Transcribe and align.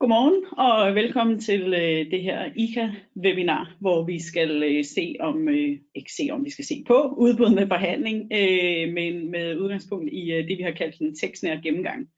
Godmorgen 0.00 0.44
og 0.58 0.94
velkommen 0.94 1.40
til 1.40 1.74
øh, 1.74 2.10
det 2.10 2.22
her 2.22 2.50
ICA-webinar, 2.56 3.76
hvor 3.80 4.04
vi 4.04 4.22
skal 4.22 4.62
øh, 4.62 4.84
se 4.84 5.16
om, 5.20 5.48
øh, 5.48 5.78
ikke 5.94 6.12
se 6.12 6.28
om 6.32 6.44
vi 6.44 6.50
skal 6.50 6.64
se 6.64 6.84
på 6.86 7.14
udbud 7.18 7.54
med 7.54 7.66
forhandling, 7.66 8.18
øh, 8.32 8.92
men 8.92 9.30
med 9.30 9.56
udgangspunkt 9.56 10.08
i 10.12 10.32
øh, 10.32 10.48
det, 10.48 10.58
vi 10.58 10.62
har 10.62 10.70
kaldt 10.70 11.00
en 11.00 11.16
tekstnær 11.16 11.60
gennemgang. 11.60 12.08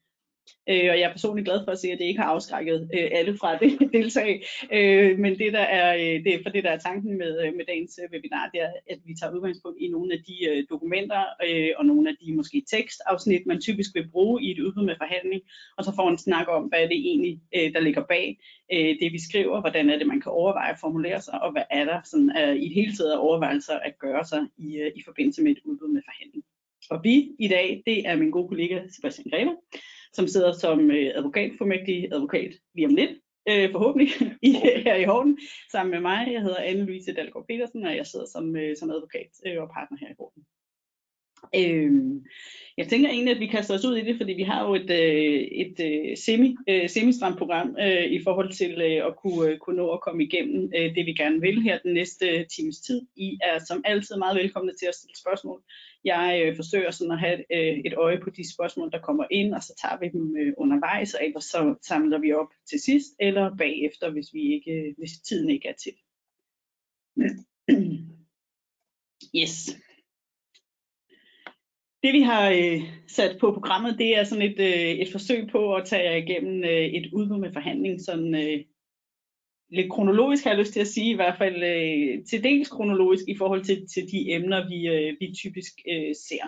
Øh, 0.69 0.87
og 0.91 0.95
jeg 0.99 1.07
er 1.09 1.11
personligt 1.11 1.45
glad 1.45 1.59
for 1.65 1.71
at 1.71 1.79
se, 1.79 1.87
at 1.91 1.99
det 1.99 2.05
ikke 2.05 2.21
har 2.21 2.29
afskrækket 2.29 2.89
øh, 2.97 3.09
alle 3.11 3.37
fra 3.37 3.57
det 3.57 3.71
deltag. 3.97 4.45
Øh, 4.71 5.19
men 5.19 5.31
det, 5.39 5.53
der 5.53 5.65
er, 5.79 5.95
øh, 5.95 6.23
det 6.23 6.33
er 6.33 6.43
for 6.43 6.49
det, 6.49 6.63
der 6.63 6.71
er 6.71 6.77
tanken 6.77 7.17
med, 7.17 7.33
øh, 7.43 7.53
med 7.57 7.65
dagens 7.65 7.99
øh, 8.03 8.09
webinar, 8.13 8.49
det 8.53 8.61
er, 8.61 8.71
at 8.89 8.99
vi 9.05 9.13
tager 9.15 9.33
udgangspunkt 9.35 9.77
i 9.81 9.87
nogle 9.87 10.13
af 10.13 10.19
de 10.27 10.35
øh, 10.49 10.63
dokumenter 10.69 11.23
øh, 11.47 11.71
og 11.77 11.85
nogle 11.85 12.09
af 12.09 12.15
de 12.21 12.35
måske 12.35 12.63
tekstafsnit, 12.71 13.45
man 13.45 13.61
typisk 13.61 13.89
vil 13.95 14.09
bruge 14.11 14.43
i 14.43 14.51
et 14.51 14.59
udbud 14.59 14.85
med 14.85 14.95
forhandling, 14.97 15.41
og 15.77 15.83
så 15.83 15.91
får 15.95 16.09
en 16.09 16.17
snak 16.17 16.47
om, 16.47 16.63
hvad 16.63 16.79
er 16.79 16.87
det 16.87 16.97
egentlig, 16.97 17.41
øh, 17.55 17.73
der 17.73 17.79
ligger 17.79 18.03
bag 18.09 18.39
øh, 18.73 18.93
det, 19.01 19.11
vi 19.11 19.19
skriver, 19.27 19.61
hvordan 19.61 19.89
er 19.89 19.97
det, 19.97 20.07
man 20.07 20.21
kan 20.21 20.31
overveje 20.31 20.73
at 20.73 20.79
formulere 20.81 21.21
sig, 21.21 21.41
og 21.41 21.51
hvad 21.51 21.63
er 21.71 21.85
der 21.85 21.99
sådan, 22.05 22.31
øh, 22.39 22.55
i 22.55 22.67
det 22.67 22.75
hele 22.75 22.95
taget 22.95 23.17
overvejelser 23.17 23.73
at 23.73 23.99
gøre 23.99 24.25
sig 24.25 24.41
i, 24.57 24.77
øh, 24.77 24.91
i 24.95 25.01
forbindelse 25.05 25.43
med 25.43 25.51
et 25.51 25.61
udbud 25.65 25.87
med 25.87 26.01
forhandling. 26.05 26.43
Og 26.89 27.03
vi 27.03 27.31
i 27.39 27.47
dag, 27.47 27.83
det 27.85 28.07
er 28.07 28.15
min 28.15 28.31
gode 28.31 28.47
kollega 28.47 28.81
Sebastian 28.95 29.27
Greve, 29.31 29.57
som 30.13 30.27
sidder 30.27 30.51
som 30.51 30.91
øh, 30.91 31.11
advokatformægtig 31.15 32.13
advokat 32.13 32.51
lige 32.75 32.87
om 32.87 32.95
lidt, 32.95 33.11
øh, 33.49 33.71
forhåbentlig, 33.71 34.09
i, 34.47 34.51
her 34.85 34.95
i 34.95 35.03
Horten, 35.03 35.39
sammen 35.71 35.91
med 35.91 35.99
mig. 35.99 36.33
Jeg 36.33 36.41
hedder 36.41 36.65
Anne-Louise 36.69 37.13
Dalgaard 37.15 37.45
Petersen, 37.47 37.85
og 37.85 37.95
jeg 37.95 38.07
sidder 38.07 38.25
som, 38.25 38.55
øh, 38.55 38.77
som 38.77 38.89
advokat 38.89 39.29
øh, 39.47 39.61
og 39.61 39.69
partner 39.69 39.97
her 39.97 40.09
i 40.09 40.15
Horten. 40.19 40.43
Øhm, 41.55 42.25
jeg 42.77 42.87
tænker 42.87 43.09
egentlig, 43.09 43.33
at 43.35 43.39
vi 43.39 43.47
kaster 43.47 43.73
os 43.73 43.85
ud 43.85 43.97
i 43.97 44.05
det, 44.05 44.17
fordi 44.17 44.33
vi 44.33 44.43
har 44.43 44.67
jo 44.67 44.75
et, 44.75 44.89
øh, 44.89 45.41
et 45.41 45.79
øh, 45.79 46.17
semi, 46.17 46.55
øh, 46.69 46.89
semi-stramt 46.89 47.37
program 47.37 47.77
øh, 47.79 48.05
i 48.05 48.23
forhold 48.23 48.51
til 48.51 48.81
øh, 48.81 49.05
at 49.07 49.15
kunne, 49.15 49.49
øh, 49.49 49.57
kunne 49.57 49.75
nå 49.75 49.91
at 49.91 50.01
komme 50.01 50.23
igennem 50.23 50.71
øh, 50.77 50.95
det, 50.95 51.05
vi 51.05 51.13
gerne 51.13 51.41
vil 51.41 51.61
her 51.61 51.79
den 51.79 51.93
næste 51.93 52.29
øh, 52.29 52.45
times 52.47 52.79
tid. 52.79 53.01
I 53.15 53.37
er 53.41 53.59
som 53.59 53.81
altid 53.85 54.15
meget 54.17 54.35
velkomne 54.37 54.73
til 54.73 54.85
at 54.85 54.95
stille 54.95 55.15
spørgsmål. 55.17 55.63
Jeg 56.03 56.43
øh, 56.45 56.55
forsøger 56.55 56.91
sådan 56.91 57.11
at 57.11 57.19
have 57.19 57.37
øh, 57.53 57.77
et 57.85 57.93
øje 57.93 58.19
på 58.23 58.29
de 58.29 58.53
spørgsmål, 58.53 58.91
der 58.91 58.99
kommer 58.99 59.25
ind, 59.31 59.53
og 59.53 59.63
så 59.63 59.73
tager 59.81 59.99
vi 59.99 60.09
dem 60.09 60.35
øh, 60.37 60.53
undervejs, 60.57 61.13
og 61.13 61.25
ellers 61.25 61.43
så 61.43 61.75
samler 61.81 62.19
vi 62.19 62.33
op 62.33 62.49
til 62.69 62.79
sidst, 62.79 63.13
eller 63.19 63.55
bagefter, 63.57 64.11
hvis, 64.11 64.33
vi 64.33 64.53
ikke, 64.53 64.71
øh, 64.71 64.93
hvis 64.97 65.11
tiden 65.27 65.49
ikke 65.49 65.67
er 65.67 65.73
til. 65.73 65.93
Yes. 69.35 69.69
Det 72.03 72.13
vi 72.13 72.21
har 72.21 72.49
øh, 72.49 72.81
sat 73.07 73.37
på 73.39 73.51
programmet, 73.51 73.99
det 73.99 74.17
er 74.17 74.23
sådan 74.23 74.51
et, 74.51 74.59
øh, 74.59 74.91
et 75.03 75.11
forsøg 75.11 75.47
på 75.51 75.75
at 75.75 75.85
tage 75.85 76.09
jer 76.09 76.15
igennem 76.15 76.63
øh, 76.63 76.85
et 76.97 77.09
udbud 77.13 77.39
med 77.39 77.53
forhandling, 77.53 78.01
sådan 78.01 78.35
øh, 78.35 78.59
lidt 79.71 79.91
kronologisk 79.91 80.43
har 80.43 80.51
jeg 80.51 80.59
lyst 80.59 80.73
til 80.73 80.79
at 80.79 80.87
sige, 80.95 81.11
i 81.11 81.15
hvert 81.15 81.37
fald 81.37 81.63
øh, 81.63 82.25
til 82.25 82.43
dels 82.43 82.69
kronologisk 82.69 83.23
i 83.27 83.37
forhold 83.37 83.63
til, 83.63 83.87
til 83.93 84.03
de 84.11 84.31
emner, 84.31 84.69
vi, 84.69 84.79
øh, 84.87 85.15
vi 85.19 85.35
typisk 85.41 85.73
øh, 85.91 86.15
ser. 86.27 86.45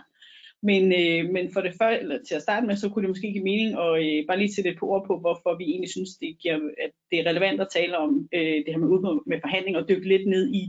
Men, 0.70 0.84
øh, 1.02 1.22
men 1.36 1.46
for 1.54 1.62
det 1.62 1.74
første, 1.80 2.02
eller 2.02 2.20
til 2.28 2.36
at 2.36 2.42
starte 2.42 2.68
med, 2.68 2.76
så 2.76 2.90
kunne 2.90 3.04
det 3.04 3.14
måske 3.14 3.34
give 3.34 3.50
mening 3.52 3.72
at 3.86 3.92
øh, 4.04 4.26
bare 4.28 4.40
lige 4.40 4.54
sætte 4.54 4.70
et 4.70 4.80
på 4.80 4.86
ord 4.94 5.04
på, 5.08 5.14
hvorfor 5.20 5.58
vi 5.58 5.64
egentlig 5.64 5.92
synes, 5.92 6.12
det, 6.22 6.40
giver, 6.42 6.60
at 6.86 6.92
det 7.12 7.18
er 7.20 7.30
relevant 7.30 7.62
at 7.62 7.74
tale 7.78 7.98
om 7.98 8.30
øh, 8.34 8.58
det 8.64 8.72
her 8.74 8.84
med 8.84 8.94
udbud 8.94 9.24
med 9.32 9.40
forhandling, 9.46 9.78
og 9.78 9.90
dykke 9.90 10.08
lidt 10.08 10.28
ned 10.28 10.46
i 10.62 10.64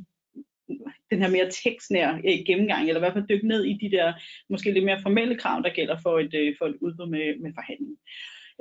den 1.10 1.22
her 1.22 1.30
mere 1.30 1.50
tekstnære 1.64 2.20
øh, 2.24 2.38
gennemgang, 2.46 2.82
eller 2.88 3.00
i 3.00 3.04
hvert 3.04 3.12
fald 3.12 3.28
dykke 3.28 3.48
ned 3.48 3.64
i 3.64 3.78
de 3.82 3.96
der 3.96 4.12
måske 4.50 4.72
lidt 4.72 4.84
mere 4.84 5.02
formelle 5.02 5.36
krav, 5.36 5.62
der 5.62 5.70
gælder 5.70 5.96
for 6.02 6.18
et, 6.18 6.34
øh, 6.34 6.54
for 6.58 6.66
et 6.66 6.76
udbud 6.80 7.06
med, 7.10 7.40
med 7.40 7.52
forhandling. 7.54 7.96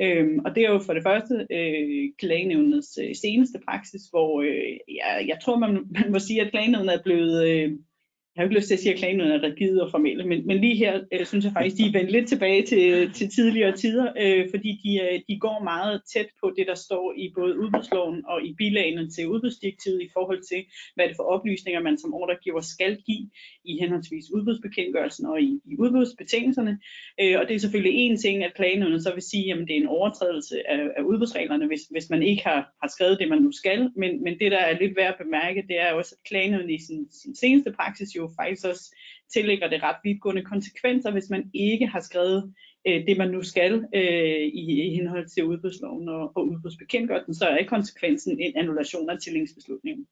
Øhm, 0.02 0.40
og 0.46 0.56
det 0.56 0.66
er 0.66 0.72
jo 0.72 0.80
for 0.80 0.94
det 0.94 1.04
første 1.04 1.48
øh, 1.52 2.12
klagenævnets 2.20 3.00
øh, 3.04 3.16
seneste 3.16 3.60
praksis, 3.68 4.02
hvor 4.10 4.42
øh, 4.42 4.78
jeg, 5.00 5.26
jeg 5.28 5.38
tror, 5.44 5.60
man, 5.60 5.72
man 5.98 6.12
må 6.12 6.20
sige, 6.20 6.42
at 6.42 6.52
klagenævnet 6.52 6.94
er 6.94 7.04
blevet, 7.04 7.48
øh, 7.48 7.72
jeg 8.36 8.42
har 8.42 8.46
ikke 8.50 8.60
lyst 8.60 8.68
til 8.68 8.74
at 8.74 8.80
sige, 8.80 8.94
at 8.94 9.00
klagenødene 9.00 9.36
er 9.36 9.44
rigide 9.44 9.84
og 9.84 9.92
formelle, 9.92 10.26
men, 10.28 10.48
men 10.48 10.58
lige 10.58 10.76
her 10.76 11.02
øh, 11.14 11.26
synes 11.26 11.46
jeg 11.46 11.54
faktisk, 11.54 11.78
de 11.78 11.88
er 11.88 11.92
vendt 11.92 12.12
lidt 12.12 12.28
tilbage 12.28 12.64
til, 12.66 13.12
til 13.14 13.30
tidligere 13.30 13.72
tider, 13.72 14.08
øh, 14.22 14.50
fordi 14.50 14.72
de, 14.84 14.92
øh, 15.06 15.20
de 15.28 15.40
går 15.40 15.64
meget 15.64 16.02
tæt 16.14 16.30
på 16.42 16.54
det, 16.58 16.68
der 16.68 16.76
står 16.76 17.14
i 17.18 17.32
både 17.36 17.60
udbudsloven 17.60 18.26
og 18.28 18.46
i 18.46 18.54
bilagene 18.58 19.10
til 19.10 19.28
udbudsdirektivet 19.28 20.02
i 20.02 20.10
forhold 20.14 20.42
til, 20.52 20.62
hvad 20.96 21.08
det 21.08 21.16
for 21.16 21.24
oplysninger, 21.24 21.82
man 21.82 21.98
som 21.98 22.14
ordregiver 22.14 22.62
skal 22.62 23.02
give 23.08 23.30
i 23.66 23.78
henholdsvis 23.82 24.26
udbudsbekendtgørelsen 24.34 25.26
og 25.26 25.42
i, 25.42 25.60
i 25.72 25.76
udbudsbetingelserne. 25.80 26.80
Øh, 27.22 27.36
og 27.40 27.48
det 27.48 27.56
er 27.56 27.60
selvfølgelig 27.60 27.96
en 27.96 28.18
ting, 28.18 28.44
at 28.44 28.54
klagenødene 28.56 29.02
så 29.02 29.14
vil 29.14 29.24
sige, 29.24 29.54
at 29.54 29.60
det 29.68 29.76
er 29.78 29.82
en 29.82 29.88
overtrædelse 29.88 30.70
af, 30.70 30.80
af 30.98 31.02
udbudsreglerne, 31.02 31.68
hvis, 31.68 31.82
hvis 31.92 32.10
man 32.10 32.24
ikke 32.24 32.44
har, 32.44 32.62
har 32.82 32.90
skrevet 32.96 33.20
det, 33.20 33.30
man 33.30 33.42
nu 33.42 33.52
skal. 33.52 33.92
Men, 33.96 34.24
men 34.24 34.40
det, 34.40 34.52
der 34.52 34.58
er 34.58 34.80
lidt 34.80 34.96
værd 34.96 35.14
at 35.14 35.24
bemærke, 35.26 35.64
det 35.70 35.80
er 35.82 35.94
også, 35.94 36.16
at 36.18 36.28
klagenødene 36.30 36.74
i 36.74 36.80
sin, 36.88 37.12
sin 37.12 37.36
seneste 37.36 37.72
praksis 37.72 38.16
jo 38.16 38.25
faktisk 38.40 38.66
også 38.66 38.96
tillægger 39.34 39.68
det 39.70 39.84
ret 39.84 39.96
vidtgående 40.04 40.42
konsekvenser, 40.42 41.12
hvis 41.12 41.30
man 41.30 41.50
ikke 41.54 41.88
har 41.88 42.00
skrevet 42.00 42.54
øh, 42.88 43.08
det, 43.08 43.18
man 43.18 43.32
nu 43.32 43.44
skal 43.44 43.86
øh, 43.96 44.42
i, 44.62 44.88
i 44.88 44.96
henhold 44.96 45.28
til 45.30 45.46
udbudsloven 45.46 46.10
og, 46.10 46.32
og 46.36 46.48
udbudsbekendtgørelsen, 46.48 47.34
så 47.34 47.46
er 47.46 47.66
konsekvensen 47.68 48.40
en 48.40 48.54
annulation 48.56 49.10
af 49.10 49.20
tillægsbeslutningen. 49.20 50.08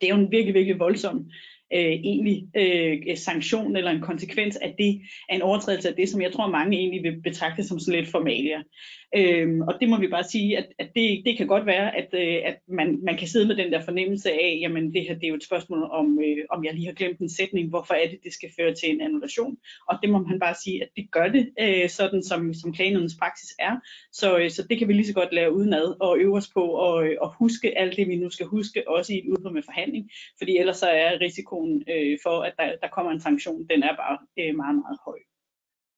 Det 0.00 0.06
er 0.06 0.14
jo 0.14 0.20
en 0.20 0.30
virkelig, 0.30 0.54
virkelig 0.54 0.78
voldsom 0.78 1.30
øh, 1.72 1.92
egentlig 2.10 2.48
øh, 2.56 3.16
sanktion 3.16 3.76
eller 3.76 3.90
en 3.90 4.00
konsekvens 4.00 4.56
af 4.56 4.74
det, 4.78 5.00
af 5.28 5.34
en 5.36 5.42
overtrædelse 5.42 5.88
af 5.88 5.94
det, 5.94 6.08
som 6.08 6.22
jeg 6.22 6.32
tror 6.32 6.50
mange 6.50 6.78
egentlig 6.78 7.02
vil 7.02 7.22
betragte 7.22 7.64
som 7.64 7.78
sådan 7.78 8.00
lidt 8.00 8.10
formalia. 8.10 8.62
Øhm, 9.16 9.60
og 9.60 9.74
det 9.80 9.88
må 9.88 9.98
vi 9.98 10.08
bare 10.08 10.24
sige, 10.24 10.58
at, 10.58 10.66
at 10.78 10.88
det, 10.94 11.22
det 11.26 11.36
kan 11.36 11.46
godt 11.46 11.66
være, 11.66 11.96
at, 11.96 12.08
øh, 12.12 12.38
at 12.44 12.56
man, 12.68 12.98
man 13.04 13.16
kan 13.18 13.28
sidde 13.28 13.48
med 13.48 13.56
den 13.56 13.72
der 13.72 13.84
fornemmelse 13.84 14.32
af, 14.32 14.58
jamen 14.60 14.94
det 14.94 15.02
her 15.02 15.14
det 15.14 15.24
er 15.24 15.28
jo 15.28 15.34
et 15.34 15.44
spørgsmål 15.44 15.82
om, 15.82 16.18
øh, 16.24 16.44
om 16.50 16.64
jeg 16.64 16.74
lige 16.74 16.86
har 16.86 16.92
glemt 16.92 17.18
en 17.18 17.28
sætning, 17.28 17.68
hvorfor 17.68 17.94
er 17.94 18.08
det, 18.08 18.18
det 18.24 18.32
skal 18.32 18.50
føre 18.60 18.74
til 18.74 18.90
en 18.90 19.00
annulation. 19.00 19.56
Og 19.88 19.98
det 20.02 20.10
må 20.10 20.18
man 20.18 20.40
bare 20.40 20.54
sige, 20.64 20.82
at 20.82 20.88
det 20.96 21.10
gør 21.12 21.28
det, 21.28 21.50
øh, 21.60 21.88
sådan 21.88 22.22
som, 22.22 22.54
som 22.54 22.72
klagenødens 22.72 23.16
praksis 23.18 23.50
er. 23.58 23.72
Så, 24.12 24.38
øh, 24.38 24.50
så 24.50 24.66
det 24.70 24.78
kan 24.78 24.88
vi 24.88 24.92
lige 24.92 25.06
så 25.06 25.14
godt 25.14 25.32
lære 25.32 25.54
udenad 25.54 25.96
og 26.00 26.18
øve 26.18 26.36
os 26.36 26.50
på 26.54 26.64
og, 26.64 27.06
øh, 27.06 27.16
og 27.20 27.34
huske 27.38 27.78
alt 27.78 27.96
det, 27.96 28.08
vi 28.08 28.16
nu 28.16 28.30
skal 28.30 28.46
huske, 28.46 28.88
også 28.88 29.12
i 29.12 29.18
et 29.18 29.26
udbud 29.28 29.52
med 29.52 29.62
forhandling. 29.62 30.10
Fordi 30.38 30.58
ellers 30.58 30.76
så 30.76 30.86
er 30.86 31.18
risikoen 31.56 31.84
øh, 31.88 32.18
for, 32.22 32.40
at 32.42 32.54
der, 32.58 32.76
der 32.82 32.88
kommer 32.88 33.12
en 33.12 33.20
sanktion, 33.20 33.66
den 33.70 33.82
er 33.82 33.96
bare 33.96 34.18
øh, 34.38 34.56
meget, 34.56 34.76
meget 34.76 34.98
høj. 35.06 35.18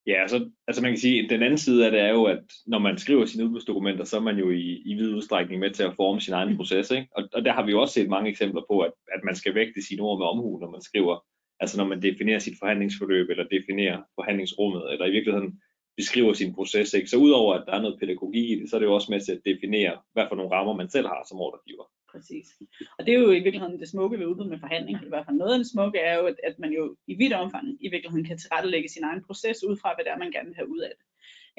Ja, 0.07 0.23
altså, 0.23 0.51
altså 0.69 0.83
man 0.83 0.91
kan 0.93 0.99
sige, 0.99 1.25
at 1.25 1.31
den 1.31 1.43
anden 1.43 1.59
side 1.59 1.87
af 1.87 1.91
det 1.91 2.01
er 2.01 2.09
jo, 2.11 2.25
at 2.25 2.45
når 2.67 2.79
man 2.79 2.99
skriver 2.99 3.25
sine 3.27 3.45
udbudsdokumenter, 3.45 4.05
så 4.05 4.17
er 4.17 4.21
man 4.21 4.39
jo 4.39 4.51
i, 4.51 4.83
i 4.85 4.95
vid 4.95 5.15
udstrækning 5.15 5.61
med 5.61 5.71
til 5.71 5.83
at 5.83 5.97
forme 5.97 6.21
sin 6.21 6.35
egen 6.35 6.57
proces. 6.57 6.91
Ikke? 6.91 7.09
Og, 7.17 7.29
og 7.33 7.45
der 7.45 7.53
har 7.53 7.65
vi 7.65 7.71
jo 7.71 7.81
også 7.81 7.95
set 7.95 8.09
mange 8.09 8.31
eksempler 8.31 8.63
på, 8.71 8.81
at, 8.81 8.93
at 9.15 9.21
man 9.25 9.37
skal 9.37 9.55
vægte 9.55 9.83
sine 9.83 10.03
ord 10.03 10.19
med 10.19 10.27
omhu, 10.27 10.59
når 10.59 10.71
man 10.71 10.83
skriver, 10.83 11.25
altså 11.61 11.77
når 11.79 11.87
man 11.87 12.03
definerer 12.03 12.39
sit 12.39 12.59
forhandlingsforløb, 12.59 13.31
eller 13.31 13.45
definerer 13.45 14.03
forhandlingsrummet, 14.15 14.93
eller 14.93 15.07
i 15.07 15.11
virkeligheden 15.11 15.61
beskriver 16.01 16.33
sin 16.33 16.55
proces. 16.55 16.95
Ikke? 16.95 17.09
Så 17.13 17.17
udover 17.17 17.55
at 17.55 17.65
der 17.67 17.73
er 17.73 17.83
noget 17.83 17.99
pædagogik 18.01 18.51
i 18.51 18.55
det, 18.61 18.71
så 18.71 18.77
er 18.77 18.81
det 18.81 18.87
jo 18.87 18.95
også 18.95 19.11
med 19.13 19.21
til 19.21 19.33
at 19.33 19.45
definere, 19.51 19.95
hvad 20.13 20.27
for 20.29 20.37
nogle 20.37 20.55
rammer 20.57 20.75
man 20.81 20.91
selv 20.91 21.07
har 21.07 21.23
som 21.29 21.41
ordregiver. 21.47 21.85
Præcis. 22.13 22.47
Og 22.99 23.07
det 23.07 23.15
er 23.15 23.19
jo 23.19 23.31
i 23.31 23.43
virkeligheden 23.47 23.81
det 23.81 23.89
smukke 23.89 24.19
ved 24.19 24.27
udbud 24.27 24.49
med 24.49 24.61
forhandling. 24.65 24.97
I 25.07 25.09
hvert 25.09 25.27
fald 25.27 25.37
noget 25.37 25.53
af 25.53 25.59
det 25.59 25.71
smukke 25.73 25.99
er 25.99 26.15
jo, 26.19 26.25
at, 26.27 26.39
at 26.49 26.59
man 26.59 26.73
jo 26.79 26.97
i 27.07 27.15
vidt 27.15 27.33
omfang 27.33 27.67
i 27.87 27.89
virkeligheden 27.95 28.27
kan 28.29 28.39
tilrettelægge 28.39 28.89
sin 28.89 29.05
egen 29.05 29.23
proces 29.27 29.65
ud 29.69 29.77
fra, 29.83 29.95
hvad 29.95 30.05
det 30.05 30.13
er, 30.13 30.19
man 30.19 30.33
gerne 30.33 30.49
vil 30.49 30.61
have 30.61 30.73
ud 30.75 30.81
af 30.87 30.93
det. 30.97 31.05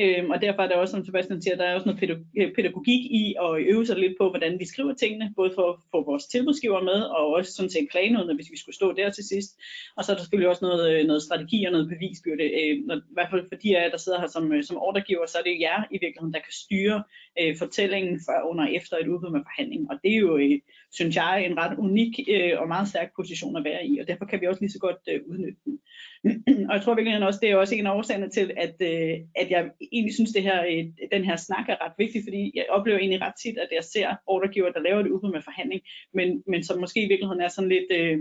Øhm, 0.02 0.30
og 0.30 0.42
derfor 0.42 0.62
er 0.62 0.68
der 0.68 0.76
også, 0.76 0.92
som 0.92 1.06
Sebastian 1.06 1.42
siger, 1.42 1.56
der 1.56 1.66
er 1.66 1.76
også 1.76 1.90
noget 1.90 2.26
øh, 2.38 2.56
pædagogik 2.56 3.04
i 3.22 3.36
at 3.46 3.52
øve 3.72 3.86
sig 3.86 3.98
lidt 3.98 4.16
på, 4.22 4.30
hvordan 4.30 4.60
vi 4.60 4.66
skriver 4.66 4.94
tingene, 4.94 5.34
både 5.36 5.52
for 5.56 5.66
at 5.72 5.80
få 5.92 6.06
vores 6.06 6.26
tilbudsgiver 6.26 6.82
med, 6.84 7.00
og 7.18 7.28
også 7.28 7.52
sådan 7.54 7.70
set 7.70 7.92
klagenødene, 7.92 8.36
hvis 8.36 8.52
vi 8.52 8.58
skulle 8.58 8.76
stå 8.76 8.94
der 8.94 9.10
til 9.10 9.24
sidst. 9.24 9.52
Og 9.98 10.04
så 10.04 10.12
er 10.12 10.16
der 10.16 10.24
selvfølgelig 10.24 10.50
også 10.50 10.66
noget, 10.66 10.84
øh, 10.94 11.06
noget 11.08 11.22
strategi 11.22 11.66
og 11.66 11.72
noget 11.72 11.90
bevisbyrde. 11.90 12.46
Øh, 12.60 12.86
når, 12.88 12.96
I 12.96 13.14
hvert 13.18 13.30
fald 13.32 13.48
for 13.50 13.56
de 13.56 13.78
af 13.78 13.84
jer, 13.84 13.90
der 13.90 13.98
sidder 13.98 14.20
her 14.20 14.28
som, 14.28 14.54
øh, 14.54 14.64
som 14.64 14.78
ordregiver, 14.78 15.26
så 15.26 15.38
er 15.38 15.44
det 15.44 15.62
jer 15.66 15.80
i 15.92 15.98
virkeligheden, 16.04 16.34
der 16.34 16.46
kan 16.48 16.54
styre 16.64 17.04
øh, 17.40 17.58
fortællingen 17.58 18.20
før, 18.28 18.40
under 18.50 18.64
og 18.66 18.74
efter 18.74 18.98
et 18.98 19.08
udbud 19.08 19.32
med 19.32 19.44
forhandling. 19.48 19.92
Og 19.92 19.96
det 20.04 20.12
er 20.16 20.22
jo, 20.26 20.38
øh, 20.38 20.60
synes 20.92 21.16
jeg, 21.16 21.46
en 21.46 21.58
ret 21.58 21.78
unik 21.78 22.20
øh, 22.30 22.60
og 22.60 22.68
meget 22.68 22.88
stærk 22.88 23.16
position 23.16 23.58
at 23.58 23.64
være 23.64 23.86
i, 23.88 24.00
og 24.00 24.08
derfor 24.08 24.26
kan 24.26 24.42
vi 24.42 24.48
også 24.48 24.62
lige 24.62 24.72
så 24.72 24.80
godt 24.80 24.98
øh, 25.10 25.22
udnytte 25.28 25.60
den. 25.66 25.80
og 26.70 26.76
jeg 26.76 26.82
tror 26.82 26.96
virkelig 26.96 27.28
også, 27.28 27.40
det 27.42 27.52
er 27.52 27.56
også 27.56 27.76
en 27.76 27.88
af 27.88 27.96
årsagerne 27.96 28.30
til, 28.30 28.52
at, 28.58 28.76
øh, 28.82 29.18
at 29.36 29.52
jeg 29.52 29.72
egentlig 29.92 30.14
synes, 30.14 30.32
det 30.32 30.44
her, 30.44 30.64
øh, 30.64 30.86
den 31.12 31.26
her 31.26 31.36
snak 31.36 31.70
er 31.70 31.86
ret 31.86 31.94
vigtig, 31.98 32.22
fordi 32.24 32.52
jeg 32.56 32.66
oplever 32.70 33.00
egentlig 33.00 33.22
ret 33.22 33.34
tit, 33.44 33.58
at 33.58 33.70
jeg 33.72 33.84
ser 33.84 34.16
ordregiver, 34.28 34.72
der 34.72 34.80
laver 34.80 35.02
det 35.02 35.12
ude 35.12 35.32
med 35.32 35.42
forhandling, 35.42 35.82
men, 36.14 36.44
men 36.48 36.64
som 36.64 36.80
måske 36.80 37.04
i 37.04 37.08
virkeligheden 37.08 37.42
er 37.42 37.48
sådan 37.48 37.70
lidt, 37.70 37.92
øh, 37.92 38.20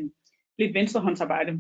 lidt 0.59 0.75
venstrehåndsarbejde 0.75 1.53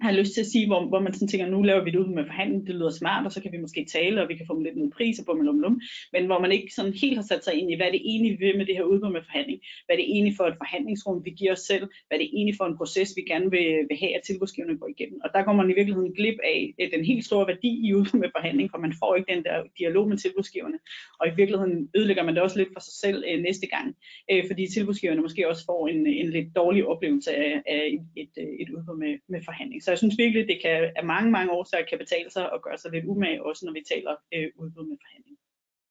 har 0.00 0.12
lyst 0.12 0.34
til 0.34 0.40
at 0.40 0.46
sige, 0.46 0.66
hvor, 0.66 0.88
hvor 0.88 1.00
man 1.00 1.14
sådan 1.14 1.28
tænker, 1.28 1.46
nu 1.46 1.62
laver 1.62 1.84
vi 1.84 1.90
det 1.90 1.98
ud 1.98 2.14
med 2.14 2.24
forhandling, 2.24 2.66
det 2.66 2.74
lyder 2.74 2.90
smart, 2.90 3.26
og 3.26 3.32
så 3.32 3.42
kan 3.42 3.52
vi 3.52 3.58
måske 3.58 3.86
tale, 3.92 4.22
og 4.22 4.28
vi 4.28 4.36
kan 4.36 4.46
få 4.46 4.60
lidt 4.60 4.76
noget 4.76 4.92
pris, 4.92 5.18
og 5.18 5.24
bum, 5.26 5.40
lum, 5.40 5.80
men 6.12 6.26
hvor 6.26 6.38
man 6.38 6.52
ikke 6.52 6.74
sådan 6.74 6.92
helt 6.92 7.16
har 7.16 7.22
sat 7.22 7.44
sig 7.44 7.54
ind 7.54 7.70
i, 7.70 7.76
hvad 7.76 7.90
det 7.92 8.00
egentlig 8.10 8.40
vil 8.40 8.56
med 8.58 8.66
det 8.66 8.76
her 8.76 8.82
udbud 8.82 9.12
med 9.12 9.22
forhandling, 9.28 9.60
hvad 9.86 9.96
det 9.96 10.04
egentlig 10.04 10.34
for 10.36 10.44
et 10.44 10.56
forhandlingsrum, 10.62 11.24
vi 11.24 11.30
giver 11.30 11.52
os 11.52 11.64
selv, 11.70 11.84
hvad 12.08 12.18
det 12.18 12.28
egentlig 12.36 12.56
for 12.56 12.66
en 12.66 12.76
proces, 12.76 13.12
vi 13.16 13.22
gerne 13.32 13.50
vil, 13.50 13.68
vil 13.88 13.98
have, 14.02 14.16
at 14.16 14.22
tilbudsgiverne 14.26 14.78
går 14.78 14.88
igennem. 14.88 15.20
Og 15.24 15.30
der 15.34 15.42
går 15.44 15.52
man 15.52 15.70
i 15.70 15.74
virkeligheden 15.74 16.12
glip 16.12 16.38
af 16.44 16.74
øh, 16.80 16.90
den 16.94 17.04
helt 17.04 17.24
store 17.24 17.46
værdi 17.46 17.72
i 17.86 17.94
udbud 17.94 18.18
med 18.20 18.30
forhandling, 18.36 18.70
for 18.70 18.78
man 18.78 18.94
får 19.00 19.14
ikke 19.14 19.34
den 19.34 19.44
der 19.44 19.56
dialog 19.78 20.08
med 20.08 20.16
tilbudsgiverne, 20.16 20.78
og 21.20 21.28
i 21.28 21.34
virkeligheden 21.36 21.90
ødelægger 21.96 22.24
man 22.24 22.34
det 22.34 22.42
også 22.42 22.58
lidt 22.58 22.72
for 22.72 22.80
sig 22.80 22.94
selv 23.04 23.24
øh, 23.30 23.42
næste 23.42 23.66
gang, 23.66 23.96
øh, 24.30 24.42
fordi 24.48 24.66
tilbudsgiverne 24.66 25.22
måske 25.22 25.48
også 25.48 25.64
får 25.70 25.88
en, 25.88 26.06
en 26.06 26.30
lidt 26.30 26.56
dårlig 26.56 26.86
oplevelse 26.86 27.30
af, 27.34 27.62
af 27.66 27.82
et, 27.94 28.06
et, 28.22 28.34
øh, 28.42 28.52
et 28.62 28.68
udbud 28.70 28.96
med, 28.98 29.18
med 29.28 29.40
forhandling. 29.44 29.82
Så 29.86 29.90
jeg 29.92 29.98
synes 29.98 30.18
virkelig, 30.18 30.48
det 30.48 30.58
kan 30.62 30.92
af 30.96 31.04
mange, 31.04 31.30
mange 31.30 31.52
årsager 31.52 31.84
kan 31.84 31.98
betale 31.98 32.30
sig 32.30 32.44
at 32.54 32.62
gøre 32.62 32.78
sig 32.78 32.90
lidt 32.92 33.04
umage, 33.04 33.44
også 33.48 33.66
når 33.66 33.72
vi 33.72 33.82
taler 33.92 34.14
øh, 34.34 34.48
udbud 34.62 34.84
med 34.90 34.96
forhandling. 35.04 35.36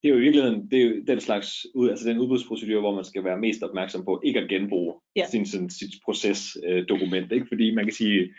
Det 0.01 0.07
er 0.07 0.13
jo 0.13 0.19
i 0.19 0.25
virkeligheden 0.27 0.71
det 0.71 0.77
er 0.81 0.85
jo 0.85 1.03
den 1.07 1.19
slags 1.19 1.67
ud, 1.73 1.89
altså 1.89 2.09
den 2.09 2.17
udbudsprocedure, 2.19 2.79
hvor 2.79 2.95
man 2.95 3.05
skal 3.05 3.23
være 3.23 3.37
mest 3.37 3.63
opmærksom 3.63 4.05
på 4.05 4.21
ikke 4.23 4.39
at 4.39 4.49
genbruge 4.49 4.93
ja. 5.15 5.25
sin, 5.31 5.45
sin, 5.45 5.69
sit 5.69 5.93
procesdokument, 6.05 7.31
øh, 7.31 7.35
ikke? 7.35 7.47
fordi 7.47 7.75
man 7.75 7.85
kan 7.85 7.93
sige 7.93 8.33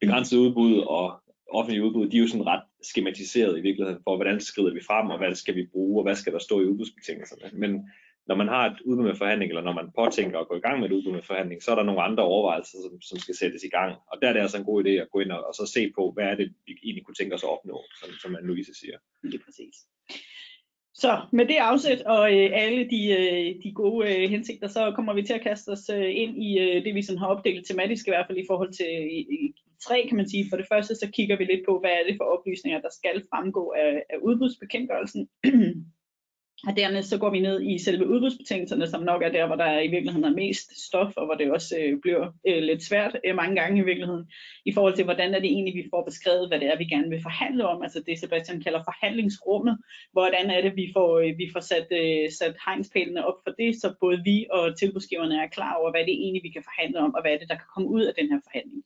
begrænset 0.00 0.38
udbud 0.38 0.78
og 0.78 1.22
offentlige 1.50 1.84
udbud, 1.84 2.08
de 2.08 2.16
er 2.16 2.20
jo 2.20 2.28
sådan 2.28 2.46
ret 2.46 2.62
skematiseret 2.82 3.58
i 3.58 3.60
virkeligheden 3.60 4.00
for, 4.04 4.16
hvordan 4.16 4.40
skrider 4.40 4.72
vi 4.74 4.80
frem, 4.86 5.10
og 5.10 5.18
hvad 5.18 5.34
skal 5.34 5.56
vi 5.56 5.66
bruge, 5.72 6.00
og 6.00 6.04
hvad 6.04 6.14
skal 6.14 6.32
der 6.32 6.38
stå 6.38 6.60
i 6.60 6.64
udbudsbetingelserne. 6.64 7.50
Men 7.52 7.90
når 8.30 8.36
man 8.42 8.48
har 8.48 8.64
et 8.70 8.80
udbud 8.88 9.04
med 9.04 9.20
forhandling, 9.22 9.48
eller 9.50 9.66
når 9.68 9.72
man 9.80 9.92
påtænker 9.98 10.38
at 10.38 10.48
gå 10.48 10.54
i 10.56 10.64
gang 10.66 10.76
med 10.80 10.86
et 10.88 10.96
udbud 10.96 11.12
med 11.12 11.22
forhandling, 11.22 11.62
så 11.62 11.70
er 11.70 11.78
der 11.78 11.88
nogle 11.88 12.02
andre 12.08 12.22
overvejelser, 12.22 12.78
som, 12.84 13.00
som 13.10 13.18
skal 13.18 13.34
sættes 13.34 13.62
i 13.64 13.72
gang. 13.78 13.92
Og 14.10 14.16
der 14.20 14.28
er 14.28 14.32
det 14.32 14.40
altså 14.40 14.58
en 14.58 14.70
god 14.70 14.84
idé 14.84 14.90
at 14.90 15.10
gå 15.12 15.20
ind 15.20 15.32
og, 15.32 15.40
og 15.48 15.54
så 15.54 15.64
se 15.74 15.92
på, 15.96 16.02
hvad 16.14 16.24
er 16.24 16.36
det, 16.40 16.46
vi 16.66 16.72
egentlig 16.82 17.04
kunne 17.04 17.18
tænke 17.18 17.34
os 17.34 17.46
at 17.46 17.52
opnå, 17.56 17.76
som, 18.00 18.10
som 18.22 18.30
Louise 18.42 18.74
siger. 18.80 18.98
Lige 19.22 19.42
præcis. 19.44 19.76
Så 20.94 21.12
med 21.32 21.46
det 21.46 21.58
afsæt 21.70 22.02
og 22.02 22.24
øh, 22.36 22.50
alle 22.64 22.82
de, 22.92 23.02
øh, 23.18 23.62
de 23.64 23.72
gode 23.74 23.98
øh, 24.10 24.30
hensigter, 24.30 24.68
så 24.68 24.92
kommer 24.96 25.12
vi 25.14 25.22
til 25.22 25.38
at 25.38 25.46
kaste 25.48 25.68
os 25.68 25.90
øh, 25.96 26.10
ind 26.22 26.42
i 26.48 26.50
øh, 26.58 26.84
det, 26.84 26.94
vi 26.94 27.02
sådan 27.02 27.18
har 27.18 27.26
opdelt 27.26 27.66
tematisk, 27.66 28.06
i 28.06 28.10
hvert 28.10 28.26
fald 28.26 28.38
i 28.38 28.48
forhold 28.50 28.72
til 28.72 28.90
i, 29.18 29.20
i 29.46 29.54
tre, 29.86 30.06
kan 30.08 30.16
man 30.16 30.28
sige. 30.28 30.46
For 30.50 30.56
det 30.56 30.66
første, 30.72 30.94
så 30.94 31.06
kigger 31.16 31.36
vi 31.36 31.44
lidt 31.44 31.64
på, 31.68 31.72
hvad 31.80 31.90
er 31.90 32.04
det 32.08 32.16
for 32.18 32.26
oplysninger, 32.34 32.80
der 32.80 32.92
skal 32.98 33.16
fremgå 33.30 33.64
af, 33.84 33.92
af 34.10 34.18
udbudsbekendtgørelsen. 34.28 35.28
Og 36.66 36.76
dernæst 36.76 37.08
så 37.08 37.18
går 37.18 37.30
vi 37.30 37.40
ned 37.40 37.62
i 37.62 37.78
selve 37.78 38.08
udbudsbetingelserne, 38.08 38.86
som 38.86 39.02
nok 39.02 39.22
er 39.22 39.28
der, 39.28 39.46
hvor 39.46 39.56
der 39.56 39.80
i 39.80 39.88
virkeligheden 39.88 40.24
er 40.24 40.40
mest 40.44 40.86
stof, 40.86 41.12
og 41.16 41.24
hvor 41.26 41.34
det 41.34 41.52
også 41.52 41.76
øh, 41.80 42.00
bliver 42.00 42.32
øh, 42.48 42.62
lidt 42.62 42.82
svært 42.82 43.16
øh, 43.26 43.36
mange 43.36 43.56
gange 43.60 43.80
i 43.80 43.84
virkeligheden, 43.84 44.24
i 44.64 44.72
forhold 44.72 44.94
til, 44.94 45.04
hvordan 45.04 45.34
er 45.34 45.40
det 45.40 45.50
egentlig, 45.50 45.74
vi 45.74 45.88
får 45.90 46.04
beskrevet, 46.04 46.48
hvad 46.48 46.60
det 46.60 46.68
er, 46.68 46.78
vi 46.78 46.84
gerne 46.84 47.10
vil 47.10 47.22
forhandle 47.22 47.68
om, 47.68 47.82
altså 47.82 48.02
det 48.06 48.18
Sebastian 48.18 48.62
kalder 48.62 48.82
forhandlingsrummet, 48.82 49.78
hvordan 50.12 50.50
er 50.50 50.60
det, 50.60 50.76
vi 50.76 50.90
får, 50.96 51.18
øh, 51.18 51.38
vi 51.38 51.50
får 51.52 51.60
sat, 51.60 51.88
øh, 51.90 52.30
sat 52.38 52.56
hegnspælene 52.66 53.26
op 53.26 53.38
for 53.44 53.52
det, 53.58 53.80
så 53.80 53.94
både 54.00 54.20
vi 54.24 54.46
og 54.50 54.78
tilbudsgiverne 54.78 55.42
er 55.42 55.48
klar 55.48 55.74
over, 55.80 55.90
hvad 55.90 56.00
det 56.00 56.12
er 56.14 56.22
egentlig, 56.24 56.42
vi 56.42 56.56
kan 56.56 56.68
forhandle 56.70 56.98
om, 56.98 57.14
og 57.14 57.20
hvad 57.22 57.32
er 57.32 57.38
det, 57.38 57.48
der 57.48 57.60
kan 57.60 57.72
komme 57.74 57.88
ud 57.88 58.02
af 58.02 58.14
den 58.18 58.28
her 58.32 58.40
forhandling. 58.46 58.82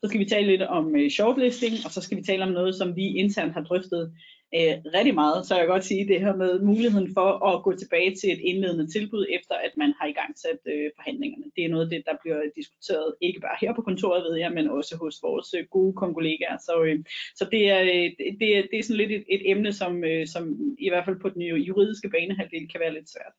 Så 0.00 0.08
skal 0.08 0.20
vi 0.20 0.24
tale 0.24 0.46
lidt 0.46 0.62
om 0.62 0.96
øh, 0.96 1.10
shortlisting, 1.10 1.74
og 1.84 1.90
så 1.90 2.00
skal 2.00 2.18
vi 2.18 2.22
tale 2.22 2.42
om 2.42 2.52
noget, 2.58 2.74
som 2.74 2.96
vi 2.96 3.06
internt 3.22 3.52
har 3.52 3.62
drøftet 3.62 4.12
øh, 4.56 4.74
rigtig 4.96 5.14
meget, 5.14 5.46
så 5.46 5.54
jeg 5.54 5.62
kan 5.62 5.74
godt 5.74 5.84
sige 5.84 6.08
det 6.08 6.20
her 6.20 6.34
med 6.36 6.60
muligheden 6.60 7.10
for 7.14 7.28
at 7.50 7.62
gå 7.62 7.72
tilbage 7.76 8.14
til 8.14 8.32
et 8.32 8.40
indledende 8.50 8.86
tilbud, 8.86 9.26
efter 9.36 9.54
at 9.54 9.72
man 9.76 9.94
har 9.98 10.06
i 10.08 10.16
gang 10.20 10.38
sat 10.38 10.60
øh, 10.66 10.90
forhandlingerne. 10.96 11.44
Det 11.56 11.64
er 11.64 11.68
noget 11.68 11.84
af 11.84 11.90
det, 11.90 12.02
der 12.06 12.16
bliver 12.22 12.40
diskuteret 12.56 13.14
ikke 13.20 13.40
bare 13.40 13.56
her 13.60 13.72
på 13.74 13.82
kontoret, 13.82 14.24
ved 14.24 14.36
jeg, 14.36 14.52
men 14.52 14.70
også 14.70 14.96
hos 15.02 15.16
vores 15.22 15.54
øh, 15.58 15.64
gode 15.70 15.92
kollegaer. 15.92 16.58
Så, 16.58 16.74
øh, 16.86 16.98
så 17.38 17.44
det, 17.52 17.62
er, 17.70 17.80
øh, 17.80 18.08
det, 18.40 18.48
er, 18.56 18.62
det 18.70 18.78
er 18.78 18.82
sådan 18.82 19.02
lidt 19.02 19.12
et, 19.12 19.24
et 19.28 19.42
emne, 19.50 19.72
som, 19.72 20.04
øh, 20.04 20.26
som 20.26 20.44
i 20.78 20.88
hvert 20.88 21.04
fald 21.04 21.20
på 21.20 21.28
den 21.28 21.42
juridiske 21.42 22.08
banehalvdel 22.08 22.68
kan 22.72 22.80
være 22.80 22.94
lidt 22.94 23.10
svært. 23.10 23.34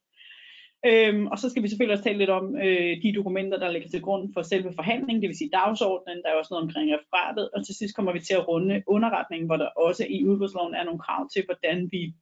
Øhm, 0.86 1.28
og 1.28 1.40
så 1.40 1.50
skal 1.50 1.64
vi 1.64 1.68
selvfølgelig 1.68 1.94
også 1.94 2.04
tale 2.04 2.18
lidt 2.18 2.30
om 2.30 2.56
øh, 2.56 3.04
de 3.04 3.16
dokumenter, 3.16 3.60
der 3.60 3.72
ligger 3.72 3.90
til 3.90 4.02
grund 4.02 4.34
for 4.34 4.42
selve 4.42 4.74
forhandlingen, 4.76 5.22
det 5.22 5.28
vil 5.28 5.38
sige 5.38 5.50
dagsordenen, 5.54 6.24
der 6.24 6.30
er 6.30 6.40
også 6.40 6.54
noget 6.54 6.64
omkring 6.64 6.92
referatet, 6.92 7.50
og 7.54 7.66
til 7.66 7.76
sidst 7.76 7.96
kommer 7.96 8.14
vi 8.14 8.20
til 8.20 8.34
at 8.34 8.48
runde 8.48 8.84
underretningen, 8.88 9.48
hvor 9.48 9.58
der 9.58 9.66
også 9.66 10.06
i 10.10 10.26
udbudsloven 10.26 10.74
er 10.74 10.84
nogle 10.84 11.00
krav 11.00 11.30
til, 11.30 11.44
hvordan 11.46 11.90
vi 11.92 12.14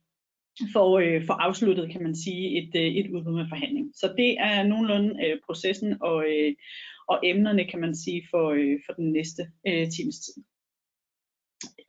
får, 0.73 0.99
øh, 0.99 1.25
får 1.27 1.33
afsluttet, 1.33 1.91
kan 1.91 2.03
man 2.03 2.15
sige, 2.15 2.43
et, 2.59 2.71
øh, 2.75 2.91
et 2.99 3.11
udbud 3.11 3.33
med 3.33 3.49
forhandling. 3.49 3.91
Så 3.95 4.13
det 4.17 4.39
er 4.39 4.63
nogenlunde 4.63 5.25
øh, 5.25 5.37
processen 5.45 5.97
og, 6.01 6.25
øh, 6.29 6.53
og 7.07 7.19
emnerne, 7.23 7.65
kan 7.65 7.79
man 7.79 7.95
sige, 7.95 8.27
for, 8.31 8.49
øh, 8.49 8.79
for 8.85 8.93
den 8.93 9.11
næste 9.11 9.43
øh, 9.67 9.87
times 9.95 10.19
tid 10.25 10.43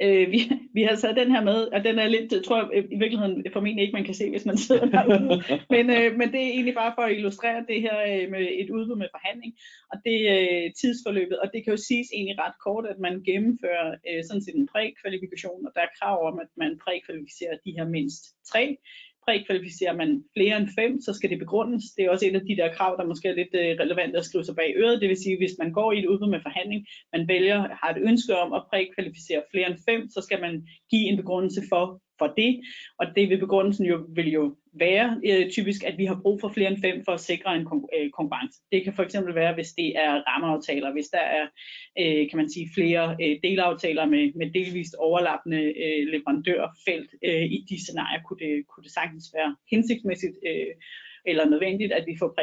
øh, 0.03 0.31
vi, 0.33 0.41
vi 0.75 0.83
har 0.83 0.97
taget 0.97 1.17
den 1.17 1.31
her 1.35 1.43
med, 1.45 1.59
og 1.75 1.85
den 1.85 1.99
er 1.99 2.09
lidt, 2.09 2.45
tror 2.45 2.57
jeg 2.59 2.85
i 2.95 2.99
virkeligheden 3.03 3.45
formentlig 3.53 3.83
ikke, 3.83 3.99
man 3.99 4.05
kan 4.05 4.15
se, 4.15 4.31
hvis 4.31 4.47
man 4.47 4.59
sidder 4.59 4.87
derude. 4.97 5.43
men, 5.75 5.85
øh, 5.97 6.09
men 6.19 6.27
det 6.33 6.41
er 6.43 6.55
egentlig 6.55 6.75
bare 6.75 6.93
for 6.97 7.03
at 7.03 7.17
illustrere 7.19 7.65
det 7.69 7.81
her 7.87 7.97
øh, 8.11 8.31
med 8.31 8.45
et 8.63 8.71
udbud 8.71 8.97
med 8.97 9.15
forhandling, 9.17 9.53
og 9.93 9.97
det 10.07 10.19
øh, 10.35 10.65
tidsforløbet, 10.81 11.39
og 11.39 11.47
det 11.53 11.61
kan 11.65 11.75
jo 11.75 11.81
siges 11.89 12.09
egentlig 12.15 12.39
ret 12.45 12.57
kort, 12.65 12.87
at 12.93 12.99
man 13.07 13.15
gennemfører 13.29 13.89
øh, 14.09 14.21
sådan 14.29 14.45
set 14.45 14.57
en 14.57 14.71
prækvalifikation, 14.73 15.67
og 15.67 15.73
der 15.75 15.83
er 15.85 15.97
krav 15.99 16.19
om, 16.31 16.37
at 16.45 16.51
man 16.63 16.73
prækvalificerer 16.85 17.57
de 17.65 17.75
her 17.77 17.87
mindst 17.97 18.23
tre 18.53 18.65
prækvalificerer 19.29 19.97
man 20.03 20.11
flere 20.37 20.57
end 20.61 20.69
fem, 20.79 20.93
så 21.07 21.11
skal 21.15 21.31
det 21.31 21.39
begrundes. 21.45 21.85
Det 21.95 22.03
er 22.05 22.11
også 22.11 22.27
et 22.27 22.39
af 22.41 22.45
de 22.49 22.57
der 22.61 22.75
krav, 22.77 22.93
der 22.99 23.11
måske 23.11 23.29
er 23.29 23.39
lidt 23.41 23.55
øh, 23.63 23.71
relevant 23.83 24.17
at 24.17 24.25
skrive 24.25 24.45
sig 24.45 24.57
bag 24.57 24.71
øret. 24.83 25.01
Det 25.01 25.09
vil 25.09 25.23
sige, 25.25 25.37
hvis 25.39 25.59
man 25.63 25.73
går 25.79 25.93
i 25.93 25.99
et 25.99 26.11
udbud 26.11 26.31
med 26.31 26.45
forhandling, 26.47 26.81
man 27.15 27.29
vælger, 27.29 27.59
har 27.81 27.91
et 27.95 28.03
ønske 28.11 28.33
om 28.43 28.53
at 28.53 28.67
prækvalificere 28.71 29.43
flere 29.53 29.69
end 29.71 29.79
fem, 29.89 30.01
så 30.15 30.21
skal 30.27 30.41
man 30.41 30.55
give 30.91 31.07
en 31.11 31.17
begrundelse 31.23 31.63
for, 31.73 31.85
for 32.19 32.35
det. 32.37 32.61
Og 32.99 33.07
det 33.17 33.29
vil 33.29 33.39
begrundelsen 33.39 33.87
jo, 33.87 34.07
vil 34.09 34.31
jo 34.33 34.57
være 34.73 35.21
øh, 35.25 35.51
typisk, 35.51 35.85
at 35.85 35.99
vi 35.99 36.05
har 36.05 36.21
brug 36.23 36.41
for 36.41 36.49
flere 36.49 36.71
end 36.71 36.81
fem 36.81 37.05
for 37.05 37.13
at 37.13 37.21
sikre 37.21 37.57
en 37.57 37.67
kon- 37.67 37.89
øh, 37.99 38.11
konkurrence. 38.11 38.61
Det 38.73 38.85
kan 38.85 38.95
for 38.95 39.03
eksempel 39.03 39.35
være, 39.35 39.55
hvis 39.55 39.73
det 39.73 39.97
er 39.97 40.13
rammeaftaler, 40.29 40.93
hvis 40.93 41.09
der 41.09 41.25
er, 41.39 41.47
øh, 42.01 42.31
kan 42.31 42.37
man 42.37 42.51
sige, 42.51 42.71
flere 42.75 43.17
øh, 43.23 43.37
delaftaler 43.43 44.07
med, 44.07 44.33
med 44.35 44.51
delvist 44.53 44.95
overlappende 44.95 45.63
øh, 45.85 46.03
leverandørfelt. 46.13 47.11
Øh, 47.25 47.45
I 47.57 47.67
de 47.69 47.83
scenarier 47.85 48.23
kunne 48.23 48.39
det, 48.39 48.67
kunne 48.69 48.85
det 48.85 48.93
sagtens 48.93 49.27
være 49.35 49.57
hensigtsmæssigt 49.71 50.37
øh, 50.47 50.75
eller 51.27 51.45
nødvendigt, 51.49 51.93
at 51.93 52.05
vi 52.07 52.17
får 52.19 52.35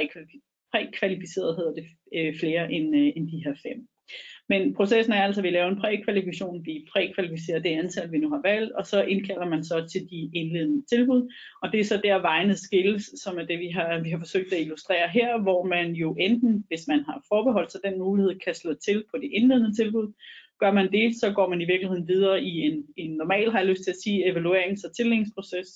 prækvalificeret 0.73 1.55
hedder 1.55 1.73
det, 1.73 1.87
øh, 2.15 2.39
flere 2.39 2.71
end, 2.71 2.95
øh, 2.95 3.11
end 3.15 3.29
de 3.31 3.43
her 3.45 3.55
fem. 3.63 3.87
Men 4.49 4.73
processen 4.73 5.13
er 5.13 5.23
altså, 5.23 5.41
at 5.41 5.43
vi 5.43 5.49
laver 5.49 5.67
en 5.67 5.79
prækvalifikation, 5.79 6.65
vi 6.65 6.87
prækvalificerer 6.93 7.59
det 7.59 7.69
antal, 7.69 8.11
vi 8.11 8.17
nu 8.17 8.29
har 8.29 8.41
valgt, 8.43 8.71
og 8.71 8.85
så 8.85 9.03
indkalder 9.03 9.49
man 9.49 9.63
så 9.63 9.87
til 9.91 10.01
de 10.09 10.29
indledende 10.33 10.85
tilbud. 10.85 11.33
Og 11.61 11.71
det 11.71 11.79
er 11.79 11.83
så 11.83 12.01
der 12.03 12.21
vejene 12.21 12.55
skilles, 12.55 13.03
som 13.23 13.37
er 13.37 13.45
det, 13.45 13.59
vi 13.59 13.67
har, 13.67 13.99
vi 14.03 14.09
har 14.09 14.17
forsøgt 14.17 14.53
at 14.53 14.61
illustrere 14.61 15.09
her, 15.09 15.41
hvor 15.41 15.63
man 15.63 15.91
jo 15.91 16.15
enten, 16.19 16.63
hvis 16.67 16.87
man 16.87 17.03
har 17.03 17.23
forbeholdt 17.27 17.71
sig 17.71 17.81
den 17.85 17.99
mulighed, 17.99 18.39
kan 18.45 18.55
slå 18.55 18.73
til 18.73 19.03
på 19.11 19.17
det 19.17 19.29
indledende 19.33 19.75
tilbud. 19.75 20.13
Gør 20.59 20.71
man 20.71 20.91
det, 20.91 21.15
så 21.19 21.31
går 21.31 21.49
man 21.49 21.61
i 21.61 21.65
virkeligheden 21.65 22.07
videre 22.07 22.43
i 22.43 22.61
en, 22.61 22.85
en 22.97 23.11
normal, 23.11 23.51
har 23.51 23.59
jeg 23.59 23.67
lyst 23.67 23.83
til 23.83 23.91
at 23.91 24.01
sige, 24.03 24.31
evaluerings- 24.31 24.87
og 24.87 24.95
tildelingsproces. 24.95 25.67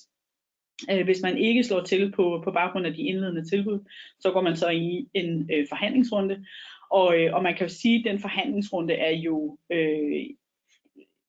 Øh, 0.90 1.04
hvis 1.04 1.22
man 1.22 1.38
ikke 1.38 1.64
slår 1.64 1.82
til 1.82 2.12
på, 2.12 2.40
på 2.44 2.50
baggrund 2.50 2.86
af 2.86 2.94
de 2.94 3.02
indledende 3.02 3.44
tilbud, 3.44 3.78
så 4.20 4.30
går 4.30 4.40
man 4.40 4.56
så 4.56 4.68
i 4.68 5.08
en 5.14 5.50
øh, 5.52 5.66
forhandlingsrunde, 5.68 6.44
og, 6.90 7.18
øh, 7.18 7.34
og 7.34 7.42
man 7.42 7.56
kan 7.56 7.66
jo 7.66 7.72
sige, 7.72 7.98
at 7.98 8.12
den 8.12 8.20
forhandlingsrunde 8.20 8.94
er 8.94 9.10
jo 9.10 9.58
øh, 9.72 10.26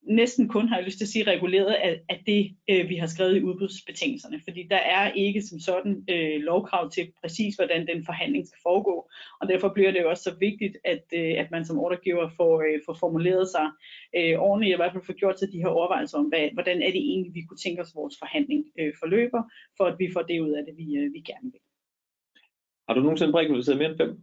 næsten 0.02 0.48
kun, 0.48 0.68
har 0.68 0.76
jeg 0.76 0.84
lyst 0.84 0.98
til 0.98 1.04
at 1.04 1.08
sige, 1.08 1.30
reguleret 1.30 1.72
af, 1.72 2.00
af 2.08 2.22
det, 2.26 2.56
øh, 2.70 2.88
vi 2.88 2.96
har 2.96 3.06
skrevet 3.06 3.36
i 3.36 3.42
udbudsbetingelserne. 3.42 4.40
Fordi 4.44 4.62
der 4.70 4.76
er 4.76 5.12
ikke 5.12 5.42
som 5.42 5.58
sådan 5.58 6.04
øh, 6.10 6.40
lovkrav 6.40 6.90
til 6.90 7.12
præcis, 7.20 7.54
hvordan 7.54 7.86
den 7.86 8.04
forhandling 8.04 8.46
skal 8.46 8.60
foregå. 8.62 9.10
Og 9.40 9.48
derfor 9.48 9.68
bliver 9.74 9.90
det 9.92 10.00
jo 10.00 10.10
også 10.10 10.22
så 10.22 10.34
vigtigt, 10.40 10.76
at, 10.84 11.04
øh, 11.14 11.34
at 11.38 11.50
man 11.50 11.64
som 11.64 11.78
ordregiver 11.78 12.28
får, 12.36 12.60
øh, 12.60 12.80
får 12.86 12.94
formuleret 13.00 13.48
sig 13.48 13.66
øh, 14.16 14.38
ordentligt, 14.38 14.74
i 14.74 14.76
hvert 14.76 14.92
fald 14.92 15.04
får 15.04 15.12
gjort 15.12 15.38
sig 15.38 15.52
de 15.52 15.58
her 15.58 15.68
overvejelser 15.68 16.18
om, 16.18 16.24
hvad, 16.24 16.48
hvordan 16.52 16.82
er 16.82 16.90
det 16.90 17.02
egentlig, 17.10 17.34
vi 17.34 17.42
kunne 17.42 17.62
tænke 17.64 17.82
os, 17.82 17.94
vores 17.94 18.14
forhandling 18.18 18.64
øh, 18.78 18.92
forløber, 18.98 19.42
for 19.76 19.84
at 19.84 19.98
vi 19.98 20.10
får 20.12 20.22
det 20.22 20.40
ud 20.40 20.50
af 20.50 20.62
det, 20.66 20.74
vi, 20.76 20.96
øh, 20.96 21.12
vi 21.12 21.20
gerne 21.20 21.52
vil. 21.52 21.60
Har 22.88 22.94
du 22.94 23.00
nogensinde 23.00 23.32
prækvalificeret 23.32 23.78
mere 23.78 23.90
end 23.90 23.98
fem? 23.98 24.22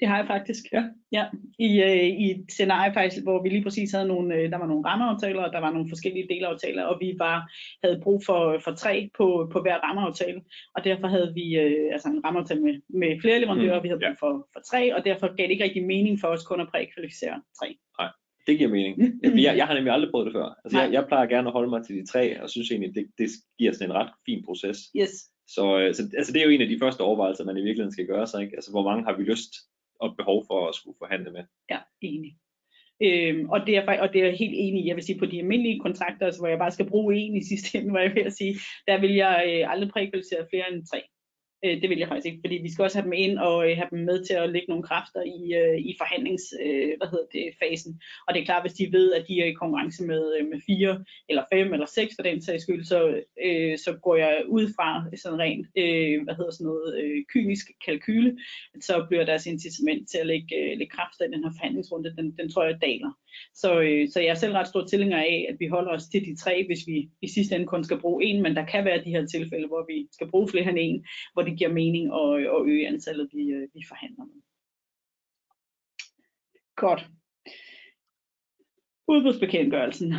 Det 0.00 0.08
har 0.08 0.16
jeg 0.16 0.26
faktisk. 0.26 0.64
Ja. 0.72 0.84
ja. 1.12 1.24
I, 1.58 1.82
øh, 1.82 2.06
I 2.22 2.30
et 2.30 2.44
scenarie 2.48 2.92
faktisk, 2.94 3.22
hvor 3.22 3.42
vi 3.42 3.48
lige 3.48 3.62
præcis 3.62 3.92
havde 3.92 4.08
nogle, 4.08 4.34
øh, 4.34 4.50
der 4.50 4.58
var 4.58 4.66
nogle 4.66 4.86
rammeaftaler, 4.88 5.42
og 5.42 5.52
der 5.52 5.60
var 5.60 5.72
nogle 5.72 5.88
forskellige 5.88 6.28
delaftaler, 6.30 6.84
og 6.84 6.96
vi 7.00 7.14
var, 7.18 7.36
havde 7.84 8.00
brug 8.02 8.22
for, 8.26 8.60
for 8.64 8.72
tre 8.74 9.10
på, 9.18 9.48
på 9.52 9.60
hver 9.60 9.78
rammeaftale, 9.86 10.40
og 10.74 10.84
derfor 10.84 11.08
havde 11.08 11.32
vi 11.34 11.46
øh, 11.58 11.92
altså 11.92 12.08
en 12.08 12.24
rammeaftale 12.24 12.62
med, 12.62 12.74
med 12.88 13.20
flere 13.20 13.40
leverandører, 13.40 13.78
mm. 13.78 13.82
vi 13.82 13.88
havde 13.88 14.00
brug 14.00 14.16
ja. 14.20 14.26
for, 14.26 14.48
for 14.52 14.60
tre, 14.70 14.94
og 14.96 15.04
derfor 15.04 15.26
gav 15.36 15.44
det 15.44 15.50
ikke 15.50 15.64
rigtig 15.64 15.86
mening 15.86 16.20
for 16.20 16.28
os 16.28 16.44
kun 16.44 16.60
at 16.60 16.68
prækvalificere 16.72 17.42
tre. 17.60 17.68
Nej. 18.00 18.10
Det 18.46 18.58
giver 18.58 18.70
mening. 18.70 18.94
Jeg, 19.46 19.56
jeg 19.56 19.66
har 19.66 19.74
nemlig 19.74 19.92
aldrig 19.92 20.10
prøvet 20.10 20.26
det 20.26 20.34
før. 20.34 20.48
Altså, 20.64 20.80
jeg, 20.80 20.92
jeg 20.92 21.04
plejer 21.08 21.26
gerne 21.26 21.48
at 21.48 21.52
holde 21.52 21.70
mig 21.70 21.82
til 21.84 21.96
de 21.96 22.06
tre, 22.06 22.42
og 22.42 22.50
synes 22.50 22.70
egentlig, 22.70 22.94
det, 22.94 23.06
det 23.18 23.28
giver 23.58 23.72
sådan 23.72 23.90
en 23.90 23.94
ret 23.94 24.12
fin 24.26 24.44
proces. 24.46 24.78
Yes. 25.00 25.12
Så, 25.54 25.64
øh, 25.78 25.94
så 25.94 26.02
altså, 26.18 26.32
det 26.32 26.40
er 26.40 26.46
jo 26.46 26.50
en 26.50 26.60
af 26.66 26.68
de 26.68 26.78
første 26.82 27.00
overvejelser, 27.00 27.44
man 27.44 27.56
i 27.56 27.62
virkeligheden 27.62 27.92
skal 27.92 28.06
gøre 28.06 28.26
sig. 28.26 28.42
Ikke? 28.42 28.56
Altså, 28.56 28.70
hvor 28.70 28.84
mange 28.88 29.04
har 29.04 29.16
vi 29.16 29.22
lyst 29.22 29.52
og 30.00 30.16
behov 30.16 30.44
for 30.46 30.68
at 30.68 30.74
skulle 30.74 30.96
forhandle 30.98 31.30
med. 31.32 31.44
Ja, 31.70 31.78
enig. 32.00 32.32
Øhm, 33.02 33.50
og, 33.50 33.60
det 33.66 33.76
er, 33.76 34.00
og 34.00 34.12
det 34.12 34.20
er 34.20 34.26
jeg 34.26 34.36
helt 34.36 34.54
enig 34.56 34.84
i. 34.84 34.88
Jeg 34.88 34.96
vil 34.96 35.04
sige, 35.04 35.18
på 35.18 35.26
de 35.26 35.38
almindelige 35.38 35.80
kontrakter, 35.80 36.38
hvor 36.38 36.48
jeg 36.48 36.58
bare 36.58 36.70
skal 36.70 36.88
bruge 36.88 37.16
en 37.16 37.36
i 37.36 37.44
sidste 37.44 37.78
ende, 37.78 37.90
hvor 37.90 37.98
jeg 37.98 38.14
vil 38.14 38.32
sige, 38.32 38.54
der 38.86 39.00
vil 39.00 39.14
jeg 39.14 39.44
øh, 39.48 39.72
aldrig 39.72 39.90
prækvalificere 39.90 40.46
flere 40.50 40.72
end 40.72 40.86
tre. 40.86 41.02
Øh, 41.64 41.82
det 41.82 41.90
vil 41.90 41.98
jeg 41.98 42.08
faktisk 42.08 42.26
ikke, 42.26 42.42
fordi 42.44 42.56
vi 42.62 42.72
skal 42.72 42.82
også 42.82 42.98
have 42.98 43.04
dem 43.04 43.12
ind 43.12 43.38
og 43.38 43.70
øh, 43.70 43.76
have 43.76 43.88
dem 43.90 43.98
med 43.98 44.24
til 44.24 44.34
at 44.34 44.50
lægge 44.50 44.68
nogle 44.68 44.84
kræfter 44.84 45.22
i, 45.22 45.40
øh, 45.60 45.78
i 45.78 45.94
forhandlings, 45.98 46.44
øh, 46.64 46.92
hvad 46.98 47.08
hedder 47.12 47.28
det, 47.32 47.44
fasen. 47.62 48.00
Og 48.26 48.34
det 48.34 48.40
er 48.40 48.44
klart, 48.44 48.62
hvis 48.62 48.78
de 48.80 48.92
ved, 48.92 49.12
at 49.12 49.24
de 49.28 49.40
er 49.40 49.46
i 49.46 49.52
konkurrence 49.52 50.04
med, 50.04 50.22
øh, 50.36 50.46
med 50.48 50.60
fire 50.66 51.04
eller 51.28 51.44
fem 51.52 51.72
eller 51.72 51.86
seks 51.86 52.14
for 52.16 52.22
den 52.22 52.42
sags 52.42 52.62
skyld, 52.62 52.84
så, 52.84 53.20
øh, 53.46 53.78
så 53.78 53.92
går 54.02 54.16
jeg 54.16 54.42
ud 54.48 54.66
fra 54.76 55.16
sådan 55.16 55.38
rent, 55.38 55.66
øh, 55.76 56.24
hvad 56.24 56.34
hedder 56.34 56.50
sådan 56.50 56.66
noget, 56.66 56.88
øh, 57.02 57.24
kynisk 57.32 57.66
kalkyle, 57.84 58.38
så 58.80 59.06
bliver 59.08 59.24
deres 59.24 59.46
incitament 59.46 60.08
til 60.10 60.18
at 60.18 60.26
lægge, 60.26 60.56
øh, 60.56 60.78
lægge 60.78 60.96
kræfter 60.96 61.24
i 61.24 61.30
den 61.34 61.44
her 61.44 61.52
forhandlingsrunde, 61.56 62.16
den, 62.16 62.36
den 62.38 62.50
tror 62.52 62.64
jeg 62.64 62.82
daler. 62.82 63.12
Så, 63.54 63.80
øh, 63.80 64.08
så 64.08 64.20
jeg 64.20 64.28
er 64.28 64.34
selv 64.34 64.52
ret 64.52 64.68
stor 64.68 64.84
tilhænger 64.86 65.18
af, 65.18 65.46
at 65.48 65.56
vi 65.60 65.66
holder 65.66 65.92
os 65.92 66.04
til 66.04 66.24
de 66.24 66.36
tre, 66.36 66.66
hvis 66.66 66.86
vi 66.86 67.10
i 67.22 67.28
sidste 67.28 67.54
ende 67.54 67.66
kun 67.66 67.84
skal 67.84 68.00
bruge 68.00 68.24
en, 68.24 68.42
men 68.42 68.56
der 68.56 68.64
kan 68.66 68.84
være 68.84 69.04
de 69.04 69.10
her 69.10 69.26
tilfælde, 69.26 69.66
hvor 69.66 69.84
vi 69.88 70.08
skal 70.12 70.30
bruge 70.30 70.48
flere 70.48 70.68
end 70.70 70.78
en, 70.80 71.06
hvor 71.32 71.42
det 71.42 71.58
giver 71.58 71.72
mening 71.72 72.04
at, 72.14 72.40
øh, 72.40 72.46
at 72.56 72.66
øge 72.66 72.88
antallet, 72.88 73.28
vi, 73.32 73.42
øh, 73.42 73.68
vi 73.74 73.82
forhandler 73.88 74.24
med. 74.24 74.40
Godt. 76.76 77.06
Udbudsbekendtgørelsen. 79.08 80.14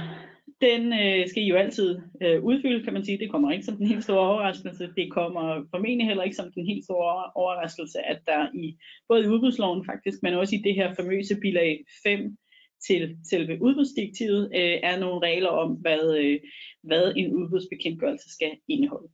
Den 0.61 0.93
øh, 0.93 1.27
skal 1.27 1.43
I 1.43 1.47
jo 1.47 1.55
altid 1.55 1.99
øh, 2.23 2.43
udfylde, 2.43 2.83
kan 2.83 2.93
man 2.93 3.05
sige. 3.05 3.17
Det 3.17 3.31
kommer 3.31 3.51
ikke 3.51 3.65
som 3.65 3.77
den 3.77 3.87
helt 3.87 4.03
store 4.03 4.19
overraskelse. 4.19 4.93
Det 4.97 5.11
kommer 5.11 5.65
formentlig 5.69 6.07
heller 6.07 6.23
ikke 6.23 6.35
som 6.35 6.51
den 6.51 6.65
helt 6.65 6.83
store 6.83 7.31
overraskelse, 7.35 7.99
at 8.01 8.19
der 8.25 8.47
i 8.53 8.77
både 9.07 9.23
i 9.23 9.27
udbudsloven 9.27 9.85
faktisk, 9.85 10.17
men 10.23 10.33
også 10.33 10.55
i 10.55 10.61
det 10.65 10.75
her 10.75 10.93
famøse 10.93 11.35
bilag 11.41 11.85
5 12.03 12.37
til 12.87 13.17
selve 13.29 13.61
udbudsdirektivet 13.61 14.43
øh, 14.55 14.77
er 14.83 14.99
nogle 14.99 15.27
regler 15.27 15.49
om, 15.49 15.71
hvad, 15.71 16.17
øh, 16.17 16.39
hvad 16.83 17.13
en 17.15 17.33
udbudsbekendtgørelse 17.33 18.33
skal 18.33 18.51
indeholde. 18.67 19.09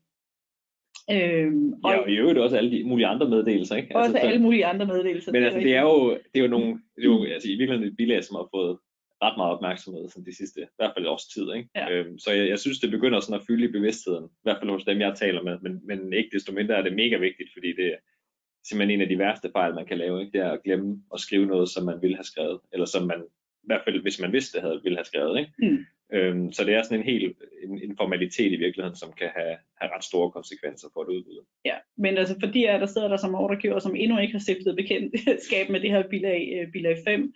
Øhm, 1.12 1.74
og 1.84 1.92
ja, 1.92 1.98
og 1.98 2.10
i 2.10 2.16
øvrigt 2.16 2.40
også 2.40 2.58
alle 2.58 2.72
de 2.72 2.84
mulige 2.84 3.08
andre 3.08 3.30
meddelelser, 3.30 3.76
ikke? 3.76 3.96
Også 3.96 4.14
altså, 4.14 4.28
alle 4.28 4.42
mulige 4.42 4.66
andre 4.66 4.86
meddelelser. 4.86 5.32
Men 5.32 5.42
det 5.42 5.46
altså, 5.46 5.60
det 5.60 5.76
er 5.76 5.82
jo, 5.82 6.10
det 6.12 6.40
er 6.40 6.42
jo 6.42 6.48
nogle, 6.48 6.72
det 6.96 7.02
er 7.02 7.08
jo, 7.14 7.24
altså, 7.24 7.50
i 7.50 7.56
virkeligheden 7.56 7.92
et 7.92 7.98
bilag, 7.98 8.24
som 8.24 8.36
har 8.36 8.48
fået 8.54 8.78
ret 9.24 9.38
meget 9.38 9.56
opmærksomhed 9.56 10.10
sådan 10.10 10.26
de 10.26 10.38
sidste, 10.38 10.62
i 10.62 10.66
hvert 10.76 10.94
fald 10.96 11.06
års 11.06 11.28
tid, 11.28 11.54
ikke? 11.58 11.70
Ja. 11.76 11.92
Øhm, 11.92 12.20
så 12.20 12.32
jeg, 12.32 12.50
jeg, 12.50 12.60
synes, 12.60 12.80
det 12.80 12.92
begynder 12.92 13.20
sådan 13.20 13.40
at 13.40 13.46
fylde 13.48 13.66
i 13.66 13.72
bevidstheden, 13.72 14.26
i 14.26 14.44
hvert 14.44 14.58
fald 14.60 14.72
hos 14.72 14.84
dem, 14.84 15.00
jeg 15.00 15.16
taler 15.16 15.44
med, 15.44 15.60
men, 15.60 15.82
men 15.90 16.14
ikke 16.14 16.30
desto 16.34 16.52
mindre 16.52 16.76
er 16.76 16.82
det 16.82 16.94
mega 16.94 17.18
vigtigt, 17.18 17.50
fordi 17.54 17.68
det 17.80 17.88
er 17.94 17.98
simpelthen 18.68 19.00
en 19.00 19.02
af 19.02 19.10
de 19.10 19.20
værste 19.20 19.50
fejl, 19.52 19.74
man 19.76 19.86
kan 19.86 19.98
lave, 19.98 20.22
ikke? 20.22 20.32
Det 20.32 20.42
er 20.42 20.52
at 20.52 20.64
glemme 20.64 21.02
at 21.14 21.20
skrive 21.20 21.46
noget, 21.46 21.70
som 21.70 21.86
man 21.86 22.02
ville 22.02 22.18
have 22.18 22.32
skrevet, 22.32 22.60
eller 22.74 22.86
som 22.86 23.08
man 23.08 23.22
hvert 23.68 23.82
fald 23.86 24.02
hvis 24.02 24.22
man 24.22 24.34
vidste, 24.34 24.58
det 24.58 24.66
havde, 24.66 24.80
ville 24.84 24.98
have 24.98 25.06
skrevet. 25.06 25.40
Ikke? 25.40 25.52
Mm. 25.60 25.86
Øhm, 26.14 26.52
så 26.52 26.64
det 26.64 26.74
er 26.74 26.84
sådan 26.84 27.00
en 27.00 27.06
helt 27.06 27.38
en, 27.64 27.82
en 27.84 27.98
formalitet 27.98 28.52
i 28.52 28.56
virkeligheden, 28.56 28.96
som 28.96 29.14
kan 29.20 29.30
have, 29.36 29.56
have 29.82 29.92
ret 29.96 30.04
store 30.04 30.32
konsekvenser 30.32 30.88
for 30.94 31.02
et 31.02 31.08
udbud. 31.08 31.46
Ja, 31.66 31.76
men 31.98 32.18
altså 32.18 32.36
fordi 32.44 32.62
der 32.62 32.86
sidder 32.86 33.08
der 33.08 33.18
som 33.18 33.36
ordregiver, 33.36 33.80
som 33.80 33.96
endnu 33.96 34.18
ikke 34.20 34.34
har 34.34 34.40
stiftet 34.40 34.76
bekendtskab 34.76 35.70
med 35.70 35.80
det 35.80 35.90
her 35.90 36.04
bilag, 36.10 36.60
øh, 36.62 36.72
bilag 36.72 36.98
5, 37.06 37.34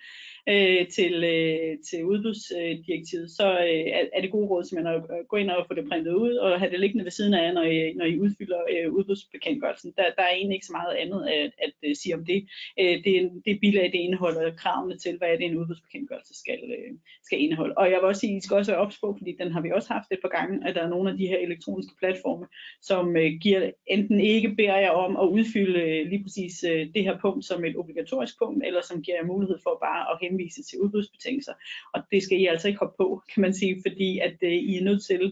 øh, 0.50 0.88
til, 0.88 1.24
øh, 1.24 1.78
til 1.90 2.06
udbudsdirektivet, 2.06 3.32
så 3.32 3.48
øh, 3.52 4.08
er 4.16 4.22
det 4.22 4.32
gode 4.32 4.48
råd 4.48 4.64
simpelthen 4.64 4.96
at 4.96 5.28
gå 5.28 5.36
ind 5.38 5.50
og 5.50 5.66
få 5.68 5.74
det 5.74 5.90
printet 5.90 6.14
ud 6.14 6.34
og 6.36 6.60
have 6.60 6.72
det 6.72 6.80
liggende 6.80 7.04
ved 7.04 7.12
siden 7.12 7.34
af, 7.34 7.54
når 7.54 7.64
I, 7.64 7.94
når 7.94 8.06
I 8.06 8.20
udfylder 8.20 8.62
øh, 8.74 8.94
udbudsbekendtgørelsen. 8.94 9.94
Der, 9.98 10.04
der 10.18 10.24
er 10.24 10.34
egentlig 10.34 10.56
ikke 10.56 10.66
så 10.66 10.78
meget 10.80 10.96
andet 11.04 11.22
at, 11.28 11.52
at, 11.66 11.90
at 11.90 11.98
sige 11.98 12.16
om 12.16 12.26
det. 12.26 12.50
Øh, 12.80 13.04
det. 13.04 13.32
Det 13.46 13.60
bilag, 13.62 13.84
det 13.84 14.00
indeholder 14.00 14.56
kravene 14.56 14.98
til, 14.98 15.18
hvad 15.18 15.38
det 15.38 15.46
en 15.46 15.58
udbudsbekendtgørelse 15.58 16.34
skal, 16.40 16.60
øh, 16.78 16.92
skal 17.24 17.42
indeholde. 17.42 17.78
Og 17.78 17.86
jeg 17.92 17.98
vil 17.98 18.10
også 18.12 18.20
sige, 18.20 18.36
at 18.36 18.38
I 18.38 18.46
skal 18.46 18.58
også 18.58 18.72
være 18.72 18.82
ops 18.82 18.98
fordi 19.02 19.36
den 19.42 19.52
har 19.52 19.62
vi 19.62 19.72
også 19.72 19.94
haft 19.94 20.12
et 20.12 20.20
par 20.22 20.34
gange, 20.38 20.68
at 20.68 20.76
der 20.76 20.82
er 20.82 20.90
nogle 20.90 21.12
af 21.12 21.18
de 21.18 21.28
her 21.28 21.38
elektroniske 21.38 21.94
platforme, 22.00 22.46
som 22.82 23.18
øh, 23.18 23.32
giver 23.42 23.72
enten 23.88 24.20
ikke 24.20 24.50
beder 24.56 24.78
jer 24.78 24.90
om 24.90 25.18
at 25.18 25.28
udfylde 25.28 25.80
øh, 25.80 26.08
lige 26.10 26.24
præcis 26.24 26.64
øh, 26.64 26.88
det 26.94 27.04
her 27.04 27.18
punkt 27.22 27.46
som 27.46 27.66
et 27.66 27.76
obligatorisk 27.76 28.34
punkt, 28.40 28.66
eller 28.66 28.82
som 28.82 29.02
giver 29.02 29.18
jer 29.18 29.26
mulighed 29.26 29.58
for 29.64 29.78
bare 29.88 30.02
at 30.12 30.20
henvise 30.32 30.64
til 30.64 30.80
udbudsbetingelser. 30.80 31.54
Og 31.94 32.00
det 32.12 32.24
skal 32.24 32.40
I 32.40 32.46
altså 32.46 32.68
ikke 32.68 32.80
hoppe 32.80 32.96
på, 32.98 33.22
kan 33.34 33.42
man 33.42 33.54
sige, 33.54 33.82
fordi 33.88 34.20
at 34.20 34.38
øh, 34.44 34.52
I 34.52 34.78
er 34.78 34.84
nødt 34.84 35.04
til 35.04 35.24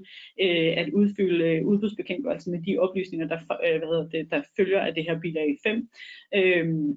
øh, 0.41 0.73
at 0.81 0.89
udfylde 0.93 1.45
øh, 1.45 1.65
udbudsbekendtgørelsen 1.65 2.51
med 2.51 2.61
de 2.63 2.77
oplysninger, 2.77 3.27
der, 3.27 3.39
øh, 3.65 3.77
hvad 3.79 3.87
hedder 3.87 4.09
det, 4.09 4.31
der 4.31 4.41
følger 4.57 4.79
af 4.79 4.93
det 4.93 5.03
her 5.03 5.19
bilag 5.19 5.57
5. 5.63 5.89
Øhm, 6.35 6.89
øh, 6.89 6.95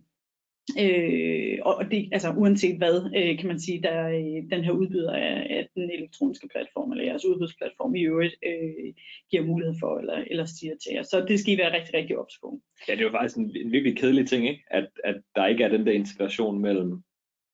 Øh, 0.80 1.58
og 1.62 1.90
det, 1.90 2.08
altså 2.12 2.30
uanset 2.30 2.78
hvad, 2.78 3.10
øh, 3.16 3.38
kan 3.38 3.48
man 3.48 3.60
sige, 3.60 3.82
der 3.82 4.08
øh, 4.08 4.50
den 4.50 4.64
her 4.64 4.72
udbyder 4.72 5.12
af, 5.12 5.46
af 5.50 5.68
den 5.74 5.90
elektroniske 5.90 6.48
platform, 6.48 6.92
eller 6.92 7.04
jeres 7.04 7.24
udbudsplatform 7.24 7.94
i 7.94 8.02
øvrigt, 8.02 8.34
øh, 8.46 8.94
giver 9.30 9.44
mulighed 9.44 9.74
for, 9.80 9.98
eller, 9.98 10.24
eller 10.26 10.44
siger 10.44 10.74
til 10.82 10.92
jer. 10.94 11.02
Så 11.02 11.24
det 11.28 11.40
skal 11.40 11.54
I 11.54 11.58
være 11.58 11.74
rigtig, 11.76 11.94
rigtig 11.94 12.18
ops 12.18 12.34
på. 12.42 12.60
Ja, 12.88 12.92
det 12.92 13.00
er 13.00 13.04
jo 13.04 13.10
faktisk 13.10 13.36
en, 13.36 13.56
en 13.56 13.72
virkelig 13.72 13.96
kedelig 13.96 14.28
ting, 14.28 14.48
ikke? 14.48 14.64
At, 14.70 14.88
at 15.04 15.16
der 15.36 15.46
ikke 15.46 15.64
er 15.64 15.68
den 15.68 15.86
der 15.86 15.92
integration 15.92 16.62
mellem 16.62 17.02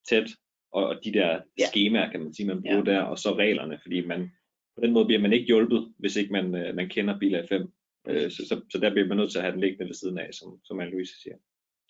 tæt 0.09 0.31
og, 0.73 0.87
og 0.87 1.05
de 1.05 1.13
der 1.13 1.41
ja. 1.59 1.67
skemaer, 1.67 2.11
kan 2.11 2.21
man 2.21 2.35
sige, 2.35 2.47
man 2.47 2.63
bruger 2.63 2.83
ja. 2.87 2.93
der, 2.93 3.01
og 3.01 3.19
så 3.19 3.35
reglerne, 3.35 3.79
fordi 3.83 4.07
man, 4.07 4.31
på 4.77 4.81
den 4.83 4.93
måde 4.93 5.07
bliver 5.07 5.21
man 5.21 5.33
ikke 5.33 5.47
hjulpet, 5.47 5.95
hvis 5.99 6.17
ikke 6.17 6.33
man, 6.33 6.55
øh, 6.55 6.75
man 6.75 6.89
kender 6.89 7.19
bilag 7.19 7.49
5. 7.49 7.73
Øh, 8.09 8.31
så, 8.31 8.47
så, 8.49 8.61
så 8.73 8.79
der 8.79 8.91
bliver 8.91 9.09
man 9.09 9.17
nødt 9.17 9.31
til 9.31 9.39
at 9.39 9.45
have 9.45 9.53
den 9.53 9.61
liggende 9.61 9.87
ved 9.87 9.95
siden 9.95 10.19
af, 10.19 10.35
som, 10.35 10.61
som 10.65 10.81
Anne-Louise 10.81 11.23
siger. 11.23 11.37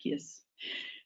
Yes. 0.07 0.23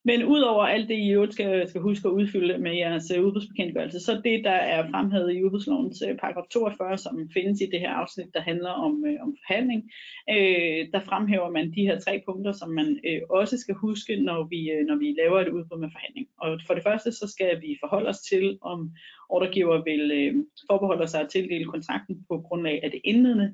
Men 0.05 0.23
udover 0.23 0.63
alt 0.63 0.89
det, 0.89 0.95
I 0.95 1.11
øvrigt 1.11 1.33
skal, 1.33 1.69
skal 1.69 1.81
huske 1.81 2.07
at 2.07 2.11
udfylde 2.11 2.57
med 2.57 2.75
jeres 2.75 3.11
øh, 3.11 3.23
udbudsbekendtgørelse, 3.25 3.99
så 3.99 4.21
det, 4.23 4.43
der 4.43 4.57
er 4.75 4.89
fremhævet 4.91 5.33
i 5.33 5.43
udbudslovens 5.43 6.03
øh, 6.07 6.17
paragraf 6.17 6.43
42, 6.51 6.97
som 6.97 7.29
findes 7.33 7.61
i 7.61 7.65
det 7.71 7.79
her 7.79 7.93
afsnit, 7.93 8.33
der 8.33 8.41
handler 8.41 8.69
om, 8.69 9.05
øh, 9.05 9.17
om 9.21 9.35
forhandling, 9.45 9.91
øh, 10.29 10.87
der 10.93 10.99
fremhæver 10.99 11.49
man 11.51 11.71
de 11.75 11.81
her 11.81 11.99
tre 11.99 12.23
punkter, 12.27 12.51
som 12.51 12.69
man 12.69 12.99
øh, 13.07 13.21
også 13.29 13.57
skal 13.57 13.75
huske, 13.75 14.15
når 14.15 14.43
vi, 14.43 14.71
øh, 14.71 14.85
når 14.87 14.95
vi 14.95 15.15
laver 15.21 15.39
et 15.39 15.53
udbud 15.55 15.79
med 15.79 15.89
forhandling. 15.91 16.27
Og 16.37 16.59
for 16.67 16.73
det 16.73 16.83
første, 16.83 17.11
så 17.11 17.27
skal 17.27 17.61
vi 17.61 17.77
forholde 17.83 18.09
os 18.09 18.19
til, 18.19 18.57
om 18.61 18.91
ordregiver 19.35 19.83
vil 19.89 20.11
øh, 20.19 20.33
forbeholde 20.69 21.07
sig 21.07 21.21
at 21.21 21.29
tildele 21.29 21.65
kontrakten 21.65 22.15
på 22.29 22.35
grundlag 22.47 22.83
af 22.83 22.91
det 22.91 23.01
indledende 23.03 23.49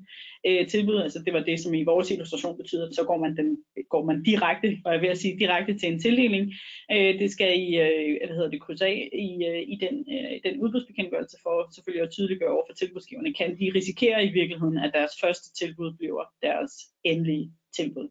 øh, 0.47 0.67
tilbud. 0.67 0.97
Altså 1.01 1.19
det 1.25 1.33
var 1.33 1.43
det, 1.49 1.59
som 1.59 1.73
i 1.73 1.83
vores 1.83 2.11
illustration 2.11 2.57
betyder, 2.57 2.87
at 2.87 2.95
så 2.95 3.03
går 3.03 3.17
man, 3.17 3.37
den, 3.37 3.57
går 3.89 4.05
man 4.05 4.23
direkte, 4.23 4.77
var 4.83 4.91
jeg 4.91 5.01
ved 5.01 5.09
at 5.09 5.17
sige, 5.17 5.39
direkte 5.39 5.77
til 5.77 5.93
en 5.93 5.99
tildeling. 5.99 6.53
Øh, 6.91 7.19
det 7.19 7.31
skal 7.31 7.51
I, 7.59 7.67
øh, 7.85 8.17
hvad 8.27 8.35
hedder 8.35 8.49
det, 8.49 8.61
krydse 8.61 8.85
af 8.85 9.09
i, 9.13 9.29
øh, 9.49 9.61
i 9.73 9.75
den, 9.83 9.95
øh, 10.15 10.33
den 10.45 10.61
udbudsbekendtgørelse 10.61 11.37
for 11.43 11.55
selvfølgelig 11.75 12.03
at 12.03 12.11
tydeliggøre 12.11 12.53
over 12.55 12.65
for 12.69 12.75
tilbudsgiverne. 12.75 13.33
Kan 13.33 13.59
de 13.59 13.71
risikere 13.75 14.25
i 14.25 14.31
virkeligheden, 14.39 14.77
at 14.77 14.91
deres 14.93 15.11
første 15.21 15.47
tilbud 15.53 15.93
bliver 15.99 16.23
deres 16.41 16.71
endelige 17.03 17.51
tilbud? 17.75 18.09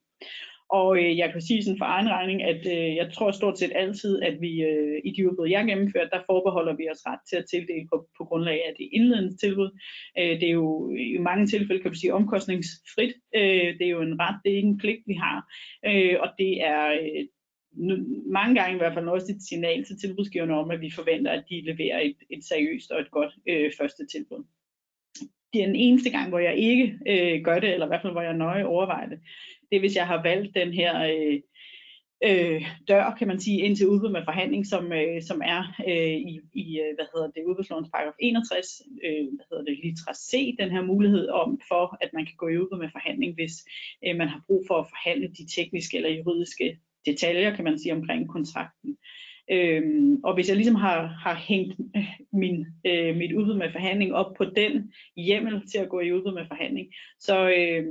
Og 0.70 0.98
øh, 0.98 1.18
jeg 1.18 1.32
kan 1.32 1.40
sige 1.40 1.64
sådan 1.64 1.78
for 1.78 1.84
egen 1.84 2.08
regning, 2.08 2.42
at 2.42 2.66
øh, 2.66 2.96
jeg 2.96 3.12
tror 3.12 3.30
stort 3.30 3.58
set 3.58 3.72
altid, 3.74 4.22
at 4.22 4.40
vi 4.40 4.62
øh, 4.62 5.00
i 5.04 5.10
de 5.10 5.30
udbud, 5.30 5.48
jeg 5.48 5.66
gennemfører, 5.66 6.08
der 6.08 6.26
forbeholder 6.26 6.76
vi 6.76 6.88
os 6.92 7.06
ret 7.06 7.20
til 7.28 7.36
at 7.36 7.46
tildele 7.50 7.86
på, 7.92 8.08
på 8.18 8.24
grundlag 8.24 8.58
af 8.68 8.74
det 8.78 8.88
indledende 8.92 9.36
tilbud. 9.36 9.70
Øh, 10.18 10.40
det 10.40 10.48
er 10.48 10.52
jo 10.62 10.92
øh, 10.92 11.00
i 11.00 11.18
mange 11.18 11.46
tilfælde, 11.46 11.82
kan 11.82 11.90
man 11.90 11.96
sige, 11.96 12.14
omkostningsfrit. 12.14 13.14
Øh, 13.36 13.68
det 13.78 13.84
er 13.86 13.94
jo 13.96 14.02
en 14.02 14.20
ret, 14.20 14.40
det 14.44 14.52
er 14.52 14.56
ikke 14.56 14.68
en 14.68 14.78
pligt, 14.78 15.02
vi 15.06 15.14
har. 15.14 15.38
Øh, 15.86 16.16
og 16.20 16.28
det 16.38 16.62
er 16.62 16.84
øh, 17.00 17.24
mange 18.26 18.54
gange 18.54 18.74
i 18.74 18.78
hvert 18.78 18.94
fald 18.94 19.08
også 19.08 19.32
et 19.32 19.42
signal 19.42 19.84
til 19.84 19.98
tilbudsgiverne 19.98 20.54
om, 20.54 20.70
at 20.70 20.80
vi 20.80 20.90
forventer, 20.90 21.30
at 21.30 21.44
de 21.50 21.60
leverer 21.60 22.00
et, 22.00 22.16
et 22.30 22.44
seriøst 22.44 22.90
og 22.90 23.00
et 23.00 23.10
godt 23.10 23.32
øh, 23.48 23.72
første 23.78 24.06
tilbud. 24.06 24.44
Det 25.52 25.62
er 25.62 25.66
den 25.66 25.76
eneste 25.76 26.10
gang, 26.10 26.28
hvor 26.28 26.38
jeg 26.38 26.56
ikke 26.56 26.98
øh, 27.06 27.44
gør 27.44 27.58
det, 27.58 27.72
eller 27.72 27.86
i 27.86 27.88
hvert 27.88 28.02
fald 28.02 28.12
hvor 28.12 28.22
jeg 28.22 28.34
nøje 28.34 28.64
overvejer 28.64 29.08
det, 29.08 29.18
det 29.70 29.76
er, 29.76 29.80
hvis 29.80 29.96
jeg 29.96 30.06
har 30.06 30.22
valgt 30.22 30.54
den 30.54 30.72
her 30.72 30.92
øh, 31.12 31.40
øh, 32.24 32.62
dør, 32.88 33.14
kan 33.18 33.28
man 33.28 33.40
sige, 33.40 33.60
ind 33.60 33.76
til 33.76 33.88
udbud 33.88 34.10
med 34.10 34.24
forhandling, 34.24 34.66
som, 34.66 34.92
øh, 34.92 35.22
som 35.22 35.42
er 35.44 35.62
øh, 35.88 36.16
i, 36.32 36.40
i, 36.52 36.80
øh, 36.80 36.94
hvad 36.96 37.06
hedder 37.14 37.30
det, 37.30 37.44
udbudslovens 37.48 37.90
paragraf 37.94 38.12
61, 38.20 38.82
øh, 39.04 39.26
hvad 39.36 39.46
hedder 39.50 39.64
det, 39.64 39.78
litra 39.84 40.14
C, 40.14 40.56
den 40.58 40.70
her 40.70 40.82
mulighed 40.82 41.28
om, 41.28 41.60
for 41.68 41.96
at 42.00 42.10
man 42.12 42.26
kan 42.26 42.36
gå 42.38 42.48
i 42.48 42.58
udbud 42.58 42.78
med 42.78 42.88
forhandling, 42.92 43.34
hvis 43.34 43.54
øh, 44.06 44.16
man 44.16 44.28
har 44.28 44.42
brug 44.46 44.64
for 44.68 44.76
at 44.78 44.88
forhandle 44.88 45.28
de 45.28 45.46
tekniske 45.56 45.96
eller 45.96 46.10
juridiske 46.10 46.78
detaljer, 47.06 47.56
kan 47.56 47.64
man 47.64 47.78
sige, 47.78 47.92
omkring 47.92 48.28
kontrakten. 48.28 48.96
Øhm, 49.50 50.20
og 50.24 50.34
hvis 50.34 50.48
jeg 50.48 50.56
ligesom 50.56 50.74
har, 50.74 51.06
har 51.06 51.34
hængt 51.34 51.80
øh, 51.96 52.04
min, 52.32 52.66
øh, 52.86 53.16
mit 53.16 53.32
udbud 53.32 53.54
med 53.54 53.72
forhandling 53.72 54.14
op 54.14 54.34
på 54.34 54.44
den 54.44 54.92
hjemmel 55.16 55.66
til 55.70 55.78
at 55.78 55.88
gå 55.88 56.00
i 56.00 56.12
udbud 56.12 56.34
med 56.34 56.46
forhandling, 56.48 56.86
så, 57.20 57.50
øh, 57.50 57.86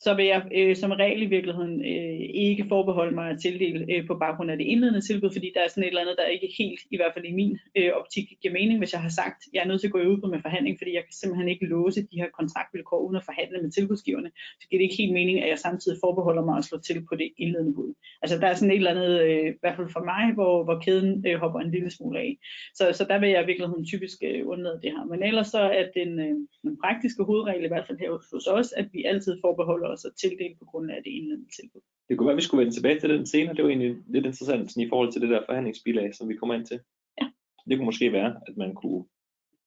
så 0.00 0.14
vil 0.14 0.24
jeg 0.24 0.40
øh, 0.54 0.76
som 0.76 0.90
regel 0.90 1.22
i 1.22 1.32
virkeligheden 1.36 1.80
øh, 1.80 2.20
ikke 2.34 2.64
forbeholde 2.68 3.14
mig 3.14 3.30
at 3.30 3.40
tildele 3.42 3.86
øh, 3.92 4.06
på 4.06 4.14
baggrund 4.14 4.50
af 4.50 4.56
det 4.58 4.64
indledende 4.64 5.00
tilbud, 5.00 5.30
fordi 5.32 5.52
der 5.54 5.60
er 5.60 5.68
sådan 5.68 5.84
et 5.84 5.88
eller 5.88 6.00
andet, 6.00 6.16
der 6.18 6.34
ikke 6.36 6.54
helt, 6.58 6.80
i 6.90 6.96
hvert 6.96 7.14
fald 7.14 7.24
i 7.24 7.38
min 7.40 7.58
øh, 7.78 7.90
optik, 8.00 8.26
giver 8.42 8.54
mening, 8.54 8.78
hvis 8.78 8.92
jeg 8.92 9.02
har 9.02 9.14
sagt, 9.20 9.38
at 9.46 9.52
jeg 9.54 9.62
er 9.62 9.68
nødt 9.68 9.80
til 9.80 9.88
at 9.88 9.92
gå 9.92 10.00
i 10.00 10.06
udbud 10.06 10.30
med 10.30 10.40
forhandling, 10.46 10.78
fordi 10.78 10.92
jeg 10.94 11.04
kan 11.06 11.16
simpelthen 11.20 11.48
ikke 11.48 11.66
låse 11.66 12.00
de 12.10 12.20
her 12.22 12.30
kontraktvilkår 12.38 13.00
uden 13.06 13.16
at 13.16 13.24
forhandle 13.24 13.58
med 13.62 13.70
tilbudsgiverne. 13.70 14.30
Så 14.60 14.64
giver 14.68 14.78
det 14.78 14.84
ikke 14.84 15.02
helt 15.02 15.12
mening, 15.12 15.36
at 15.42 15.48
jeg 15.48 15.58
samtidig 15.58 15.98
forbeholder 16.04 16.44
mig 16.44 16.56
at 16.58 16.64
slå 16.64 16.78
til 16.78 16.98
på 17.08 17.14
det 17.20 17.28
indledende 17.38 17.74
bud. 17.74 17.94
Altså 18.22 18.38
der 18.40 18.46
er 18.46 18.54
sådan 18.54 18.70
et 18.70 18.76
eller 18.76 18.94
andet, 18.96 19.12
øh, 19.20 19.46
i 19.54 19.58
hvert 19.60 19.76
fald 19.76 19.88
for 19.96 20.04
mig, 20.12 20.24
hvor, 20.34 20.64
hvor 20.64 20.78
kæden 20.84 21.26
øh, 21.26 21.36
hopper 21.42 21.60
en 21.60 21.70
lille 21.70 21.90
smule 21.90 22.18
af. 22.18 22.38
Så, 22.74 22.84
så 22.98 23.04
der 23.10 23.18
vil 23.18 23.30
jeg 23.30 23.42
i 23.42 23.46
virkeligheden 23.46 23.84
typisk 23.92 24.18
øh, 24.28 24.40
undlade 24.52 24.80
det 24.82 24.90
her. 24.94 25.04
Men 25.04 25.22
ellers 25.22 25.48
så 25.56 25.62
er 25.78 25.84
den, 25.98 26.10
øh, 26.26 26.34
den 26.62 26.74
praktiske 26.84 27.22
hovedregel, 27.28 27.64
i 27.64 27.72
hvert 27.72 27.86
fald 27.86 27.98
her 27.98 28.10
hos 28.10 28.46
os, 28.46 28.72
at 28.72 28.86
vi 28.92 29.04
altid 29.04 29.34
forbeholder 29.44 29.85
os 29.92 30.04
at 30.04 30.12
tildele 30.20 30.54
på 30.58 30.64
grund 30.64 30.90
af 30.90 31.00
det 31.04 31.10
indledende 31.10 31.48
tilbud. 31.60 31.80
Det 32.08 32.18
kunne 32.18 32.26
være, 32.26 32.32
at 32.32 32.42
vi 32.42 32.42
skulle 32.42 32.60
vende 32.64 32.76
tilbage 32.76 33.00
til 33.00 33.10
den 33.10 33.26
senere. 33.26 33.54
Det 33.54 33.62
var 33.64 33.70
egentlig 33.70 33.96
lidt 34.06 34.26
interessant 34.26 34.70
sådan, 34.70 34.86
i 34.86 34.88
forhold 34.88 35.12
til 35.12 35.20
det 35.22 35.30
der 35.30 35.42
forhandlingsbilag, 35.48 36.14
som 36.14 36.28
vi 36.28 36.36
kommer 36.36 36.54
ind 36.54 36.66
til. 36.66 36.80
Ja. 37.20 37.26
Det 37.68 37.76
kunne 37.76 37.84
måske 37.84 38.12
være, 38.12 38.40
at 38.48 38.56
man 38.56 38.74
kunne 38.74 39.04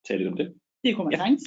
tale 0.08 0.18
lidt 0.20 0.32
om 0.32 0.38
det. 0.38 0.54
Det 0.84 0.96
kunne 0.96 1.06
man 1.06 1.14
Ja. 1.14 1.18
sagtens. 1.18 1.44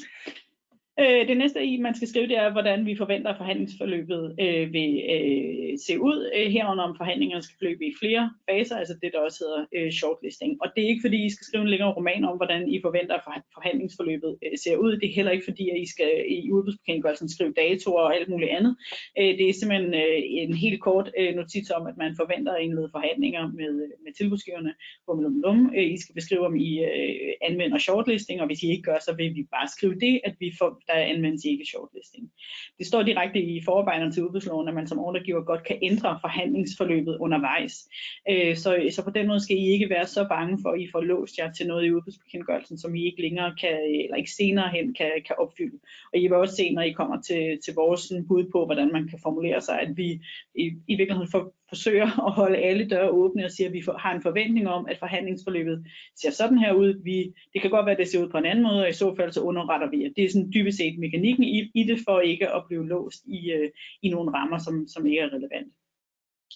Øh, 1.02 1.28
det 1.28 1.36
næste 1.36 1.64
i, 1.64 1.76
man 1.76 1.94
skal 1.94 2.08
skrive, 2.08 2.28
det 2.28 2.38
er, 2.38 2.52
hvordan 2.52 2.86
vi 2.86 2.96
forventer, 2.96 3.30
at 3.30 3.36
forhandlingsforløbet 3.36 4.36
øh, 4.40 4.72
vil 4.72 4.92
øh, 5.14 5.78
se 5.86 6.00
ud. 6.00 6.30
Øh, 6.36 6.52
herunder 6.52 6.84
om 6.84 6.96
forhandlingerne 6.96 7.42
skal 7.42 7.56
forløbe 7.58 7.84
i 7.86 7.94
flere 8.00 8.30
faser, 8.50 8.76
altså 8.76 8.94
det, 9.02 9.10
der 9.12 9.20
også 9.20 9.38
hedder 9.44 9.62
øh, 9.76 9.92
shortlisting. 9.92 10.52
Og 10.62 10.66
det 10.74 10.84
er 10.84 10.88
ikke, 10.88 11.04
fordi 11.06 11.18
I 11.26 11.30
skal 11.30 11.44
skrive 11.44 11.62
en 11.62 11.68
længere 11.68 11.92
roman 11.92 12.24
om, 12.24 12.36
hvordan 12.36 12.68
I 12.68 12.80
forventer, 12.86 13.14
at 13.14 13.42
forhandlingsforløbet 13.56 14.36
øh, 14.44 14.58
ser 14.64 14.76
ud. 14.76 14.92
Det 15.00 15.08
er 15.08 15.14
heller 15.14 15.32
ikke, 15.32 15.44
fordi 15.50 15.70
at 15.70 15.78
I 15.84 15.86
skal 15.94 16.10
i 16.28 16.52
udbudsbekendtgørelsen 16.52 17.28
skrive 17.28 17.52
datoer 17.52 18.02
og 18.02 18.16
alt 18.16 18.28
muligt 18.28 18.50
andet. 18.50 18.76
Øh, 19.18 19.32
det 19.38 19.48
er 19.48 19.52
simpelthen 19.52 19.94
øh, 19.94 20.18
en 20.42 20.54
helt 20.54 20.80
kort 20.80 21.10
øh, 21.18 21.34
notits 21.34 21.70
om, 21.70 21.86
at 21.86 21.96
man 21.96 22.12
forventer 22.16 22.52
at 22.52 22.62
indlede 22.62 22.88
forhandlinger 22.92 23.44
med, 23.60 23.72
med 24.04 24.12
tilbudsgiverne. 24.18 24.74
Bum, 25.06 25.22
bum, 25.22 25.42
bum. 25.42 25.72
Øh, 25.76 25.86
I 25.94 25.96
skal 26.00 26.14
beskrive, 26.14 26.46
om 26.46 26.56
I 26.56 26.70
øh, 26.84 27.32
anvender 27.48 27.78
shortlisting, 27.78 28.40
og 28.40 28.46
hvis 28.46 28.62
I 28.62 28.70
ikke 28.70 28.82
gør, 28.82 28.98
så 29.06 29.14
vil 29.16 29.34
vi 29.34 29.42
bare 29.56 29.68
skrive 29.76 29.94
det, 29.94 30.20
at 30.24 30.34
vi 30.40 30.52
får, 30.58 30.70
der 30.94 31.00
anvendes 31.14 31.44
ikke 31.44 31.66
shortlisting. 31.66 32.30
Det 32.78 32.86
står 32.86 33.02
direkte 33.02 33.40
i 33.42 33.62
forarbejderne 33.64 34.12
til 34.12 34.24
udbudsloven, 34.24 34.68
at 34.68 34.74
man 34.74 34.86
som 34.86 34.98
ordregiver 34.98 35.44
godt 35.44 35.64
kan 35.64 35.78
ændre 35.82 36.18
forhandlingsforløbet 36.20 37.16
undervejs. 37.20 37.88
Øh, 38.30 38.56
så, 38.56 38.88
så 38.90 39.04
på 39.04 39.10
den 39.10 39.26
måde 39.26 39.40
skal 39.40 39.56
I 39.56 39.64
ikke 39.66 39.90
være 39.90 40.06
så 40.06 40.26
bange 40.28 40.58
for, 40.62 40.70
at 40.70 40.80
I 40.80 40.88
får 40.92 41.00
låst 41.00 41.38
jer 41.38 41.52
til 41.52 41.66
noget 41.66 41.86
i 41.86 41.92
udbudsbekendtgørelsen, 41.92 42.78
som 42.78 42.94
I 42.94 43.04
ikke 43.04 43.22
længere 43.22 43.54
kan, 43.60 43.78
eller 44.04 44.16
ikke 44.16 44.30
senere 44.30 44.68
hen 44.68 44.94
kan, 44.94 45.10
kan 45.26 45.36
opfylde. 45.38 45.78
Og 46.12 46.18
I 46.18 46.22
vil 46.22 46.34
også 46.34 46.56
se, 46.56 46.72
når 46.72 46.82
I 46.82 46.92
kommer 46.92 47.20
til, 47.20 47.58
til 47.64 47.74
vores 47.74 48.12
bud 48.28 48.44
på, 48.52 48.64
hvordan 48.66 48.92
man 48.92 49.08
kan 49.08 49.18
formulere 49.22 49.60
sig, 49.60 49.80
at 49.80 49.96
vi 49.96 50.08
i, 50.54 50.64
i 50.88 50.94
virkeligheden 50.96 51.30
for, 51.30 51.52
forsøger 51.72 52.08
at 52.28 52.32
holde 52.32 52.58
alle 52.58 52.88
døre 52.88 53.10
åbne 53.10 53.44
og 53.44 53.50
siger, 53.50 53.68
at 53.68 53.72
vi 53.72 53.82
har 53.98 54.14
en 54.14 54.22
forventning 54.22 54.68
om, 54.68 54.86
at 54.90 54.98
forhandlingsforløbet 54.98 55.86
ser 56.20 56.30
sådan 56.30 56.58
her 56.58 56.72
ud. 56.72 57.02
Vi, 57.04 57.16
det 57.52 57.60
kan 57.62 57.70
godt 57.70 57.86
være, 57.86 57.96
at 57.96 57.98
det 57.98 58.08
ser 58.08 58.22
ud 58.24 58.28
på 58.28 58.38
en 58.38 58.46
anden 58.46 58.64
måde, 58.64 58.82
og 58.82 58.88
i 58.88 58.92
så 58.92 59.14
fald 59.16 59.32
så 59.32 59.40
underretter 59.40 59.90
vi. 59.90 60.04
at 60.04 60.12
Det 60.16 60.24
er 60.24 60.30
sådan 60.30 60.52
dybest 60.54 60.78
set 60.78 60.98
mekanikken 60.98 61.44
i, 61.44 61.70
i 61.74 61.82
det, 61.84 61.98
for 62.06 62.20
ikke 62.20 62.48
at 62.56 62.62
blive 62.68 62.88
låst 62.88 63.22
i, 63.26 63.50
øh, 63.52 63.70
i 64.02 64.08
nogle 64.10 64.30
rammer, 64.30 64.58
som, 64.58 64.88
som 64.88 65.06
ikke 65.06 65.20
er 65.20 65.34
relevante. 65.36 65.70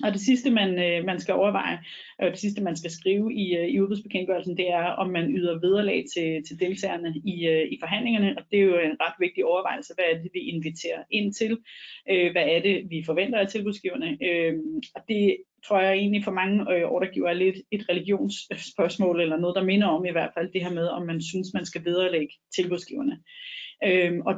Og 0.05 0.13
det 0.13 0.21
sidste, 0.21 0.51
man, 0.51 0.79
øh, 0.79 1.05
man 1.05 1.21
skal 1.21 1.35
overveje, 1.35 1.79
og 2.19 2.31
det 2.31 2.39
sidste, 2.39 2.63
man 2.63 2.77
skal 2.77 2.91
skrive 2.91 3.35
i, 3.35 3.57
øh, 3.57 3.69
i 3.69 3.81
udbudsbekendtgørelsen, 3.81 4.57
det 4.57 4.69
er, 4.71 4.85
om 4.85 5.11
man 5.11 5.31
yder 5.37 5.61
vederlag 5.61 6.05
til, 6.15 6.43
til 6.49 6.61
deltagerne 6.61 7.15
i, 7.25 7.47
øh, 7.47 7.73
i 7.73 7.77
forhandlingerne. 7.81 8.35
Og 8.39 8.43
det 8.51 8.59
er 8.59 8.65
jo 8.65 8.79
en 8.79 9.01
ret 9.01 9.15
vigtig 9.21 9.45
overvejelse. 9.45 9.95
Hvad 9.95 10.05
er 10.13 10.23
det, 10.23 10.31
vi 10.35 10.39
inviterer 10.39 11.03
ind 11.11 11.35
til? 11.35 11.59
Øh, 12.11 12.33
hvad 12.33 12.47
er 12.49 12.61
det, 12.61 12.91
vi 12.91 13.03
forventer 13.07 13.39
af 13.39 13.49
tilbudsgiverne? 13.49 14.19
Øh, 14.23 14.55
og 14.95 15.03
det 15.09 15.37
tror 15.67 15.81
jeg 15.81 15.95
egentlig 15.95 16.25
for 16.25 16.33
mange 16.33 16.73
øh, 16.73 16.85
ordregiver 16.85 17.29
er 17.29 17.35
lidt 17.35 17.57
et 17.71 17.89
religionsspørgsmål, 17.89 19.21
eller 19.21 19.37
noget, 19.37 19.57
der 19.57 19.65
minder 19.65 19.87
om 19.87 20.05
i 20.05 20.11
hvert 20.11 20.31
fald 20.35 20.53
det 20.53 20.63
her 20.63 20.73
med, 20.73 20.89
om 20.89 21.07
man 21.07 21.23
synes, 21.23 21.49
man 21.55 21.67
skal 21.67 21.85
vederlægge 21.85 22.35
tilbudsgiverne. 22.55 23.19
Øh, 23.85 24.13
og 24.27 24.35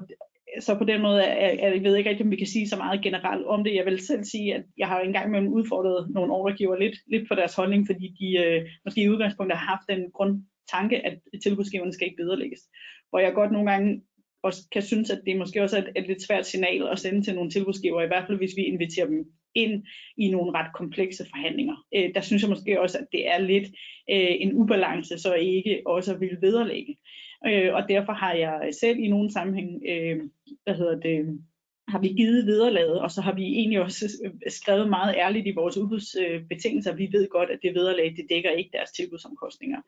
så 0.60 0.74
på 0.74 0.84
den 0.84 1.02
måde 1.02 1.22
er, 1.22 1.66
er, 1.66 1.72
jeg 1.72 1.82
ved 1.82 1.96
ikke 1.96 2.10
rigtig, 2.10 2.24
om 2.24 2.30
vi 2.30 2.36
kan 2.36 2.46
sige 2.46 2.68
så 2.68 2.76
meget 2.76 3.02
generelt 3.02 3.46
om 3.46 3.64
det. 3.64 3.74
Jeg 3.74 3.84
vil 3.84 4.00
selv 4.00 4.24
sige, 4.24 4.54
at 4.54 4.64
jeg 4.78 4.88
har 4.88 5.00
engang 5.00 5.30
med 5.30 5.48
udfordret 5.48 6.10
nogle 6.10 6.32
ordregiver 6.32 6.76
lidt, 6.76 6.96
lidt 7.06 7.28
på 7.28 7.34
deres 7.34 7.54
holdning, 7.54 7.86
fordi 7.86 8.08
de 8.20 8.38
øh, 8.44 8.68
måske 8.84 9.02
i 9.02 9.08
udgangspunktet 9.08 9.58
har 9.58 9.66
haft 9.66 9.88
den 9.88 10.10
grundtanke, 10.10 11.06
at 11.06 11.18
tilbudsgiverne 11.42 11.92
skal 11.92 12.06
ikke 12.06 12.22
vederlægges. 12.22 12.60
Hvor 13.10 13.18
jeg 13.18 13.32
godt 13.32 13.52
nogle 13.52 13.70
gange 13.70 14.02
også 14.42 14.68
kan 14.72 14.82
synes, 14.82 15.10
at 15.10 15.20
det 15.26 15.36
måske 15.36 15.62
også 15.62 15.76
er 15.76 15.82
et, 15.82 15.92
et 15.96 16.06
lidt 16.06 16.22
svært 16.22 16.46
signal 16.46 16.88
at 16.88 16.98
sende 16.98 17.22
til 17.22 17.34
nogle 17.34 17.50
tilbudsgiver, 17.50 18.02
i 18.02 18.06
hvert 18.06 18.26
fald 18.26 18.38
hvis 18.38 18.56
vi 18.56 18.62
inviterer 18.62 19.06
dem 19.06 19.24
ind 19.54 19.84
i 20.16 20.30
nogle 20.30 20.52
ret 20.58 20.72
komplekse 20.74 21.24
forhandlinger. 21.30 21.76
Øh, 21.94 22.14
der 22.14 22.20
synes 22.20 22.42
jeg 22.42 22.50
måske 22.50 22.80
også, 22.80 22.98
at 22.98 23.06
det 23.12 23.28
er 23.28 23.38
lidt 23.38 23.68
øh, 24.10 24.34
en 24.40 24.54
ubalance, 24.54 25.18
så 25.18 25.34
ikke 25.34 25.82
også 25.86 26.18
vil 26.18 26.38
vederlægge. 26.40 26.96
Øh, 27.46 27.74
og 27.74 27.88
derfor 27.88 28.12
har 28.12 28.32
jeg 28.32 28.70
selv 28.80 28.98
i 28.98 29.08
nogle 29.08 29.32
sammenhæng, 29.32 29.82
øh, 29.88 30.16
hvad 30.64 30.74
hedder 30.74 31.00
det, 31.00 31.38
har 31.88 31.98
vi 31.98 32.08
givet 32.08 32.46
vederlaget, 32.46 33.00
og 33.00 33.10
så 33.10 33.20
har 33.20 33.34
vi 33.34 33.44
egentlig 33.44 33.80
også 33.80 34.04
øh, 34.24 34.32
skrevet 34.48 34.88
meget 34.88 35.14
ærligt 35.16 35.46
i 35.46 35.54
vores 35.54 35.76
udbudsbetingelser, 35.76 36.94
vi 36.94 37.08
ved 37.12 37.28
godt, 37.28 37.50
at 37.50 37.58
det 37.62 37.74
vederlag, 37.74 38.14
det 38.16 38.26
dækker 38.30 38.50
ikke 38.50 38.70
deres 38.72 38.90
tilbudsomkostninger. 38.90 39.80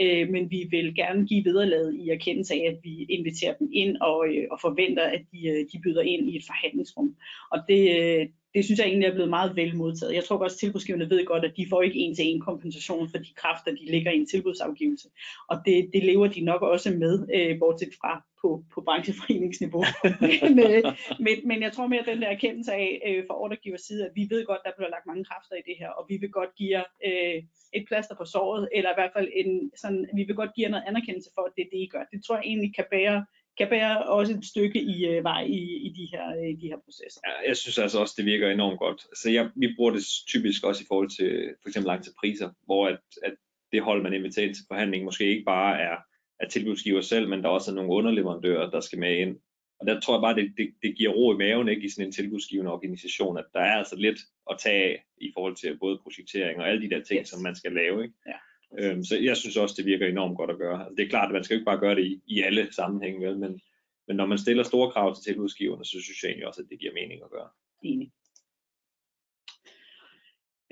Øh, 0.00 0.28
men 0.28 0.50
vi 0.50 0.66
vil 0.70 0.94
gerne 0.94 1.26
give 1.26 1.44
vederlaget 1.44 1.94
i 1.94 2.08
erkendelse 2.08 2.54
af, 2.54 2.64
at 2.72 2.78
vi 2.82 3.02
inviterer 3.02 3.54
dem 3.54 3.68
ind 3.72 3.96
og, 3.96 4.28
øh, 4.28 4.46
og 4.50 4.58
forventer, 4.60 5.02
at 5.02 5.22
de, 5.32 5.46
øh, 5.48 5.66
de 5.72 5.80
byder 5.84 6.02
ind 6.02 6.30
i 6.30 6.36
et 6.36 6.44
forhandlingsrum. 6.46 7.16
Og 7.52 7.58
det, 7.68 7.82
øh, 8.00 8.28
det 8.54 8.64
synes 8.64 8.78
jeg 8.78 8.86
egentlig 8.86 9.06
er 9.06 9.14
blevet 9.14 9.30
meget 9.30 9.56
vel 9.56 9.76
modtaget. 9.76 10.14
Jeg 10.14 10.24
tror 10.24 10.38
også, 10.38 10.54
at 10.54 10.58
tilbudsgiverne 10.58 11.10
ved 11.10 11.24
godt, 11.26 11.44
at 11.44 11.56
de 11.56 11.66
får 11.70 11.82
ikke 11.82 11.98
en 11.98 12.14
til 12.14 12.26
en 12.26 12.40
kompensation 12.40 13.08
for 13.10 13.18
de 13.18 13.34
kræfter, 13.36 13.70
de 13.70 13.84
ligger 13.90 14.10
i 14.10 14.16
en 14.16 14.26
tilbudsafgivelse. 14.26 15.08
Og 15.48 15.56
det, 15.66 15.90
det 15.92 16.04
lever 16.04 16.26
de 16.26 16.40
nok 16.40 16.62
også 16.62 16.90
med, 16.90 17.28
øh, 17.34 17.58
bortset 17.58 17.88
fra 18.00 18.22
på, 18.42 18.64
på 18.74 18.80
brancheforeningsniveau. 18.80 19.84
men, 20.42 20.58
øh, 20.58 20.84
men, 21.26 21.36
men 21.44 21.62
jeg 21.62 21.72
tror 21.72 21.86
mere, 21.86 22.00
at 22.00 22.06
den 22.06 22.22
der 22.22 22.28
erkendelse 22.28 22.72
af 22.72 23.02
øh, 23.08 23.24
fra 23.26 23.40
ordregivers 23.42 23.80
side, 23.80 24.06
at 24.06 24.12
vi 24.14 24.26
ved 24.30 24.46
godt, 24.46 24.60
der 24.64 24.72
bliver 24.76 24.90
lagt 24.90 25.06
mange 25.06 25.24
kræfter 25.24 25.56
i 25.56 25.66
det 25.68 25.76
her, 25.78 25.88
og 25.88 26.06
vi 26.08 26.16
vil 26.16 26.30
godt 26.30 26.54
give 26.58 26.70
jer 26.78 26.84
øh, 27.06 27.42
et 27.72 27.84
plaster 27.88 28.14
på 28.16 28.24
såret, 28.24 28.68
eller 28.74 28.90
i 28.90 28.98
hvert 28.98 29.14
fald 29.16 29.28
en, 29.34 29.70
sådan, 29.76 30.08
vi 30.14 30.22
vil 30.24 30.36
godt 30.36 30.54
give 30.54 30.64
jer 30.64 30.70
noget 30.70 30.88
anerkendelse 30.90 31.30
for, 31.34 31.42
at 31.42 31.52
det 31.56 31.62
er 31.62 31.70
det, 31.72 31.82
I 31.86 31.88
gør. 31.94 32.04
Det 32.12 32.24
tror 32.24 32.36
jeg 32.36 32.44
egentlig 32.46 32.74
kan 32.74 32.86
bære 32.90 33.26
kan 33.60 33.68
bære 33.68 34.02
også 34.18 34.32
et 34.38 34.44
stykke 34.44 34.80
i 34.94 35.06
øh, 35.06 35.24
vej 35.24 35.42
i, 35.42 35.60
i, 35.86 35.88
de 35.98 36.04
her, 36.12 36.24
i 36.52 36.54
de 36.62 36.66
her 36.72 36.78
processer. 36.84 37.20
Ja, 37.26 37.48
jeg 37.48 37.56
synes 37.56 37.78
altså 37.78 37.98
også, 38.00 38.14
det 38.16 38.24
virker 38.24 38.50
enormt 38.50 38.78
godt. 38.78 39.00
Så 39.20 39.30
jeg, 39.30 39.50
vi 39.56 39.68
bruger 39.76 39.92
det 39.96 40.02
typisk 40.28 40.64
også 40.64 40.82
i 40.82 40.86
forhold 40.88 41.10
til 41.18 41.30
for 41.62 41.68
eksempel 41.68 41.86
lang 41.92 42.04
til 42.04 42.12
priser, 42.20 42.50
hvor 42.66 42.82
at, 42.88 42.98
at 43.22 43.34
det 43.72 43.82
hold, 43.82 44.02
man 44.02 44.12
inviterer 44.14 44.52
til 44.54 44.64
forhandling, 44.68 45.04
måske 45.04 45.24
ikke 45.24 45.44
bare 45.44 45.80
er, 45.80 45.96
er 46.40 46.48
tilbudsgiver 46.48 47.00
selv, 47.00 47.28
men 47.28 47.42
der 47.42 47.48
også 47.48 47.70
er 47.70 47.74
nogle 47.74 47.90
underleverandører, 47.90 48.70
der 48.70 48.80
skal 48.80 48.98
med 48.98 49.16
ind. 49.16 49.36
Og 49.80 49.86
der 49.86 50.00
tror 50.00 50.14
jeg 50.16 50.22
bare, 50.26 50.34
det, 50.34 50.54
det, 50.56 50.68
det 50.82 50.96
giver 50.98 51.12
ro 51.12 51.34
i 51.34 51.36
maven 51.36 51.68
ikke, 51.68 51.86
i 51.86 51.88
sådan 51.88 52.06
en 52.06 52.12
tilbudsgivende 52.12 52.72
organisation, 52.72 53.38
at 53.38 53.44
der 53.54 53.60
er 53.60 53.76
altså 53.76 53.96
lidt 53.96 54.18
at 54.50 54.56
tage 54.58 54.84
af 54.84 55.04
i 55.20 55.30
forhold 55.34 55.56
til 55.56 55.78
både 55.78 55.98
projektering 56.02 56.60
og 56.60 56.68
alle 56.68 56.82
de 56.82 56.90
der 56.94 57.02
ting, 57.02 57.20
Yes. 57.20 57.28
som 57.28 57.42
man 57.42 57.56
skal 57.56 57.72
lave. 57.72 58.02
Ikke? 58.02 58.14
Ja. 58.26 58.38
Øhm, 58.78 59.04
så 59.04 59.18
jeg 59.18 59.36
synes 59.36 59.56
også, 59.56 59.74
det 59.78 59.86
virker 59.86 60.06
enormt 60.06 60.36
godt 60.36 60.50
at 60.50 60.58
gøre. 60.58 60.78
Altså, 60.78 60.94
det 60.96 61.04
er 61.04 61.08
klart, 61.08 61.28
at 61.28 61.32
man 61.32 61.44
skal 61.44 61.54
jo 61.54 61.58
ikke 61.58 61.70
bare 61.70 61.80
gøre 61.80 61.94
det 61.94 62.04
i, 62.04 62.20
i 62.26 62.40
alle 62.40 62.72
sammenhænge, 62.72 63.26
vel? 63.26 63.38
Men, 63.38 63.60
men 64.08 64.16
når 64.16 64.26
man 64.26 64.38
stiller 64.38 64.62
store 64.62 64.90
krav 64.90 65.14
til 65.14 65.24
tilbudsgiverne, 65.24 65.84
så 65.84 65.90
synes 65.90 66.22
jeg 66.22 66.28
egentlig 66.28 66.46
også, 66.46 66.62
at 66.62 66.68
det 66.70 66.80
giver 66.80 66.92
mening 66.92 67.22
at 67.24 67.30
gøre. 67.30 67.48
Enig. 67.82 68.12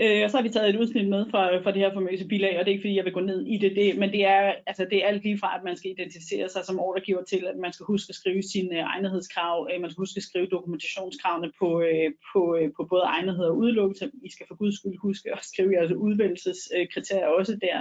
Øh, 0.00 0.24
og 0.24 0.30
så 0.30 0.36
har 0.36 0.42
vi 0.42 0.48
taget 0.48 0.68
et 0.68 0.80
udsnit 0.80 1.08
med 1.08 1.26
fra, 1.30 1.58
fra 1.62 1.72
det 1.72 1.82
her 1.82 1.94
famøse 1.94 2.28
bilag, 2.28 2.58
og 2.58 2.64
det 2.64 2.70
er 2.70 2.74
ikke 2.74 2.82
fordi, 2.82 2.96
jeg 2.96 3.04
vil 3.04 3.12
gå 3.12 3.20
ned 3.20 3.46
i 3.46 3.56
det, 3.58 3.76
det 3.76 3.98
men 3.98 4.10
det 4.10 4.24
er, 4.24 4.54
altså, 4.66 4.86
det 4.90 4.98
er 4.98 5.08
alt 5.08 5.22
lige 5.22 5.38
fra, 5.38 5.56
at 5.56 5.64
man 5.64 5.76
skal 5.76 5.90
identificere 5.90 6.48
sig 6.48 6.64
som 6.64 6.80
ordregiver 6.80 7.22
til, 7.24 7.46
at 7.46 7.56
man 7.56 7.72
skal 7.72 7.86
huske 7.86 8.10
at 8.10 8.14
skrive 8.14 8.42
sine 8.42 8.74
øh, 8.78 8.84
egnethedskrav, 8.84 9.68
øh, 9.70 9.80
man 9.80 9.90
skal 9.90 10.00
huske 10.00 10.18
at 10.18 10.22
skrive 10.22 10.46
dokumentationskravene 10.46 11.52
på, 11.60 11.80
øh, 11.80 12.10
på, 12.32 12.56
øh, 12.56 12.68
på 12.76 12.86
både 12.92 13.02
egnethed 13.02 13.44
og 13.44 13.56
udelukkelse. 13.56 14.10
I 14.22 14.30
skal 14.30 14.46
for 14.48 14.56
guds 14.56 14.74
skyld 14.78 14.98
huske 14.98 15.32
at 15.32 15.44
skrive 15.44 15.72
jeres 15.72 15.92
udvælgelseskriterier 15.92 17.26
også 17.26 17.58
der. 17.66 17.78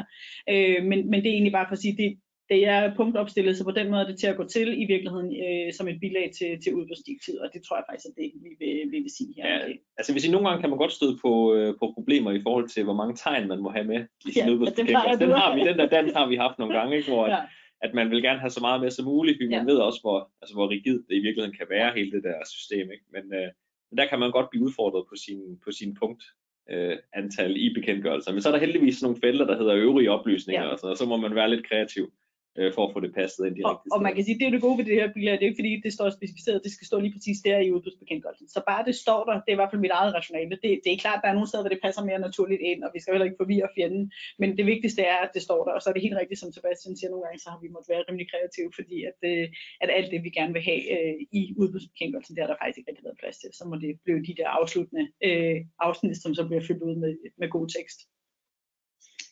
Øh, 0.49 0.85
men, 0.89 1.09
men 1.09 1.19
det 1.21 1.29
er 1.29 1.33
egentlig 1.33 1.57
bare 1.57 1.67
for 1.69 1.73
at 1.73 1.83
sige, 1.85 1.97
det, 1.97 2.17
det 2.49 2.67
er 2.67 2.95
punktopstillet, 2.95 3.57
så 3.57 3.63
på 3.63 3.71
den 3.71 3.89
måde 3.91 4.01
er 4.01 4.07
det 4.07 4.19
til 4.19 4.27
at 4.27 4.37
gå 4.37 4.43
til 4.43 4.81
i 4.81 4.85
virkeligheden 4.85 5.29
øh, 5.45 5.73
som 5.73 5.87
et 5.87 5.99
bilag 5.99 6.31
til, 6.37 6.61
til 6.63 6.73
udbudsdirektivet, 6.75 7.39
og 7.41 7.49
det 7.53 7.61
tror 7.63 7.75
jeg 7.77 7.85
faktisk 7.89 8.05
er 8.11 8.15
det, 8.21 8.31
vi 8.45 8.51
vil, 8.59 8.91
vi 8.93 8.99
vil 8.99 9.11
sige 9.17 9.33
her. 9.37 9.47
Ja, 9.49 9.73
Altså 9.97 10.11
hvis 10.13 10.25
I 10.25 10.31
nogle 10.31 10.47
gange 10.47 10.61
kan 10.61 10.69
man 10.69 10.79
godt 10.79 10.91
støde 10.91 11.17
på, 11.21 11.31
øh, 11.55 11.73
på 11.79 11.91
problemer 11.93 12.31
i 12.31 12.41
forhold 12.41 12.69
til, 12.69 12.83
hvor 12.83 12.93
mange 12.93 13.15
tegn 13.15 13.47
man 13.47 13.59
må 13.59 13.69
have 13.69 13.87
med 13.93 14.01
i 14.27 14.31
sin 14.31 14.49
Ja, 14.49 14.83
plejer 14.85 15.15
den, 15.15 15.31
har 15.31 15.51
at 15.51 15.55
vi, 15.57 15.61
den 15.69 15.77
der 15.79 15.87
dans 15.89 16.13
har 16.13 16.27
vi 16.27 16.35
haft 16.35 16.59
nogle 16.59 16.73
gange, 16.77 16.97
ikke, 16.97 17.09
hvor 17.11 17.27
Ja. 17.27 17.35
ja. 17.35 17.41
at 17.81 17.93
man 17.93 18.09
vil 18.11 18.21
gerne 18.21 18.39
have 18.39 18.49
så 18.49 18.61
meget 18.67 18.81
med 18.81 18.89
som 18.91 19.05
muligt, 19.05 19.37
fordi 19.37 19.49
Ja. 19.49 19.57
man 19.57 19.67
ved 19.67 19.77
også, 19.77 19.99
hvor, 20.01 20.31
altså, 20.41 20.53
hvor 20.55 20.69
rigidt 20.69 21.01
det 21.09 21.15
i 21.15 21.23
virkeligheden 21.27 21.57
kan 21.57 21.67
være, 21.69 21.93
hele 21.97 22.11
det 22.11 22.23
der 22.23 22.37
system. 22.45 22.91
Ikke? 22.95 23.05
Men, 23.15 23.23
øh, 23.39 23.49
men 23.89 23.97
der 23.97 24.05
kan 24.07 24.19
man 24.19 24.31
godt 24.31 24.49
blive 24.49 24.63
udfordret 24.65 25.03
på 25.09 25.15
sin, 25.25 25.39
på 25.65 25.71
sin 25.71 25.95
punkt 26.01 26.23
øh, 26.71 26.97
antal 27.13 27.57
i 27.57 27.73
bekendtgørelser. 27.73 28.31
Men 28.31 28.41
så 28.41 28.47
er 28.49 28.53
der 28.53 28.65
heldigvis 28.65 29.01
nogle 29.03 29.17
felter, 29.23 29.45
der 29.45 29.57
hedder 29.57 29.75
øvrige 29.75 30.11
oplysninger, 30.11 30.63
ja. 30.63 30.69
og, 30.69 30.77
sådan, 30.79 30.91
og 30.91 30.97
så 30.97 31.05
må 31.05 31.17
man 31.17 31.35
være 31.35 31.49
lidt 31.49 31.67
kreativ 31.69 32.13
øh, 32.59 32.69
for 32.75 32.83
at 32.87 32.91
få 32.93 32.99
det 33.05 33.11
passet 33.19 33.41
ind 33.47 33.55
de 33.55 33.61
og, 33.65 33.71
rigtige 33.71 33.93
og 33.93 33.99
man 34.05 34.13
kan 34.15 34.23
sige, 34.25 34.39
det 34.39 34.45
er 34.47 34.53
det 34.55 34.65
gode 34.67 34.77
ved 34.79 34.85
det 34.89 34.99
her 34.99 35.13
bilag, 35.13 35.33
det 35.33 35.43
er 35.43 35.49
ikke 35.51 35.61
fordi, 35.63 35.73
det 35.85 35.93
står 35.97 36.09
specificeret, 36.09 36.65
det 36.65 36.71
skal 36.75 36.87
stå 36.87 36.95
lige 36.99 37.13
præcis 37.15 37.39
der 37.45 37.57
i 37.65 37.71
udbudsbekendtgørelsen. 37.75 38.47
Så 38.55 38.59
bare 38.69 38.85
det 38.89 38.95
står 39.03 39.21
der, 39.27 39.35
det 39.43 39.49
er 39.51 39.57
i 39.57 39.61
hvert 39.61 39.71
fald 39.71 39.85
mit 39.85 39.97
eget 39.99 40.11
rationale. 40.17 40.49
Det, 40.63 40.71
det 40.83 40.91
er 40.93 41.03
klart, 41.05 41.19
der 41.23 41.29
er 41.29 41.37
nogle 41.37 41.49
steder, 41.49 41.63
hvor 41.63 41.73
det 41.73 41.85
passer 41.85 42.03
mere 42.09 42.25
naturligt 42.27 42.61
ind, 42.71 42.79
og 42.85 42.89
vi 42.93 42.99
skal 42.99 43.13
heller 43.13 43.29
ikke 43.29 43.41
forvirre 43.43 43.69
fjenden, 43.75 44.03
men 44.41 44.49
det 44.57 44.65
vigtigste 44.73 45.01
er, 45.13 45.17
at 45.25 45.31
det 45.35 45.41
står 45.47 45.61
der, 45.65 45.71
og 45.75 45.81
så 45.81 45.87
er 45.89 45.93
det 45.95 46.05
helt 46.07 46.19
rigtigt, 46.21 46.39
som 46.39 46.51
Sebastian 46.51 46.97
siger 46.97 47.09
nogle 47.11 47.25
gange, 47.25 47.39
så 47.39 47.49
har 47.53 47.59
vi 47.63 47.73
måttet 47.75 47.89
være 47.93 48.05
rimelig 48.07 48.27
kreative, 48.31 48.71
fordi 48.79 48.97
at, 49.09 49.19
øh, 49.31 49.45
at 49.83 49.89
alt 49.97 50.09
det, 50.11 50.23
vi 50.25 50.29
gerne 50.37 50.53
vil 50.57 50.63
have 50.69 50.83
øh, 50.95 51.15
i 51.39 51.41
udbudsbekendtgørelsen, 51.61 52.35
det 52.35 52.41
er 52.43 52.49
der 52.49 52.61
faktisk 52.61 52.77
ikke 52.77 52.89
rigtig 52.89 53.07
været 53.07 53.21
plads 53.21 53.37
til. 53.39 53.49
Så 53.57 53.63
må 53.69 53.75
det 53.83 53.91
blive 54.05 54.25
de 54.29 54.37
der 54.39 54.49
afsluttende 54.59 55.05
øh, 55.27 55.57
afsnit, 55.87 56.17
som 56.23 56.31
så 56.37 56.43
bliver 56.47 56.63
fyldt 56.67 56.83
ud 56.89 56.95
med, 57.03 57.11
med 57.41 57.49
god 57.55 57.67
tekst. 57.77 57.99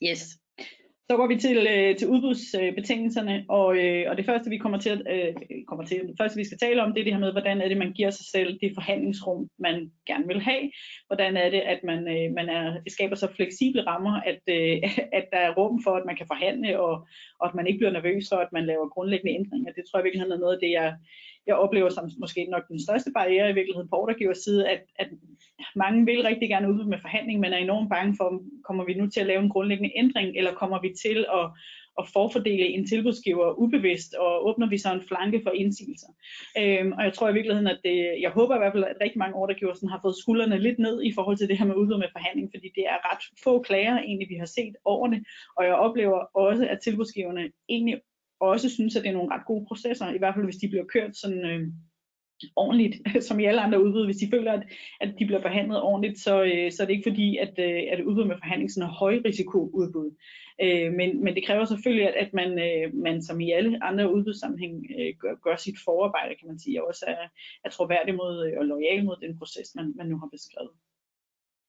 Yes. 0.07 0.21
Så 1.09 1.17
går 1.17 1.27
vi 1.27 1.35
til, 1.39 1.67
øh, 1.73 1.97
til 1.97 2.07
udbudsbetingelserne, 2.07 3.45
og, 3.49 3.77
øh, 3.77 4.09
og 4.09 4.17
det 4.17 4.25
første 4.25 4.49
vi 4.49 4.57
kommer 4.57 4.79
til, 4.79 4.89
at, 4.89 5.01
øh, 5.15 5.33
kommer 5.67 5.85
til, 5.85 5.97
det 5.97 6.15
første 6.21 6.37
vi 6.37 6.43
skal 6.45 6.57
tale 6.57 6.83
om, 6.83 6.93
det 6.93 6.99
er 6.99 7.03
det 7.03 7.13
her 7.13 7.19
med, 7.19 7.31
hvordan 7.31 7.61
er 7.61 7.67
det, 7.67 7.77
man 7.77 7.93
giver 7.93 8.09
sig 8.09 8.25
selv 8.25 8.59
det 8.61 8.71
forhandlingsrum, 8.73 9.49
man 9.59 9.91
gerne 10.07 10.27
vil 10.27 10.41
have. 10.41 10.71
Hvordan 11.07 11.37
er 11.37 11.49
det, 11.49 11.59
at 11.59 11.79
man, 11.83 11.99
øh, 12.15 12.33
man 12.33 12.49
er, 12.49 12.77
skaber 12.87 13.15
så 13.15 13.27
fleksible 13.35 13.87
rammer, 13.87 14.21
at, 14.31 14.41
øh, 14.57 14.77
at 15.19 15.25
der 15.33 15.37
er 15.37 15.55
rum 15.55 15.83
for, 15.83 15.93
at 15.95 16.05
man 16.05 16.15
kan 16.15 16.27
forhandle, 16.27 16.79
og, 16.79 17.07
og 17.39 17.47
at 17.49 17.55
man 17.55 17.67
ikke 17.67 17.79
bliver 17.79 17.91
nervøs 17.91 18.25
for, 18.31 18.37
at 18.37 18.53
man 18.53 18.65
laver 18.65 18.89
grundlæggende 18.89 19.35
ændringer. 19.39 19.71
Det 19.71 19.83
tror 19.85 19.99
jeg 19.99 20.03
virkelig 20.03 20.23
er 20.23 20.37
noget 20.37 20.55
af 20.55 20.61
det, 20.63 20.71
jeg, 20.71 20.95
jeg 21.47 21.55
oplever 21.55 21.89
som 21.89 22.09
måske 22.17 22.47
nok 22.51 22.67
den 22.67 22.79
største 22.79 23.11
barriere 23.15 23.49
i 23.49 23.53
virkeligheden 23.53 23.89
på 23.89 23.95
ordregivers 23.95 24.37
side, 24.37 24.69
at, 24.69 24.81
at 24.99 25.09
mange 25.75 26.05
vil 26.05 26.23
rigtig 26.23 26.49
gerne 26.49 26.71
ud 26.71 26.83
med 26.85 26.97
forhandling, 27.01 27.39
men 27.39 27.53
er 27.53 27.57
enormt 27.57 27.89
bange 27.89 28.15
for, 28.17 28.41
kommer 28.67 28.85
vi 28.85 28.93
nu 28.93 29.07
til 29.09 29.19
at 29.19 29.27
lave 29.27 29.43
en 29.43 29.49
grundlæggende 29.49 29.91
ændring, 29.95 30.37
eller 30.37 30.53
kommer 30.53 30.81
vi 30.81 30.93
til 31.03 31.25
at, 31.39 31.45
at 31.99 32.07
forfordele 32.13 32.67
en 32.67 32.87
tilbudsgiver 32.87 33.59
ubevidst, 33.63 34.13
og 34.13 34.47
åbner 34.47 34.69
vi 34.69 34.77
så 34.77 34.93
en 34.93 35.07
flanke 35.07 35.41
for 35.43 35.51
indsigelser. 35.51 36.11
Øhm, 36.59 36.91
og 36.91 37.03
jeg 37.03 37.13
tror 37.13 37.29
i 37.29 37.33
virkeligheden, 37.33 37.67
at 37.67 37.79
det, 37.83 37.97
jeg 38.21 38.31
håber 38.31 38.55
i 38.55 38.57
hvert 38.57 38.73
fald, 38.73 38.83
at 38.83 39.01
rigtig 39.01 39.19
mange 39.19 39.35
ordregiver 39.35 39.89
har 39.89 39.99
fået 40.03 40.17
skuldrene 40.17 40.57
lidt 40.57 40.79
ned 40.79 41.03
i 41.03 41.11
forhold 41.15 41.37
til 41.37 41.47
det 41.49 41.57
her 41.57 41.65
med 41.65 41.75
udbud 41.75 41.97
med 41.97 42.15
forhandling, 42.17 42.47
fordi 42.55 42.67
det 42.75 42.83
er 42.93 42.97
ret 43.09 43.23
få 43.43 43.61
klager 43.61 43.97
egentlig, 43.99 44.29
vi 44.29 44.35
har 44.35 44.45
set 44.45 44.75
over 44.85 45.07
det, 45.07 45.19
og 45.57 45.65
jeg 45.65 45.75
oplever 45.75 46.19
også, 46.33 46.67
at 46.67 46.79
tilbudsgiverne 46.83 47.51
egentlig 47.69 48.01
også 48.39 48.69
synes, 48.69 48.95
at 48.95 49.03
det 49.03 49.09
er 49.09 49.13
nogle 49.13 49.33
ret 49.33 49.45
gode 49.45 49.65
processer, 49.67 50.13
i 50.13 50.17
hvert 50.17 50.35
fald 50.35 50.45
hvis 50.45 50.61
de 50.63 50.67
bliver 50.67 50.85
kørt 50.85 51.17
sådan 51.17 51.45
øh, 51.45 51.67
ordentligt, 52.55 52.95
som 53.27 53.39
i 53.39 53.45
alle 53.45 53.61
andre 53.61 53.83
udbud. 53.83 54.05
Hvis 54.05 54.17
de 54.17 54.29
føler, 54.33 54.51
at, 54.51 54.63
at 55.01 55.09
de 55.19 55.25
bliver 55.25 55.41
behandlet 55.41 55.81
ordentligt, 55.81 56.19
så, 56.19 56.43
øh, 56.43 56.71
så 56.71 56.83
er 56.83 56.87
det 56.87 56.93
ikke 56.93 57.09
fordi, 57.09 57.37
at, 57.37 57.53
øh, 57.59 57.83
at 57.91 58.01
udbud 58.01 58.25
med 58.25 58.35
forhandling 58.37 58.71
sådan 58.71 58.89
er 58.89 58.93
højrisikoudbud. 58.93 59.87
udbud. 59.87 60.11
Øh, 60.61 60.93
men, 60.93 61.23
men 61.23 61.35
det 61.35 61.45
kræver 61.45 61.65
selvfølgelig, 61.65 62.07
at, 62.07 62.27
at 62.27 62.33
man, 62.33 62.49
øh, 62.59 62.93
man 62.93 63.21
som 63.21 63.39
i 63.39 63.51
alle 63.51 63.83
andre 63.83 64.13
udbudssammenhæng 64.13 64.85
øh, 64.99 65.13
gør, 65.19 65.35
gør 65.35 65.55
sit 65.55 65.75
forarbejde, 65.85 66.35
kan 66.39 66.47
man 66.47 66.59
sige, 66.59 66.81
og 66.81 66.87
også 66.87 67.05
er, 67.07 67.27
er 67.65 67.69
troværdig 67.69 68.15
mod 68.15 68.47
øh, 68.47 68.53
og 68.59 68.65
lojal 68.65 69.05
mod 69.05 69.17
den 69.21 69.37
proces, 69.37 69.75
man, 69.75 69.93
man 69.95 70.07
nu 70.07 70.17
har 70.17 70.29
beskrevet. 70.31 70.71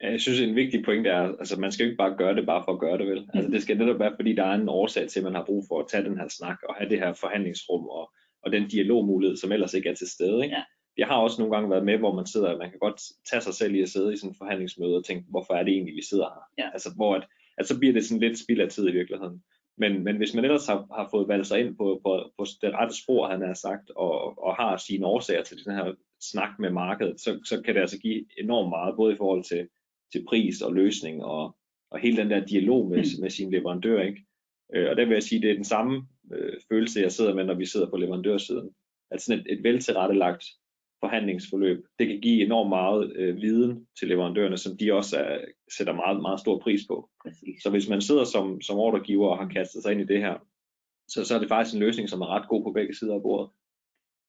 Jeg 0.01 0.21
synes, 0.21 0.41
en 0.41 0.55
vigtig 0.55 0.85
point 0.85 1.07
er, 1.07 1.21
altså 1.39 1.61
man 1.61 1.73
skal 1.73 1.85
jo 1.85 1.91
ikke 1.91 1.99
bare 1.99 2.17
gøre 2.17 2.35
det 2.35 2.47
bare 2.47 2.63
for 2.65 2.73
at 2.73 2.81
gøre 2.81 2.99
det, 2.99 3.07
vel? 3.07 3.29
Altså 3.35 3.51
det 3.51 3.63
skal 3.63 3.79
netop 3.79 4.01
være, 4.01 4.13
fordi 4.17 4.35
der 4.35 4.45
er 4.45 4.55
en 4.55 4.69
årsag 4.69 5.09
til, 5.09 5.21
at 5.21 5.25
man 5.25 5.35
har 5.35 5.45
brug 5.45 5.65
for 5.69 5.81
at 5.81 5.89
tage 5.89 6.05
den 6.05 6.19
her 6.19 6.29
snak 6.29 6.59
og 6.69 6.75
have 6.75 6.91
det 6.91 6.99
her 6.99 7.13
forhandlingsrum 7.13 7.85
og, 7.87 8.13
og 8.43 8.53
den 8.53 8.69
dialogmulighed, 8.69 9.37
som 9.37 9.53
ellers 9.53 9.75
ikke 9.75 9.89
er 9.89 9.95
til 9.95 10.11
stede. 10.11 10.45
Ikke? 10.45 10.57
Ja. 10.57 10.63
Jeg 10.97 11.07
har 11.07 11.17
også 11.17 11.41
nogle 11.41 11.55
gange 11.55 11.71
været 11.71 11.85
med, 11.85 11.99
hvor 11.99 12.15
man 12.15 12.27
sidder, 12.27 12.59
man 12.59 12.71
kan 12.71 12.79
godt 12.79 13.01
tage 13.31 13.43
sig 13.43 13.55
selv 13.55 13.75
i 13.75 13.81
at 13.81 13.89
sidde 13.89 14.13
i 14.13 14.17
sådan 14.17 14.31
en 14.31 14.39
forhandlingsmøde 14.39 14.97
og 14.97 15.05
tænke, 15.05 15.25
hvorfor 15.29 15.55
er 15.55 15.63
det 15.63 15.73
egentlig, 15.73 15.95
vi 15.95 16.03
sidder 16.03 16.25
her? 16.25 16.65
Ja. 16.65 16.71
Altså 16.73 16.91
hvor 16.97 17.15
at, 17.15 17.27
at 17.59 17.67
så 17.67 17.79
bliver 17.79 17.93
det 17.93 18.05
sådan 18.05 18.21
lidt 18.21 18.39
spild 18.39 18.61
af 18.61 18.69
tid 18.69 18.89
i 18.89 18.93
virkeligheden. 18.93 19.43
Men, 19.79 20.05
men 20.05 20.17
hvis 20.17 20.35
man 20.35 20.45
ellers 20.45 20.67
har, 20.67 20.87
har 20.97 21.09
fået 21.11 21.29
valgt 21.29 21.47
sig 21.47 21.61
ind 21.61 21.77
på, 21.77 22.01
på, 22.05 22.31
på 22.39 22.45
det 22.63 22.75
rette 22.75 22.95
spor, 23.03 23.29
han 23.29 23.43
har 23.43 23.55
sagt, 23.55 23.91
og, 23.97 24.45
og 24.45 24.57
har 24.57 24.77
sine 24.77 25.07
årsager 25.07 25.43
til 25.43 25.65
den 25.65 25.75
her 25.75 25.95
snak 26.31 26.59
med 26.59 26.71
markedet, 26.71 27.21
så, 27.21 27.41
så 27.45 27.63
kan 27.63 27.75
det 27.75 27.81
altså 27.81 27.99
give 27.99 28.25
enormt 28.39 28.69
meget, 28.69 28.97
både 28.97 29.15
i 29.15 29.17
forhold 29.17 29.45
til, 29.45 29.69
til 30.13 30.25
pris 30.29 30.63
og 30.63 30.75
løsning 30.75 31.25
og, 31.25 31.57
og 31.91 31.99
hele 31.99 32.17
den 32.17 32.31
der 32.31 32.45
dialog 32.45 32.89
med, 32.89 33.21
med 33.21 33.31
sin 33.31 33.51
leverandør. 33.51 34.03
Ikke? 34.03 34.25
Øh, 34.75 34.91
og 34.91 34.97
der 34.97 35.05
vil 35.05 35.13
jeg 35.13 35.23
sige, 35.23 35.43
det 35.43 35.51
er 35.51 35.55
den 35.55 35.65
samme 35.65 36.07
øh, 36.33 36.53
følelse, 36.69 37.01
jeg 37.01 37.13
sidder 37.13 37.35
med, 37.35 37.45
når 37.45 37.55
vi 37.55 37.67
sidder 37.67 37.91
på 37.91 37.97
leverandørsiden. 37.97 38.71
At 39.11 39.23
sådan 39.23 39.41
et, 39.41 39.53
et 39.53 39.63
veltilrettelagt 39.63 40.45
forhandlingsforløb, 41.01 41.85
det 41.99 42.07
kan 42.07 42.21
give 42.21 42.45
enormt 42.45 42.69
meget 42.69 43.13
øh, 43.17 43.37
viden 43.37 43.87
til 43.99 44.09
leverandørerne, 44.09 44.57
som 44.57 44.77
de 44.77 44.93
også 44.93 45.17
er, 45.19 45.39
sætter 45.77 45.93
meget, 45.93 46.23
meget 46.23 46.41
stor 46.41 46.59
pris 46.59 46.81
på. 46.89 47.11
Præcis. 47.25 47.63
Så 47.63 47.71
hvis 47.71 47.89
man 47.89 48.01
sidder 48.01 48.25
som, 48.25 48.61
som 48.61 48.79
ordregiver 48.79 49.29
og 49.29 49.39
har 49.39 49.49
kastet 49.49 49.83
sig 49.83 49.93
ind 49.93 50.01
i 50.01 50.07
det 50.07 50.21
her, 50.21 50.35
så, 51.09 51.25
så 51.25 51.35
er 51.35 51.39
det 51.39 51.49
faktisk 51.49 51.75
en 51.75 51.81
løsning, 51.81 52.09
som 52.09 52.21
er 52.21 52.27
ret 52.27 52.49
god 52.49 52.65
på 52.65 52.73
begge 52.73 52.95
sider 52.95 53.15
af 53.15 53.23
bordet. 53.23 53.51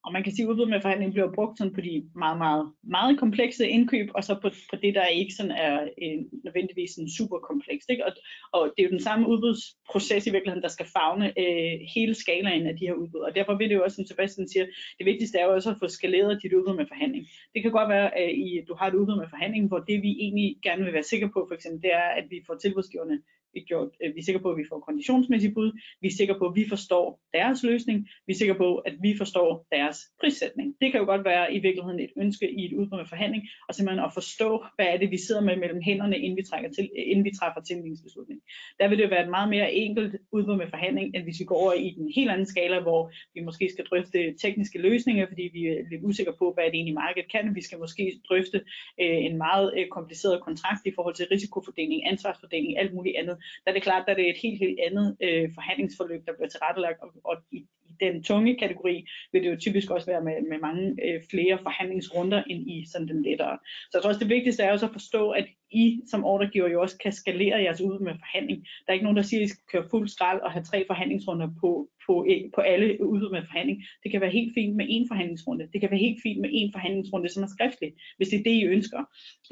Og 0.08 0.14
man 0.14 0.24
kan 0.24 0.34
sige, 0.34 0.46
at 0.46 0.50
udbud 0.50 0.66
med 0.66 0.82
forhandling 0.82 1.12
bliver 1.14 1.32
brugt 1.38 1.58
sådan 1.58 1.74
på 1.74 1.82
de 1.82 1.94
meget, 2.16 2.38
meget, 2.38 2.66
meget 2.84 3.20
komplekse 3.20 3.70
indkøb, 3.76 4.08
og 4.16 4.24
så 4.24 4.34
på, 4.42 4.50
på 4.72 4.76
det, 4.84 4.96
der 4.96 5.06
ikke 5.06 5.34
sådan 5.34 5.52
er 5.52 5.88
en, 5.98 6.20
nødvendigvis 6.46 6.96
en 6.96 7.10
super 7.18 7.40
komplekst. 7.50 7.90
Ikke? 7.90 8.06
Og, 8.06 8.12
og 8.54 8.62
det 8.74 8.80
er 8.80 8.88
jo 8.88 8.96
den 8.98 9.08
samme 9.08 9.28
udbudsproces 9.28 10.28
i 10.28 10.32
virkeligheden, 10.32 10.64
der 10.64 10.76
skal 10.76 10.88
fagne 10.98 11.28
øh, 11.44 11.74
hele 11.96 12.14
skalaen 12.24 12.68
af 12.68 12.76
de 12.78 12.88
her 12.88 12.94
udbud. 12.94 13.20
Og 13.28 13.36
derfor 13.36 13.54
vil 13.58 13.70
det 13.70 13.76
jo 13.76 13.84
også, 13.84 13.96
som 13.96 14.06
Sebastian 14.06 14.48
siger, 14.48 14.66
det 14.98 15.06
vigtigste 15.06 15.38
er 15.38 15.46
jo 15.46 15.54
også 15.54 15.70
at 15.72 15.80
få 15.82 15.88
skaleret 15.88 16.44
dit 16.44 16.54
udbud 16.54 16.76
med 16.76 16.88
forhandling. 16.88 17.24
Det 17.54 17.62
kan 17.62 17.72
godt 17.72 17.90
være, 17.90 18.18
at 18.18 18.30
I, 18.36 18.48
du 18.68 18.74
har 18.80 18.88
et 18.88 19.00
udbud 19.00 19.18
med 19.18 19.30
forhandling, 19.30 19.68
hvor 19.68 19.80
det 19.90 20.02
vi 20.02 20.12
egentlig 20.24 20.58
gerne 20.64 20.84
vil 20.84 20.94
være 20.94 21.12
sikre 21.12 21.30
på, 21.34 21.40
for 21.50 21.56
eksempel, 21.56 21.82
det 21.82 21.94
er, 21.94 22.08
at 22.20 22.26
vi 22.30 22.38
får 22.48 22.56
tilbudsgiverne 22.56 23.18
vi, 23.58 23.62
gjort, 23.72 23.92
øh, 24.02 24.16
vi 24.16 24.20
er 24.20 24.28
sikre 24.28 24.44
på, 24.46 24.50
at 24.52 24.58
vi 24.62 24.70
får 24.72 24.80
konditionsmæssige 24.80 25.54
bud, 25.58 25.70
vi 26.02 26.08
er 26.08 26.18
sikre 26.20 26.38
på, 26.42 26.46
at 26.52 26.56
vi 26.60 26.66
forstår 26.74 27.06
deres 27.38 27.60
løsning, 27.70 27.98
vi 28.28 28.32
er 28.34 28.40
sikre 28.42 28.58
på, 28.64 28.70
at 28.88 28.96
vi 29.06 29.12
forstår 29.22 29.50
deres 29.76 29.98
prissætning. 30.20 30.68
Det 30.82 30.88
kan 30.92 31.00
jo 31.02 31.06
godt 31.06 31.24
være 31.32 31.46
i 31.56 31.60
virkeligheden 31.66 32.00
et 32.00 32.14
ønske 32.24 32.46
i 32.60 32.62
et 32.66 32.74
udbud 32.80 32.98
med 32.98 33.10
forhandling, 33.14 33.44
og 33.68 33.76
simpelthen 33.76 34.06
at 34.06 34.14
forstå, 34.14 34.50
hvad 34.76 34.88
er 34.94 34.98
det, 34.98 35.12
vi 35.12 35.20
sidder 35.26 35.42
med 35.42 35.56
mellem 35.64 35.82
hænderne, 35.90 36.18
inden 36.18 36.38
vi, 36.38 36.44
trækker 36.50 36.70
til, 36.78 36.86
øh, 36.98 37.04
inden 37.12 37.26
vi 37.26 37.32
træffer 37.40 37.62
tildelingsbeslutning. 37.62 38.40
Der 38.80 38.88
vil 38.88 38.98
det 38.98 39.10
være 39.10 39.24
et 39.24 39.36
meget 39.38 39.50
mere 39.56 39.70
enkelt 39.74 40.16
udbud 40.32 40.58
med 40.58 40.70
forhandling, 40.76 41.16
end 41.16 41.24
hvis 41.24 41.40
vi 41.40 41.46
går 41.46 41.60
over 41.64 41.74
i 41.74 41.90
den 41.98 42.08
helt 42.16 42.30
anden 42.34 42.46
skala, 42.54 42.80
hvor 42.88 43.02
vi 43.34 43.40
måske 43.48 43.66
skal 43.74 43.86
drøfte 43.86 44.20
tekniske 44.44 44.80
løsninger, 44.88 45.28
fordi 45.28 45.46
vi 45.54 45.62
er 45.68 45.78
lidt 45.92 46.04
usikre 46.04 46.34
på, 46.42 46.46
hvad 46.54 46.64
det 46.66 46.76
egentlig 46.76 46.94
markedet 47.06 47.32
kan. 47.32 47.56
Vi 47.56 47.62
skal 47.62 47.80
måske 47.80 48.04
drøfte 48.30 48.58
øh, 49.02 49.20
en 49.28 49.38
meget 49.38 49.68
øh, 49.78 49.88
kompliceret 49.98 50.42
kontrakt 50.42 50.82
i 50.86 50.92
forhold 50.96 51.16
til 51.16 51.28
risikofordeling, 51.32 52.08
ansvarsfordeling, 52.12 52.80
alt 52.80 52.94
muligt 52.94 53.18
andet 53.22 53.38
der 53.64 53.72
er 53.72 53.74
det 53.74 53.84
klart, 53.84 54.04
at 54.08 54.18
det 54.18 54.26
er 54.26 54.30
et 54.30 54.44
helt, 54.44 54.60
helt 54.60 54.80
andet 54.88 55.18
øh, 55.24 55.50
forhandlingsforløb, 55.54 56.22
der 56.26 56.34
bliver 56.34 56.50
tilrettelagt, 56.50 57.00
og, 57.02 57.10
og 57.24 57.36
i, 57.52 57.58
i 57.90 57.94
den 58.00 58.24
tunge 58.24 58.56
kategori 58.56 59.06
vil 59.32 59.44
det 59.44 59.52
jo 59.52 59.58
typisk 59.60 59.92
også 59.92 60.08
være 60.08 60.24
med, 60.24 60.34
med 60.50 60.60
mange 60.60 60.96
øh, 61.06 61.22
flere 61.32 61.58
forhandlingsrunder 61.64 62.44
end 62.44 62.62
i 62.72 62.86
sådan 62.92 63.08
den 63.08 63.24
lettere. 63.24 63.58
Så 63.90 63.92
jeg 63.94 64.02
tror 64.02 64.10
også, 64.10 64.20
det 64.20 64.30
vigtigste 64.30 64.64
er 64.64 64.72
også 64.72 64.86
at 64.86 64.92
forstå, 64.92 65.30
at 65.30 65.46
I 65.72 66.02
som 66.12 66.26
ordregiver 66.26 66.70
jo 66.70 66.82
også 66.82 66.98
kan 66.98 67.12
skalere 67.12 67.62
jeres 67.62 67.82
ud 67.82 68.00
med 68.00 68.14
forhandling. 68.14 68.60
Der 68.62 68.88
er 68.88 68.94
ikke 68.94 69.04
nogen, 69.04 69.18
der 69.18 69.24
siger, 69.24 69.42
at 69.42 69.46
I 69.46 69.50
skal 69.50 69.66
køre 69.72 69.90
fuld 69.92 70.08
skrald 70.08 70.42
og 70.42 70.52
have 70.52 70.64
tre 70.64 70.86
forhandlingsrunder 70.88 71.48
på, 71.62 71.90
på, 72.08 72.26
øh, 72.30 72.42
på 72.56 72.62
alle 72.62 72.88
udbud 73.02 73.32
med 73.32 73.42
forhandling. 73.42 73.84
Det 74.04 74.12
kan 74.12 74.22
være 74.22 74.30
helt 74.30 74.54
fint 74.54 74.76
med 74.76 74.86
én 74.86 75.08
forhandlingsrunde. 75.08 75.70
Det 75.74 75.82
kan 75.82 75.92
være 75.92 76.00
helt 76.00 76.20
fint 76.24 76.42
med 76.42 76.50
én 76.50 76.72
forhandlingsrunde, 76.76 77.30
som 77.30 77.44
er 77.44 77.48
skriftlig, 77.48 77.94
hvis 78.18 78.30
det 78.30 78.40
er 78.40 78.44
det, 78.44 78.52
I 78.52 78.66
ønsker. 78.66 79.04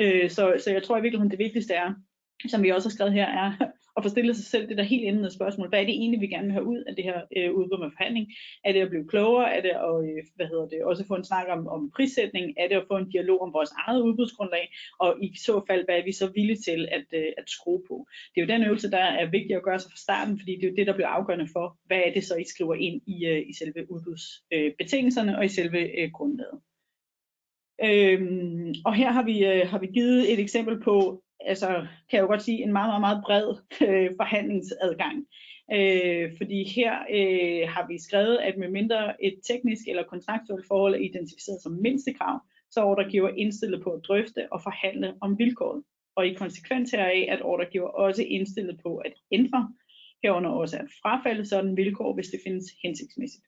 Øh, 0.02 0.30
så, 0.30 0.44
så 0.64 0.72
jeg 0.72 0.84
tror 0.84 0.98
i 0.98 1.02
virkeligheden, 1.02 1.32
det 1.32 1.40
vigtigste 1.40 1.74
er, 1.74 1.94
som 2.48 2.64
vi 2.64 2.70
også 2.70 2.90
har 2.90 2.94
skrevet 2.94 3.14
her, 3.14 3.28
er 3.28 3.52
at 3.98 4.04
få 4.04 4.10
stillet 4.10 4.36
sig 4.36 4.46
selv 4.46 4.70
det 4.70 4.78
der 4.78 4.84
helt 4.84 5.06
endende 5.06 5.32
spørgsmål. 5.32 5.70
Hvad 5.70 5.80
er 5.82 5.86
det 5.86 5.94
egentlig, 5.94 6.22
vi 6.22 6.28
gerne 6.28 6.46
vil 6.46 6.54
have 6.54 6.66
ud 6.66 6.84
af 6.88 6.96
det 6.96 7.04
her 7.04 7.22
øh, 7.38 7.54
udbud 7.54 7.80
med 7.80 7.92
forhandling? 7.98 8.28
Er 8.66 8.72
det 8.72 8.82
at 8.82 8.90
blive 8.90 9.08
klogere? 9.08 9.56
Er 9.56 9.62
det 9.62 9.74
at 9.90 9.96
øh, 10.10 10.24
hvad 10.36 10.48
hedder 10.48 10.68
det, 10.68 10.84
også 10.84 11.08
få 11.08 11.16
en 11.16 11.24
snak 11.24 11.48
om, 11.50 11.68
om 11.68 11.92
prissætning? 11.96 12.54
Er 12.58 12.68
det 12.68 12.76
at 12.76 12.88
få 12.92 12.98
en 12.98 13.10
dialog 13.10 13.42
om 13.42 13.54
vores 13.54 13.72
eget 13.86 14.02
udbudsgrundlag? 14.02 14.66
Og 15.00 15.24
i 15.24 15.38
så 15.38 15.62
fald, 15.68 15.86
hvad 15.86 15.98
er 15.98 16.04
vi 16.04 16.12
så 16.12 16.32
villige 16.36 16.62
til 16.68 16.88
at, 16.92 17.08
øh, 17.14 17.32
at 17.38 17.50
skrue 17.50 17.82
på? 17.88 18.08
Det 18.36 18.42
er 18.42 18.46
jo 18.46 18.54
den 18.54 18.68
øvelse, 18.68 18.92
der 18.92 19.06
er 19.22 19.26
vigtig 19.30 19.56
at 19.56 19.64
gøre 19.64 19.80
sig 19.80 19.92
fra 19.92 20.04
starten, 20.06 20.40
fordi 20.40 20.52
det 20.56 20.64
er 20.64 20.70
jo 20.70 20.76
det, 20.76 20.88
der 20.88 20.94
bliver 20.94 21.08
afgørende 21.18 21.48
for, 21.54 21.78
hvad 21.86 22.02
er 22.06 22.14
det 22.14 22.24
så, 22.24 22.36
I 22.36 22.44
skriver 22.54 22.76
ind 22.76 23.02
i, 23.08 23.26
øh, 23.26 23.42
i 23.50 23.54
selve 23.54 23.92
udbudsbetingelserne 23.92 25.32
øh, 25.32 25.38
og 25.38 25.46
i 25.46 25.56
selve 25.60 25.82
øh, 26.00 26.12
grundlaget. 26.12 26.60
Øhm, 27.84 28.74
og 28.86 28.94
her 28.94 29.12
har 29.12 29.24
vi, 29.24 29.46
øh, 29.46 29.68
har 29.68 29.80
vi 29.80 29.88
givet 29.88 30.34
et 30.34 30.40
eksempel 30.40 30.82
på, 30.82 31.24
altså 31.46 31.68
kan 32.10 32.18
jeg 32.18 32.22
jo 32.22 32.28
godt 32.28 32.42
sige, 32.42 32.64
en 32.64 32.74
meget, 32.74 32.90
meget, 32.90 33.02
meget 33.02 33.24
bred 33.26 33.48
øh, 33.88 34.12
forhandlingsadgang. 34.20 35.26
Øh, 35.74 36.32
fordi 36.38 36.64
her 36.64 36.94
øh, 37.18 37.70
har 37.70 37.88
vi 37.88 37.98
skrevet, 38.00 38.38
at 38.38 38.58
med 38.58 38.70
mindre 38.70 39.26
et 39.26 39.36
teknisk 39.48 39.88
eller 39.88 40.04
kontraktuelt 40.04 40.68
forhold 40.68 40.94
er 40.94 41.00
identificeret 41.00 41.62
som 41.64 41.72
mindstekrav, 41.72 42.40
så 42.72 42.80
er 42.80 42.86
ordregiver 42.86 43.30
indstillet 43.30 43.84
på 43.84 43.90
at 43.90 44.02
drøfte 44.08 44.54
og 44.54 44.64
forhandle 44.64 45.14
om 45.22 45.40
vilkåret. 45.40 45.84
Og 46.16 46.28
i 46.28 46.34
konsekvens 46.34 46.92
heraf, 46.92 47.28
at 47.30 47.42
ordregiver 47.42 47.88
også 47.88 48.24
indstillet 48.24 48.80
på 48.84 48.98
at 48.98 49.14
ændre, 49.32 49.74
herunder 50.24 50.50
også 50.50 50.78
at 50.78 50.88
frafalde 51.02 51.46
sådan 51.46 51.78
vilkår, 51.78 52.14
hvis 52.14 52.28
det 52.28 52.40
findes 52.46 52.66
hensigtsmæssigt. 52.84 53.46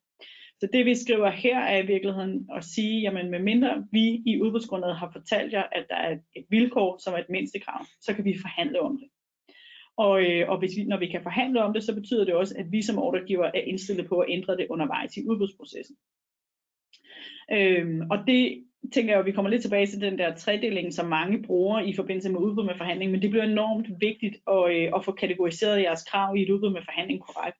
Så 0.59 0.67
det 0.73 0.85
vi 0.85 0.95
skriver 0.95 1.29
her 1.29 1.59
er 1.59 1.83
i 1.83 1.85
virkeligheden 1.85 2.49
at 2.55 2.63
sige, 2.63 3.01
jamen 3.01 3.31
med 3.31 3.39
mindre 3.39 3.87
vi 3.91 4.23
i 4.25 4.41
udbudsgrundlaget 4.41 4.97
har 4.97 5.11
fortalt 5.11 5.53
jer, 5.53 5.63
at 5.71 5.85
der 5.89 5.95
er 5.95 6.17
et 6.35 6.45
vilkår, 6.49 6.97
som 7.03 7.13
er 7.13 7.17
et 7.17 7.29
mindstekrav, 7.29 7.85
så 8.01 8.13
kan 8.13 8.25
vi 8.25 8.37
forhandle 8.41 8.81
om 8.81 8.97
det. 8.97 9.09
Og, 9.97 10.23
øh, 10.23 10.49
og 10.49 10.59
hvis 10.59 10.71
vi, 10.77 10.83
når 10.83 10.99
vi 10.99 11.07
kan 11.07 11.23
forhandle 11.23 11.63
om 11.63 11.73
det, 11.73 11.83
så 11.83 11.95
betyder 11.95 12.25
det 12.25 12.33
også, 12.33 12.55
at 12.57 12.71
vi 12.71 12.81
som 12.81 12.99
ordregiver 12.99 13.45
er 13.45 13.61
indstillet 13.61 14.07
på 14.07 14.19
at 14.19 14.29
ændre 14.29 14.57
det 14.57 14.67
undervejs 14.69 15.17
i 15.17 15.27
udbudsprocessen. 15.27 15.95
Øhm, 17.51 18.01
og 18.11 18.17
det 18.27 18.63
tænker 18.93 19.13
jeg, 19.13 19.19
at 19.19 19.25
vi 19.25 19.31
kommer 19.31 19.51
lidt 19.51 19.61
tilbage 19.61 19.87
til 19.87 20.01
den 20.01 20.17
der 20.17 20.35
tredeling, 20.35 20.93
som 20.93 21.07
mange 21.07 21.43
bruger 21.43 21.79
i 21.79 21.93
forbindelse 21.93 22.29
med 22.29 22.39
udbud 22.39 22.65
med 22.65 22.77
forhandling, 22.77 23.11
men 23.11 23.21
det 23.21 23.29
bliver 23.29 23.43
enormt 23.43 23.87
vigtigt 24.01 24.35
at, 24.47 24.63
øh, 24.75 24.91
at 24.95 25.05
få 25.05 25.11
kategoriseret 25.11 25.81
jeres 25.81 26.03
krav 26.03 26.35
i 26.35 26.41
et 26.41 26.49
udbud 26.49 26.69
med 26.69 26.81
forhandling 26.81 27.21
korrekt. 27.21 27.57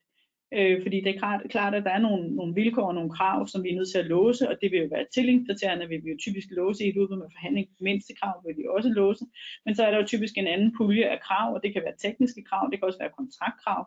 Øh, 0.53 0.81
fordi 0.81 0.97
det 1.01 1.15
er 1.15 1.19
klart, 1.19 1.41
klart, 1.49 1.75
at 1.75 1.83
der 1.83 1.91
er 1.91 1.99
nogle, 1.99 2.35
nogle 2.35 2.55
vilkår 2.55 2.87
og 2.87 2.95
nogle 2.95 3.09
krav, 3.09 3.47
som 3.47 3.63
vi 3.63 3.69
er 3.69 3.75
nødt 3.75 3.91
til 3.91 3.97
at 3.97 4.05
låse, 4.05 4.49
og 4.49 4.55
det 4.61 4.71
vil 4.71 4.79
jo 4.79 4.87
være 4.91 5.05
tillingskriterierne, 5.13 5.87
vil 5.87 6.03
vi 6.03 6.09
jo 6.09 6.17
typisk 6.19 6.47
låse 6.51 6.85
i 6.85 6.89
et 6.89 6.97
udbud 6.97 7.17
med 7.17 7.33
forhandling. 7.35 7.67
Mindste 7.79 8.13
krav 8.19 8.35
vil 8.45 8.57
vi 8.57 8.63
også 8.75 8.89
låse, 8.89 9.25
men 9.65 9.75
så 9.75 9.83
er 9.83 9.91
der 9.91 9.97
jo 9.97 10.05
typisk 10.05 10.37
en 10.37 10.47
anden 10.47 10.73
pulje 10.77 11.05
af 11.05 11.19
krav, 11.19 11.53
og 11.53 11.59
det 11.63 11.73
kan 11.73 11.81
være 11.85 11.97
tekniske 11.97 12.43
krav, 12.43 12.69
det 12.71 12.79
kan 12.79 12.87
også 12.87 12.99
være 12.99 13.17
kontraktkrav, 13.17 13.81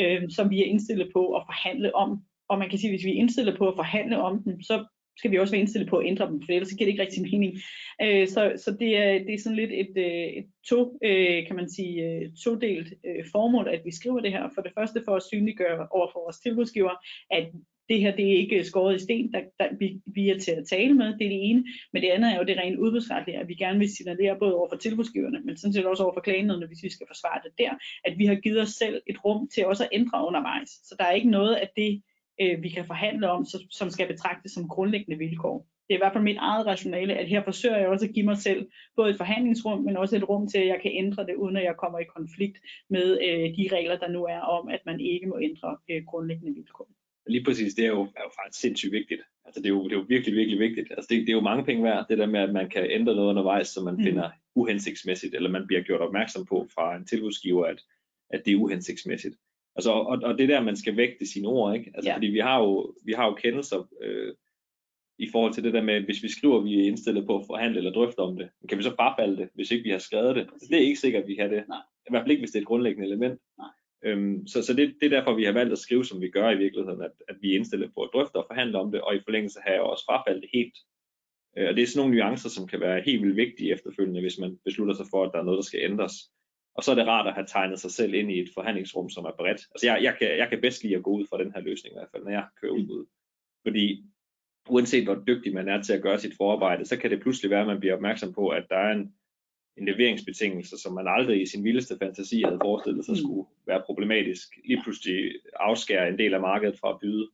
øh, 0.00 0.22
som 0.36 0.50
vi 0.50 0.60
er 0.60 0.66
indstillet 0.72 1.08
på 1.12 1.22
at 1.36 1.42
forhandle 1.46 1.94
om. 1.94 2.22
Og 2.48 2.58
man 2.58 2.68
kan 2.70 2.78
sige, 2.78 2.90
at 2.90 2.92
hvis 2.92 3.06
vi 3.06 3.10
er 3.10 3.20
indstillet 3.22 3.58
på 3.58 3.68
at 3.68 3.76
forhandle 3.76 4.22
om 4.22 4.42
dem, 4.42 4.62
så 4.62 4.84
skal 5.16 5.30
vi 5.30 5.38
også 5.38 5.52
være 5.52 5.60
indstillet 5.60 5.90
på 5.90 5.96
at 5.96 6.06
ændre 6.06 6.26
dem, 6.26 6.42
for 6.42 6.52
ellers 6.52 6.70
giver 6.70 6.86
det 6.86 6.92
ikke 6.92 7.02
rigtig 7.02 7.22
mening. 7.22 7.58
Øh, 8.02 8.28
så 8.28 8.52
så 8.56 8.76
det, 8.80 8.96
er, 8.96 9.12
det 9.18 9.34
er 9.34 9.38
sådan 9.38 9.56
lidt 9.56 9.72
et, 9.72 9.92
øh, 9.96 10.26
et 10.40 10.46
to, 10.68 10.98
øh, 11.04 11.46
kan 11.46 11.56
man 11.56 11.68
sige, 11.70 11.94
øh, 12.08 12.30
todelt 12.44 12.94
øh, 13.06 13.24
formål, 13.32 13.68
at 13.68 13.82
vi 13.84 13.94
skriver 13.94 14.20
det 14.20 14.32
her. 14.32 14.48
For 14.54 14.62
det 14.62 14.72
første 14.78 15.02
for 15.04 15.16
at 15.16 15.22
synliggøre 15.22 15.88
over 15.90 16.08
for 16.12 16.20
vores 16.24 16.38
tilbudsgiver, 16.38 16.94
at 17.30 17.46
det 17.88 18.00
her 18.00 18.16
det 18.16 18.26
er 18.32 18.36
ikke 18.38 18.64
skåret 18.64 18.96
i 18.96 19.04
sten, 19.04 19.32
der, 19.32 19.40
der 19.60 19.68
vi, 19.78 20.00
vi 20.06 20.30
er 20.30 20.38
til 20.38 20.50
at 20.50 20.66
tale 20.66 20.94
med, 20.94 21.06
det 21.06 21.24
er 21.26 21.34
det 21.34 21.50
ene. 21.50 21.64
Men 21.92 22.02
det 22.02 22.08
andet 22.08 22.32
er 22.32 22.38
jo 22.38 22.44
det 22.44 22.58
rent 22.58 22.78
udbudsretlige, 22.78 23.38
at 23.38 23.48
vi 23.48 23.54
gerne 23.54 23.78
vil 23.78 23.96
signalere 23.96 24.38
både 24.38 24.54
over 24.54 24.68
for 24.68 24.76
tilbudsgiverne, 24.76 25.40
men 25.44 25.56
sådan 25.56 25.72
set 25.72 25.86
også 25.86 26.02
over 26.02 26.14
for 26.14 26.20
klagenødene, 26.20 26.66
hvis 26.66 26.82
vi 26.82 26.90
skal 26.90 27.06
forsvare 27.06 27.40
det 27.44 27.52
der, 27.58 27.70
at 28.04 28.18
vi 28.18 28.26
har 28.26 28.34
givet 28.34 28.60
os 28.60 28.68
selv 28.68 29.02
et 29.06 29.24
rum 29.24 29.48
til 29.48 29.66
også 29.66 29.84
at 29.84 29.90
ændre 29.92 30.26
undervejs. 30.26 30.68
Så 30.68 30.94
der 30.98 31.04
er 31.04 31.12
ikke 31.12 31.30
noget 31.30 31.54
af 31.54 31.68
det, 31.76 32.02
øh, 32.40 32.62
vi 32.62 32.68
kan 32.68 32.86
forhandle 32.86 33.30
om, 33.30 33.44
så, 33.44 33.66
som 33.70 33.90
skal 33.90 34.06
betragtes 34.06 34.52
som 34.52 34.68
grundlæggende 34.68 35.18
vilkår. 35.18 35.66
Det 35.88 35.94
er 35.94 35.98
i 35.98 36.04
hvert 36.04 36.12
fald 36.12 36.24
mit 36.24 36.36
eget 36.36 36.66
rationale, 36.66 37.14
at 37.14 37.28
her 37.28 37.44
forsøger 37.44 37.78
jeg 37.78 37.88
også 37.88 38.06
at 38.06 38.14
give 38.14 38.26
mig 38.26 38.36
selv 38.36 38.68
både 38.96 39.10
et 39.10 39.16
forhandlingsrum, 39.16 39.82
men 39.84 39.96
også 39.96 40.16
et 40.16 40.28
rum 40.28 40.48
til, 40.48 40.58
at 40.58 40.66
jeg 40.66 40.78
kan 40.82 40.92
ændre 40.94 41.26
det, 41.26 41.34
uden 41.34 41.56
at 41.56 41.64
jeg 41.64 41.76
kommer 41.76 41.98
i 41.98 42.12
konflikt 42.16 42.58
med 42.90 43.18
øh, 43.26 43.56
de 43.56 43.76
regler, 43.76 43.98
der 43.98 44.08
nu 44.08 44.24
er 44.24 44.40
om, 44.40 44.68
at 44.68 44.80
man 44.86 45.00
ikke 45.00 45.26
må 45.26 45.38
ændre 45.42 45.76
øh, 45.90 46.04
grundlæggende 46.04 46.54
vilkår. 46.54 46.88
Lige 47.26 47.44
præcis, 47.44 47.74
det 47.74 47.84
er 47.84 47.88
jo, 47.88 48.02
er 48.02 48.22
jo 48.26 48.30
faktisk 48.42 48.60
sindssygt 48.60 48.92
vigtigt. 48.92 49.22
Altså 49.44 49.60
det 49.60 49.66
er 49.66 49.74
jo, 49.76 49.84
det 49.84 49.92
er 49.92 49.96
jo 49.96 50.06
virkelig, 50.08 50.36
virkelig 50.36 50.58
vigtigt. 50.58 50.88
Altså 50.90 51.08
det, 51.10 51.20
det 51.20 51.28
er 51.28 51.32
jo 51.40 51.40
mange 51.50 51.64
penge 51.64 51.84
værd, 51.84 52.06
det 52.08 52.18
der 52.18 52.26
med, 52.26 52.40
at 52.40 52.52
man 52.52 52.70
kan 52.70 52.90
ændre 52.90 53.14
noget 53.14 53.28
undervejs, 53.28 53.68
som 53.68 53.84
man 53.84 53.94
mm. 53.94 54.02
finder 54.02 54.30
uhensigtsmæssigt, 54.54 55.34
eller 55.34 55.50
man 55.50 55.66
bliver 55.66 55.82
gjort 55.82 56.00
opmærksom 56.00 56.46
på 56.46 56.66
fra 56.74 56.96
en 56.96 57.06
tilbudsgiver, 57.06 57.66
at, 57.66 57.80
at 58.30 58.42
det 58.44 58.52
er 58.52 58.56
uhensigtsmæssigt. 58.56 59.36
Altså, 59.76 59.90
og, 59.90 60.20
og 60.22 60.38
det 60.38 60.48
der, 60.48 60.60
man 60.60 60.76
skal 60.76 60.96
vægte 60.96 61.26
sine 61.26 61.48
ord, 61.48 61.74
ikke? 61.74 61.90
Altså, 61.94 62.10
ja. 62.10 62.16
fordi 62.16 62.26
vi 62.26 62.38
har 62.38 62.60
jo, 62.60 62.94
vi 63.04 63.12
har 63.12 63.26
jo 63.26 63.34
kendelser 63.34 63.88
øh, 64.02 64.34
i 65.18 65.28
forhold 65.32 65.52
til 65.52 65.64
det 65.64 65.74
der 65.74 65.82
med, 65.82 66.00
hvis 66.00 66.22
vi 66.22 66.28
skriver, 66.28 66.58
at 66.58 66.64
vi 66.64 66.80
er 66.80 66.86
indstillet 66.86 67.26
på 67.26 67.38
at 67.38 67.46
forhandle 67.46 67.78
eller 67.78 67.92
drøfte 67.92 68.18
om 68.18 68.36
det, 68.36 68.48
kan 68.68 68.78
vi 68.78 68.82
så 68.82 68.94
frafalde 68.96 69.36
det, 69.36 69.48
hvis 69.54 69.70
ikke 69.70 69.84
vi 69.84 69.90
har 69.90 69.98
skrevet 69.98 70.36
det? 70.36 70.48
Præcis. 70.48 70.68
Det 70.68 70.76
er 70.76 70.86
ikke 70.86 71.00
sikkert, 71.00 71.22
at 71.22 71.28
vi 71.28 71.34
kan 71.34 71.50
det. 71.50 71.64
Nej. 71.68 71.78
I 72.06 72.10
hvert 72.10 72.22
fald 72.22 72.30
ikke, 72.30 72.40
hvis 72.40 72.50
det 72.50 72.58
er 72.58 72.62
et 72.62 72.66
grundlæggende 72.66 73.06
element. 73.06 73.40
Nej. 73.58 73.68
Øhm, 74.04 74.46
så 74.46 74.62
så 74.62 74.74
det, 74.74 74.94
det 75.00 75.06
er 75.06 75.16
derfor, 75.16 75.34
vi 75.34 75.44
har 75.44 75.52
valgt 75.52 75.72
at 75.72 75.78
skrive, 75.78 76.04
som 76.04 76.20
vi 76.20 76.30
gør 76.30 76.50
i 76.50 76.58
virkeligheden, 76.58 77.02
at, 77.02 77.10
at 77.28 77.36
vi 77.40 77.50
er 77.50 77.56
indstillet 77.58 77.94
på 77.94 78.02
at 78.02 78.10
drøfte 78.12 78.36
og 78.36 78.46
forhandle 78.48 78.78
om 78.78 78.92
det, 78.92 79.00
og 79.00 79.16
i 79.16 79.20
forlængelse 79.24 79.60
har 79.64 79.72
jeg 79.72 79.80
også 79.80 80.04
frafaldet 80.04 80.42
det 80.42 80.50
helt. 80.54 80.76
Øh, 81.58 81.68
og 81.68 81.76
det 81.76 81.82
er 81.82 81.86
sådan 81.86 82.00
nogle 82.00 82.16
nuancer, 82.16 82.48
som 82.48 82.66
kan 82.66 82.80
være 82.80 83.02
helt 83.06 83.22
vildt 83.22 83.36
vigtige 83.36 83.72
efterfølgende, 83.72 84.20
hvis 84.20 84.38
man 84.38 84.58
beslutter 84.64 84.94
sig 84.94 85.06
for, 85.10 85.24
at 85.24 85.30
der 85.32 85.38
er 85.38 85.44
noget, 85.44 85.58
der 85.58 85.62
skal 85.70 85.80
ændres. 85.90 86.12
Og 86.74 86.84
så 86.84 86.90
er 86.90 86.94
det 86.94 87.06
rart 87.06 87.26
at 87.26 87.34
have 87.34 87.46
tegnet 87.46 87.80
sig 87.80 87.90
selv 87.90 88.14
ind 88.14 88.32
i 88.32 88.40
et 88.40 88.50
forhandlingsrum, 88.54 89.10
som 89.10 89.24
er 89.24 89.30
bredt. 89.38 89.60
Altså 89.74 89.86
jeg, 89.86 90.02
jeg, 90.02 90.16
kan, 90.18 90.38
jeg 90.38 90.48
kan 90.48 90.60
bedst 90.60 90.82
lide 90.82 90.96
at 90.96 91.02
gå 91.02 91.10
ud 91.10 91.26
fra 91.30 91.38
den 91.38 91.52
her 91.52 91.60
løsning 91.60 91.94
i 91.94 91.98
hvert 91.98 92.08
fald, 92.12 92.24
når 92.24 92.30
jeg 92.30 92.46
kører 92.60 92.72
udbud. 92.72 93.06
Fordi 93.66 94.04
uanset 94.68 95.04
hvor 95.04 95.22
dygtig 95.26 95.54
man 95.54 95.68
er 95.68 95.82
til 95.82 95.92
at 95.92 96.02
gøre 96.02 96.18
sit 96.18 96.36
forarbejde, 96.36 96.84
så 96.84 96.96
kan 96.96 97.10
det 97.10 97.20
pludselig 97.20 97.50
være, 97.50 97.60
at 97.60 97.66
man 97.66 97.80
bliver 97.80 97.94
opmærksom 97.94 98.32
på, 98.32 98.48
at 98.48 98.64
der 98.70 98.76
er 98.76 98.92
en, 98.92 99.14
en 99.76 99.84
leveringsbetingelse, 99.84 100.78
som 100.78 100.94
man 100.94 101.08
aldrig 101.08 101.42
i 101.42 101.46
sin 101.46 101.64
vildeste 101.64 101.98
fantasi 101.98 102.42
havde 102.42 102.58
forestillet 102.62 103.04
sig 103.04 103.12
mm. 103.12 103.16
skulle 103.16 103.48
være 103.66 103.82
problematisk, 103.86 104.48
lige 104.64 104.82
pludselig 104.82 105.32
afskære 105.56 106.08
en 106.08 106.18
del 106.18 106.34
af 106.34 106.40
markedet 106.40 106.78
fra 106.80 106.90
at 106.90 107.00
byde. 107.00 107.30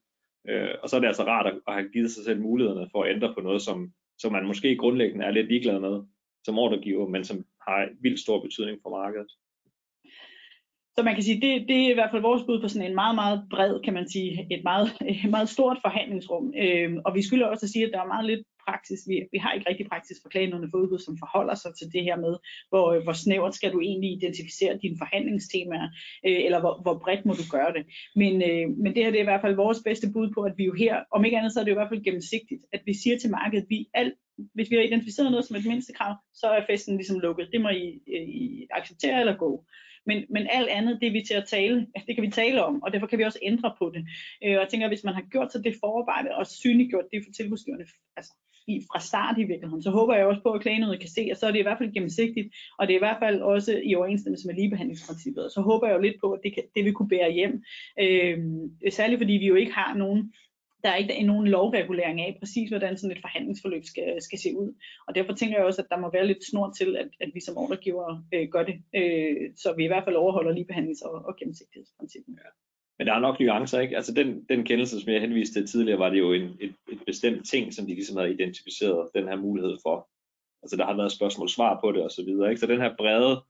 Øh, 0.49 0.75
og 0.83 0.89
så 0.89 0.97
er 0.97 1.01
det 1.01 1.07
altså 1.07 1.25
rart 1.25 1.47
at, 1.47 1.61
at 1.69 1.75
have 1.75 1.89
givet 1.89 2.11
sig 2.11 2.25
selv 2.25 2.41
mulighederne 2.41 2.89
for 2.93 3.05
at 3.05 3.15
ændre 3.15 3.35
på 3.35 3.41
noget, 3.41 3.63
som, 3.63 3.93
som 4.19 4.33
man 4.33 4.47
måske 4.47 4.77
grundlæggende 4.77 5.25
er 5.25 5.31
lidt 5.31 5.49
ligeglad 5.49 5.81
med 5.81 6.03
som 6.45 6.59
ordregiver, 6.59 7.09
men 7.09 7.25
som 7.25 7.45
har 7.69 7.89
vildt 8.03 8.21
stor 8.21 8.39
betydning 8.47 8.79
for 8.83 8.91
markedet. 9.01 9.31
Så 10.99 11.03
man 11.03 11.15
kan 11.15 11.25
sige, 11.25 11.41
det, 11.41 11.69
det 11.69 11.79
er 11.85 11.91
i 11.91 11.99
hvert 11.99 12.11
fald 12.11 12.23
vores 12.23 12.43
bud 12.47 12.61
på 12.61 12.69
sådan 12.69 12.89
en 12.89 12.95
meget, 12.95 13.15
meget 13.15 13.39
bred, 13.51 13.83
kan 13.85 13.95
man 13.95 14.09
sige, 14.09 14.47
et 14.51 14.63
meget, 14.65 14.89
meget 15.35 15.49
stort 15.49 15.79
forhandlingsrum. 15.87 16.45
Øhm, 16.63 16.97
og 17.07 17.15
vi 17.15 17.23
skylder 17.23 17.47
også 17.47 17.67
at 17.67 17.71
sige, 17.71 17.87
at 17.87 17.93
der 17.93 18.01
er 18.01 18.15
meget 18.15 18.27
lidt 18.27 18.43
praksis. 18.69 19.01
Vi, 19.11 19.15
vi 19.33 19.39
har 19.39 19.53
ikke 19.53 19.69
rigtig 19.71 19.87
praksis 19.93 20.19
for 20.23 20.29
klagenødene 20.29 20.71
for 20.71 20.79
udbud, 20.79 20.99
som 20.99 21.19
forholder 21.23 21.55
sig 21.55 21.73
til 21.79 21.87
det 21.95 22.03
her 22.09 22.17
med, 22.25 22.35
hvor, 22.71 22.87
øh, 22.93 23.03
hvor 23.05 23.17
snævert 23.23 23.55
skal 23.55 23.73
du 23.73 23.81
egentlig 23.81 24.11
identificere 24.13 24.79
dine 24.83 24.97
forhandlingstemaer, 25.03 25.89
øh, 26.27 26.41
eller 26.47 26.61
hvor, 26.61 26.75
hvor 26.85 26.97
bredt 27.05 27.27
må 27.27 27.33
du 27.41 27.47
gøre 27.57 27.73
det. 27.77 27.83
Men, 28.21 28.35
øh, 28.49 28.65
men 28.83 28.91
det 28.95 29.01
her 29.03 29.11
det 29.11 29.21
er 29.21 29.27
i 29.27 29.33
hvert 29.33 29.45
fald 29.45 29.63
vores 29.65 29.81
bedste 29.89 30.07
bud 30.15 30.29
på, 30.37 30.41
at 30.49 30.55
vi 30.59 30.65
jo 30.65 30.75
her, 30.85 30.95
om 31.17 31.25
ikke 31.25 31.39
andet 31.39 31.53
så 31.53 31.59
er 31.61 31.65
det 31.65 31.71
jo 31.73 31.77
i 31.77 31.81
hvert 31.81 31.93
fald 31.93 32.09
gennemsigtigt, 32.09 32.63
at 32.73 32.83
vi 32.89 32.95
siger 33.03 33.17
til 33.19 33.31
markedet, 33.31 33.63
at 33.63 33.71
vi 33.75 33.79
alt, 33.95 34.15
hvis 34.55 34.71
vi 34.71 34.77
har 34.77 34.83
identificeret 34.83 35.31
noget 35.31 35.47
som 35.47 35.57
et 35.57 35.67
mindste 35.67 35.93
krav, 35.93 36.15
så 36.35 36.47
er 36.47 36.67
festen 36.71 36.97
ligesom 36.97 37.21
lukket. 37.21 37.49
Det 37.53 37.61
må 37.61 37.69
I, 37.69 38.01
øh, 38.15 38.29
I 38.29 38.67
acceptere 38.71 39.21
eller 39.21 39.37
gå. 39.37 39.65
Men, 40.07 40.25
men 40.31 40.47
alt 40.51 40.69
andet, 40.69 40.99
det 41.01 41.07
er 41.07 41.13
vi 41.13 41.25
til 41.29 41.35
at 41.35 41.49
tale, 41.49 41.87
det 42.07 42.15
kan 42.15 42.25
vi 42.25 42.31
tale 42.31 42.65
om, 42.65 42.83
og 42.83 42.93
derfor 42.93 43.07
kan 43.07 43.19
vi 43.19 43.25
også 43.25 43.39
ændre 43.43 43.75
på 43.79 43.93
det. 43.95 44.03
Øh, 44.45 44.55
og 44.57 44.61
jeg 44.63 44.69
tænker, 44.71 44.89
hvis 44.89 45.05
man 45.05 45.15
har 45.15 45.25
gjort 45.31 45.53
sig 45.53 45.65
det 45.65 45.75
forarbejde 45.81 46.35
og 46.35 46.47
synliggjort 46.47 47.11
det 47.13 47.25
for 47.25 47.33
tilbudsgiverne, 47.33 47.85
altså 48.17 48.33
i, 48.69 48.75
fra 48.93 49.01
start 49.01 49.39
i 49.39 49.45
virkeligheden, 49.45 49.83
så 49.83 49.91
håber 49.91 50.15
jeg 50.15 50.27
også 50.27 50.43
på, 50.43 50.51
at 50.53 50.61
klagenødet 50.61 51.01
kan 51.01 51.09
se, 51.09 51.21
at 51.31 51.39
så 51.39 51.47
er 51.47 51.51
det 51.51 51.59
i 51.59 51.63
hvert 51.63 51.79
fald 51.79 51.93
gennemsigtigt, 51.93 52.49
og 52.79 52.87
det 52.87 52.93
er 52.93 52.99
i 52.99 53.07
hvert 53.07 53.23
fald 53.23 53.41
også 53.41 53.81
i 53.85 53.95
overensstemmelse 53.95 54.47
med 54.47 54.55
ligebehandlingsprincippet. 54.55 55.45
Og 55.45 55.51
så 55.51 55.61
håber 55.61 55.87
jeg 55.87 55.97
jo 55.97 56.01
lidt 56.01 56.21
på, 56.21 56.33
at 56.33 56.41
det, 56.45 56.55
kan, 56.55 56.63
det 56.75 56.85
vil 56.85 56.93
kunne 56.93 57.09
bære 57.09 57.33
hjem. 57.33 57.63
Øh, 58.01 58.39
særligt 58.91 59.21
fordi 59.21 59.33
vi 59.33 59.47
jo 59.47 59.55
ikke 59.55 59.73
har 59.73 59.95
nogen 59.95 60.33
der 60.85 60.91
er 60.91 60.97
ikke 60.97 61.23
nogen 61.23 61.47
lovregulering 61.47 62.21
af 62.21 62.37
præcis, 62.39 62.69
hvordan 62.71 62.97
sådan 62.97 63.17
et 63.17 63.21
forhandlingsforløb 63.21 63.85
skal, 63.85 64.23
skal 64.23 64.39
se 64.39 64.57
ud. 64.57 64.75
Og 65.09 65.15
derfor 65.15 65.33
tænker 65.33 65.57
jeg 65.57 65.67
også, 65.67 65.83
at 65.83 65.89
der 65.91 65.99
må 65.99 66.11
være 66.11 66.27
lidt 66.27 66.45
snor 66.51 66.73
til, 66.79 66.97
at, 66.97 67.09
at 67.21 67.31
vi 67.35 67.41
som 67.41 67.57
ordregiver 67.57 68.23
øh, 68.35 68.49
gør 68.49 68.65
det, 68.65 68.77
øh, 68.95 69.51
så 69.57 69.75
vi 69.77 69.85
i 69.85 69.87
hvert 69.87 70.05
fald 70.05 70.17
overholder 70.17 70.53
ligebehandlings- 70.53 71.07
og, 71.09 71.25
og 71.29 71.37
gennemsigtighedsprincippet. 71.37 72.33
Ja. 72.33 72.49
Men 72.99 73.07
der 73.07 73.15
er 73.15 73.21
nok 73.21 73.41
nuancer, 73.41 73.81
ikke? 73.81 73.97
Altså 73.97 74.15
den, 74.15 74.45
den 74.49 74.65
kendelse, 74.65 75.01
som 75.01 75.13
jeg 75.13 75.21
henviste 75.21 75.61
til 75.61 75.67
tidligere, 75.67 75.99
var 75.99 76.11
det 76.11 76.19
jo 76.19 76.33
en, 76.33 76.57
et, 76.61 76.75
et 76.93 77.01
bestemt 77.07 77.49
ting, 77.49 77.75
som 77.75 77.87
de 77.87 77.95
ligesom 77.95 78.17
havde 78.17 78.35
identificeret 78.35 79.09
den 79.15 79.29
her 79.29 79.37
mulighed 79.37 79.77
for. 79.83 80.09
Altså 80.63 80.77
der 80.77 80.85
har 80.87 80.97
været 80.97 81.13
spørgsmål 81.13 81.49
svar 81.49 81.81
på 81.81 81.93
det 81.93 82.03
og 82.03 82.11
så 82.11 82.25
videre, 82.25 82.51
ikke? 82.51 82.61
Så 82.61 82.67
den 82.67 82.81
her 82.81 82.97
brede 82.99 83.43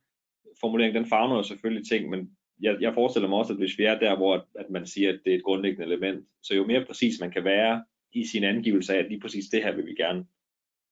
formulering, 0.61 0.95
den 0.95 1.07
fagner 1.07 1.37
jo 1.37 1.43
selvfølgelig 1.43 1.89
ting, 1.89 2.11
men 2.11 2.38
jeg, 2.61 2.77
jeg 2.81 2.95
forestiller 2.95 3.29
mig 3.29 3.39
også, 3.39 3.53
at 3.53 3.59
hvis 3.59 3.79
vi 3.79 3.85
er 3.85 3.99
der, 3.99 4.17
hvor 4.17 4.47
at 4.59 4.71
man 4.71 4.87
siger, 4.87 5.13
at 5.13 5.21
det 5.25 5.33
er 5.33 5.37
et 5.37 5.45
grundlæggende 5.45 5.87
element, 5.87 6.27
så 6.43 6.55
jo 6.55 6.67
mere 6.67 6.85
præcis 6.85 7.21
man 7.21 7.31
kan 7.31 7.45
være 7.45 7.85
i 8.13 8.27
sin 8.27 8.45
angivelse 8.45 8.95
af, 8.95 8.99
at 8.99 9.09
lige 9.09 9.21
præcis 9.21 9.47
det 9.49 9.63
her 9.63 9.75
vil 9.75 9.87
vi 9.87 9.95
gerne 9.95 10.27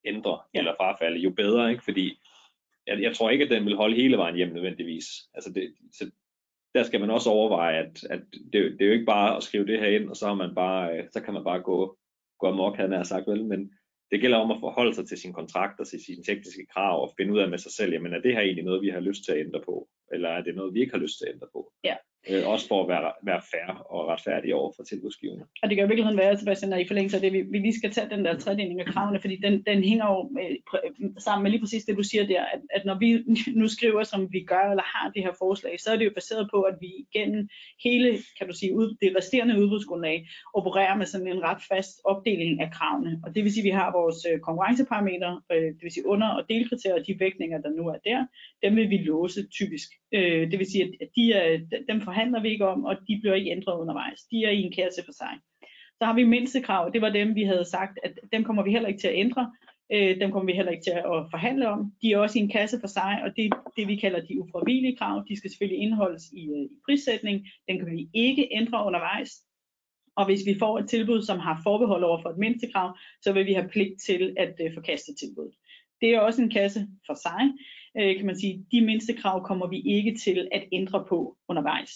ændre 0.05 0.41
ja. 0.55 0.59
eller 0.59 0.75
frafalde, 0.77 1.19
jo 1.19 1.31
bedre, 1.31 1.71
ikke? 1.71 1.85
Fordi 1.85 2.19
jeg, 2.87 3.03
jeg 3.03 3.17
tror 3.17 3.31
ikke, 3.31 3.45
at 3.45 3.51
den 3.51 3.65
vil 3.65 3.77
holde 3.77 3.97
hele 3.97 4.17
vejen 4.17 4.37
hjem 4.37 4.53
nødvendigvis. 4.53 5.07
Altså 5.35 5.53
det, 5.53 5.75
så 5.93 6.11
der 6.75 6.83
skal 6.83 7.01
man 7.01 7.11
også 7.11 7.31
overveje, 7.31 7.79
at, 7.79 8.05
at 8.11 8.21
det, 8.53 8.53
det 8.53 8.81
er 8.81 8.87
jo 8.87 8.93
ikke 8.93 9.05
bare 9.05 9.37
at 9.37 9.43
skrive 9.43 9.67
det 9.67 9.81
her 9.81 9.87
ind, 9.87 10.09
og 10.09 10.17
så, 10.17 10.27
har 10.27 10.35
man 10.35 10.55
bare, 10.55 10.99
øh, 10.99 11.05
så 11.13 11.21
kan 11.21 11.35
man 11.35 11.45
bare 11.45 11.61
gå, 11.61 11.99
gå 12.39 12.47
amok, 12.47 12.77
han 12.77 12.93
har 12.93 13.03
sagt 13.03 13.27
vel, 13.27 13.45
men 13.45 13.73
det 14.11 14.21
gælder 14.21 14.39
om 14.39 14.51
at 14.51 14.61
forholde 14.61 14.95
sig 14.95 15.09
til 15.09 15.19
sin 15.19 15.33
kontrakt 15.33 15.81
og 15.81 15.87
til 15.87 16.05
sine 16.05 16.23
tekniske 16.23 16.67
krav 16.67 17.03
og 17.03 17.15
finde 17.17 17.33
ud 17.33 17.39
af 17.39 17.51
med 17.51 17.59
sig 17.59 17.73
selv, 17.73 17.93
jamen 17.93 18.13
er 18.13 18.21
det 18.21 18.33
her 18.33 18.41
egentlig 18.41 18.65
noget, 18.65 18.83
vi 18.83 18.89
har 18.89 19.01
lyst 19.01 19.25
til 19.25 19.33
at 19.33 19.47
ændre 19.47 19.61
på, 19.65 19.89
eller 20.13 20.29
er 20.29 20.43
det 20.43 20.55
noget, 20.55 20.75
vi 20.75 20.81
ikke 20.81 20.93
har 20.93 21.05
lyst 21.05 21.19
til 21.19 21.27
at 21.27 21.35
ændre 21.35 21.47
på? 21.53 21.73
Ja. 21.85 21.97
Øh, 22.31 22.49
også 22.49 22.69
for 22.69 22.83
at 22.83 22.89
være, 22.89 23.13
være 23.23 23.43
fair 23.53 23.69
og 23.95 24.09
retfærdig 24.09 24.55
over 24.55 24.73
for 24.77 24.83
tilbudsgiverne. 24.83 25.45
Og 25.63 25.69
det 25.69 25.77
kan 25.77 25.85
jo 25.85 25.89
virkelig 25.89 26.17
være, 26.17 26.39
Sebastian, 26.39 26.73
at 26.73 26.81
i 26.81 26.87
forlængelse 26.87 27.17
af 27.17 27.21
det, 27.21 27.33
vi, 27.33 27.41
vi 27.53 27.59
lige 27.59 27.79
skal 27.79 27.91
tage 27.91 28.11
den 28.11 28.25
der 28.25 28.39
tredeling 28.39 28.81
af 28.81 28.87
kravene, 28.87 29.21
fordi 29.21 29.37
den, 29.37 29.63
den 29.63 29.85
hænger 29.85 30.07
jo 30.15 30.31
med, 30.37 30.49
sammen 31.19 31.43
med 31.43 31.51
lige 31.51 31.61
præcis 31.61 31.85
det, 31.85 31.97
du 31.97 32.03
siger 32.03 32.27
der, 32.27 32.43
at, 32.55 32.61
at 32.71 32.85
når 32.85 32.99
vi 32.99 33.09
nu 33.61 33.69
skriver, 33.69 34.03
som 34.03 34.33
vi 34.33 34.41
gør, 34.45 34.65
eller 34.71 34.83
har 34.95 35.11
det 35.11 35.23
her 35.23 35.33
forslag, 35.39 35.81
så 35.81 35.91
er 35.93 35.97
det 35.97 36.05
jo 36.05 36.11
baseret 36.15 36.49
på, 36.55 36.63
at 36.63 36.77
vi 36.81 36.91
igennem 37.07 37.49
hele, 37.85 38.19
kan 38.39 38.47
du 38.49 38.55
sige, 38.55 38.75
ud, 38.75 38.97
det 39.03 39.17
resterende 39.17 39.59
udbudsgrundlag, 39.63 40.29
opererer 40.55 40.97
med 40.97 41.07
sådan 41.07 41.29
en 41.29 41.43
ret 41.43 41.63
fast 41.69 42.01
opdeling 42.05 42.61
af 42.61 42.71
kravene. 42.73 43.21
Og 43.25 43.35
det 43.35 43.45
vil 43.45 43.53
sige, 43.53 43.63
at 43.63 43.71
vi 43.71 43.79
har 43.81 43.93
vores 43.93 44.27
øh, 44.31 44.41
konkurrenceparametre, 44.41 45.43
øh, 45.53 45.69
det 45.77 45.83
vil 45.83 45.93
sige 45.93 46.07
under- 46.07 46.35
og 46.39 46.43
delkriterier, 46.49 47.03
de 47.03 47.21
vægtninger, 47.21 47.59
der 47.61 47.71
nu 47.71 47.89
er 47.89 47.99
der, 48.05 48.27
dem 48.63 48.77
vil 48.77 48.91
vi 48.91 48.97
låse 48.97 49.41
typisk. 49.59 49.89
Øh, 50.13 50.51
det 50.51 50.59
vil 50.59 50.71
sige, 50.71 50.85
at 51.01 51.09
de 51.17 51.33
er, 51.33 51.59
dem 51.89 52.01
forhandler 52.01 52.41
vi 52.43 52.49
ikke 52.49 52.67
om, 52.67 52.85
og 52.85 52.97
de 53.09 53.19
bliver 53.21 53.35
ikke 53.35 53.51
ændret 53.51 53.81
undervejs. 53.81 54.21
De 54.31 54.45
er 54.45 54.51
i 54.51 54.63
en 54.63 54.73
kasse 54.73 55.03
for 55.05 55.13
sig. 55.13 55.33
Så 55.99 56.05
har 56.05 56.15
vi 56.15 56.25
mindstekrav, 56.25 56.91
det 56.93 57.01
var 57.01 57.11
dem, 57.11 57.35
vi 57.35 57.43
havde 57.43 57.65
sagt, 57.65 57.99
at 58.03 58.19
dem 58.33 58.45
kommer 58.45 58.63
vi 58.63 58.71
heller 58.71 58.89
ikke 58.89 59.01
til 59.01 59.09
at 59.09 59.19
ændre. 59.19 59.53
Øh, 59.93 60.21
dem 60.21 60.33
kommer 60.33 60.53
vi 60.53 60.57
heller 60.57 60.73
ikke 60.73 60.85
til 60.85 60.91
at 60.91 61.27
forhandle 61.31 61.69
om. 61.69 61.93
De 62.03 62.13
er 62.13 62.19
også 62.19 62.39
i 62.39 62.43
en 62.43 62.51
kasse 62.51 62.81
for 62.81 62.87
sig, 62.87 63.21
og 63.25 63.37
det 63.37 63.53
det, 63.77 63.89
vi 63.89 63.97
kalder 63.97 64.21
de 64.21 64.41
ufravigelige 64.41 64.97
krav. 64.97 65.25
De 65.29 65.37
skal 65.37 65.51
selvfølgelig 65.51 65.83
indeholdes 65.83 66.25
i, 66.33 66.43
øh, 66.57 66.65
i 66.65 66.77
prissætning. 66.85 67.47
Den 67.69 67.79
kan 67.79 67.91
vi 67.91 68.09
ikke 68.15 68.49
ændre 68.53 68.87
undervejs. 68.87 69.31
Og 70.17 70.25
hvis 70.27 70.47
vi 70.47 70.57
får 70.59 70.79
et 70.79 70.89
tilbud, 70.89 71.23
som 71.23 71.39
har 71.39 71.61
forbehold 71.63 72.05
over 72.05 72.23
for 72.23 72.31
et 72.31 72.39
mindstekrav, 72.39 72.99
så 73.23 73.33
vil 73.33 73.47
vi 73.47 73.53
have 73.53 73.69
pligt 73.69 74.01
til 74.07 74.35
at 74.37 74.55
øh, 74.61 74.75
forkaste 74.75 75.15
tilbuddet. 75.15 75.55
Det 76.01 76.15
er 76.15 76.21
også 76.21 76.43
en 76.43 76.51
kasse 76.51 76.81
for 77.07 77.15
sig, 77.15 77.43
øh, 77.99 78.17
kan 78.17 78.27
man 78.27 78.39
sige. 78.39 78.67
De 78.73 78.81
mindste 78.81 79.13
krav 79.13 79.45
kommer 79.45 79.67
vi 79.67 79.81
ikke 79.81 80.19
til 80.19 80.49
at 80.53 80.65
ændre 80.73 81.05
på 81.09 81.37
undervejs. 81.49 81.91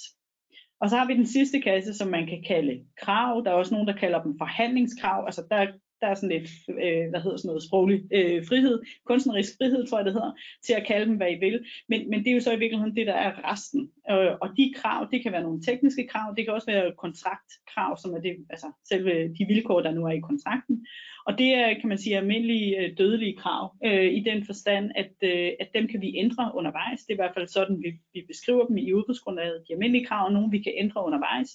Og 0.81 0.91
så 0.91 0.97
har 0.97 1.07
vi 1.07 1.15
den 1.15 1.27
sidste 1.27 1.61
kasse, 1.61 1.95
som 1.95 2.09
man 2.09 2.27
kan 2.27 2.45
kalde 2.47 2.85
krav. 2.99 3.43
Der 3.45 3.51
er 3.51 3.55
også 3.55 3.75
nogen, 3.75 3.89
der 3.89 3.97
kalder 3.97 4.23
dem 4.23 4.39
forhandlingskrav. 4.39 5.25
Altså 5.27 5.47
der 5.51 5.67
der 6.01 6.07
er 6.07 6.15
sådan 6.15 6.37
lidt, 6.37 6.51
øh, 6.69 7.11
hvad 7.11 7.21
hedder 7.21 7.37
sådan 7.37 7.49
noget, 7.49 7.63
sproglig 7.63 7.99
øh, 8.13 8.47
frihed, 8.49 8.83
kunstnerisk 9.07 9.53
frihed, 9.59 9.87
tror 9.87 9.99
jeg 9.99 10.05
det 10.05 10.13
hedder, 10.13 10.33
til 10.67 10.73
at 10.73 10.87
kalde 10.87 11.07
dem, 11.07 11.17
hvad 11.17 11.31
I 11.33 11.39
vil. 11.45 11.65
Men, 11.89 12.11
men 12.11 12.19
det 12.19 12.29
er 12.31 12.35
jo 12.35 12.41
så 12.41 12.53
i 12.53 12.59
virkeligheden 12.59 12.97
det, 12.97 13.07
der 13.07 13.19
er 13.27 13.53
resten. 13.53 13.91
Øh, 14.11 14.33
og 14.43 14.49
de 14.57 14.75
krav, 14.77 15.09
det 15.13 15.23
kan 15.23 15.33
være 15.33 15.43
nogle 15.43 15.63
tekniske 15.63 16.07
krav, 16.07 16.35
det 16.37 16.45
kan 16.45 16.55
også 16.55 16.67
være 16.67 16.93
kontraktkrav, 16.99 17.97
som 18.03 18.15
er 18.15 18.21
det, 18.21 18.37
altså 18.51 18.69
selve 18.89 19.13
de 19.39 19.45
vilkår, 19.49 19.81
der 19.81 19.93
nu 19.93 20.07
er 20.07 20.13
i 20.13 20.21
kontrakten. 20.31 20.87
Og 21.27 21.39
det 21.39 21.55
er, 21.55 21.79
kan 21.81 21.89
man 21.89 21.99
sige, 21.99 22.17
almindelige 22.17 22.77
øh, 22.79 22.99
dødelige 22.99 23.37
krav, 23.37 23.77
øh, 23.85 24.13
i 24.13 24.21
den 24.21 24.45
forstand, 24.47 24.91
at, 24.95 25.13
øh, 25.23 25.53
at 25.61 25.69
dem 25.75 25.89
kan 25.89 26.01
vi 26.01 26.17
ændre 26.17 26.53
undervejs. 26.55 27.01
Det 27.01 27.11
er 27.11 27.19
i 27.19 27.23
hvert 27.23 27.35
fald 27.35 27.49
sådan, 27.49 27.83
vi, 27.83 27.91
vi 28.15 28.25
beskriver 28.27 28.67
dem 28.67 28.77
i 28.77 28.93
udbudsgrundlaget. 28.93 29.65
De 29.69 29.73
almindelige 29.73 30.07
krav 30.07 30.27
er 30.27 30.31
nogle, 30.31 30.51
vi 30.51 30.63
kan 30.63 30.73
ændre 30.77 31.05
undervejs. 31.05 31.51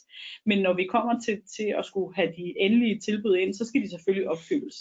Men 0.45 0.59
når 0.59 0.73
vi 0.73 0.85
kommer 0.85 1.19
til, 1.19 1.41
til 1.57 1.75
at 1.79 1.85
skulle 1.85 2.15
have 2.15 2.31
de 2.37 2.53
endelige 2.59 2.99
tilbud 2.99 3.35
ind, 3.35 3.53
så 3.53 3.65
skal 3.65 3.81
de 3.81 3.89
selvfølgelig 3.89 4.29
opfyldes. 4.29 4.75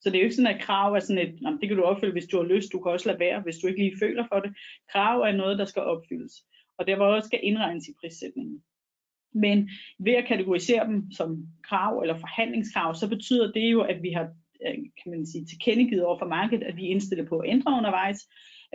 Så 0.00 0.10
det 0.10 0.16
er 0.16 0.20
jo 0.20 0.24
ikke 0.24 0.36
sådan, 0.36 0.54
at 0.54 0.62
krav 0.62 0.94
er 0.94 1.00
sådan 1.00 1.28
et, 1.28 1.60
det 1.60 1.68
kan 1.68 1.76
du 1.76 1.82
opfylde, 1.82 2.12
hvis 2.12 2.26
du 2.26 2.36
har 2.36 2.44
lyst, 2.44 2.72
du 2.72 2.80
kan 2.80 2.92
også 2.92 3.08
lade 3.08 3.20
være, 3.20 3.40
hvis 3.40 3.58
du 3.58 3.66
ikke 3.66 3.80
lige 3.80 3.98
føler 3.98 4.24
for 4.28 4.40
det. 4.40 4.54
Krav 4.92 5.20
er 5.20 5.32
noget, 5.32 5.58
der 5.58 5.64
skal 5.64 5.82
opfyldes, 5.82 6.32
og 6.78 6.86
det 6.86 6.98
også 6.98 7.26
skal 7.26 7.40
indregnes 7.42 7.88
i 7.88 7.92
prissætningen. 8.00 8.62
Men 9.44 9.70
ved 9.98 10.12
at 10.12 10.28
kategorisere 10.28 10.86
dem 10.86 11.12
som 11.12 11.46
krav 11.68 12.00
eller 12.00 12.18
forhandlingskrav, 12.18 12.94
så 12.94 13.08
betyder 13.08 13.52
det 13.52 13.72
jo, 13.72 13.80
at 13.80 14.02
vi 14.02 14.10
har 14.10 14.28
øh, 14.66 14.74
kan 15.02 15.10
man 15.12 15.26
sige, 15.26 15.44
tilkendegivet 15.44 16.04
over 16.04 16.18
for 16.18 16.26
markedet, 16.26 16.64
at 16.64 16.76
vi 16.76 16.86
er 16.86 16.90
indstillet 16.90 17.28
på 17.28 17.38
at 17.38 17.50
ændre 17.50 17.78
undervejs, 17.78 18.20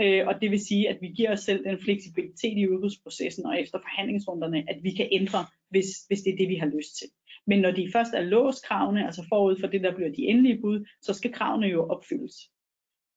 øh, 0.02 0.28
og 0.28 0.42
det 0.42 0.52
vil 0.52 0.66
sige, 0.66 0.90
at 0.90 0.98
vi 1.02 1.08
giver 1.08 1.32
os 1.32 1.40
selv 1.40 1.64
den 1.64 1.80
fleksibilitet 1.80 2.58
i 2.58 2.70
udbudsprocessen 2.70 3.46
og 3.46 3.62
efter 3.62 3.80
forhandlingsrunderne, 3.80 4.64
at 4.68 4.78
vi 4.84 4.92
kan 4.92 5.08
ændre, 5.12 5.40
hvis, 5.70 5.88
hvis 6.08 6.22
det 6.22 6.34
er 6.34 6.38
det, 6.38 6.50
vi 6.50 6.56
har 6.56 6.72
lyst 6.78 6.98
til. 7.00 7.08
Men 7.48 7.60
når 7.60 7.72
de 7.72 7.92
først 7.94 8.14
er 8.14 8.22
låst 8.22 8.66
kravene, 8.68 9.06
altså 9.06 9.26
forud 9.30 9.60
for 9.60 9.68
det, 9.68 9.82
der 9.82 9.96
bliver 9.96 10.10
de 10.10 10.22
endelige 10.22 10.62
bud, 10.62 10.86
så 11.02 11.14
skal 11.14 11.34
kravene 11.34 11.68
jo 11.68 11.88
opfyldes. 11.88 12.36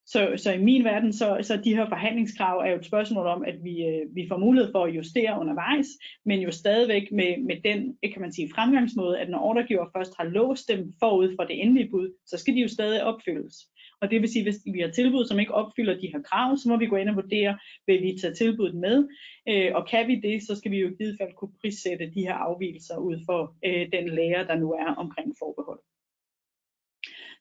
Så, 0.07 0.33
så 0.37 0.51
i 0.51 0.63
min 0.63 0.83
verden, 0.83 1.13
så, 1.13 1.37
så 1.41 1.57
de 1.57 1.75
her 1.75 1.89
forhandlingskrav 1.89 2.57
er 2.59 2.69
jo 2.69 2.77
et 2.77 2.85
spørgsmål 2.85 3.27
om, 3.27 3.43
at 3.43 3.63
vi, 3.63 3.83
øh, 3.85 4.15
vi 4.15 4.27
får 4.29 4.37
mulighed 4.37 4.71
for 4.71 4.83
at 4.83 4.95
justere 4.95 5.39
undervejs, 5.39 5.87
men 6.25 6.39
jo 6.39 6.51
stadigvæk 6.51 7.11
med, 7.11 7.43
med 7.47 7.55
den 7.63 7.97
øh, 8.03 8.13
kan 8.13 8.21
man 8.21 8.33
sige, 8.33 8.51
fremgangsmåde, 8.55 9.19
at 9.19 9.29
når 9.29 9.39
ordregiver 9.39 9.85
først 9.95 10.13
har 10.19 10.25
låst 10.25 10.69
dem 10.69 10.93
forud 10.99 11.35
for 11.35 11.43
det 11.43 11.61
endelige 11.61 11.89
bud, 11.91 12.13
så 12.25 12.37
skal 12.37 12.55
de 12.55 12.61
jo 12.61 12.67
stadig 12.67 13.03
opfyldes. 13.03 13.55
Og 14.01 14.11
det 14.11 14.21
vil 14.21 14.29
sige, 14.29 14.43
hvis 14.43 14.59
vi 14.73 14.79
har 14.79 14.91
tilbud, 14.91 15.25
som 15.25 15.39
ikke 15.39 15.53
opfylder 15.53 15.99
de 15.99 16.11
her 16.13 16.21
krav, 16.21 16.57
så 16.57 16.69
må 16.69 16.77
vi 16.77 16.87
gå 16.87 16.95
ind 16.95 17.09
og 17.09 17.15
vurdere, 17.15 17.57
vil 17.87 18.01
vi 18.01 18.17
tage 18.21 18.33
tilbuddet 18.33 18.75
med, 18.75 19.07
øh, 19.49 19.71
og 19.75 19.87
kan 19.87 20.07
vi 20.07 20.15
det, 20.15 20.43
så 20.47 20.55
skal 20.55 20.71
vi 20.71 20.77
jo 20.79 20.89
i 20.89 20.95
givet 20.99 21.17
fald 21.21 21.33
kunne 21.37 21.53
prissætte 21.61 22.11
de 22.15 22.21
her 22.21 22.33
afvielser 22.33 22.97
ud 22.97 23.17
for 23.25 23.55
øh, 23.65 23.87
den 23.93 24.09
lærer, 24.09 24.47
der 24.47 24.55
nu 24.55 24.71
er 24.71 24.95
omkring 25.03 25.35
forbehold. 25.39 25.79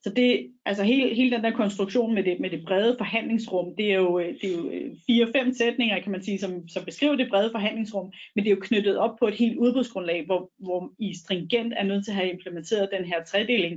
Så 0.05 0.11
det, 0.11 0.53
altså 0.67 0.83
hele, 0.85 1.14
hele 1.14 1.37
den 1.37 1.45
der 1.45 1.51
konstruktion 1.51 2.14
med 2.14 2.25
det, 2.25 2.40
med 2.40 2.51
det 2.51 2.64
brede 2.67 2.97
forhandlingsrum, 2.99 3.77
det 3.77 3.93
er 3.93 3.95
jo, 3.95 4.19
øh, 4.19 4.35
det 4.40 4.45
er 4.45 4.57
jo 4.59 4.71
øh, 4.71 4.90
fire-fem 5.07 5.53
sætninger, 5.53 6.01
kan 6.01 6.12
man 6.12 6.23
sige, 6.23 6.38
som, 6.38 6.69
som 6.69 6.85
beskriver 6.85 7.17
det 7.17 7.29
brede 7.31 7.51
forhandlingsrum, 7.53 8.12
men 8.35 8.45
det 8.45 8.51
er 8.51 8.55
jo 8.55 8.61
knyttet 8.62 8.97
op 8.99 9.17
på 9.19 9.29
et 9.29 9.35
helt 9.35 9.57
udbudsgrundlag, 9.57 10.27
hvor, 10.27 10.51
hvor 10.59 10.93
I 10.99 11.14
stringent 11.14 11.75
er 11.77 11.85
nødt 11.85 12.05
til 12.05 12.11
at 12.11 12.17
have 12.17 12.33
implementeret 12.33 12.88
den 12.99 13.05
her 13.05 13.25
tredeling, 13.25 13.75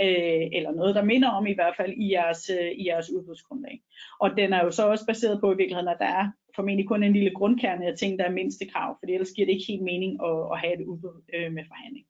øh, 0.00 0.44
eller 0.52 0.72
noget, 0.72 0.94
der 0.94 1.04
minder 1.04 1.28
om 1.28 1.46
i 1.46 1.54
hvert 1.54 1.76
fald 1.76 1.92
i 1.92 2.12
jeres, 2.12 2.50
øh, 2.50 2.70
i 2.70 2.86
jeres 2.86 3.10
udbudsgrundlag. 3.10 3.80
Og 4.20 4.30
den 4.36 4.52
er 4.52 4.64
jo 4.64 4.70
så 4.70 4.82
også 4.86 5.06
baseret 5.06 5.40
på 5.40 5.52
i 5.52 5.56
virkeligheden, 5.56 5.88
at 5.88 6.00
der 6.00 6.06
er 6.20 6.30
formentlig 6.56 6.88
kun 6.88 7.02
en 7.02 7.12
lille 7.12 7.30
grundkerne 7.30 7.86
af 7.86 7.96
ting, 7.98 8.18
der 8.18 8.24
er 8.24 8.38
mindste 8.40 8.66
krav, 8.66 8.96
for 8.98 9.06
ellers 9.12 9.30
giver 9.30 9.46
det 9.46 9.52
ikke 9.52 9.72
helt 9.72 9.82
mening 9.82 10.12
at, 10.24 10.38
at 10.52 10.58
have 10.60 10.74
et 10.80 10.86
udbud 10.86 11.22
øh, 11.34 11.52
med 11.52 11.64
forhandling. 11.68 12.06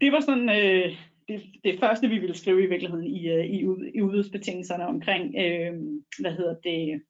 Det 0.00 0.12
var 0.12 0.20
sådan 0.20 0.48
øh, 0.48 0.96
det, 1.28 1.42
det 1.64 1.80
første, 1.80 2.08
vi 2.08 2.18
ville 2.18 2.36
skrive 2.36 2.64
i 2.64 2.66
virkeligheden 2.66 3.06
i, 3.06 3.28
øh, 3.28 3.44
i, 3.44 3.58
i 3.94 4.02
udbudsbetingelserne 4.02 4.86
omkring, 4.86 5.34
øh, 5.38 5.72
hvad 6.20 6.32
hedder 6.32 6.54
det, 6.64 7.02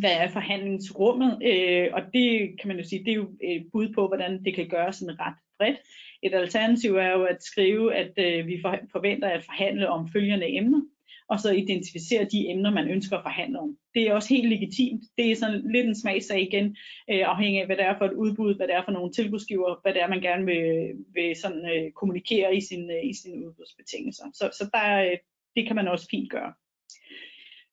hvad 0.00 0.12
er 0.12 0.28
forhandlingsrummet, 0.28 1.38
øh, 1.44 1.88
og 1.92 2.02
det 2.14 2.60
kan 2.60 2.68
man 2.68 2.78
jo 2.78 2.84
sige, 2.84 3.04
det 3.04 3.10
er 3.10 3.14
jo 3.14 3.30
et 3.40 3.66
bud 3.72 3.92
på, 3.94 4.08
hvordan 4.08 4.44
det 4.44 4.54
kan 4.54 4.68
gøres 4.68 4.96
sådan 4.96 5.20
ret 5.20 5.34
bredt. 5.58 5.76
Et 6.22 6.34
alternativ 6.34 6.94
er 6.96 7.10
jo 7.10 7.24
at 7.24 7.42
skrive, 7.42 7.94
at 7.94 8.12
øh, 8.16 8.46
vi 8.46 8.60
forventer 8.92 9.28
at 9.28 9.44
forhandle 9.44 9.88
om 9.88 10.08
følgende 10.12 10.56
emner, 10.56 10.80
og 11.28 11.40
så 11.40 11.50
identificere 11.50 12.24
de 12.24 12.48
emner, 12.50 12.70
man 12.70 12.88
ønsker 12.88 13.16
at 13.16 13.22
forhandle 13.22 13.60
om. 13.60 13.76
Det 13.94 14.02
er 14.02 14.14
også 14.14 14.28
helt 14.28 14.48
legitimt. 14.48 15.02
Det 15.18 15.30
er 15.30 15.36
sådan 15.36 15.72
lidt 15.72 15.86
en 15.86 16.00
smagsag 16.00 16.42
igen, 16.42 16.76
øh, 17.10 17.22
afhængig 17.32 17.60
af, 17.60 17.66
hvad 17.66 17.76
det 17.76 17.84
er 17.84 17.98
for 17.98 18.04
et 18.04 18.12
udbud, 18.12 18.54
hvad 18.54 18.66
det 18.68 18.74
er 18.74 18.84
for 18.84 18.92
nogle 18.92 19.12
tilbudsgiver, 19.12 19.80
hvad 19.82 19.94
det 19.94 20.02
er, 20.02 20.08
man 20.08 20.20
gerne 20.20 20.44
vil, 20.44 20.92
vil 21.14 21.36
sådan, 21.36 21.64
øh, 21.74 21.92
kommunikere 21.92 22.56
i, 22.56 22.60
sin, 22.60 22.90
øh, 22.90 23.10
i 23.10 23.14
sine 23.14 23.48
udbudsbetingelser. 23.48 24.24
Så, 24.34 24.50
så 24.58 24.70
der, 24.74 25.02
øh, 25.04 25.16
det 25.56 25.66
kan 25.66 25.76
man 25.76 25.88
også 25.88 26.06
fint 26.10 26.30
gøre. 26.30 26.52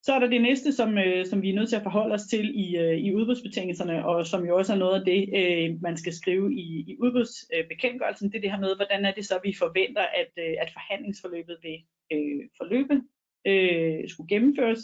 Så 0.04 0.14
er 0.14 0.20
der 0.20 0.28
det 0.28 0.42
næste, 0.42 0.74
som, 0.74 0.98
øh, 0.98 1.26
som 1.26 1.42
vi 1.42 1.50
er 1.50 1.56
nødt 1.56 1.70
til 1.70 1.76
at 1.76 1.84
forholde 1.84 2.14
os 2.14 2.24
til 2.24 2.60
i, 2.60 2.78
øh, 2.78 2.98
i 2.98 3.14
udbudsbetingelserne, 3.14 4.06
og 4.06 4.26
som 4.28 4.46
jo 4.46 4.58
også 4.58 4.74
er 4.74 4.78
noget 4.78 5.00
af 5.00 5.06
det, 5.06 5.22
øh, 5.40 5.82
man 5.82 5.98
skal 5.98 6.14
skrive 6.14 6.54
i, 6.54 6.86
i 6.88 6.98
udbudsbekendtgørelsen, 7.00 8.32
det 8.32 8.38
er 8.38 8.42
det 8.42 8.52
her 8.52 8.60
med, 8.60 8.76
hvordan 8.76 9.06
er 9.06 9.14
det 9.14 9.26
så, 9.26 9.40
vi 9.44 9.54
forventer, 9.60 10.02
at, 10.02 10.32
øh, 10.38 10.56
at 10.62 10.70
forhandlingsforløbet 10.74 11.58
vil 11.64 11.78
øh, 12.14 12.42
forløbe 12.58 13.02
øh, 13.46 14.10
skulle 14.10 14.28
gennemføres. 14.28 14.80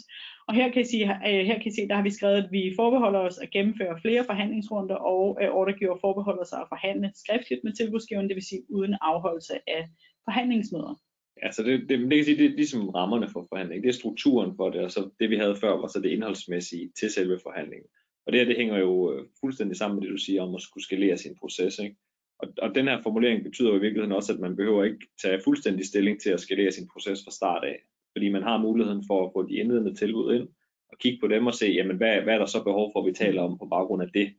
Og 0.48 0.54
her 0.54 0.72
kan, 0.72 0.82
I 0.82 0.84
sige, 0.84 1.04
øh, 1.04 1.46
her 1.46 1.58
kan 1.58 1.72
I 1.72 1.74
se, 1.74 1.88
der 1.88 1.94
har 1.94 2.02
vi 2.02 2.10
skrevet, 2.10 2.36
at 2.36 2.48
vi 2.52 2.72
forbeholder 2.76 3.20
os 3.20 3.38
at 3.38 3.50
gennemføre 3.50 4.00
flere 4.00 4.24
forhandlingsrunder, 4.24 4.94
og 4.94 5.38
øh, 5.42 5.48
ordregiver 5.50 5.96
forbeholder 6.00 6.44
sig 6.44 6.60
at 6.60 6.68
forhandle 6.68 7.12
skriftligt 7.14 7.64
med 7.64 7.72
tilbudsgiveren, 7.72 8.28
det 8.28 8.34
vil 8.34 8.46
sige 8.46 8.62
uden 8.68 8.96
afholdelse 9.00 9.54
af 9.66 9.88
forhandlingsmøder. 10.24 11.00
Altså 11.42 11.62
det, 11.62 11.80
det, 11.88 11.98
det 11.98 12.10
kan 12.10 12.24
sige, 12.24 12.38
det 12.38 12.46
er 12.46 12.56
ligesom 12.56 12.88
rammerne 12.88 13.28
for 13.28 13.46
forhandling. 13.48 13.82
Det 13.82 13.88
er 13.88 13.92
strukturen 13.92 14.56
for 14.56 14.70
det, 14.70 14.80
og 14.80 14.90
så 14.90 15.10
det 15.20 15.30
vi 15.30 15.36
havde 15.36 15.56
før 15.56 15.70
var 15.70 15.86
så 15.86 16.00
det 16.00 16.10
indholdsmæssige 16.10 16.92
til 16.98 17.10
selve 17.10 17.38
forhandlingen. 17.42 17.88
Og 18.26 18.32
det 18.32 18.40
her, 18.40 18.46
det 18.46 18.56
hænger 18.56 18.78
jo 18.78 19.12
øh, 19.12 19.26
fuldstændig 19.40 19.76
sammen 19.76 19.96
med 19.96 20.02
det, 20.02 20.12
du 20.12 20.16
siger 20.18 20.42
om 20.42 20.54
at 20.54 20.60
skulle 20.60 20.84
skalere 20.84 21.16
sin 21.16 21.36
proces. 21.40 21.78
Ikke? 21.78 21.96
Og, 22.38 22.48
og 22.62 22.74
den 22.74 22.88
her 22.88 23.02
formulering 23.02 23.44
betyder 23.44 23.70
jo 23.70 23.76
i 23.76 23.80
virkeligheden 23.80 24.12
også, 24.12 24.32
at 24.32 24.40
man 24.40 24.56
behøver 24.56 24.84
ikke 24.84 25.06
tage 25.22 25.40
fuldstændig 25.44 25.86
stilling 25.86 26.20
til 26.20 26.30
at 26.30 26.40
skalere 26.40 26.72
sin 26.72 26.88
proces 26.92 27.24
fra 27.24 27.30
start 27.30 27.64
af 27.64 27.78
fordi 28.16 28.28
man 28.28 28.42
har 28.42 28.58
muligheden 28.58 29.04
for 29.06 29.26
at 29.26 29.32
få 29.32 29.48
de 29.48 29.54
indledende 29.54 29.94
tilbud 29.94 30.34
ind, 30.34 30.48
og 30.92 30.98
kigge 30.98 31.18
på 31.20 31.28
dem 31.28 31.46
og 31.46 31.54
se, 31.54 31.66
jamen, 31.66 31.96
hvad, 31.96 32.20
hvad 32.20 32.34
er 32.34 32.38
der 32.38 32.46
så 32.46 32.64
behov 32.64 32.90
for, 32.92 33.00
at 33.00 33.06
vi 33.06 33.12
taler 33.12 33.42
om 33.42 33.58
på 33.58 33.66
baggrund 33.66 34.02
af 34.02 34.08
det, 34.14 34.34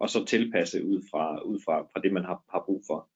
og 0.00 0.10
så 0.10 0.24
tilpasse 0.24 0.84
ud 0.84 1.02
fra, 1.10 1.42
ud 1.42 1.58
fra, 1.64 1.82
fra 1.82 2.00
det, 2.00 2.12
man 2.12 2.24
har, 2.24 2.44
har 2.52 2.62
brug 2.66 2.82
for. 2.86 3.08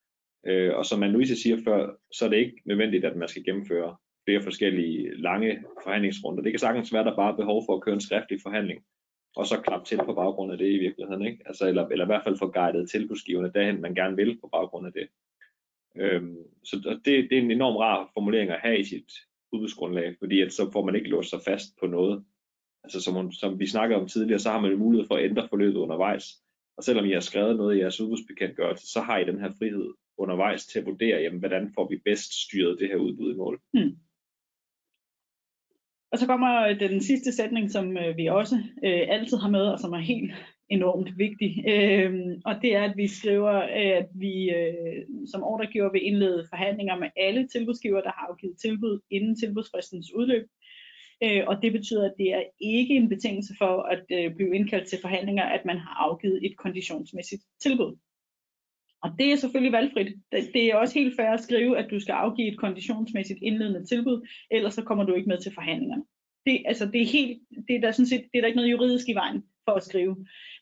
Øh, 0.47 0.75
og 0.77 0.87
som 0.87 0.99
man 1.01 1.11
Louise 1.11 1.37
siger 1.43 1.57
før, 1.65 1.91
så 2.13 2.25
er 2.25 2.29
det 2.29 2.37
ikke 2.37 2.63
nødvendigt, 2.65 3.05
at 3.05 3.17
man 3.17 3.29
skal 3.29 3.45
gennemføre 3.45 3.97
flere 4.25 4.43
forskellige 4.43 5.17
lange 5.17 5.65
forhandlingsrunder. 5.83 6.43
Det 6.43 6.53
kan 6.53 6.59
sagtens 6.59 6.93
være, 6.93 7.01
at 7.01 7.07
der 7.07 7.17
bare 7.17 7.33
er 7.33 7.37
behov 7.37 7.63
for 7.67 7.75
at 7.77 7.83
køre 7.83 7.95
en 7.95 8.01
skriftlig 8.01 8.39
forhandling, 8.43 8.85
og 9.37 9.47
så 9.47 9.61
klappe 9.61 9.87
til 9.87 9.99
på 9.99 10.15
baggrund 10.15 10.53
af 10.53 10.59
det 10.59 10.71
i 10.71 10.79
virkeligheden. 10.79 11.27
Ikke? 11.27 11.43
Altså, 11.47 11.69
eller, 11.69 11.89
eller 11.89 12.05
i 12.05 12.13
hvert 12.13 12.25
fald 12.25 12.39
få 12.39 12.51
guidet 12.51 12.91
tilbudsgiverne 12.91 13.53
derhen, 13.55 13.81
man 13.81 13.95
gerne 13.95 14.17
vil 14.17 14.39
på 14.41 14.49
baggrund 14.53 14.87
af 14.87 14.93
det. 14.93 15.09
Øhm, 15.97 16.37
så 16.65 16.99
det, 17.05 17.31
det 17.31 17.39
er 17.39 17.43
en 17.43 17.51
enorm 17.51 17.77
rar 17.77 18.11
formulering 18.15 18.51
at 18.51 18.61
have 18.61 18.79
i 18.79 18.85
sit, 18.85 19.13
udbudsgrundlag, 19.55 20.17
fordi 20.19 20.41
at 20.41 20.53
så 20.53 20.71
får 20.73 20.85
man 20.85 20.95
ikke 20.95 21.09
låst 21.09 21.31
sig 21.31 21.41
fast 21.45 21.67
på 21.81 21.87
noget. 21.87 22.25
Altså 22.85 23.01
som, 23.01 23.33
som 23.33 23.59
vi 23.59 23.67
snakkede 23.67 24.01
om 24.01 24.09
tidligere, 24.09 24.39
så 24.39 24.51
har 24.51 24.61
man 24.61 24.71
jo 24.71 24.77
mulighed 24.77 25.07
for 25.07 25.17
at 25.17 25.25
ændre 25.25 25.49
forløbet 25.49 25.77
undervejs. 25.77 26.25
Og 26.77 26.85
selvom 26.85 27.05
I 27.05 27.13
har 27.13 27.21
skrevet 27.21 27.57
noget 27.57 27.77
i 27.77 27.79
jeres 27.79 28.01
udbudsbekendtgørelse, 28.01 28.87
så 28.87 29.01
har 29.01 29.19
I 29.19 29.25
den 29.25 29.41
her 29.41 29.51
frihed 29.59 29.95
undervejs 30.19 30.67
til 30.67 30.79
at 30.79 30.87
vurdere, 30.87 31.21
jamen, 31.21 31.39
hvordan 31.39 31.73
får 31.75 31.89
vi 31.89 31.97
bedst 32.05 32.45
styret 32.45 32.81
det 32.81 32.89
her 32.89 32.97
udbud 32.97 33.33
i 33.33 33.37
mål. 33.37 33.61
Hmm. 33.73 33.97
Og 36.13 36.19
så 36.19 36.27
kommer 36.27 36.73
den 36.73 37.01
sidste 37.01 37.33
sætning, 37.33 37.71
som 37.71 37.97
øh, 37.97 38.17
vi 38.17 38.27
også 38.27 38.57
øh, 38.85 39.03
altid 39.09 39.37
har 39.37 39.51
med, 39.51 39.67
og 39.67 39.79
som 39.79 39.93
er 39.93 39.99
helt 39.99 40.33
enormt 40.69 41.19
vigtig. 41.19 41.65
Øhm, 41.69 42.41
og 42.45 42.55
det 42.63 42.77
er, 42.77 42.83
at 42.83 42.97
vi 42.97 43.07
skriver, 43.07 43.51
at 43.99 44.09
vi 44.15 44.51
øh, 44.51 45.05
som 45.27 45.43
ordregiver 45.43 45.93
vil 45.93 46.07
indlede 46.07 46.47
forhandlinger 46.51 46.99
med 46.99 47.09
alle 47.17 47.49
tilbudsgiver, 47.49 48.01
der 48.01 48.11
har 48.17 48.27
afgivet 48.31 48.57
tilbud 48.61 49.01
inden 49.11 49.37
tilbudsfristens 49.37 50.15
udløb. 50.15 50.47
Øh, 51.25 51.43
og 51.47 51.63
det 51.63 51.73
betyder, 51.73 52.05
at 52.05 52.15
det 52.19 52.33
er 52.35 52.43
ikke 52.61 52.95
en 52.95 53.09
betingelse 53.09 53.55
for 53.59 53.83
at 53.83 54.05
øh, 54.13 54.35
blive 54.35 54.55
indkaldt 54.55 54.89
til 54.89 54.99
forhandlinger, 55.03 55.45
at 55.45 55.65
man 55.65 55.79
har 55.79 55.95
afgivet 56.11 56.47
et 56.47 56.57
konditionsmæssigt 56.57 57.43
tilbud. 57.63 57.99
Og 59.03 59.11
det 59.19 59.33
er 59.33 59.37
selvfølgelig 59.37 59.73
valgfrit. 59.73 60.13
Det 60.33 60.65
er 60.65 60.77
også 60.77 60.95
helt 60.95 61.17
fair 61.17 61.31
at 61.31 61.41
skrive, 61.41 61.79
at 61.79 61.91
du 61.91 62.01
skal 62.01 62.13
afgive 62.13 62.49
et 62.49 62.59
konditionsmæssigt 62.59 63.39
indledende 63.43 63.87
tilbud, 63.87 64.29
ellers 64.51 64.75
så 64.75 64.83
kommer 64.83 65.05
du 65.05 65.15
ikke 65.15 65.29
med 65.29 65.39
til 65.39 65.55
forhandlingerne. 65.55 66.05
Det, 66.47 66.63
altså, 66.67 66.87
det 66.87 67.03
er 67.03 67.07
helt, 67.07 67.43
det 67.69 67.77
er 67.77 67.81
der 67.81 67.93
sådan 67.93 68.07
set, 68.07 68.25
det 68.33 68.39
er 68.39 68.41
der 68.41 68.47
ikke 68.47 68.57
noget 68.57 68.71
juridisk 68.71 69.09
i 69.09 69.15
vejen 69.15 69.43
for 69.65 69.73
at 69.73 69.85
skrive. 69.85 70.17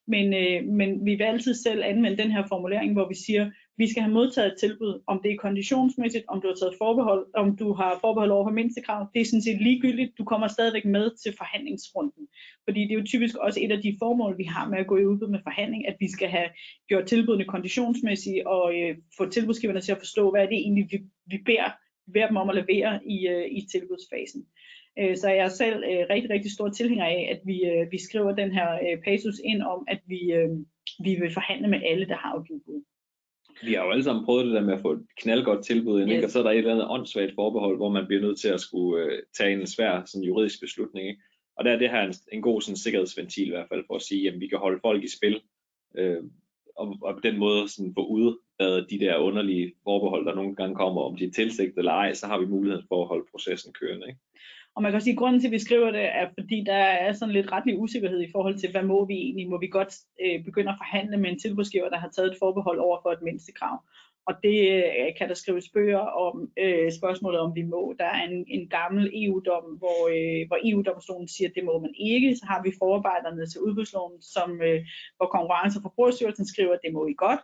Men, 0.07 0.35
øh, 0.35 0.65
men 0.65 1.07
vi 1.07 1.15
vil 1.15 1.25
altid 1.25 1.55
selv 1.55 1.83
anvende 1.85 2.23
den 2.23 2.31
her 2.31 2.45
formulering, 2.49 2.93
hvor 2.93 3.09
vi 3.09 3.15
siger, 3.15 3.51
vi 3.77 3.91
skal 3.91 4.03
have 4.03 4.15
modtaget 4.15 4.53
et 4.53 4.59
tilbud, 4.61 5.03
om 5.07 5.21
det 5.23 5.33
er 5.33 5.37
konditionsmæssigt, 5.37 6.25
om 6.29 6.41
du 6.41 6.47
har 6.49 6.55
taget 6.55 6.75
forbehold, 6.79 7.27
om 7.35 7.57
du 7.57 7.73
har 7.73 7.99
forbehold 8.01 8.31
over 8.31 8.47
for 8.47 8.51
mindstekrav, 8.51 9.09
det 9.15 9.21
er 9.21 9.25
sådan 9.25 9.43
set 9.43 9.63
ligegyldigt. 9.63 10.19
Du 10.19 10.25
kommer 10.25 10.49
stadigvæk 10.49 10.85
med 10.85 11.11
til 11.23 11.33
forhandlingsrunden. 11.39 12.29
Fordi 12.65 12.81
det 12.81 12.93
er 12.93 13.01
jo 13.01 13.07
typisk 13.07 13.35
også 13.37 13.61
et 13.63 13.73
af 13.73 13.83
de 13.83 13.97
formål, 13.99 14.39
vi 14.39 14.45
har 14.45 14.69
med 14.69 14.79
at 14.79 14.87
gå 14.87 14.97
i 14.97 15.07
udbud 15.07 15.29
med 15.29 15.41
forhandling, 15.43 15.89
at 15.89 15.97
vi 16.01 16.09
skal 16.11 16.29
have 16.29 16.49
gjort 16.89 17.07
tilbudene 17.07 17.45
konditionsmæssige 17.45 18.47
og 18.47 18.81
øh, 18.81 18.97
få 19.17 19.29
tilbudsgiverne 19.29 19.81
til 19.81 19.93
at 19.93 19.99
forstå, 19.99 20.31
hvad 20.31 20.43
er 20.43 20.47
det 20.47 20.59
egentlig, 20.59 20.87
vi, 20.91 20.99
vi 21.27 21.39
beder, 21.47 21.71
beder 22.13 22.27
dem 22.27 22.37
om 22.37 22.49
at 22.51 22.57
levere 22.57 23.01
i, 23.07 23.29
øh, 23.29 23.47
i 23.59 23.61
tilbudsfasen. 23.73 24.47
Øh, 24.99 25.17
så 25.17 25.29
jeg 25.29 25.45
er 25.45 25.49
selv 25.49 25.77
øh, 25.91 26.07
rigtig, 26.11 26.31
rigtig 26.31 26.53
stor 26.53 26.69
tilhænger 26.69 27.05
af, 27.05 27.29
at 27.33 27.41
vi, 27.45 27.65
øh, 27.65 27.93
vi 27.93 27.99
skriver 27.99 28.33
den 28.35 28.53
her 28.53 28.73
øh, 28.73 29.03
passus 29.05 29.39
ind 29.45 29.63
om, 29.63 29.85
at 29.89 30.01
vi, 30.07 30.33
øh, 30.33 30.51
vi 31.05 31.15
vil 31.21 31.33
forhandle 31.33 31.69
med 31.69 31.81
alle, 31.85 32.09
der 32.09 32.17
har 32.17 32.33
afgivet 32.33 32.63
bud 32.67 32.83
vi 33.63 33.75
har 33.75 33.85
jo 33.85 33.91
alle 33.91 34.05
sammen 34.05 34.25
prøvet 34.25 34.47
det 34.47 34.55
der 34.55 34.61
med 34.61 34.75
at 34.75 34.81
få 34.81 34.93
et 34.93 35.07
knaldgodt 35.17 35.65
tilbud 35.65 36.01
ind, 36.01 36.11
yes. 36.11 36.15
ikke? 36.15 36.27
og 36.27 36.31
så 36.31 36.39
er 36.39 36.43
der 36.43 36.51
et 36.51 36.59
eller 36.59 36.73
andet 36.73 36.91
åndssvagt 36.91 37.35
forbehold, 37.35 37.77
hvor 37.77 37.89
man 37.89 38.07
bliver 38.07 38.23
nødt 38.23 38.41
til 38.41 38.49
at 38.49 38.61
skulle 38.61 39.05
øh, 39.05 39.23
tage 39.37 39.53
en 39.53 39.67
svær 39.67 40.03
sådan, 40.05 40.25
juridisk 40.25 40.61
beslutning. 40.61 41.09
Ikke? 41.09 41.21
Og 41.57 41.65
der 41.65 41.71
er 41.71 41.79
det 41.79 41.91
her 41.91 42.03
en, 42.03 42.15
en 42.33 42.43
god 42.43 42.61
sådan, 42.61 42.77
sikkerhedsventil 42.77 43.47
i 43.47 43.51
hvert 43.51 43.69
fald 43.69 43.85
for 43.87 43.95
at 43.97 44.03
sige, 44.03 44.29
at 44.29 44.41
vi 44.41 44.47
kan 44.47 44.59
holde 44.59 44.81
folk 44.83 45.05
i 45.05 45.17
spil, 45.17 45.41
øh, 45.99 46.23
og, 46.77 46.97
og 47.03 47.15
på 47.15 47.21
den 47.23 47.39
måde 47.39 47.69
sådan, 47.69 47.95
få 47.97 48.07
uddaget 48.07 48.91
de 48.91 49.01
der 49.01 49.17
underlige 49.17 49.73
forbehold, 49.85 50.27
der 50.27 50.35
nogle 50.35 50.57
gange 50.57 50.75
kommer, 50.75 51.03
om 51.03 51.17
de 51.17 51.25
er 51.25 51.31
tilsigtet 51.31 51.79
eller 51.79 51.93
ej, 51.93 52.15
så 52.15 52.27
har 52.27 52.39
vi 52.39 52.47
mulighed 52.47 52.83
for 52.89 53.03
at 53.03 53.09
holde 53.09 53.27
processen 53.31 53.73
kørende. 53.73 54.07
Ikke? 54.07 54.21
Og 54.75 54.83
man 54.83 54.93
kan 54.93 55.01
sige, 55.01 55.13
at 55.13 55.19
grunden 55.19 55.41
til, 55.41 55.49
at 55.49 55.53
vi 55.53 55.59
skriver 55.59 55.91
det, 55.91 56.05
er 56.05 56.29
fordi 56.39 56.65
der 56.67 56.83
er 57.07 57.13
sådan 57.13 57.35
lidt 57.35 57.53
retlig 57.53 57.79
usikkerhed 57.79 58.21
i 58.21 58.33
forhold 58.33 58.59
til, 58.59 58.71
hvad 58.71 58.83
må 58.83 59.05
vi 59.05 59.15
egentlig? 59.15 59.49
Må 59.49 59.59
vi 59.59 59.67
godt 59.67 59.95
øh, 60.25 60.45
begynde 60.45 60.71
at 60.71 60.79
forhandle 60.79 61.17
med 61.17 61.31
en 61.31 61.39
tilbudsgiver, 61.39 61.89
der 61.89 61.99
har 61.99 62.09
taget 62.09 62.31
et 62.31 62.39
forbehold 62.39 62.79
over 62.79 62.99
for 63.03 63.11
et 63.11 63.23
mindstekrav? 63.23 63.83
Og 64.27 64.35
det 64.43 64.59
øh, 64.77 65.15
kan 65.19 65.29
der 65.29 65.35
skrives 65.35 65.69
bøger 65.75 66.05
om 66.27 66.51
øh, 66.59 66.93
spørgsmålet 66.93 67.41
om 67.41 67.55
vi 67.55 67.63
må. 67.63 67.95
Der 67.99 68.05
er 68.05 68.23
en, 68.29 68.45
en 68.49 68.69
gammel 68.69 69.11
EU-dom, 69.15 69.65
hvor, 69.79 70.01
øh, 70.17 70.47
hvor 70.49 70.59
EU-domstolen 70.65 71.29
siger, 71.29 71.49
at 71.49 71.55
det 71.55 71.65
må 71.65 71.79
man 71.79 71.95
ikke. 71.99 72.37
Så 72.37 72.45
har 72.47 72.63
vi 72.63 72.73
forarbejderne 72.79 73.47
til 73.47 73.61
udbudsloven, 73.61 74.23
som, 74.23 74.63
øh, 74.63 74.81
hvor 75.17 75.27
Konkurrence- 75.27 75.79
og 75.79 75.83
Forbrugerstyrelsen 75.83 76.47
skriver, 76.47 76.73
at 76.73 76.81
det 76.85 76.93
må 76.93 77.07
I 77.07 77.15
godt. 77.17 77.41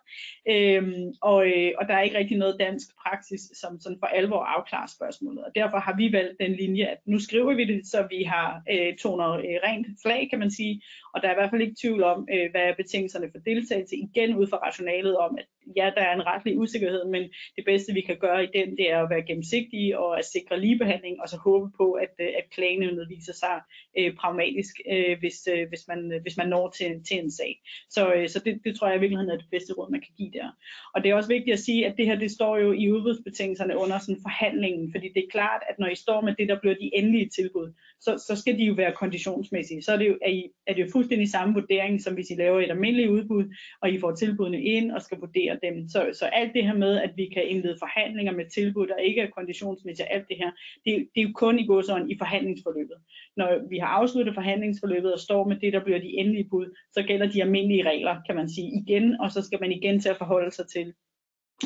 Øhm, 0.52 1.06
og, 1.22 1.40
øh, 1.46 1.72
og 1.78 1.88
der 1.88 1.94
er 1.94 2.02
ikke 2.02 2.18
rigtig 2.18 2.38
noget 2.38 2.56
dansk 2.60 2.86
praksis, 3.02 3.42
som 3.60 3.80
sådan 3.80 3.98
for 4.00 4.06
alvor 4.06 4.42
afklarer 4.42 4.90
spørgsmålet. 4.96 5.44
Og 5.44 5.50
derfor 5.54 5.78
har 5.78 5.96
vi 5.96 6.12
valgt 6.12 6.40
den 6.40 6.52
linje, 6.52 6.84
at 6.84 6.98
nu 7.06 7.18
skriver 7.18 7.54
vi 7.54 7.64
det, 7.64 7.86
så 7.86 8.06
vi 8.10 8.22
har 8.22 8.62
øh, 8.72 8.96
toner 8.96 9.30
øh, 9.30 9.58
rent 9.66 9.86
flag, 10.02 10.28
kan 10.30 10.38
man 10.38 10.50
sige. 10.50 10.82
Og 11.18 11.22
der 11.22 11.28
er 11.28 11.36
i 11.36 11.40
hvert 11.40 11.50
fald 11.50 11.62
ikke 11.62 11.80
tvivl 11.82 12.02
om, 12.02 12.28
øh, 12.34 12.50
hvad 12.50 12.60
er 12.60 12.80
betingelserne 12.82 13.30
for 13.32 13.38
deltagelse. 13.38 13.96
Igen 13.96 14.36
ud 14.36 14.46
fra 14.46 14.56
rationalet 14.66 15.16
om, 15.16 15.38
at 15.38 15.46
ja, 15.76 15.90
der 15.96 16.02
er 16.02 16.14
en 16.14 16.26
retlig 16.26 16.58
usikkerhed, 16.58 17.04
men 17.04 17.22
det 17.56 17.64
bedste 17.64 17.92
vi 17.92 18.00
kan 18.00 18.18
gøre 18.20 18.44
i 18.44 18.50
den, 18.58 18.76
det 18.76 18.90
er 18.92 19.02
at 19.02 19.10
være 19.10 19.26
gennemsigtige 19.28 19.98
og 19.98 20.18
at 20.18 20.24
sikre 20.24 20.60
ligebehandling, 20.60 21.20
og 21.22 21.28
så 21.28 21.36
håbe 21.36 21.68
på, 21.76 21.92
at, 21.92 22.14
øh, 22.20 22.26
at 22.26 22.50
klagenævnet 22.54 23.08
viser 23.08 23.32
sig 23.32 23.56
øh, 23.98 24.14
pragmatisk, 24.20 24.74
øh, 24.92 25.18
hvis, 25.18 25.48
øh, 25.54 25.68
hvis, 25.68 25.84
man, 25.88 26.12
øh, 26.12 26.22
hvis 26.22 26.36
man 26.36 26.48
når 26.48 26.70
til, 26.70 27.04
til 27.08 27.16
en 27.22 27.30
sag. 27.30 27.60
Så, 27.90 28.12
øh, 28.14 28.28
så 28.28 28.38
det, 28.44 28.60
det 28.64 28.76
tror 28.76 28.86
jeg 28.88 28.96
i 28.96 29.00
virkeligheden 29.00 29.32
er 29.32 29.36
det 29.42 29.50
bedste 29.50 29.72
råd, 29.72 29.90
man 29.90 30.00
kan 30.00 30.14
give 30.16 30.30
der. 30.38 30.48
Og 30.94 30.98
det 31.02 31.10
er 31.10 31.14
også 31.14 31.34
vigtigt 31.36 31.54
at 31.54 31.64
sige, 31.68 31.86
at 31.86 31.94
det 31.96 32.06
her, 32.06 32.18
det 32.18 32.30
står 32.30 32.58
jo 32.58 32.72
i 32.72 32.92
udbudsbetingelserne 32.92 33.76
under 33.76 33.98
sådan 33.98 34.22
forhandlingen, 34.22 34.92
fordi 34.92 35.08
det 35.14 35.22
er 35.24 35.30
klart, 35.30 35.62
at 35.70 35.78
når 35.78 35.88
I 35.88 35.94
står 35.94 36.20
med 36.20 36.34
det, 36.38 36.48
der 36.48 36.60
bliver 36.60 36.74
de 36.74 36.90
endelige 36.94 37.28
tilbud, 37.28 37.72
så, 38.00 38.24
så 38.26 38.36
skal 38.36 38.58
de 38.58 38.64
jo 38.64 38.74
være 38.74 38.92
konditionsmæssige. 38.92 39.82
Så 39.82 39.92
er 39.92 39.96
det 39.96 40.08
jo, 40.08 40.18
er, 40.22 40.30
I, 40.30 40.50
er 40.66 40.74
det 40.74 40.82
jo 40.82 40.90
fuldstændig 41.08 41.30
samme 41.30 41.54
vurdering, 41.54 42.02
som 42.02 42.14
hvis 42.14 42.30
I 42.30 42.34
laver 42.34 42.60
et 42.60 42.70
almindeligt 42.70 43.10
udbud, 43.10 43.44
og 43.82 43.90
I 43.90 43.98
får 44.00 44.12
tilbudene 44.14 44.62
ind 44.62 44.92
og 44.92 45.02
skal 45.02 45.18
vurdere 45.18 45.58
dem. 45.62 45.88
Så, 45.88 46.00
så 46.18 46.24
alt 46.24 46.52
det 46.54 46.64
her 46.64 46.74
med, 46.74 47.00
at 47.00 47.12
vi 47.16 47.26
kan 47.34 47.48
indlede 47.48 47.76
forhandlinger 47.78 48.32
med 48.32 48.46
tilbud, 48.54 48.86
der 48.86 48.96
ikke 48.96 49.20
er 49.20 49.30
konditionsmæssigt, 49.30 50.08
alt 50.10 50.28
det 50.28 50.36
her, 50.36 50.50
det, 50.84 50.92
det 51.14 51.20
er 51.20 51.26
jo 51.28 51.32
kun 51.34 51.58
i 51.58 51.66
godsøjne 51.66 52.12
i 52.12 52.18
forhandlingsforløbet. 52.18 52.98
Når 53.36 53.68
vi 53.70 53.78
har 53.78 53.86
afsluttet 53.86 54.34
forhandlingsforløbet 54.34 55.12
og 55.12 55.20
står 55.20 55.48
med 55.48 55.56
det, 55.56 55.72
der 55.72 55.84
bliver 55.84 55.98
de 55.98 56.18
endelige 56.20 56.48
bud, 56.50 56.66
så 56.92 57.02
gælder 57.02 57.26
de 57.26 57.42
almindelige 57.42 57.88
regler, 57.90 58.16
kan 58.26 58.36
man 58.36 58.48
sige, 58.48 58.70
igen, 58.80 59.20
og 59.20 59.30
så 59.30 59.42
skal 59.42 59.60
man 59.60 59.72
igen 59.72 60.00
til 60.00 60.08
at 60.08 60.16
forholde 60.16 60.50
sig 60.50 60.66
til, 60.74 60.86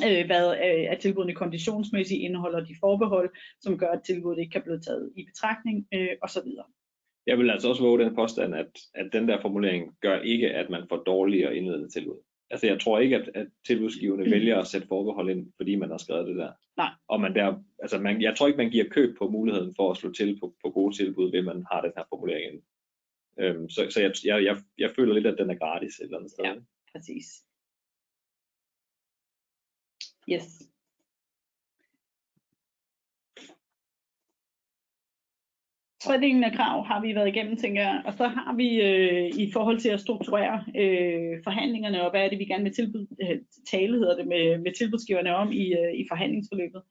øh, 0.07 0.27
hvad 0.27 0.47
øh, 0.67 0.85
at 0.93 0.99
tilbudene 0.99 1.35
konditionsmæssigt 1.35 2.21
indeholder 2.21 2.61
de 2.65 2.77
forbehold, 2.81 3.31
som 3.61 3.79
gør, 3.79 3.91
at 3.97 4.03
tilbuddet 4.03 4.41
ikke 4.41 4.53
kan 4.53 4.63
blive 4.63 4.81
taget 4.81 5.13
i 5.17 5.25
betragtning, 5.25 5.87
øh, 5.95 6.15
osv. 6.23 6.49
Jeg 7.27 7.39
vil 7.39 7.51
altså 7.51 7.69
også 7.69 7.83
våge 7.83 8.05
den 8.05 8.15
påstand, 8.15 8.55
at, 8.55 8.79
at 8.95 9.13
den 9.13 9.29
der 9.29 9.41
formulering 9.41 9.97
gør 10.01 10.21
ikke, 10.21 10.51
at 10.51 10.71
man 10.71 10.89
får 10.89 10.97
dårligere 10.97 11.57
indledende 11.57 11.89
tilbud. 11.89 12.17
Altså 12.51 12.67
jeg 12.67 12.81
tror 12.81 12.99
ikke, 12.99 13.17
at, 13.17 13.31
at 13.35 13.47
tilbudsgiverne 13.67 14.25
mm. 14.25 14.31
vælger 14.31 14.59
at 14.59 14.67
sætte 14.67 14.87
forbehold 14.87 15.31
ind, 15.31 15.53
fordi 15.57 15.77
man 15.77 15.91
har 15.91 15.99
skrevet 15.99 16.27
det 16.27 16.37
der. 16.37 16.53
Nej. 16.77 16.91
Og 17.09 17.21
man 17.21 17.35
der, 17.35 17.63
altså 17.79 17.99
man, 17.99 18.23
jeg 18.23 18.37
tror 18.37 18.47
ikke, 18.47 18.57
man 18.57 18.71
giver 18.71 18.89
køb 18.89 19.19
på 19.19 19.29
muligheden 19.29 19.75
for 19.77 19.91
at 19.91 19.97
slå 19.97 20.13
til 20.13 20.41
på, 20.41 20.55
på 20.65 20.71
gode 20.71 20.97
tilbud, 20.97 21.31
ved 21.31 21.43
man 21.43 21.67
har 21.73 21.81
den 21.81 21.93
her 21.97 22.05
formulering 22.09 22.53
inde. 22.53 22.63
Øhm, 23.39 23.69
så 23.69 23.87
så 23.91 24.01
jeg, 24.01 24.13
jeg, 24.25 24.45
jeg, 24.45 24.57
jeg 24.79 24.91
føler 24.91 25.15
lidt, 25.15 25.27
at 25.27 25.39
den 25.39 25.51
er 25.51 25.55
gratis 25.55 25.99
et 25.99 26.05
eller 26.05 26.19
andet 26.19 26.31
sted. 26.31 26.45
Ja, 26.45 26.55
præcis. 26.93 27.27
Yes. 30.33 30.72
Tredelingen 36.05 36.45
af 36.45 36.53
krav 36.53 36.87
har 36.87 37.01
vi 37.01 37.15
været 37.15 37.29
igennem, 37.29 37.57
tænker 37.57 37.83
jeg. 37.83 38.03
Og 38.07 38.13
så 38.13 38.27
har 38.27 38.55
vi 38.57 38.69
øh, 38.81 39.27
i 39.45 39.53
forhold 39.53 39.79
til 39.81 39.89
at 39.89 40.01
strukturere 40.01 40.65
øh, 40.77 41.33
forhandlingerne, 41.45 42.05
og 42.05 42.11
hvad 42.11 42.25
er 42.25 42.29
det, 42.29 42.39
vi 42.39 42.45
gerne 42.45 42.65
vil 42.65 42.75
tilbyde, 42.75 43.07
øh, 43.23 43.39
tale 43.71 43.99
hedder 43.99 44.17
det, 44.17 44.27
med, 44.27 44.59
med 44.59 44.73
tilbudsgiverne 44.79 45.35
om 45.35 45.53
i, 45.53 45.65
øh, 45.81 45.93
i 46.01 46.05
forhandlingsforløbet. 46.11 46.83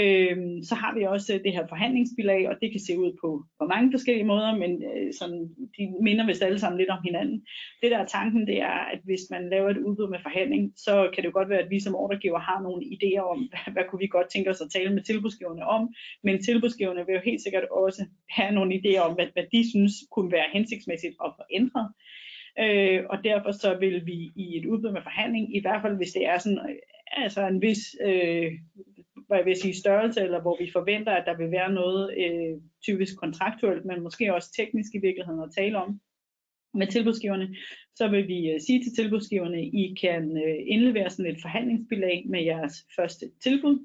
Øh, 0.00 0.36
så 0.68 0.74
har 0.74 0.94
vi 0.94 1.02
også 1.04 1.34
øh, 1.34 1.40
det 1.44 1.52
her 1.52 1.66
forhandlingsbilag, 1.66 2.48
og 2.48 2.54
det 2.60 2.70
kan 2.70 2.80
se 2.86 2.98
ud 2.98 3.12
på, 3.22 3.28
på 3.60 3.64
mange 3.66 3.92
forskellige 3.92 4.30
måder, 4.32 4.56
men 4.62 4.72
øh, 4.90 5.12
sådan, 5.18 5.42
de 5.76 5.82
minder 6.02 6.26
vist 6.26 6.42
alle 6.42 6.58
sammen 6.58 6.78
lidt 6.78 6.90
om 6.90 7.02
hinanden. 7.04 7.38
Det 7.82 7.90
der 7.90 7.98
er 7.98 8.06
tanken, 8.06 8.46
det 8.46 8.58
er, 8.60 8.78
at 8.92 9.00
hvis 9.04 9.24
man 9.30 9.50
laver 9.50 9.70
et 9.70 9.84
udbud 9.86 10.08
med 10.10 10.18
forhandling, 10.22 10.72
så 10.76 11.10
kan 11.12 11.22
det 11.22 11.28
jo 11.28 11.38
godt 11.38 11.48
være, 11.48 11.64
at 11.64 11.70
vi 11.70 11.80
som 11.80 11.94
ordregiver 11.94 12.38
har 12.38 12.62
nogle 12.62 12.82
idéer 12.94 13.24
om, 13.32 13.40
hvad, 13.50 13.72
hvad 13.72 13.84
kunne 13.88 14.02
vi 14.04 14.16
godt 14.16 14.28
tænke 14.30 14.50
os 14.50 14.60
at 14.60 14.70
tale 14.70 14.94
med 14.94 15.02
tilbudsgiverne 15.02 15.64
om, 15.76 15.82
men 16.24 16.42
tilbudsgiverne 16.42 17.06
vil 17.06 17.14
jo 17.14 17.28
helt 17.30 17.42
sikkert 17.42 17.64
også 17.70 18.02
have 18.30 18.52
nogle 18.54 18.74
idéer 18.74 19.02
om, 19.08 19.14
hvad, 19.14 19.26
hvad 19.32 19.46
de 19.52 19.70
synes 19.70 19.92
kunne 20.12 20.32
være 20.32 20.52
hensigtsmæssigt 20.52 21.16
at 21.24 21.32
forændre. 21.40 21.82
Øh, 22.64 23.00
og 23.10 23.18
derfor 23.24 23.52
så 23.52 23.76
vil 23.80 24.06
vi 24.06 24.32
i 24.36 24.46
et 24.58 24.66
udbud 24.66 24.92
med 24.92 25.02
forhandling, 25.02 25.56
i 25.56 25.60
hvert 25.60 25.82
fald 25.82 25.96
hvis 25.96 26.12
det 26.12 26.26
er 26.26 26.38
sådan, 26.38 26.58
øh, 26.58 26.76
altså 27.12 27.46
en 27.46 27.62
vis 27.62 27.96
øh, 28.06 28.52
hvad 29.26 29.38
jeg 29.38 29.46
vil 29.46 29.56
sige, 29.56 29.74
størrelse, 29.74 30.20
eller 30.20 30.40
hvor 30.40 30.56
vi 30.60 30.70
forventer, 30.72 31.12
at 31.12 31.26
der 31.26 31.36
vil 31.36 31.50
være 31.50 31.72
noget 31.72 32.14
øh, 32.24 32.60
typisk 32.84 33.16
kontraktuelt, 33.16 33.84
men 33.84 34.02
måske 34.02 34.34
også 34.34 34.52
teknisk 34.56 34.94
i 34.94 35.04
virkeligheden 35.06 35.42
at 35.42 35.54
tale 35.58 35.78
om 35.78 36.00
med 36.74 36.86
tilbudsgiverne, 36.86 37.56
så 37.94 38.08
vil 38.08 38.28
vi 38.28 38.50
øh, 38.50 38.60
sige 38.60 38.82
til 38.82 38.94
tilbudsgiverne, 38.94 39.66
I 39.66 39.94
kan 40.00 40.22
øh, 40.36 40.58
indlevere 40.66 41.10
sådan 41.10 41.32
et 41.32 41.42
forhandlingsbilag 41.42 42.24
med 42.28 42.42
jeres 42.44 42.74
første 42.96 43.26
tilbud. 43.42 43.78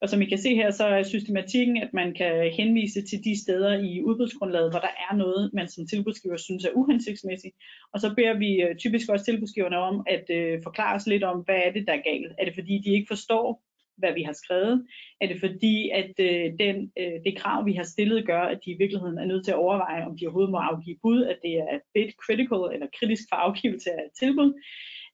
Og 0.00 0.08
som 0.08 0.22
I 0.22 0.24
kan 0.24 0.38
se 0.38 0.54
her, 0.54 0.70
så 0.70 0.84
er 0.86 1.02
systematikken, 1.02 1.76
at 1.76 1.90
man 1.92 2.14
kan 2.14 2.52
henvise 2.52 3.02
til 3.02 3.24
de 3.24 3.42
steder 3.42 3.72
i 3.78 4.02
udbudsgrundlaget, 4.02 4.72
hvor 4.72 4.80
der 4.80 4.94
er 5.10 5.16
noget, 5.16 5.50
man 5.54 5.68
som 5.68 5.86
tilbudsgiver 5.86 6.36
synes 6.36 6.64
er 6.64 6.70
uhensigtsmæssigt. 6.74 7.56
Og 7.92 8.00
så 8.00 8.14
beder 8.16 8.38
vi 8.38 8.62
øh, 8.62 8.76
typisk 8.76 9.08
også 9.08 9.24
tilbudsgiverne 9.24 9.78
om 9.78 10.04
at 10.06 10.30
øh, 10.30 10.62
forklare 10.62 10.94
os 10.94 11.06
lidt 11.06 11.24
om, 11.24 11.40
hvad 11.40 11.60
er 11.66 11.72
det, 11.72 11.86
der 11.86 11.92
er 11.92 12.08
galt. 12.10 12.32
Er 12.38 12.44
det 12.44 12.54
fordi, 12.54 12.82
de 12.84 12.94
ikke 12.94 13.08
forstår 13.08 13.65
hvad 13.96 14.12
vi 14.14 14.22
har 14.22 14.32
skrevet? 14.32 14.86
Er 15.20 15.26
det 15.26 15.40
fordi, 15.40 15.90
at 15.90 16.12
øh, 16.20 16.52
den, 16.58 16.92
øh, 17.00 17.16
det 17.24 17.38
krav, 17.38 17.66
vi 17.66 17.72
har 17.72 17.82
stillet, 17.82 18.26
gør, 18.26 18.40
at 18.40 18.58
de 18.64 18.70
i 18.70 18.78
virkeligheden 18.78 19.18
er 19.18 19.24
nødt 19.24 19.44
til 19.44 19.52
at 19.52 19.58
overveje, 19.58 20.06
om 20.06 20.18
de 20.18 20.26
overhovedet 20.26 20.50
må 20.50 20.58
afgive 20.58 20.96
bud, 21.02 21.24
at 21.24 21.38
det 21.42 21.54
er 21.58 21.78
bid 21.94 22.10
critical 22.24 22.62
eller 22.74 22.86
kritisk 22.98 23.24
for 23.30 23.36
afgivelse 23.36 23.90
af 23.90 24.02
et 24.06 24.18
tilbud? 24.18 24.52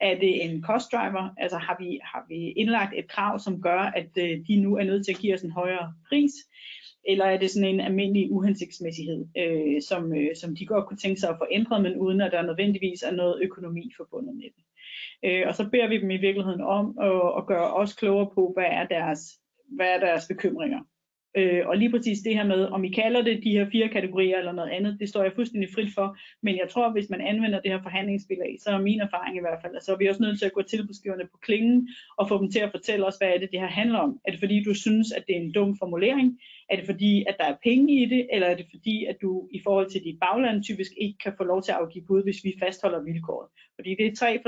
Er 0.01 0.19
det 0.19 0.45
en 0.45 0.63
cost 0.63 0.93
driver? 0.93 1.35
Altså 1.37 1.59
har 1.59 1.77
vi, 1.81 2.01
har 2.03 2.25
vi 2.29 2.51
indlagt 2.51 2.95
et 2.97 3.09
krav, 3.09 3.39
som 3.39 3.63
gør, 3.63 3.81
at 4.01 4.11
øh, 4.19 4.39
de 4.49 4.57
nu 4.57 4.77
er 4.77 4.85
nødt 4.85 5.05
til 5.05 5.13
at 5.13 5.19
give 5.19 5.35
os 5.35 5.43
en 5.43 5.51
højere 5.51 5.95
pris? 6.09 6.33
Eller 7.05 7.25
er 7.25 7.39
det 7.39 7.51
sådan 7.51 7.69
en 7.75 7.81
almindelig 7.81 8.33
uhensigtsmæssighed, 8.33 9.27
øh, 9.39 9.83
som, 9.89 10.13
øh, 10.13 10.37
som 10.41 10.57
de 10.57 10.67
godt 10.67 10.87
kunne 10.87 10.97
tænke 10.97 11.21
sig 11.21 11.31
at 11.31 11.39
få 11.39 11.47
ændret, 11.51 11.83
men 11.83 11.97
uden 11.97 12.21
at 12.21 12.33
der 12.33 12.43
nødvendigvis 12.43 13.03
er 13.03 13.11
noget 13.11 13.43
økonomi 13.43 13.93
forbundet 13.97 14.35
med 14.37 14.45
det? 14.45 14.65
Øh, 15.25 15.43
og 15.47 15.55
så 15.55 15.71
beder 15.71 15.89
vi 15.89 16.01
dem 16.01 16.11
i 16.11 16.17
virkeligheden 16.17 16.61
om 16.61 16.99
at, 17.01 17.39
at 17.39 17.47
gøre 17.47 17.75
os 17.75 17.93
klogere 17.93 18.31
på, 18.35 18.51
hvad 18.55 18.67
er 18.71 18.87
deres, 18.87 19.21
hvad 19.77 19.87
er 19.87 20.01
deres 20.01 20.27
bekymringer. 20.29 20.81
Øh, 21.35 21.63
og 21.67 21.77
lige 21.77 21.91
præcis 21.91 22.19
det 22.19 22.35
her 22.35 22.45
med, 22.45 22.65
om 22.65 22.85
I 22.85 22.89
kalder 22.89 23.23
det 23.23 23.45
de 23.45 23.51
her 23.51 23.71
fire 23.73 23.89
kategorier 23.89 24.39
eller 24.39 24.53
noget 24.53 24.71
andet, 24.71 24.97
det 25.01 25.09
står 25.09 25.23
jeg 25.23 25.33
fuldstændig 25.35 25.69
frit 25.75 25.95
for. 25.95 26.17
Men 26.43 26.57
jeg 26.57 26.69
tror, 26.71 26.93
hvis 26.93 27.11
man 27.11 27.21
anvender 27.21 27.61
det 27.61 27.71
her 27.71 27.83
forhandlingsbilag, 27.83 28.57
så 28.61 28.71
er 28.71 28.81
min 28.81 29.01
erfaring 29.01 29.37
i 29.37 29.41
hvert 29.41 29.59
fald, 29.63 29.77
at 29.77 29.85
så 29.85 29.93
er 29.93 29.99
vi 29.99 30.09
også 30.09 30.23
nødt 30.23 30.39
til 30.39 30.47
at 30.47 30.53
gå 30.53 30.63
tilbudsgiverne 30.63 31.25
på 31.33 31.39
klingen 31.43 31.89
og 32.19 32.29
få 32.29 32.39
dem 32.39 32.51
til 32.51 32.59
at 32.59 32.71
fortælle 32.71 33.07
os, 33.07 33.17
hvad 33.17 33.29
er 33.29 33.39
det, 33.39 33.51
det 33.53 33.61
her 33.61 33.67
handler 33.67 33.99
om. 33.99 34.19
Er 34.25 34.31
det 34.31 34.41
fordi, 34.41 34.63
du 34.65 34.75
synes, 34.75 35.13
at 35.13 35.25
det 35.27 35.37
er 35.37 35.41
en 35.41 35.53
dum 35.53 35.77
formulering? 35.79 36.39
Er 36.71 36.77
det 36.77 36.87
fordi, 36.87 37.25
at 37.29 37.37
der 37.39 37.45
er 37.45 37.57
penge 37.65 38.03
i 38.03 38.07
det? 38.07 38.27
Eller 38.33 38.47
er 38.47 38.57
det 38.57 38.67
fordi, 38.71 39.05
at 39.05 39.17
du 39.23 39.49
i 39.53 39.61
forhold 39.65 39.91
til 39.91 40.05
dit 40.05 40.19
bagland 40.21 40.65
typisk 40.65 40.93
ikke 40.97 41.19
kan 41.19 41.33
få 41.37 41.45
lov 41.45 41.63
til 41.63 41.73
at 41.73 41.79
afgive 41.79 42.05
bud, 42.07 42.23
hvis 42.23 42.45
vi 42.45 42.55
fastholder 42.63 43.03
vilkåret? 43.03 43.49
Fordi 43.77 43.91
det 43.99 44.07
er 44.07 44.17
tre, 44.17 44.41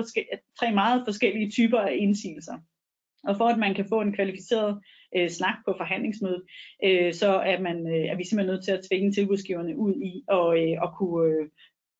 tre 0.60 0.72
meget 0.72 1.02
forskellige 1.06 1.50
typer 1.50 1.78
af 1.78 1.96
indsigelser. 1.98 2.54
Og 3.28 3.36
for 3.36 3.48
at 3.48 3.58
man 3.58 3.74
kan 3.74 3.86
få 3.88 4.00
en 4.00 4.12
kvalificeret 4.12 4.80
øh, 5.16 5.28
snak 5.28 5.54
på 5.66 5.74
forhandlingsmødet, 5.76 6.42
øh, 6.84 7.12
så 7.12 7.28
er, 7.28 7.60
man, 7.60 7.86
øh, 7.86 8.04
er 8.04 8.16
vi 8.16 8.24
simpelthen 8.24 8.54
nødt 8.54 8.64
til 8.64 8.72
at 8.72 8.84
tvinge 8.90 9.12
tilbudsgiverne 9.12 9.76
ud 9.76 9.94
i 9.94 10.24
og, 10.28 10.62
øh, 10.62 10.76
at 10.82 10.90
kunne 10.98 11.28
øh, 11.28 11.48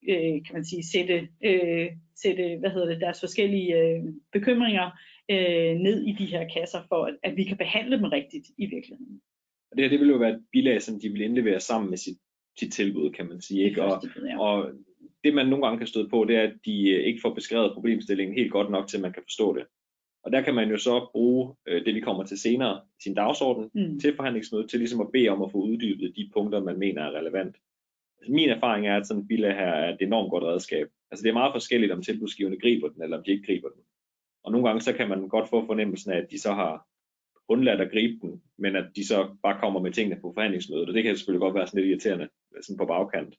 øh, 0.09 0.45
kan 0.45 0.53
man 0.53 0.65
sige, 0.65 0.83
sætte, 0.83 1.27
øh, 1.45 1.87
sætte 2.15 2.57
hvad 2.59 2.69
hedder 2.69 2.87
det, 2.87 3.01
deres 3.01 3.19
forskellige 3.19 3.79
øh, 3.79 4.03
bekymringer 4.31 4.91
øh, 5.31 5.75
ned 5.79 6.07
i 6.07 6.11
de 6.11 6.25
her 6.25 6.47
kasser, 6.53 6.81
for 6.89 7.05
at, 7.05 7.15
at 7.23 7.37
vi 7.37 7.43
kan 7.43 7.57
behandle 7.57 7.97
dem 7.97 8.05
rigtigt 8.05 8.47
i 8.57 8.65
virkeligheden. 8.65 9.21
Og 9.71 9.77
det 9.77 9.83
her, 9.83 9.89
det 9.89 9.99
vil 9.99 10.09
jo 10.09 10.17
være 10.17 10.33
et 10.33 10.45
bilag, 10.51 10.81
som 10.81 10.99
de 10.99 11.09
vil 11.09 11.21
indlevere 11.21 11.59
sammen 11.59 11.89
med 11.89 11.97
sit, 11.97 12.17
sit 12.59 12.73
tilbud, 12.73 13.11
kan 13.11 13.27
man 13.27 13.41
sige. 13.41 13.63
Ikke? 13.63 13.83
Og, 13.83 14.03
og 14.37 14.71
det 15.23 15.33
man 15.33 15.47
nogle 15.47 15.65
gange 15.65 15.77
kan 15.77 15.87
støde 15.87 16.09
på, 16.09 16.25
det 16.27 16.35
er, 16.35 16.43
at 16.43 16.53
de 16.65 17.03
ikke 17.03 17.21
får 17.21 17.33
beskrevet 17.33 17.73
problemstillingen 17.73 18.37
helt 18.37 18.51
godt 18.51 18.71
nok, 18.71 18.87
til 18.87 19.01
man 19.01 19.13
kan 19.13 19.23
forstå 19.23 19.57
det. 19.57 19.65
Og 20.25 20.31
der 20.31 20.41
kan 20.41 20.55
man 20.55 20.69
jo 20.69 20.77
så 20.77 21.09
bruge 21.11 21.55
øh, 21.67 21.85
det, 21.85 21.95
vi 21.95 21.99
kommer 21.99 22.23
til 22.23 22.39
senere, 22.39 22.81
sin 23.03 23.13
dagsorden 23.13 23.69
mm. 23.73 23.99
til 23.99 24.15
forhandlingsmødet, 24.15 24.69
til 24.69 24.79
ligesom 24.79 25.01
at 25.01 25.11
bede 25.13 25.29
om 25.29 25.41
at 25.41 25.51
få 25.51 25.57
uddybet 25.57 26.15
de 26.15 26.29
punkter, 26.33 26.63
man 26.63 26.79
mener 26.79 27.01
er 27.01 27.17
relevant. 27.19 27.55
Altså, 28.17 28.31
min 28.33 28.49
erfaring 28.49 28.87
er, 28.87 28.97
at 28.97 29.07
sådan 29.07 29.21
en 29.21 29.27
bilag 29.27 29.55
her 29.55 29.67
er 29.67 29.93
et 29.93 30.01
enormt 30.01 30.29
godt 30.29 30.43
redskab. 30.43 30.87
Altså 31.11 31.23
det 31.23 31.29
er 31.29 31.33
meget 31.33 31.53
forskelligt, 31.53 31.91
om 31.91 32.01
tilbudsgiverne 32.01 32.59
griber 32.59 32.89
den, 32.89 33.03
eller 33.03 33.17
om 33.17 33.23
de 33.23 33.31
ikke 33.31 33.45
griber 33.45 33.69
den. 33.69 33.81
Og 34.43 34.51
nogle 34.51 34.67
gange 34.67 34.81
så 34.81 34.93
kan 34.93 35.09
man 35.09 35.27
godt 35.27 35.49
få 35.49 35.65
fornemmelsen 35.65 36.11
af, 36.11 36.17
at 36.17 36.31
de 36.31 36.39
så 36.39 36.53
har 36.53 36.87
undladt 37.47 37.81
at 37.81 37.91
gribe 37.91 38.19
den, 38.21 38.41
men 38.57 38.75
at 38.75 38.85
de 38.95 39.07
så 39.07 39.35
bare 39.43 39.59
kommer 39.59 39.79
med 39.81 39.91
tingene 39.91 40.21
på 40.21 40.31
forhandlingsmødet, 40.33 40.87
og 40.87 40.93
det 40.93 41.03
kan 41.03 41.15
selvfølgelig 41.15 41.45
godt 41.45 41.55
være 41.55 41.67
sådan 41.67 41.81
lidt 41.81 41.89
irriterende 41.89 42.29
sådan 42.61 42.77
på 42.77 42.85
bagkant. 42.85 43.35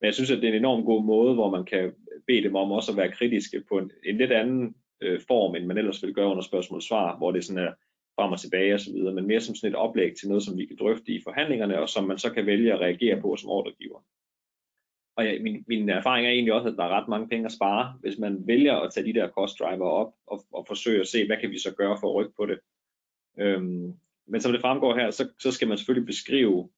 Men 0.00 0.06
jeg 0.06 0.14
synes, 0.14 0.30
at 0.30 0.38
det 0.42 0.44
er 0.44 0.52
en 0.52 0.58
enormt 0.58 0.86
god 0.86 1.04
måde, 1.04 1.34
hvor 1.34 1.50
man 1.50 1.64
kan 1.64 1.92
bede 2.26 2.42
dem 2.42 2.56
om 2.56 2.70
også 2.70 2.92
at 2.92 2.96
være 2.96 3.12
kritiske 3.12 3.62
på 3.68 3.78
en, 3.78 3.90
en 4.04 4.18
lidt 4.18 4.32
anden 4.32 4.74
øh, 5.00 5.20
form, 5.28 5.54
end 5.54 5.66
man 5.66 5.78
ellers 5.78 6.02
ville 6.02 6.14
gøre 6.14 6.28
under 6.28 6.42
spørgsmål 6.42 6.76
og 6.76 6.82
svar, 6.82 7.16
hvor 7.16 7.32
det 7.32 7.44
sådan 7.44 7.64
er 7.64 7.72
frem 8.16 8.32
og 8.32 8.40
tilbage 8.40 8.74
og 8.74 8.80
så 8.80 8.92
videre, 8.92 9.14
men 9.14 9.26
mere 9.26 9.40
som 9.40 9.54
sådan 9.54 9.70
et 9.70 9.76
oplæg 9.76 10.16
til 10.16 10.28
noget, 10.28 10.42
som 10.42 10.58
vi 10.58 10.66
kan 10.66 10.76
drøfte 10.80 11.12
i 11.12 11.20
forhandlingerne, 11.24 11.80
og 11.80 11.88
som 11.88 12.04
man 12.04 12.18
så 12.18 12.32
kan 12.32 12.46
vælge 12.46 12.72
at 12.72 12.80
reagere 12.80 13.20
på 13.20 13.36
som 13.36 13.50
ordregiver. 13.50 14.00
Og 15.16 15.24
ja, 15.24 15.42
min, 15.42 15.64
min 15.68 15.88
erfaring 15.88 16.26
er 16.26 16.30
egentlig 16.30 16.54
også, 16.54 16.68
at 16.68 16.76
der 16.76 16.84
er 16.84 17.00
ret 17.00 17.08
mange 17.08 17.28
penge 17.28 17.46
at 17.46 17.52
spare, 17.52 17.98
hvis 18.00 18.18
man 18.18 18.46
vælger 18.46 18.74
at 18.74 18.92
tage 18.92 19.06
de 19.06 19.14
der 19.14 19.28
cost 19.28 19.58
driver 19.58 19.86
op 19.86 20.12
og, 20.26 20.44
og 20.52 20.66
forsøge 20.66 21.00
at 21.00 21.06
se, 21.06 21.26
hvad 21.26 21.36
kan 21.40 21.50
vi 21.50 21.58
så 21.58 21.74
gøre 21.74 21.96
for 22.00 22.08
at 22.08 22.14
rykke 22.14 22.36
på 22.36 22.46
det. 22.46 22.58
Øhm, 23.38 23.92
men 24.26 24.40
som 24.40 24.52
det 24.52 24.60
fremgår 24.60 24.94
her, 24.94 25.10
så, 25.10 25.28
så 25.40 25.52
skal 25.52 25.68
man 25.68 25.78
selvfølgelig 25.78 26.06
beskrive 26.06 26.70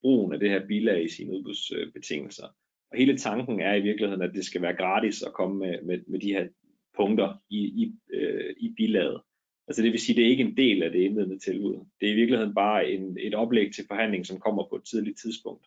brugen 0.00 0.32
af 0.32 0.40
det 0.40 0.50
her 0.50 0.66
bilag 0.66 1.04
i 1.04 1.08
sine 1.08 1.32
udbudsbetingelser. 1.32 2.46
Og 2.90 2.98
hele 2.98 3.18
tanken 3.18 3.60
er 3.60 3.74
i 3.74 3.80
virkeligheden, 3.80 4.22
at 4.22 4.34
det 4.34 4.44
skal 4.44 4.62
være 4.62 4.76
gratis 4.76 5.22
at 5.22 5.32
komme 5.32 5.58
med, 5.58 5.82
med, 5.82 6.00
med 6.06 6.20
de 6.20 6.32
her 6.32 6.48
punkter 6.96 7.42
i, 7.50 7.58
i, 7.58 7.94
øh, 8.12 8.54
i 8.58 8.74
bilaget. 8.76 9.20
Altså 9.68 9.82
det 9.82 9.92
vil 9.92 10.00
sige, 10.00 10.14
at 10.14 10.16
det 10.16 10.24
er 10.26 10.30
ikke 10.30 10.44
en 10.44 10.56
del 10.56 10.82
af 10.82 10.90
det 10.90 10.98
indledende 10.98 11.38
tilbud. 11.38 11.74
Det 12.00 12.08
er 12.08 12.12
i 12.12 12.16
virkeligheden 12.16 12.54
bare 12.54 12.90
en, 12.90 13.18
et 13.20 13.34
oplæg 13.34 13.74
til 13.74 13.84
forhandling, 13.86 14.26
som 14.26 14.40
kommer 14.40 14.68
på 14.70 14.76
et 14.76 14.84
tidligt 14.84 15.18
tidspunkt. 15.18 15.66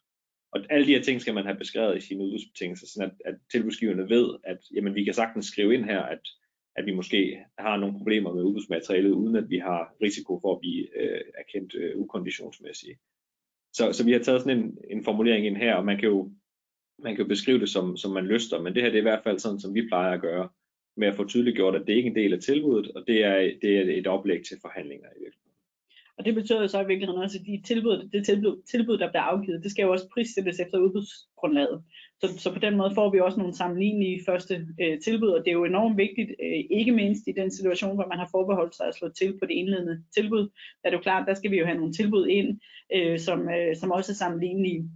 Og 0.52 0.66
alle 0.70 0.88
de 0.88 0.94
her 0.94 1.02
ting 1.02 1.22
skal 1.22 1.34
man 1.34 1.46
have 1.46 1.58
beskrevet 1.58 1.98
i 1.98 2.02
sine 2.02 2.24
udbudsbetingelser, 2.24 2.88
sådan 2.88 3.12
at, 3.12 3.34
at 3.34 3.40
tilbudsgiverne 3.52 4.10
ved, 4.10 4.36
at 4.44 4.58
jamen, 4.76 4.96
vi 4.96 5.04
kan 5.04 5.14
sagtens 5.14 5.46
skrive 5.46 5.74
ind 5.74 5.86
her, 5.86 6.02
at, 6.02 6.22
at 6.76 6.86
vi 6.86 6.94
måske 6.94 7.40
har 7.60 7.78
nogle 7.78 7.98
problemer 7.98 8.34
med 8.34 8.44
udbudsmaterialet, 8.44 9.12
uden 9.12 9.36
at 9.36 9.50
vi 9.50 9.58
har 9.58 9.96
risiko 10.02 10.40
for 10.42 10.54
at 10.54 10.60
blive 10.60 11.02
øh, 11.02 11.22
erkendt 11.38 11.76
øh, 11.76 11.98
ukonditionsmæssige. 11.98 12.98
Så, 13.74 13.92
så 13.94 14.06
vi 14.06 14.12
har 14.12 14.20
taget 14.20 14.42
sådan 14.42 14.58
en, 14.58 14.78
en 14.90 15.04
formulering 15.04 15.46
ind 15.46 15.58
her, 15.58 15.76
og 15.76 15.86
man 15.86 15.98
kan 15.98 16.10
jo 16.10 16.32
man 17.04 17.16
kan 17.16 17.24
jo 17.24 17.28
beskrive 17.28 17.60
det 17.60 17.70
som, 17.70 17.98
som 17.98 18.12
man 18.12 18.26
lyster, 18.26 18.62
men 18.62 18.76
det 18.76 18.84
her 18.84 18.90
det 18.90 18.98
er 18.98 19.02
i 19.02 19.10
hvert 19.10 19.24
fald 19.24 19.40
sådan, 19.40 19.60
som 19.60 19.74
vi 19.74 19.88
plejer 19.88 20.14
at 20.14 20.22
gøre 20.22 20.50
med 21.00 21.08
at 21.08 21.16
få 21.16 21.28
tydeligt 21.28 21.56
gjort, 21.56 21.76
at 21.76 21.88
det 21.88 21.94
ikke 21.94 22.08
er 22.08 22.12
en 22.12 22.16
del 22.16 22.34
af 22.34 22.40
tilbuddet, 22.40 22.92
og 22.92 23.04
det 23.08 23.24
er, 23.24 23.52
det 23.62 23.78
er 23.78 24.00
et 24.00 24.08
oplæg 24.08 24.44
til 24.44 24.58
forhandlinger 24.62 25.08
i 25.08 25.20
virkeligheden. 25.24 25.50
Og 26.20 26.26
det 26.26 26.36
betyder 26.36 26.62
jo 26.62 26.68
så 26.68 26.82
i 26.82 26.88
virkeligheden 26.88 27.22
også, 27.22 27.38
at 27.40 27.46
de 27.46 27.62
tilbud, 27.66 28.10
det 28.14 28.26
tilbud, 28.26 28.62
tilbud, 28.72 28.98
der 28.98 29.10
bliver 29.10 29.22
afgivet, 29.22 29.64
det 29.64 29.72
skal 29.72 29.84
jo 29.84 29.92
også 29.92 30.10
prissættes 30.14 30.60
efter 30.60 30.78
udbudsgrundlaget. 30.80 31.84
Så, 32.22 32.28
så 32.38 32.54
på 32.54 32.60
den 32.60 32.78
måde 32.78 32.96
får 32.96 33.12
vi 33.12 33.20
også 33.20 33.40
nogle 33.40 33.56
sammenlignelige 33.56 34.22
første 34.26 34.68
øh, 34.82 35.00
tilbud, 35.00 35.30
og 35.30 35.40
det 35.40 35.48
er 35.48 35.60
jo 35.62 35.66
enormt 35.66 35.98
vigtigt, 35.98 36.30
øh, 36.44 36.64
ikke 36.80 36.92
mindst 36.92 37.24
i 37.28 37.32
den 37.32 37.52
situation, 37.52 37.96
hvor 37.96 38.08
man 38.08 38.18
har 38.18 38.30
forbeholdt 38.32 38.76
sig 38.76 38.88
at 38.88 38.96
slå 38.96 39.10
til 39.10 39.40
på 39.40 39.46
det 39.46 39.54
indledende 39.54 40.04
tilbud. 40.16 40.44
Der 40.80 40.86
er 40.86 40.90
det 40.90 40.98
jo 40.98 41.02
klart, 41.02 41.28
der 41.28 41.34
skal 41.34 41.52
vi 41.52 41.60
jo 41.60 41.66
have 41.66 41.78
nogle 41.78 41.94
tilbud 41.94 42.28
ind, 42.28 42.60
øh, 42.96 43.20
som, 43.20 43.50
øh, 43.50 43.76
som 43.76 43.92
også 43.92 44.12
er 44.12 44.22
sammenlignelige 44.24 44.90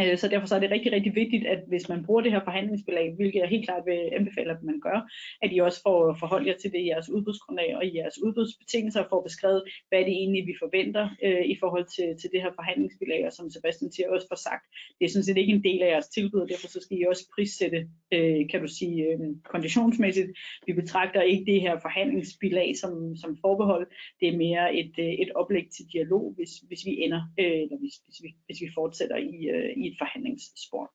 Øh, 0.00 0.18
så 0.18 0.28
derfor 0.28 0.46
så 0.46 0.54
er 0.54 0.60
det 0.60 0.70
rigtig, 0.70 0.92
rigtig 0.92 1.14
vigtigt, 1.14 1.46
at 1.46 1.60
hvis 1.66 1.88
man 1.88 2.04
bruger 2.04 2.20
det 2.20 2.32
her 2.32 2.44
forhandlingsbelag, 2.44 3.14
hvilket 3.16 3.40
jeg 3.40 3.48
helt 3.48 3.64
klart 3.64 3.82
vil 3.86 4.00
anbefale, 4.12 4.50
at 4.50 4.62
man 4.62 4.80
gør, 4.80 4.98
at 5.42 5.50
I 5.52 5.58
også 5.58 5.80
får 5.82 6.16
forholdt 6.20 6.48
jer 6.48 6.56
til 6.56 6.72
det 6.72 6.78
i 6.78 6.88
jeres 6.88 7.10
udbudsgrundlag 7.10 7.76
og 7.76 7.86
i 7.86 7.96
jeres 7.98 8.22
udbudsbetingelser, 8.22 9.04
får 9.10 9.22
beskrevet, 9.22 9.62
hvad 9.88 9.98
det 9.98 10.14
egentlig 10.20 10.46
vi 10.46 10.54
forventer 10.58 11.08
øh, 11.24 11.44
i 11.46 11.56
forhold 11.60 11.86
til, 11.96 12.08
til 12.20 12.30
det 12.32 12.42
her 12.42 12.52
forhandlingsbelag, 12.54 13.26
og 13.26 13.32
som 13.32 13.50
Sebastian 13.50 13.92
siger 13.92 14.08
også 14.10 14.26
får 14.30 14.40
sagt, 14.48 14.64
det 14.98 15.04
er 15.04 15.10
sådan 15.10 15.24
set 15.24 15.36
ikke 15.36 15.52
en 15.52 15.64
del 15.64 15.82
af 15.82 15.90
jeres 15.92 16.08
tilbud, 16.08 16.40
og 16.40 16.48
derfor 16.48 16.68
så 16.68 16.80
skal 16.80 16.98
I 16.98 17.04
også 17.10 17.24
prissætte, 17.34 17.80
øh, 18.14 18.48
kan 18.50 18.60
du 18.60 18.68
sige, 18.78 18.96
øh, 19.04 19.18
konditionsmæssigt. 19.44 20.30
Vi 20.66 20.72
betragter 20.72 21.22
ikke 21.22 21.44
det 21.52 21.60
her 21.60 21.80
forhandlingsbelag 21.80 22.76
som, 22.76 23.16
som 23.16 23.38
forbehold, 23.40 23.86
det 24.20 24.28
er 24.28 24.36
mere 24.36 24.76
et, 24.76 24.94
øh, 24.98 25.12
et 25.22 25.30
oplæg 25.34 25.66
til 25.76 25.84
dialog, 25.92 26.32
hvis, 26.36 26.52
hvis 26.68 26.86
vi 26.86 26.92
ender, 27.04 27.22
øh, 27.40 27.60
eller 27.64 27.78
hvis, 27.82 27.94
hvis, 28.06 28.18
vi, 28.22 28.28
hvis 28.46 28.60
vi 28.60 28.68
fortsætter 28.74 29.16
i, 29.16 29.48
øh, 29.54 29.70
i 29.76 29.87
et 29.88 29.96
forhandlingsspor. 29.98 30.92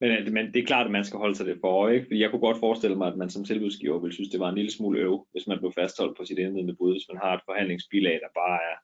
Men, 0.00 0.10
øh, 0.10 0.32
men 0.32 0.46
det 0.52 0.62
er 0.62 0.66
klart, 0.66 0.86
at 0.86 0.92
man 0.92 1.04
skal 1.04 1.18
holde 1.18 1.34
sig 1.34 1.46
det 1.46 1.58
for 1.60 1.72
øje. 1.84 2.02
Fordi 2.02 2.20
jeg 2.20 2.30
kunne 2.30 2.46
godt 2.48 2.60
forestille 2.60 2.96
mig, 2.96 3.08
at 3.08 3.16
man 3.16 3.30
som 3.30 3.44
tilbudsgiver 3.44 3.98
ville 3.98 4.14
synes, 4.14 4.30
det 4.30 4.40
var 4.40 4.48
en 4.48 4.54
lille 4.54 4.70
smule 4.70 4.98
øv, 4.98 5.26
hvis 5.32 5.46
man 5.46 5.58
blev 5.58 5.72
fastholdt 5.72 6.16
på 6.16 6.24
sit 6.24 6.38
indledende 6.38 6.76
bud, 6.76 6.92
hvis 6.94 7.08
man 7.12 7.20
har 7.22 7.34
et 7.34 7.40
forhandlingsbilag, 7.44 8.12
der 8.12 8.28
bare 8.34 8.58
er, 8.70 8.76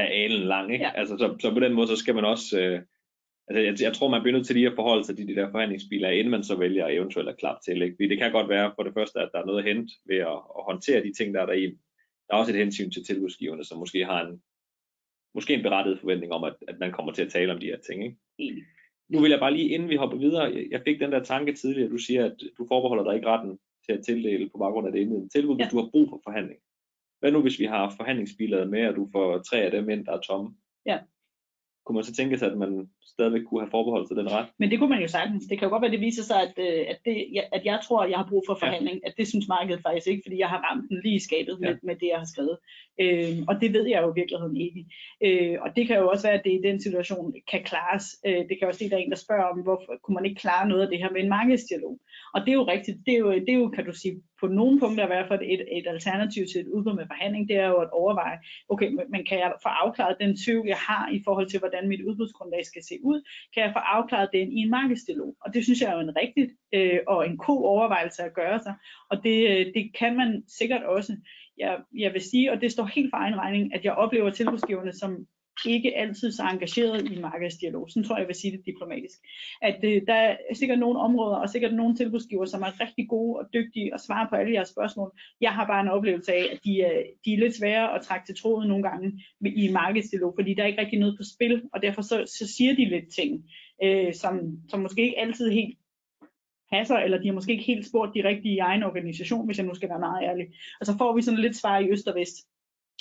er 0.00 0.06
alen 0.24 0.46
lang. 0.46 0.72
Ikke? 0.72 0.84
Ja. 0.84 0.92
Altså, 0.94 1.16
så, 1.18 1.36
så 1.40 1.54
på 1.54 1.60
den 1.60 1.72
måde, 1.72 1.88
så 1.88 1.96
skal 1.96 2.14
man 2.14 2.24
også... 2.24 2.60
Øh, 2.60 2.80
altså, 3.48 3.60
jeg, 3.60 3.80
jeg 3.80 3.94
tror, 3.94 4.08
man 4.08 4.22
bliver 4.22 4.36
nødt 4.36 4.46
til 4.46 4.56
lige 4.56 4.70
at 4.70 4.74
forholde 4.74 5.04
sig 5.04 5.16
til 5.16 5.28
de 5.28 5.34
der 5.34 5.50
forhandlingsbilag, 5.50 6.18
inden 6.18 6.30
man 6.30 6.44
så 6.44 6.56
vælger 6.56 6.86
eventuelt 6.86 7.28
at 7.28 7.38
klappe 7.38 7.60
til. 7.64 7.82
Ikke? 7.82 7.96
Fordi 7.96 8.08
det 8.08 8.18
kan 8.18 8.32
godt 8.32 8.48
være 8.48 8.72
for 8.76 8.82
det 8.82 8.94
første, 8.94 9.20
at 9.20 9.30
der 9.32 9.38
er 9.40 9.46
noget 9.46 9.58
at 9.58 9.68
hente 9.68 9.92
ved 10.06 10.16
at, 10.16 10.40
at 10.58 10.64
håndtere 10.70 11.02
de 11.02 11.12
ting, 11.12 11.34
der 11.34 11.42
er 11.42 11.46
der 11.46 11.52
i. 11.52 11.66
Der 12.26 12.34
er 12.34 12.36
også 12.36 12.52
et 12.52 12.58
hensyn 12.58 12.90
til 12.90 13.04
tilbudsgiverne, 13.04 13.64
som 13.64 13.78
måske 13.78 14.04
har 14.04 14.26
en, 14.26 14.42
måske 15.34 15.54
en 15.54 15.62
berettiget 15.62 16.00
forventning 16.00 16.32
om, 16.32 16.44
at, 16.44 16.54
at 16.68 16.78
man 16.80 16.92
kommer 16.92 17.12
til 17.12 17.22
at 17.22 17.32
tale 17.32 17.52
om 17.52 17.60
de 17.60 17.66
her 17.66 17.78
ting. 17.78 18.04
Ikke? 18.04 18.16
Nu 19.08 19.20
vil 19.20 19.30
jeg 19.30 19.40
bare 19.40 19.52
lige, 19.52 19.68
inden 19.68 19.88
vi 19.88 19.96
hopper 19.96 20.18
videre, 20.18 20.66
jeg 20.70 20.82
fik 20.86 21.00
den 21.00 21.12
der 21.12 21.22
tanke 21.22 21.52
tidligere, 21.52 21.90
du 21.90 21.98
siger, 21.98 22.24
at 22.24 22.36
du 22.58 22.66
forbeholder 22.68 23.04
dig 23.04 23.14
ikke 23.14 23.28
retten 23.28 23.58
til 23.86 23.92
at 23.92 24.04
tildele 24.04 24.50
på 24.50 24.58
baggrund 24.58 24.86
af 24.86 24.92
det 24.92 25.00
indledende 25.00 25.28
tilbud, 25.28 25.56
ja. 25.56 25.64
hvis 25.64 25.72
du 25.72 25.80
har 25.80 25.90
brug 25.90 26.08
for 26.08 26.20
forhandling. 26.24 26.60
Hvad 27.20 27.32
nu, 27.32 27.42
hvis 27.42 27.58
vi 27.58 27.64
har 27.64 27.94
forhandlingsbilaget 27.96 28.70
med, 28.70 28.88
og 28.88 28.96
du 28.96 29.08
får 29.12 29.38
tre 29.38 29.58
af 29.62 29.70
dem 29.70 29.90
ind, 29.90 30.06
der 30.06 30.12
er 30.12 30.20
tomme? 30.20 30.56
Ja 30.86 30.98
kunne 31.90 31.98
man 31.98 32.04
så 32.04 32.14
tænke 32.14 32.38
sig, 32.38 32.50
at 32.52 32.58
man 32.58 32.90
stadigvæk 33.14 33.44
kunne 33.44 33.62
have 33.64 33.74
forbeholdt 33.76 34.08
sig 34.08 34.16
den 34.16 34.32
ret? 34.36 34.48
Men 34.60 34.70
det 34.70 34.78
kunne 34.78 34.94
man 34.94 35.02
jo 35.06 35.08
sagtens. 35.08 35.44
Det 35.46 35.58
kan 35.58 35.66
jo 35.66 35.72
godt 35.72 35.82
være, 35.82 35.92
at 35.92 35.98
det 35.98 36.06
viser 36.08 36.24
sig, 36.30 36.38
at, 36.46 36.54
øh, 36.66 36.82
at, 36.92 36.98
det, 37.04 37.14
at 37.52 37.62
jeg 37.70 37.78
tror, 37.84 38.00
at 38.02 38.10
jeg 38.10 38.18
har 38.18 38.28
brug 38.30 38.42
for 38.46 38.56
forhandling. 38.62 38.96
Ja. 39.02 39.08
At 39.08 39.14
det 39.18 39.26
synes 39.28 39.48
markedet 39.48 39.82
faktisk 39.86 40.06
ikke, 40.06 40.22
fordi 40.24 40.38
jeg 40.38 40.48
har 40.48 40.60
ramt 40.66 40.88
den 40.88 40.98
lige 41.04 41.18
i 41.20 41.26
skabet 41.28 41.54
ja. 41.60 41.66
med, 41.66 41.74
med 41.82 41.94
det, 42.00 42.08
jeg 42.12 42.20
har 42.22 42.28
skrevet. 42.32 42.56
Øh, 43.02 43.34
og 43.50 43.54
det 43.60 43.68
ved 43.76 43.86
jeg 43.92 44.02
jo 44.02 44.08
i 44.12 44.18
virkeligheden 44.20 44.56
ikke. 44.66 44.82
Øh, 45.26 45.56
og 45.64 45.68
det 45.76 45.86
kan 45.86 45.96
jo 46.00 46.08
også 46.12 46.24
være, 46.26 46.38
at 46.38 46.44
det 46.46 46.52
i 46.52 46.66
den 46.68 46.80
situation 46.86 47.34
kan 47.50 47.62
klares. 47.70 48.06
Øh, 48.26 48.42
det 48.48 48.54
kan 48.58 48.68
også 48.68 48.80
være, 48.80 48.90
der 48.90 48.96
er 48.96 49.04
en, 49.04 49.14
der 49.14 49.24
spørger 49.26 49.46
om, 49.52 49.58
hvorfor 49.66 49.92
kunne 50.02 50.14
man 50.18 50.26
ikke 50.28 50.40
klare 50.44 50.68
noget 50.68 50.82
af 50.82 50.88
det 50.88 50.98
her 51.02 51.10
med 51.10 51.20
en 51.22 51.34
markedsdialog. 51.38 51.94
Og 52.34 52.40
det 52.40 52.50
er 52.50 52.60
jo 52.62 52.66
rigtigt. 52.74 52.98
Det 53.06 53.14
er 53.14 53.18
jo, 53.18 53.30
det 53.46 53.52
er 53.54 53.60
jo 53.64 53.68
kan 53.76 53.84
du 53.84 53.92
sige, 53.92 54.14
på 54.40 54.46
nogle 54.46 54.80
punkter 54.80 55.04
i 55.04 55.12
hvert 55.12 55.28
fald 55.28 55.42
et, 55.54 55.62
et 55.78 55.86
alternativ 55.94 56.42
til 56.46 56.60
et 56.60 56.72
udbud 56.74 56.94
med 56.94 57.06
forhandling, 57.12 57.48
det 57.48 57.56
er 57.56 57.68
jo 57.68 57.78
at 57.84 57.90
overveje, 57.90 58.38
okay, 58.68 58.88
men 59.12 59.20
kan 59.28 59.38
jeg 59.38 59.52
få 59.64 59.68
afklaret 59.82 60.16
den 60.20 60.32
tvivl, 60.44 60.66
jeg 60.66 60.80
har 60.90 61.04
i 61.16 61.20
forhold 61.26 61.48
til, 61.48 61.58
hvordan 61.58 61.88
mit 61.88 62.02
udbudsgrundlag 62.08 62.62
skal 62.66 62.82
se 62.84 62.94
ud, 63.02 63.22
kan 63.54 63.62
jeg 63.62 63.72
få 63.72 63.78
afklaret 63.78 64.28
den 64.32 64.52
i 64.52 64.56
en 64.56 64.70
markedsdialog? 64.70 65.36
Og 65.44 65.54
det 65.54 65.64
synes 65.64 65.80
jeg 65.80 65.90
er 65.90 65.94
jo 65.94 66.00
en 66.00 66.16
rigtig 66.16 66.50
øh, 66.74 67.00
og 67.06 67.26
en 67.26 67.36
god 67.36 67.64
overvejelse 67.64 68.22
at 68.22 68.34
gøre 68.34 68.62
sig, 68.62 68.74
og 69.10 69.24
det, 69.24 69.50
øh, 69.50 69.66
det 69.74 69.90
kan 69.98 70.16
man 70.16 70.44
sikkert 70.48 70.82
også. 70.82 71.16
Jeg, 71.58 71.78
jeg 71.98 72.12
vil 72.12 72.22
sige, 72.22 72.52
og 72.52 72.60
det 72.60 72.72
står 72.72 72.84
helt 72.84 73.10
for 73.10 73.16
egen 73.16 73.38
regning, 73.38 73.74
at 73.74 73.84
jeg 73.84 73.92
oplever 73.92 74.30
tilbudsgiverne 74.30 74.92
som 74.92 75.26
ikke 75.66 75.96
altid 75.96 76.32
så 76.32 76.42
engageret 76.42 77.10
i 77.12 77.20
markedsdialog. 77.20 77.90
Sådan 77.90 78.04
tror 78.04 78.16
jeg, 78.16 78.20
jeg 78.20 78.28
vil 78.28 78.36
sige 78.36 78.56
det 78.56 78.66
diplomatisk. 78.66 79.18
At 79.62 79.78
øh, 79.84 80.02
der 80.06 80.14
er 80.14 80.36
sikkert 80.54 80.78
nogle 80.78 80.98
områder, 80.98 81.36
og 81.36 81.50
sikkert 81.50 81.74
nogle 81.74 81.96
tilbudsgiver, 81.96 82.44
som 82.44 82.62
er 82.62 82.80
rigtig 82.80 83.08
gode 83.08 83.38
og 83.38 83.46
dygtige 83.54 83.94
og 83.94 84.00
svarer 84.00 84.28
på 84.28 84.36
alle 84.36 84.52
jeres 84.52 84.68
spørgsmål. 84.68 85.18
Jeg 85.40 85.52
har 85.52 85.66
bare 85.66 85.80
en 85.80 85.88
oplevelse 85.88 86.32
af, 86.32 86.44
at 86.52 86.58
de 86.64 86.82
er, 86.82 87.02
de 87.24 87.34
er 87.34 87.38
lidt 87.38 87.56
svære 87.56 87.94
at 87.94 88.02
trække 88.02 88.26
til 88.26 88.36
tråden 88.36 88.68
nogle 88.68 88.88
gange 88.88 89.24
i 89.46 89.72
markedsdialog, 89.72 90.34
fordi 90.38 90.54
der 90.54 90.62
er 90.62 90.66
ikke 90.66 90.80
rigtig 90.80 90.98
noget 90.98 91.16
på 91.18 91.22
spil, 91.34 91.62
og 91.72 91.82
derfor 91.82 92.02
så, 92.02 92.24
så 92.38 92.54
siger 92.56 92.74
de 92.74 92.84
lidt 92.84 93.14
ting, 93.14 93.44
øh, 93.82 94.14
som, 94.14 94.40
som 94.68 94.80
måske 94.80 95.02
ikke 95.02 95.18
altid 95.18 95.50
helt 95.50 95.78
passer, 96.72 96.96
eller 96.96 97.18
de 97.18 97.26
har 97.26 97.34
måske 97.34 97.52
ikke 97.52 97.64
helt 97.64 97.86
spurgt 97.86 98.14
de 98.14 98.28
rigtige 98.28 98.54
i 98.54 98.58
egen 98.58 98.82
organisation, 98.82 99.46
hvis 99.46 99.58
jeg 99.58 99.66
nu 99.66 99.74
skal 99.74 99.88
være 99.88 100.06
meget 100.08 100.24
ærlig. 100.24 100.46
Og 100.80 100.86
så 100.86 100.98
får 100.98 101.16
vi 101.16 101.22
sådan 101.22 101.40
lidt 101.40 101.56
svar 101.56 101.78
i 101.78 101.90
øst 101.90 102.08
og 102.08 102.14
vest. 102.14 102.36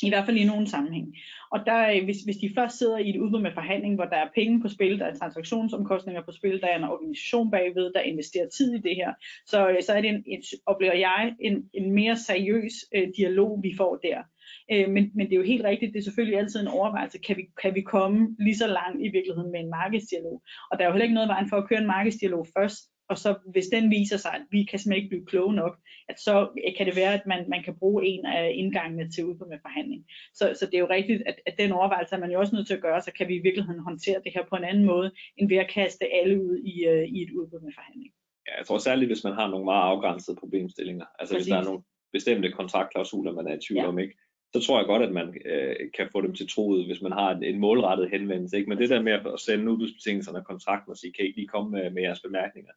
I 0.04 0.10
hvert 0.10 0.26
fald 0.26 0.38
i 0.38 0.46
nogen 0.46 0.68
sammenhæng. 0.68 1.16
Og 1.52 1.60
der, 1.66 1.90
øh, 1.92 2.04
hvis, 2.04 2.22
hvis 2.22 2.38
de 2.38 2.52
først 2.56 2.78
sidder 2.78 2.98
i 2.98 3.10
et 3.10 3.18
udbud 3.18 3.42
med 3.42 3.52
forhandling, 3.54 3.96
hvor 3.96 4.06
der 4.06 4.16
er 4.16 4.30
penge 4.36 4.62
på 4.62 4.68
spil, 4.68 5.00
der 5.00 5.06
er 5.06 5.16
transaktionsomkostninger 5.16 6.22
på 6.22 6.32
spil, 6.32 6.62
der 6.62 6.68
er 6.68 6.78
en 6.78 6.84
organisation 6.84 7.52
bagved, 7.52 7.94
der 7.94 8.02
investerer 8.02 8.50
tid 8.50 8.74
i 8.74 8.82
det 8.82 8.96
her, 8.96 9.14
så, 9.46 9.70
øh, 9.70 9.84
så 9.84 9.94
er 9.94 10.02
det 10.02 10.10
en, 10.10 10.24
et, 10.28 10.46
oplever 10.66 10.94
jeg 10.94 11.36
en, 11.40 11.70
en 11.74 11.92
mere 11.92 12.18
seriøs 12.18 12.74
øh, 12.96 13.08
dialog, 13.18 13.60
vi 13.64 13.74
får 13.78 13.96
der. 13.96 14.24
Øh, 14.72 14.90
men, 14.90 15.12
men 15.16 15.26
det 15.26 15.34
er 15.34 15.38
jo 15.38 15.52
helt 15.54 15.64
rigtigt, 15.64 15.94
det 15.94 16.00
er 16.00 16.04
selvfølgelig 16.04 16.40
altid 16.40 16.60
en 16.60 16.68
overvejelse, 16.68 17.18
kan 17.18 17.38
vi, 17.38 17.44
kan 17.62 17.76
vi 17.76 17.82
komme 17.82 18.36
lige 18.40 18.58
så 18.58 18.68
langt 18.68 19.02
i 19.02 19.10
virkeligheden 19.10 19.52
med 19.52 19.60
en 19.60 19.70
markedsdialog? 19.70 20.44
Og 20.72 20.78
der 20.78 20.84
er 20.84 20.88
jo 20.88 20.94
heller 20.94 21.04
ikke 21.04 21.20
noget 21.20 21.30
vejen 21.30 21.50
for 21.50 21.58
at 21.58 21.68
køre 21.70 21.80
en 21.80 21.88
markedsdialog 21.88 22.48
først, 22.58 22.80
og 23.10 23.18
så 23.18 23.36
hvis 23.52 23.68
den 23.68 23.90
viser 23.90 24.18
sig, 24.18 24.34
at 24.34 24.42
vi 24.52 24.64
kan 24.64 24.80
simpelthen 24.80 25.04
ikke 25.04 25.10
blive 25.10 25.26
kloge 25.26 25.56
nok, 25.56 25.80
at 26.10 26.20
så 26.20 26.36
kan 26.78 26.86
det 26.86 26.96
være, 26.96 27.14
at 27.14 27.26
man, 27.26 27.50
man 27.50 27.64
kan 27.64 27.76
bruge 27.80 28.06
en 28.06 28.26
af 28.26 28.52
indgangene 28.56 29.12
til 29.12 29.26
udbud 29.26 29.48
med 29.48 29.60
forhandling. 29.62 30.06
Så, 30.34 30.56
så 30.60 30.66
det 30.66 30.74
er 30.74 30.80
jo 30.80 30.90
rigtigt, 30.90 31.24
at, 31.26 31.36
at 31.46 31.56
den 31.58 31.72
overvejelse 31.72 32.16
er 32.16 32.20
man 32.20 32.32
jo 32.32 32.40
også 32.40 32.56
nødt 32.56 32.68
til 32.68 32.74
at 32.74 32.82
gøre, 32.82 33.02
så 33.02 33.12
kan 33.18 33.28
vi 33.28 33.36
i 33.36 33.46
virkeligheden 33.48 33.82
håndtere 33.82 34.22
det 34.24 34.32
her 34.36 34.46
på 34.50 34.56
en 34.56 34.64
anden 34.64 34.86
måde, 34.86 35.12
end 35.38 35.50
ved 35.50 35.58
at 35.58 35.70
kaste 35.70 36.06
alle 36.14 36.44
ud 36.44 36.58
i, 36.58 36.76
uh, 36.92 37.04
i 37.16 37.22
et 37.24 37.32
udbud 37.32 37.60
med 37.60 37.74
forhandling. 37.76 38.12
Ja, 38.48 38.58
jeg 38.58 38.66
tror 38.66 38.78
særligt, 38.78 39.10
hvis 39.10 39.24
man 39.24 39.34
har 39.34 39.48
nogle 39.50 39.66
meget 39.66 39.84
afgrænsede 39.92 40.38
problemstillinger. 40.40 41.06
Altså 41.20 41.36
Præcis. 41.36 41.46
hvis 41.46 41.52
der 41.54 41.60
er 41.60 41.70
nogle 41.70 41.84
bestemte 42.14 42.52
kontraktklausuler, 42.52 43.32
man 43.34 43.48
er 43.48 43.56
i 43.56 43.62
tvivl 43.68 43.82
ja. 43.82 43.88
om, 43.88 44.00
ikke? 44.00 44.16
så 44.54 44.60
tror 44.62 44.80
jeg 44.80 44.88
godt, 44.88 45.04
at 45.04 45.12
man 45.12 45.28
øh, 45.46 45.76
kan 45.98 46.08
få 46.12 46.22
dem 46.22 46.34
til 46.36 46.50
troet, 46.50 46.86
hvis 46.86 47.02
man 47.02 47.12
har 47.12 47.30
en, 47.32 47.44
en 47.44 47.60
målrettet 47.60 48.10
henvendelse. 48.10 48.58
Ikke? 48.58 48.70
Men 48.70 48.78
det 48.78 48.90
der 48.90 49.02
med 49.02 49.12
at 49.12 49.40
sende 49.40 49.72
udbudsbetingelserne 49.72 50.40
og 50.40 50.46
kontrakten 50.46 50.92
og 50.92 50.98
sige, 50.98 51.14
kan 51.14 51.26
I 51.26 51.32
lige 51.32 51.48
komme 51.48 51.72
med, 51.72 51.92
med 51.92 52.02
jeres 52.02 52.22
bemærkninger? 52.22 52.72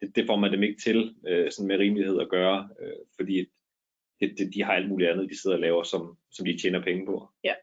Det, 0.00 0.16
det 0.16 0.26
får 0.26 0.36
man 0.36 0.52
dem 0.52 0.62
ikke 0.62 0.80
til 0.80 1.14
øh, 1.26 1.50
sådan 1.50 1.68
med 1.68 1.78
rimelighed 1.78 2.20
at 2.20 2.28
gøre, 2.28 2.68
øh, 2.80 2.92
fordi 3.16 3.46
det, 4.20 4.34
det, 4.38 4.54
de 4.54 4.62
har 4.62 4.72
alt 4.72 4.88
muligt 4.88 5.10
andet, 5.10 5.30
de 5.30 5.40
sidder 5.40 5.56
og 5.56 5.60
laver, 5.60 5.82
som, 5.82 6.18
som 6.30 6.46
de 6.46 6.58
tjener 6.58 6.82
penge 6.82 7.06
på. 7.06 7.28
Ja. 7.44 7.54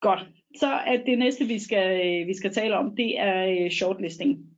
Godt. 0.00 0.20
Så 0.56 0.66
er 0.66 1.04
det 1.06 1.18
næste, 1.18 1.44
vi 1.44 1.58
skal, 1.58 1.86
øh, 2.06 2.28
vi 2.28 2.34
skal 2.34 2.52
tale 2.52 2.76
om, 2.76 2.96
det 2.96 3.18
er 3.18 3.64
øh, 3.64 3.70
shortlisting. 3.70 4.54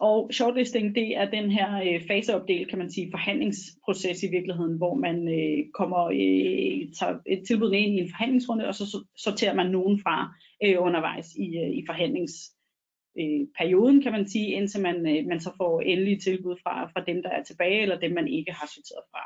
Og 0.00 0.30
shortlisting, 0.32 0.94
det 0.94 1.16
er 1.16 1.30
den 1.30 1.50
her 1.50 1.82
øh, 1.82 2.06
faseopdel, 2.06 2.66
kan 2.66 2.78
man 2.78 2.90
sige, 2.90 3.10
forhandlingsproces 3.10 4.22
i 4.22 4.30
virkeligheden, 4.30 4.76
hvor 4.76 4.94
man 4.94 5.28
øh, 5.28 5.64
kommer, 5.74 6.04
øh, 6.04 6.92
tager 6.98 7.18
et 7.26 7.42
tilbud 7.46 7.72
ind 7.72 7.94
i 7.94 8.02
en 8.02 8.10
forhandlingsrunde, 8.10 8.68
og 8.68 8.74
så 8.74 9.04
sorterer 9.16 9.54
man 9.54 9.70
nogen 9.70 10.00
fra 10.00 10.34
øh, 10.64 10.76
undervejs 10.78 11.34
i, 11.34 11.58
øh, 11.58 11.70
i 11.70 11.84
forhandlingsperioden, 11.86 13.96
øh, 13.96 14.02
kan 14.02 14.12
man 14.12 14.28
sige, 14.28 14.52
indtil 14.52 14.82
man, 14.82 14.96
øh, 14.96 15.26
man 15.26 15.40
så 15.40 15.50
får 15.56 15.80
endelige 15.80 16.20
tilbud 16.20 16.56
fra, 16.62 16.86
fra 16.86 17.04
dem, 17.06 17.22
der 17.22 17.30
er 17.30 17.42
tilbage, 17.42 17.82
eller 17.82 18.00
dem, 18.00 18.12
man 18.12 18.28
ikke 18.28 18.52
har 18.52 18.66
sorteret 18.66 19.04
fra. 19.10 19.20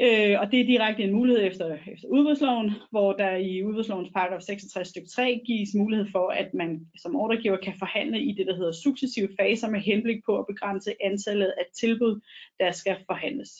Øh, 0.00 0.40
og 0.40 0.50
det 0.50 0.60
er 0.60 0.66
direkte 0.66 1.02
en 1.02 1.12
mulighed 1.12 1.44
efter, 1.44 1.78
efter 1.92 2.08
udbudsloven, 2.08 2.70
hvor 2.90 3.12
der 3.12 3.36
i 3.36 3.64
udbudslovens 3.64 4.10
paragraf 4.14 4.42
66 4.42 4.88
stykke 4.88 5.08
3 5.08 5.40
gives 5.46 5.74
mulighed 5.74 6.06
for, 6.12 6.28
at 6.28 6.54
man 6.54 6.86
som 6.96 7.16
ordregiver 7.16 7.56
kan 7.56 7.74
forhandle 7.78 8.22
i 8.22 8.32
det, 8.32 8.46
der 8.46 8.56
hedder 8.56 8.72
successive 8.72 9.28
faser 9.40 9.70
med 9.70 9.80
henblik 9.80 10.24
på 10.26 10.38
at 10.38 10.46
begrænse 10.46 10.94
antallet 11.00 11.54
af 11.58 11.64
tilbud, 11.74 12.20
der 12.60 12.72
skal 12.72 12.96
forhandles. 13.06 13.50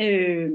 Øh, 0.00 0.50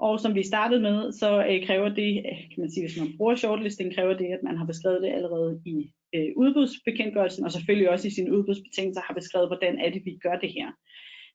og 0.00 0.20
som 0.20 0.34
vi 0.34 0.42
startede 0.42 0.80
med, 0.80 1.12
så 1.12 1.46
øh, 1.50 1.66
kræver 1.66 1.88
det, 1.88 2.16
øh, 2.16 2.38
kan 2.50 2.58
man 2.58 2.70
sige, 2.70 2.84
hvis 2.86 3.00
man 3.00 3.16
bruger 3.16 3.34
shortlisting, 3.34 3.94
kræver 3.94 4.14
det, 4.14 4.26
at 4.26 4.42
man 4.42 4.56
har 4.56 4.66
beskrevet 4.66 5.02
det 5.02 5.08
allerede 5.08 5.62
i 5.66 5.90
øh, 6.14 6.28
udbudsbekendtgørelsen, 6.36 7.44
og 7.44 7.52
selvfølgelig 7.52 7.90
også 7.90 8.08
i 8.08 8.10
sine 8.10 8.32
udbudsbetingelser 8.36 9.02
har 9.06 9.14
beskrevet, 9.14 9.48
hvordan 9.48 9.78
er 9.78 9.90
det, 9.90 10.02
vi 10.04 10.18
gør 10.22 10.36
det 10.38 10.52
her. 10.52 10.68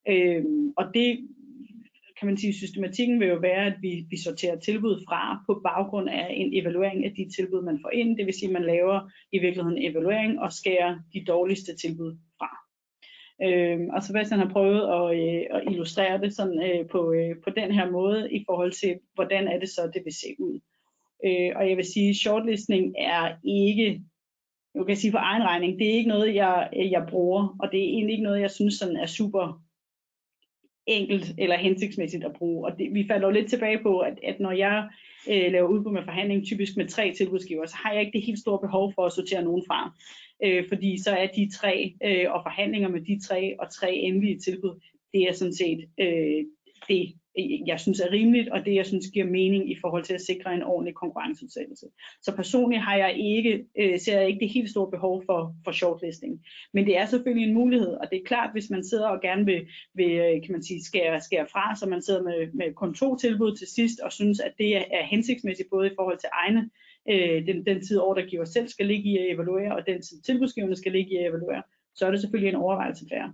Øh, 0.10 0.44
og 0.78 0.86
det 0.94 1.28
kan 2.20 2.28
man 2.28 2.38
sige, 2.38 2.54
systematikken 2.54 3.20
vil 3.20 3.28
jo 3.28 3.36
være, 3.36 3.66
at 3.66 3.78
vi, 3.82 4.06
vi 4.10 4.18
sorterer 4.18 4.60
tilbud 4.60 5.04
fra 5.08 5.44
på 5.48 5.62
baggrund 5.64 6.10
af 6.10 6.28
en 6.32 6.54
evaluering 6.54 7.06
af 7.06 7.14
de 7.18 7.30
tilbud, 7.36 7.62
man 7.62 7.80
får 7.82 7.90
ind. 7.90 8.18
Det 8.18 8.26
vil 8.26 8.34
sige, 8.34 8.50
at 8.50 8.54
man 8.54 8.66
laver 8.66 9.12
i 9.32 9.40
virkeligheden 9.40 9.78
en 9.78 9.92
evaluering 9.92 10.40
og 10.40 10.54
skærer 10.54 11.00
de 11.14 11.26
dårligste 11.28 11.76
tilbud 11.76 12.18
fra. 12.38 12.59
Øh, 13.44 13.80
og 13.94 14.04
Sebastian 14.04 14.40
har 14.40 14.50
prøvet 14.50 14.82
at, 14.82 15.06
øh, 15.24 15.46
at 15.52 15.72
illustrere 15.72 16.22
det 16.22 16.36
sådan, 16.36 16.64
øh, 16.64 16.88
på, 16.88 17.12
øh, 17.12 17.36
på 17.44 17.50
den 17.50 17.72
her 17.72 17.92
måde 17.92 18.34
i 18.34 18.44
forhold 18.48 18.72
til, 18.72 19.00
hvordan 19.16 19.48
er 19.48 19.60
det 19.60 19.70
så, 19.70 19.92
det 19.94 20.02
vil 20.06 20.14
se 20.14 20.36
ud. 20.40 20.60
Øh, 21.26 21.52
og 21.56 21.70
jeg 21.70 21.78
vil 21.78 21.86
sige, 21.86 22.16
shortlistning 22.16 22.96
er 22.98 23.36
ikke, 23.44 24.02
jeg 24.76 24.86
kan 24.88 24.98
sige 24.98 25.12
for 25.12 25.20
egen 25.20 25.44
regning, 25.44 25.80
det 25.80 25.88
er 25.90 25.94
ikke 25.94 26.10
noget, 26.10 26.36
jeg, 26.36 26.70
jeg 26.74 27.06
bruger, 27.10 27.56
og 27.60 27.72
det 27.72 27.80
er 27.80 27.94
egentlig 27.94 28.14
ikke 28.14 28.24
noget, 28.24 28.42
jeg 28.42 28.52
synes 28.52 28.74
sådan 28.74 28.98
er 28.98 29.06
super 29.06 29.62
enkelt 30.90 31.34
eller 31.38 31.58
hensigtsmæssigt 31.58 32.24
at 32.24 32.34
bruge. 32.34 32.68
Og 32.68 32.80
det, 32.80 32.94
vi 32.94 33.06
falder 33.08 33.28
jo 33.28 33.34
lidt 33.34 33.50
tilbage 33.50 33.80
på, 33.84 34.00
at, 34.00 34.20
at 34.24 34.40
når 34.40 34.52
jeg 34.52 34.90
øh, 35.30 35.52
laver 35.52 35.70
udbud 35.70 35.92
med 35.92 36.04
forhandling, 36.04 36.46
typisk 36.46 36.78
med 36.78 36.88
tre 36.88 37.14
tilbudsgiver, 37.14 37.66
så 37.66 37.76
har 37.76 37.92
jeg 37.92 38.02
ikke 38.02 38.18
det 38.18 38.26
helt 38.26 38.40
store 38.40 38.60
behov 38.60 38.94
for 38.96 39.06
at 39.06 39.14
sortere 39.14 39.44
nogen 39.44 39.64
fra. 39.68 39.94
Øh, 40.44 40.68
fordi 40.68 41.04
så 41.04 41.12
er 41.12 41.28
de 41.28 41.52
tre, 41.54 41.94
øh, 42.06 42.32
og 42.32 42.40
forhandlinger 42.44 42.90
med 42.90 43.02
de 43.02 43.20
tre, 43.28 43.56
og 43.60 43.74
tre 43.74 43.94
endelige 43.94 44.40
tilbud, 44.40 44.82
det 45.14 45.22
er 45.22 45.34
sådan 45.34 45.54
set 45.54 45.80
øh, 46.00 46.46
det, 46.88 47.14
Øh, 47.40 47.68
jeg 47.68 47.80
synes 47.80 48.00
er 48.00 48.12
rimeligt, 48.12 48.50
og 48.50 48.66
det 48.66 48.76
jeg 48.76 48.86
synes 48.86 49.08
giver 49.14 49.26
mening 49.26 49.72
i 49.72 49.76
forhold 49.82 50.04
til 50.04 50.14
at 50.14 50.22
sikre 50.22 50.54
en 50.54 50.64
ordentlig 50.64 50.96
konkurrenceudsættelse. 50.96 51.86
Så 52.22 52.36
personligt 52.36 52.82
har 52.82 52.98
jeg 52.98 53.18
ikke, 53.18 53.66
øh, 53.80 54.00
ser 54.00 54.20
jeg 54.20 54.28
ikke 54.28 54.40
det 54.40 54.50
helt 54.50 54.70
store 54.70 54.92
behov 54.92 55.24
for, 55.26 55.56
for 55.64 55.72
shortlisting. 55.72 56.46
Men 56.74 56.86
det 56.86 56.98
er 56.98 57.06
selvfølgelig 57.06 57.48
en 57.48 57.54
mulighed, 57.54 57.94
og 57.94 58.08
det 58.12 58.20
er 58.20 58.26
klart, 58.26 58.52
hvis 58.52 58.70
man 58.70 58.84
sidder 58.84 59.08
og 59.08 59.22
gerne 59.22 59.46
vil, 59.46 59.68
vil 59.94 60.12
øh, 60.12 60.42
kan 60.44 60.52
man 60.52 60.64
sige, 60.64 60.84
skære, 60.84 61.22
skære 61.22 61.48
fra, 61.52 61.76
så 61.76 61.86
man 61.86 62.02
sidder 62.02 62.24
med, 62.24 62.54
med 62.54 62.74
kun 62.74 62.94
to 62.94 63.16
tilbud 63.16 63.56
til 63.56 63.68
sidst, 63.68 64.00
og 64.00 64.12
synes, 64.12 64.40
at 64.40 64.54
det 64.58 64.78
er 64.78 65.04
hensigtsmæssigt 65.04 65.70
både 65.70 65.88
i 65.88 65.96
forhold 65.96 66.18
til 66.20 66.30
egne, 66.34 66.70
øh, 67.10 67.46
den, 67.48 67.66
den 67.66 67.82
tid 67.82 68.00
ordregiver 68.00 68.46
selv 68.46 68.68
skal 68.68 68.86
ligge 68.86 69.10
i 69.10 69.18
at 69.18 69.32
evaluere, 69.34 69.76
og 69.76 69.86
den 69.88 70.02
tid 70.02 70.22
tilbudsgiverne 70.22 70.76
skal 70.76 70.92
ligge 70.92 71.12
i 71.12 71.18
at 71.18 71.30
evaluere, 71.30 71.64
så 71.96 72.06
er 72.06 72.12
det 72.12 72.22
selvfølgelig 72.22 72.50
en 72.50 72.64
overvejelse 72.64 73.06
værd. 73.12 73.32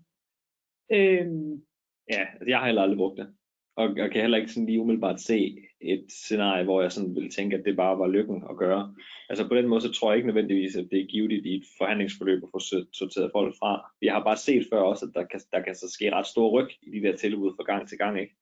Øhm, 0.91 1.61
Ja, 2.09 2.19
altså, 2.19 2.45
jeg 2.47 2.59
har 2.59 2.65
heller 2.65 2.81
aldrig 2.81 2.97
brugt 2.97 3.17
det 3.17 3.27
og 3.75 3.97
jeg 3.97 4.11
kan 4.11 4.21
heller 4.21 4.37
ikke 4.37 4.51
sådan 4.51 4.65
lige 4.65 4.79
umiddelbart 4.79 5.21
se 5.21 5.57
et 5.81 6.05
scenarie, 6.09 6.63
hvor 6.63 6.81
jeg 6.81 6.91
sådan 6.91 7.15
ville 7.15 7.29
tænke, 7.29 7.57
at 7.57 7.65
det 7.65 7.75
bare 7.75 7.99
var 7.99 8.07
lykken 8.07 8.43
at 8.49 8.57
gøre. 8.57 8.95
Altså 9.29 9.47
på 9.47 9.55
den 9.55 9.67
måde, 9.67 9.81
så 9.81 9.91
tror 9.91 10.11
jeg 10.11 10.17
ikke 10.17 10.27
nødvendigvis, 10.27 10.75
at 10.75 10.87
det 10.91 11.01
er 11.01 11.05
givet 11.05 11.31
i 11.31 11.55
et 11.55 11.63
forhandlingsforløb 11.77 12.43
at 12.43 12.49
få 12.51 12.59
sorteret 12.93 13.31
folk 13.31 13.55
fra. 13.59 13.91
Jeg 14.01 14.13
har 14.13 14.23
bare 14.23 14.37
set 14.37 14.67
før 14.71 14.79
også, 14.79 15.05
at 15.05 15.11
der 15.15 15.23
kan, 15.23 15.39
der 15.51 15.61
kan 15.61 15.75
så 15.75 15.89
ske 15.89 16.11
ret 16.11 16.27
stor 16.27 16.49
ryg 16.49 16.69
i 16.81 16.99
de 16.99 17.07
der 17.07 17.15
tilbud 17.15 17.53
fra 17.55 17.63
gang 17.63 17.89
til 17.89 17.97
gang, 17.97 18.19
ikke? 18.19 18.35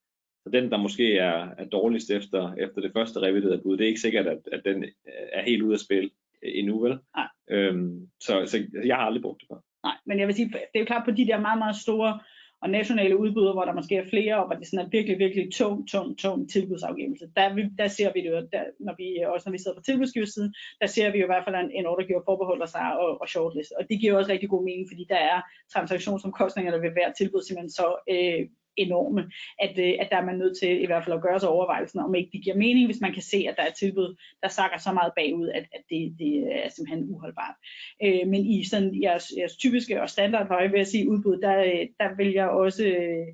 Så 0.43 0.49
den, 0.49 0.71
der 0.71 0.77
måske 0.77 1.17
er, 1.17 1.49
er 1.57 1.65
dårligst 1.65 2.11
efter, 2.11 2.53
efter 2.53 2.81
det 2.81 2.91
første 2.93 3.19
reviderede 3.19 3.61
bud, 3.63 3.77
det 3.77 3.83
er 3.83 3.87
ikke 3.87 4.01
sikkert, 4.01 4.27
at, 4.27 4.39
at 4.51 4.61
den 4.65 4.85
er 5.33 5.41
helt 5.41 5.61
ude 5.61 5.73
af 5.73 5.79
spil 5.79 6.11
endnu, 6.43 6.79
vel? 6.79 6.97
Nej. 7.15 7.27
Øhm, 7.49 8.07
så, 8.19 8.43
så 8.45 8.57
jeg 8.85 8.95
har 8.95 9.03
aldrig 9.03 9.21
brugt 9.21 9.41
det 9.41 9.47
før. 9.51 9.59
Nej, 9.83 9.97
men 10.05 10.19
jeg 10.19 10.27
vil 10.27 10.35
sige, 10.35 10.47
det 10.47 10.75
er 10.75 10.79
jo 10.79 10.85
klart 10.85 11.05
på 11.05 11.11
de 11.11 11.27
der 11.27 11.39
meget, 11.39 11.57
meget 11.57 11.75
store 11.75 12.19
og 12.63 12.69
nationale 12.69 13.17
udbud, 13.17 13.53
hvor 13.53 13.65
der 13.65 13.73
måske 13.73 13.95
er 13.95 14.09
flere, 14.09 14.35
og 14.39 14.45
hvor 14.47 14.55
det 14.55 14.67
sådan 14.67 14.85
er 14.85 14.89
virkelig, 14.89 15.19
virkelig 15.19 15.53
tung, 15.53 15.87
tung, 15.87 16.17
tung 16.17 16.49
tilbudsafgivelse. 16.49 17.25
Der, 17.35 17.45
der 17.77 17.87
ser 17.87 18.13
vi 18.13 18.19
det 18.21 18.29
jo, 18.29 18.47
der, 18.53 18.63
når 18.79 18.95
vi, 18.97 19.07
også 19.33 19.49
når 19.49 19.51
vi 19.51 19.57
sidder 19.57 19.77
på 19.77 19.83
tilbudsgiversiden, 19.83 20.53
der 20.81 20.87
ser 20.87 21.11
vi 21.11 21.17
jo 21.17 21.25
i 21.25 21.31
hvert 21.31 21.45
fald, 21.45 21.55
at 21.55 21.69
en 21.73 21.85
ordregiver 21.85 22.21
forbeholder 22.25 22.65
sig 22.65 22.87
og, 23.03 23.21
og 23.21 23.27
shortlist. 23.29 23.71
Og 23.79 23.83
det 23.89 23.99
giver 23.99 24.17
også 24.17 24.31
rigtig 24.31 24.49
god 24.49 24.63
mening, 24.63 24.87
fordi 24.91 25.05
der 25.09 25.21
er 25.33 25.41
transaktionsomkostninger 25.73 26.71
ved 26.71 26.91
hver 26.91 27.11
tilbud 27.11 27.41
simpelthen 27.41 27.69
så 27.79 27.87
øh, 28.13 28.41
enorme, 28.77 29.31
at, 29.59 29.79
øh, 29.79 29.93
at 29.99 30.07
der 30.11 30.17
er 30.17 30.25
man 30.25 30.37
nødt 30.37 30.57
til 30.59 30.81
i 30.83 30.85
hvert 30.85 31.03
fald 31.03 31.15
at 31.15 31.21
gøre 31.21 31.39
sig 31.39 31.49
overvejelsen, 31.49 31.99
om 31.99 32.15
ikke 32.15 32.29
det 32.33 32.43
giver 32.43 32.55
mening, 32.55 32.85
hvis 32.85 33.01
man 33.01 33.13
kan 33.13 33.21
se, 33.21 33.45
at 33.49 33.57
der 33.57 33.63
er 33.63 33.71
tilbud, 33.71 34.15
der 34.43 34.47
sakker 34.47 34.77
så 34.77 34.91
meget 34.91 35.13
bagud, 35.15 35.47
at, 35.47 35.65
at 35.73 35.83
det, 35.89 36.15
det 36.19 36.33
er 36.65 36.69
simpelthen 36.69 37.09
uholdbart. 37.09 37.55
Øh, 38.03 38.27
men 38.27 38.45
i 38.45 38.63
sådan 38.63 39.01
jeres, 39.01 39.33
jeres 39.37 39.57
typiske 39.57 40.01
og 40.01 40.09
standardhøje, 40.09 40.71
vil 40.71 40.77
jeg 40.77 40.87
sige, 40.87 41.09
udbud, 41.09 41.37
der, 41.37 41.57
øh, 41.63 41.87
der 41.99 42.15
vil 42.15 42.31
jeg 42.31 42.49
også 42.49 42.85
øh, 42.85 43.27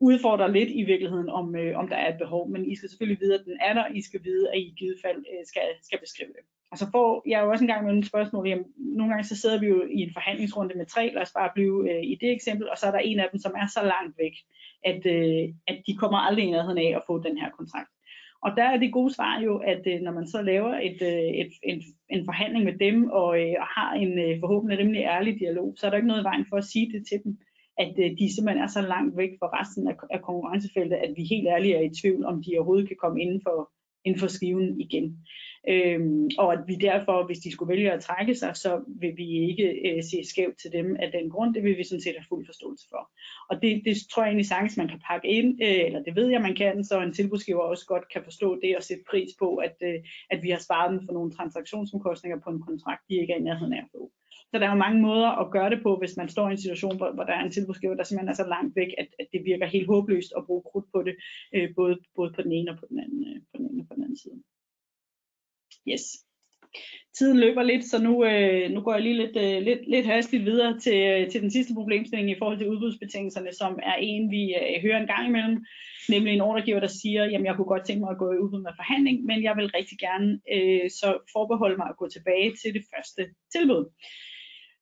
udfordre 0.00 0.52
lidt 0.52 0.70
i 0.70 0.82
virkeligheden, 0.82 1.28
om, 1.28 1.56
øh, 1.56 1.78
om 1.78 1.88
der 1.88 1.96
er 1.96 2.12
et 2.12 2.18
behov. 2.18 2.50
Men 2.50 2.70
I 2.70 2.76
skal 2.76 2.88
selvfølgelig 2.88 3.20
vide, 3.20 3.34
at 3.34 3.44
den 3.44 3.58
er 3.60 3.72
der, 3.74 3.86
I 3.94 4.02
skal 4.02 4.24
vide, 4.24 4.50
at 4.52 4.58
I 4.58 4.62
i 4.62 4.74
givet 4.78 4.96
fald 5.04 5.18
øh, 5.18 5.46
skal, 5.46 5.62
skal 5.82 5.98
beskrive 6.00 6.28
det. 6.28 6.44
Og 6.72 6.78
så 6.78 6.86
får 6.90 7.22
jeg 7.26 7.40
jo 7.42 7.50
også 7.50 7.64
engang 7.64 7.84
med 7.84 7.92
nogle 7.92 8.06
spørgsmål, 8.06 8.48
jamen, 8.48 8.66
nogle 8.76 9.12
gange 9.12 9.24
så 9.24 9.36
sidder 9.36 9.60
vi 9.60 9.66
jo 9.66 9.82
i 9.90 10.00
en 10.00 10.12
forhandlingsrunde 10.12 10.74
med 10.74 10.86
tre, 10.86 11.10
lad 11.14 11.22
os 11.22 11.32
bare 11.32 11.50
blive 11.54 11.90
øh, 11.90 12.02
i 12.02 12.14
det 12.20 12.30
eksempel, 12.32 12.70
og 12.70 12.78
så 12.78 12.86
er 12.86 12.90
der 12.90 12.98
en 12.98 13.20
af 13.20 13.28
dem, 13.32 13.40
som 13.40 13.52
er 13.56 13.66
så 13.66 13.82
langt 13.82 14.18
væk, 14.18 14.32
at, 14.84 15.06
øh, 15.06 15.54
at 15.66 15.82
de 15.86 15.96
kommer 15.96 16.18
aldrig 16.18 16.44
i 16.44 16.50
nærheden 16.50 16.78
af 16.78 16.96
at 16.96 17.02
få 17.06 17.22
den 17.22 17.38
her 17.38 17.50
kontrakt. 17.50 17.90
Og 18.42 18.50
der 18.56 18.64
er 18.64 18.76
det 18.76 18.92
gode 18.92 19.14
svar 19.14 19.40
jo, 19.40 19.56
at 19.56 19.82
øh, 19.86 20.00
når 20.00 20.12
man 20.12 20.26
så 20.26 20.42
laver 20.42 20.74
et, 20.74 21.02
øh, 21.02 21.30
et, 21.42 21.52
en, 21.62 21.82
en 22.10 22.24
forhandling 22.24 22.64
med 22.64 22.78
dem, 22.78 23.10
og, 23.10 23.40
øh, 23.40 23.54
og 23.62 23.66
har 23.66 23.92
en 23.94 24.18
øh, 24.18 24.40
forhåbentlig 24.40 24.78
rimelig 24.78 25.02
ærlig 25.02 25.40
dialog, 25.40 25.74
så 25.76 25.86
er 25.86 25.90
der 25.90 25.96
ikke 25.96 26.08
noget 26.08 26.22
i 26.22 26.30
vejen 26.30 26.46
for 26.48 26.56
at 26.56 26.64
sige 26.64 26.92
det 26.92 27.06
til 27.08 27.18
dem, 27.24 27.38
at 27.78 27.94
øh, 27.98 28.10
de 28.18 28.34
simpelthen 28.34 28.64
er 28.64 28.72
så 28.76 28.82
langt 28.94 29.16
væk 29.16 29.32
fra 29.38 29.48
resten 29.60 29.88
af, 29.88 29.96
af 30.10 30.22
konkurrencefeltet, 30.22 30.96
at 30.96 31.12
vi 31.16 31.22
helt 31.32 31.48
ærligt 31.48 31.76
er 31.76 31.80
i 31.80 31.94
tvivl, 32.00 32.24
om 32.24 32.42
de 32.42 32.56
overhovedet 32.56 32.88
kan 32.88 33.00
komme 33.02 33.22
inden 33.22 33.40
for, 33.46 33.70
inden 34.04 34.20
for 34.20 34.26
skiven 34.26 34.80
igen. 34.80 35.06
Øhm, 35.68 36.28
og 36.38 36.52
at 36.52 36.58
vi 36.66 36.74
derfor, 36.74 37.26
hvis 37.26 37.38
de 37.38 37.52
skulle 37.52 37.72
vælge 37.74 37.92
at 37.92 38.02
trække 38.02 38.34
sig, 38.34 38.56
så 38.56 38.84
vil 38.86 39.16
vi 39.16 39.28
ikke 39.50 39.68
øh, 39.88 40.02
se 40.02 40.28
skævt 40.30 40.58
til 40.62 40.72
dem 40.72 40.96
af 40.96 41.12
den 41.12 41.30
grund. 41.30 41.54
Det 41.54 41.62
vil 41.62 41.78
vi 41.78 41.84
sådan 41.84 42.00
set 42.00 42.16
have 42.16 42.28
fuld 42.28 42.46
forståelse 42.46 42.86
for. 42.90 43.10
Og 43.50 43.62
det, 43.62 43.82
det 43.84 43.96
tror 44.10 44.22
jeg 44.22 44.28
egentlig 44.28 44.46
sagtens, 44.46 44.76
man 44.76 44.88
kan 44.88 45.00
pakke 45.06 45.28
ind, 45.28 45.62
øh, 45.62 45.84
eller 45.86 46.02
det 46.02 46.16
ved 46.16 46.28
jeg, 46.28 46.40
man 46.40 46.54
kan, 46.54 46.84
så 46.84 47.00
en 47.00 47.12
tilbudsgiver 47.12 47.60
også 47.60 47.86
godt 47.86 48.08
kan 48.12 48.24
forstå 48.24 48.60
det 48.62 48.76
og 48.76 48.82
sætte 48.82 49.04
pris 49.10 49.30
på, 49.38 49.56
at, 49.56 49.76
øh, 49.82 49.94
at 50.30 50.42
vi 50.42 50.50
har 50.50 50.58
sparet 50.58 50.90
dem 50.90 51.00
for 51.06 51.12
nogle 51.12 51.32
transaktionsomkostninger 51.32 52.38
på 52.40 52.50
en 52.50 52.62
kontrakt, 52.62 53.02
de 53.08 53.20
ikke 53.20 53.32
er 53.32 53.38
i 53.38 53.42
nærheden 53.42 53.72
af 53.72 53.78
at 53.78 53.90
få. 53.92 54.10
Så 54.50 54.58
der 54.58 54.66
er 54.66 54.70
jo 54.70 54.84
mange 54.86 55.00
måder 55.02 55.28
at 55.28 55.50
gøre 55.50 55.70
det 55.70 55.82
på, 55.82 55.96
hvis 55.96 56.16
man 56.16 56.28
står 56.28 56.48
i 56.48 56.52
en 56.52 56.58
situation, 56.58 56.96
hvor, 56.96 57.12
hvor 57.12 57.24
der 57.24 57.32
er 57.32 57.44
en 57.44 57.52
tilbudsgiver, 57.52 57.94
der 57.94 58.04
simpelthen 58.04 58.28
er 58.28 58.42
så 58.42 58.48
langt 58.48 58.76
væk, 58.76 58.90
at, 58.98 59.08
at 59.18 59.26
det 59.32 59.44
virker 59.44 59.66
helt 59.66 59.86
håbløst 59.86 60.32
at 60.36 60.46
bruge 60.46 60.62
krudt 60.62 60.86
på 60.92 61.02
det, 61.02 61.14
øh, 61.54 61.68
både, 61.76 61.98
både 62.16 62.32
på 62.36 62.42
den 62.42 62.52
ene 62.52 62.70
og 62.70 62.78
på 62.78 62.86
den 62.88 62.98
anden, 63.00 63.20
øh, 63.28 63.40
på 63.50 63.56
den 63.58 63.66
ene 63.70 63.82
og 63.82 63.88
på 63.88 63.94
den 63.94 64.02
anden 64.02 64.16
side. 64.16 64.42
Yes. 65.88 66.02
Tiden 67.18 67.38
løber 67.40 67.62
lidt, 67.62 67.84
så 67.84 68.02
nu, 68.02 68.24
øh, 68.24 68.70
nu 68.70 68.80
går 68.80 68.92
jeg 68.92 69.02
lige 69.02 69.20
lidt, 69.22 69.36
øh, 69.36 69.62
lidt, 69.62 69.88
lidt 69.88 70.06
hastigt 70.06 70.44
videre 70.44 70.78
til, 70.78 70.98
øh, 71.10 71.30
til 71.30 71.42
den 71.42 71.50
sidste 71.50 71.74
problemstilling 71.74 72.30
i 72.30 72.38
forhold 72.38 72.58
til 72.58 72.68
udbudsbetingelserne, 72.68 73.52
som 73.52 73.78
er 73.82 73.94
en, 74.00 74.30
vi 74.30 74.54
øh, 74.54 74.82
hører 74.82 75.00
en 75.00 75.06
gang 75.06 75.26
imellem, 75.28 75.64
nemlig 76.08 76.32
en 76.32 76.40
ordregiver, 76.40 76.80
der 76.80 76.92
siger, 77.00 77.24
jamen 77.24 77.46
jeg 77.46 77.56
kunne 77.56 77.72
godt 77.74 77.84
tænke 77.86 78.00
mig 78.00 78.10
at 78.10 78.18
gå 78.18 78.32
i 78.32 78.38
udbud 78.42 78.62
med 78.62 78.78
forhandling, 78.80 79.24
men 79.24 79.42
jeg 79.42 79.54
vil 79.56 79.70
rigtig 79.78 79.98
gerne 79.98 80.40
øh, 80.54 80.90
så 81.00 81.08
forbeholde 81.32 81.76
mig 81.76 81.88
at 81.90 81.96
gå 82.00 82.08
tilbage 82.08 82.50
til 82.62 82.70
det 82.76 82.84
første 82.92 83.22
tilbud. 83.54 83.84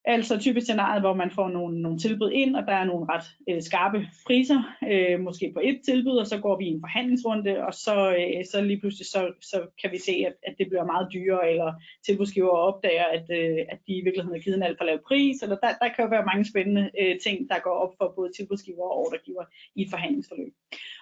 Altså 0.05 0.39
typisk 0.39 0.65
scenariet, 0.65 1.03
hvor 1.03 1.15
man 1.15 1.31
får 1.31 1.49
nogle, 1.49 1.83
nogle 1.83 1.99
tilbud 1.99 2.31
ind, 2.31 2.57
og 2.57 2.63
der 2.67 2.73
er 2.73 2.85
nogle 2.85 3.07
ret 3.13 3.27
øh, 3.49 3.63
skarpe 3.63 4.07
priser, 4.27 4.61
øh, 4.91 5.21
måske 5.21 5.51
på 5.55 5.61
et 5.65 5.81
tilbud, 5.85 6.17
og 6.17 6.27
så 6.27 6.39
går 6.39 6.59
vi 6.59 6.65
i 6.65 6.69
en 6.69 6.81
forhandlingsrunde, 6.81 7.67
og 7.67 7.75
så, 7.75 7.97
øh, 8.19 8.45
så 8.53 8.61
lige 8.61 8.81
pludselig 8.81 9.07
så, 9.07 9.33
så 9.41 9.67
kan 9.81 9.93
vi 9.93 9.99
se, 9.99 10.13
at, 10.27 10.35
at 10.43 10.55
det 10.59 10.67
bliver 10.69 10.85
meget 10.85 11.09
dyrere, 11.13 11.51
eller 11.51 11.73
tilbudsgiver 12.07 12.49
opdager, 12.49 13.05
at, 13.05 13.27
øh, 13.41 13.59
at 13.73 13.79
de 13.87 13.93
i 13.93 14.05
virkeligheden 14.05 14.37
har 14.37 14.45
givet 14.45 14.57
en 14.57 14.63
alt 14.63 14.79
for 14.79 14.85
lav 14.85 14.99
pris, 15.09 15.43
eller 15.43 15.57
der, 15.57 15.73
der 15.83 15.89
kan 15.89 16.05
jo 16.05 16.11
være 16.11 16.29
mange 16.31 16.45
spændende 16.45 16.91
øh, 17.01 17.19
ting, 17.25 17.49
der 17.51 17.59
går 17.67 17.77
op 17.85 17.93
for 17.99 18.13
både 18.17 18.31
tilbudsgiver 18.37 18.85
og 18.85 18.99
ordregiver 19.03 19.45
i 19.75 19.83
et 19.83 19.91
forhandlingsforløb. 19.91 20.53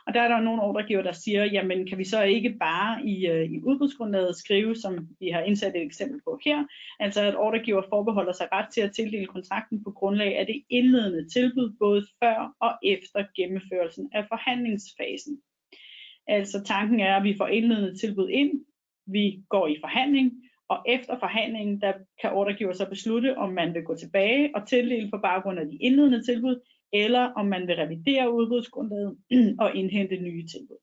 Og 0.07 0.15
der 0.15 0.21
er 0.21 0.29
der 0.29 0.41
nogle 0.41 0.63
ordregiver, 0.63 1.03
der 1.03 1.13
siger, 1.13 1.45
jamen 1.45 1.87
kan 1.87 1.99
vi 1.99 2.05
så 2.05 2.23
ikke 2.23 2.51
bare 2.61 3.07
i, 3.07 3.27
øh, 3.27 3.45
i 3.51 3.63
udbudsgrundlaget 3.63 4.37
skrive, 4.37 4.77
som 4.77 5.09
vi 5.21 5.29
har 5.29 5.41
indsat 5.41 5.77
et 5.77 5.83
eksempel 5.83 6.21
på 6.25 6.39
her, 6.45 6.65
altså 7.01 7.23
at 7.23 7.37
ordregiver 7.37 7.83
forbeholder 7.89 8.33
sig 8.33 8.49
ret 8.53 8.69
til 8.73 8.81
at 8.81 8.93
tildele 8.93 9.27
kontrakten 9.27 9.85
på 9.85 9.91
grundlag 9.91 10.39
af 10.39 10.47
det 10.47 10.63
indledende 10.71 11.29
tilbud, 11.29 11.77
både 11.79 12.07
før 12.23 12.55
og 12.61 12.73
efter 12.83 13.25
gennemførelsen 13.37 14.11
af 14.13 14.25
forhandlingsfasen. 14.29 15.41
Altså 16.29 16.63
tanken 16.65 17.01
er, 17.01 17.17
at 17.17 17.25
vi 17.25 17.37
får 17.39 17.47
indledende 17.47 17.99
tilbud 17.99 18.29
ind, 18.29 18.65
vi 19.07 19.43
går 19.49 19.67
i 19.67 19.77
forhandling, 19.81 20.33
og 20.69 20.85
efter 20.87 21.19
forhandlingen, 21.19 21.81
der 21.81 21.93
kan 22.21 22.33
ordregiver 22.33 22.73
så 22.73 22.89
beslutte, 22.89 23.37
om 23.39 23.53
man 23.53 23.75
vil 23.75 23.83
gå 23.83 23.95
tilbage 23.95 24.51
og 24.55 24.69
tildele 24.69 25.11
på 25.11 25.19
baggrund 25.19 25.59
af 25.59 25.67
de 25.67 25.77
indledende 25.77 26.23
tilbud, 26.25 26.61
eller 26.93 27.21
om 27.21 27.47
man 27.47 27.67
vil 27.69 27.77
revidere 27.77 28.33
udbudsgrundlaget 28.33 29.17
og 29.65 29.75
indhente 29.75 30.17
nye 30.17 30.47
tilbud. 30.47 30.79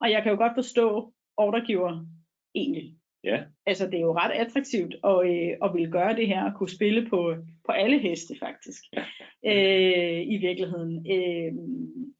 Og 0.00 0.10
jeg 0.10 0.22
kan 0.22 0.32
jo 0.32 0.38
godt 0.38 0.52
forstå 0.54 1.12
ordregiver 1.36 2.06
egentlig. 2.54 2.94
Ja. 3.24 3.42
Altså 3.66 3.86
det 3.86 3.94
er 3.94 4.00
jo 4.00 4.18
ret 4.18 4.32
attraktivt 4.32 4.94
at, 5.04 5.18
øh, 5.30 5.56
at 5.64 5.74
ville 5.74 5.90
gøre 5.90 6.16
det 6.16 6.26
her, 6.26 6.44
at 6.44 6.54
kunne 6.56 6.70
spille 6.70 7.08
på, 7.10 7.34
på 7.66 7.72
alle 7.72 7.98
heste 7.98 8.34
faktisk, 8.40 8.82
Ja. 8.92 9.04
øh, 9.46 10.26
i 10.26 10.36
virkeligheden. 10.36 11.06
Øh, 11.12 11.52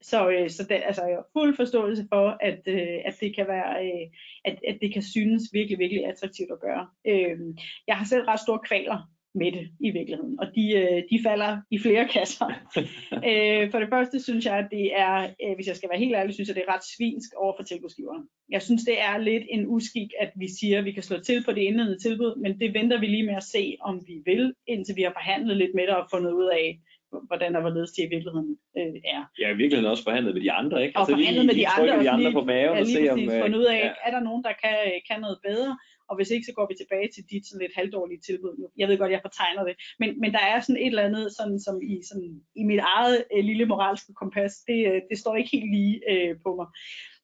så 0.02 0.30
øh, 0.30 0.50
så 0.50 0.62
det, 0.68 0.82
altså, 0.84 1.04
jeg 1.04 1.16
har 1.16 1.26
fuld 1.32 1.56
forståelse 1.56 2.06
for, 2.12 2.36
at, 2.40 2.60
øh, 2.66 2.98
at 3.04 3.16
det 3.20 3.36
kan 3.36 3.46
være, 3.48 3.86
øh, 3.86 4.06
at, 4.44 4.58
at 4.68 4.78
det 4.82 4.92
kan 4.92 5.02
synes 5.02 5.42
virkelig, 5.52 5.78
virkelig 5.78 6.06
attraktivt 6.06 6.50
at 6.52 6.60
gøre. 6.60 6.88
Øh, 7.06 7.38
jeg 7.86 7.96
har 7.96 8.04
selv 8.04 8.24
ret 8.24 8.40
store 8.40 8.60
kvaler 8.68 9.10
med 9.34 9.52
det 9.52 9.68
i 9.80 9.90
virkeligheden, 9.90 10.40
og 10.40 10.46
de, 10.54 10.64
øh, 10.80 11.02
de 11.10 11.16
falder 11.26 11.58
i 11.70 11.78
flere 11.78 12.08
kasser. 12.08 12.46
øh, 13.30 13.70
for 13.70 13.78
det 13.78 13.88
første 13.88 14.22
synes 14.22 14.44
jeg, 14.46 14.56
at 14.58 14.68
det 14.70 14.86
er, 15.06 15.14
øh, 15.44 15.54
hvis 15.56 15.66
jeg 15.66 15.76
skal 15.76 15.90
være 15.90 15.98
helt 15.98 16.14
ærlig, 16.14 16.34
synes 16.34 16.48
jeg, 16.48 16.56
det 16.56 16.64
er 16.68 16.74
ret 16.74 16.90
svinsk 16.96 17.30
over 17.36 17.54
for 17.58 17.64
tilbudsgiveren. 17.64 18.22
Jeg 18.50 18.62
synes, 18.62 18.82
det 18.84 19.00
er 19.00 19.18
lidt 19.18 19.44
en 19.50 19.66
uskik, 19.66 20.10
at 20.20 20.30
vi 20.36 20.48
siger, 20.60 20.78
at 20.78 20.84
vi 20.84 20.92
kan 20.92 21.02
slå 21.02 21.18
til 21.18 21.44
på 21.44 21.52
det 21.52 21.60
indledende 21.60 21.98
tilbud, 21.98 22.40
men 22.42 22.60
det 22.60 22.74
venter 22.74 23.00
vi 23.00 23.06
lige 23.06 23.26
med 23.26 23.34
at 23.34 23.42
se, 23.42 23.76
om 23.80 23.94
vi 24.06 24.16
vil, 24.26 24.54
indtil 24.66 24.96
vi 24.96 25.02
har 25.02 25.12
forhandlet 25.12 25.56
lidt 25.56 25.74
med 25.74 25.82
det 25.82 25.94
og 25.96 26.06
fundet 26.10 26.32
ud 26.32 26.48
af, 26.52 26.78
hvordan 27.26 27.54
der 27.54 27.60
hvorledes 27.60 27.90
det 27.90 28.02
i 28.04 28.10
virkeligheden 28.14 28.50
øh, 28.78 28.94
er. 29.16 29.22
Ja, 29.40 29.48
i 29.54 29.56
virkeligheden 29.60 29.90
også 29.92 30.04
forhandlet 30.08 30.34
med 30.34 30.42
de 30.42 30.52
andre, 30.52 30.76
ikke? 30.84 30.98
Og 30.98 31.06
forhandlet 31.08 31.46
med 31.46 31.54
de 31.54 31.68
andre, 31.68 31.86
de 31.86 32.08
og 32.08 32.14
andre 32.14 32.30
lige- 32.30 32.38
på 32.38 32.44
maven 32.44 32.74
Ja, 32.74 32.80
og 32.80 32.86
lige 32.86 33.06
se 33.06 33.12
om... 33.12 33.20
øh, 33.20 33.40
fundet 33.42 33.58
ud 33.62 33.68
af, 33.76 33.80
ja. 33.84 33.92
er 34.06 34.10
der 34.16 34.20
nogen, 34.28 34.42
der 34.44 34.52
kan, 34.62 34.76
kan 35.08 35.18
noget 35.20 35.38
bedre, 35.48 35.72
og 36.10 36.16
hvis 36.16 36.30
ikke, 36.30 36.46
så 36.46 36.52
går 36.56 36.66
vi 36.70 36.74
tilbage 36.80 37.08
til 37.14 37.24
dit 37.30 37.44
sådan 37.46 37.62
lidt 37.62 37.76
halvdårlige 37.78 38.20
tilbud. 38.26 38.52
Nu- 38.58 38.72
Jeg 38.80 38.88
ved 38.88 38.98
godt, 38.98 39.12
jeg 39.12 39.20
fortegner 39.28 39.64
det, 39.68 39.74
men, 40.00 40.20
men 40.20 40.30
der 40.36 40.38
er 40.52 40.60
sådan 40.60 40.82
et 40.82 40.86
eller 40.86 41.08
andet, 41.08 41.24
sådan, 41.38 41.60
som 41.66 41.76
i, 41.92 41.94
sådan, 42.08 42.30
i 42.60 42.62
mit 42.70 42.80
eget 42.94 43.24
øh, 43.36 43.44
lille 43.44 43.64
moralske 43.66 44.12
kompas, 44.20 44.52
det, 44.68 44.78
øh, 44.90 45.00
det 45.10 45.18
står 45.18 45.36
ikke 45.36 45.50
helt 45.56 45.70
lige 45.76 45.94
øh, 46.12 46.36
på 46.44 46.50
mig. 46.56 46.66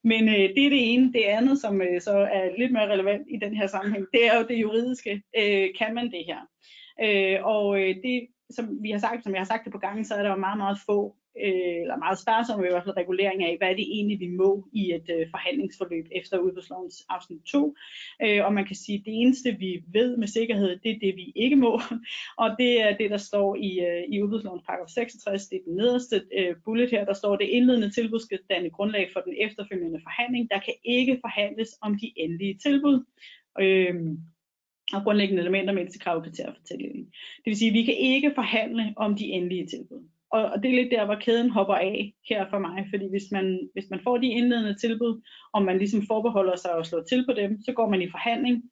Men 0.05 0.22
øh, 0.28 0.47
det 0.55 0.62
er 0.66 0.70
det 0.76 0.93
ene. 0.93 1.12
Det 1.12 1.22
andet, 1.39 1.57
som 1.61 1.82
øh, 1.82 2.01
så 2.01 2.12
er 2.39 2.57
lidt 2.59 2.72
mere 2.72 2.93
relevant 2.93 3.26
i 3.34 3.37
den 3.45 3.57
her 3.57 3.66
sammenhæng, 3.66 4.07
det 4.14 4.26
er 4.26 4.39
jo 4.39 4.47
det 4.51 4.61
juridiske. 4.64 5.22
Øh, 5.41 5.68
kan 5.78 5.95
man 5.95 6.07
det 6.11 6.24
her? 6.30 6.41
Øh, 7.07 7.39
og 7.47 7.80
øh, 7.80 7.95
det, 8.05 8.26
som 8.51 8.64
vi 8.82 8.91
har 8.91 8.99
sagt, 8.99 9.22
som 9.24 9.32
jeg 9.32 9.41
har 9.41 9.47
sagt 9.53 9.64
det 9.64 9.72
på 9.72 9.78
gangen, 9.78 10.05
så 10.05 10.14
er 10.14 10.22
der 10.22 10.30
jo 10.30 10.37
meget, 10.37 10.59
meget 10.59 10.78
få, 10.87 11.16
øh, 11.45 11.80
eller 11.82 11.97
meget 11.97 12.18
sparsomme 12.18 12.66
i 12.66 12.70
hvert 12.70 12.84
fald 12.84 12.97
regulering 12.97 13.45
af, 13.45 13.57
hvad 13.59 13.68
er 13.68 13.76
det 13.76 13.89
egentlig, 13.97 14.20
vi 14.20 14.28
må 14.28 14.68
i 14.72 14.93
et 14.93 15.09
øh, 15.16 15.30
forhandlingsforløb 15.30 16.07
efter 16.12 16.39
udbudslovens 16.39 17.07
afsnit 17.09 17.43
2. 17.43 17.74
Øh, 18.22 18.45
og 18.45 18.53
man 18.55 18.66
kan 18.66 18.76
sige, 18.76 18.99
at 18.99 19.05
det 19.05 19.14
eneste, 19.22 19.57
vi 19.59 19.82
ved 19.93 20.16
med 20.16 20.26
sikkerhed, 20.26 20.78
det 20.82 20.91
er 20.91 20.99
det, 20.99 21.16
vi 21.16 21.32
ikke 21.37 21.57
må. 21.57 21.80
Og 22.43 22.49
det 22.59 22.82
er 22.82 22.97
det, 22.97 23.11
der 23.11 23.16
står 23.16 23.57
i, 23.57 23.80
øh, 23.89 24.03
i 24.09 24.22
udbudslovens 24.22 24.62
paragraf 24.66 24.89
66, 24.89 25.47
det 25.47 25.57
er 25.57 25.64
den 25.66 25.76
nederste 25.76 26.22
øh, 26.39 26.57
bullet 26.64 26.91
her, 26.91 27.05
der 27.05 27.12
står, 27.12 27.37
det 27.37 27.49
indledende 27.49 27.91
tilbud 27.91 28.20
skal 28.20 28.39
danne 28.51 28.70
grundlag 28.70 29.11
for 29.12 29.20
den 29.20 29.34
efterfølgende 29.41 30.01
forhandling. 30.03 30.51
Der 30.51 30.61
kan 30.61 30.74
ikke 30.84 31.18
forhandles 31.20 31.68
om 31.82 31.99
de 31.99 32.12
endelige 32.16 32.59
tilbud. 32.62 33.05
Øh, 33.61 33.95
og 34.93 35.03
grundlæggende 35.05 35.43
elementer 35.43 35.74
med 35.74 36.01
krav 36.01 36.22
kriterier 36.22 36.53
for 36.53 36.62
tildeling. 36.62 37.07
Det 37.37 37.47
vil 37.47 37.57
sige, 37.57 37.68
at 37.68 37.74
vi 37.74 37.82
kan 37.82 37.97
ikke 37.97 38.32
forhandle 38.34 38.95
om 38.97 39.16
de 39.16 39.24
endelige 39.24 39.66
tilbud. 39.66 40.09
Og, 40.33 40.45
og 40.45 40.62
det 40.62 40.70
er 40.70 40.74
lidt 40.74 40.91
der, 40.91 41.05
hvor 41.05 41.14
kæden 41.14 41.51
hopper 41.51 41.74
af 41.74 42.12
her 42.29 42.47
for 42.51 42.59
mig, 42.59 42.87
fordi 42.91 43.11
hvis 43.11 43.27
man, 43.33 43.68
hvis 43.72 43.91
man 43.91 44.01
får 44.05 44.18
de 44.18 44.27
indledende 44.27 44.74
tilbud, 44.74 45.22
og 45.55 45.62
man 45.62 45.79
ligesom 45.79 46.03
forbeholder 46.07 46.57
sig 46.57 46.70
at 46.79 46.87
slå 46.87 47.03
til 47.09 47.27
på 47.27 47.33
dem, 47.33 47.62
så 47.62 47.72
går 47.72 47.89
man 47.89 48.03
i 48.03 48.11
forhandling 48.11 48.62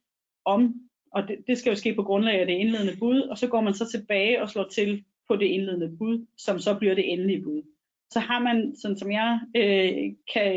om, 0.45 0.75
og 1.13 1.29
det, 1.29 1.37
det 1.47 1.59
skal 1.59 1.71
jo 1.71 1.77
ske 1.77 1.95
på 1.95 2.03
grundlag 2.03 2.41
af 2.41 2.47
det 2.47 2.53
indledende 2.53 2.97
bud, 2.99 3.21
og 3.21 3.39
så 3.39 3.49
går 3.49 3.61
man 3.61 3.75
så 3.75 3.91
tilbage 3.91 4.43
og 4.43 4.51
slår 4.51 4.69
til 4.69 5.05
på 5.29 5.37
det 5.37 5.47
indledende 5.47 5.97
bud, 5.99 6.27
som 6.39 6.59
så 6.59 6.75
bliver 6.79 6.95
det 6.95 7.13
endelige 7.13 7.43
bud. 7.43 7.63
Så 8.11 8.21
har 8.21 8.39
man, 8.43 8.77
sådan 8.77 8.99
som 8.99 9.13
jeg 9.13 9.41
øh, 9.57 10.13
kan, 10.33 10.53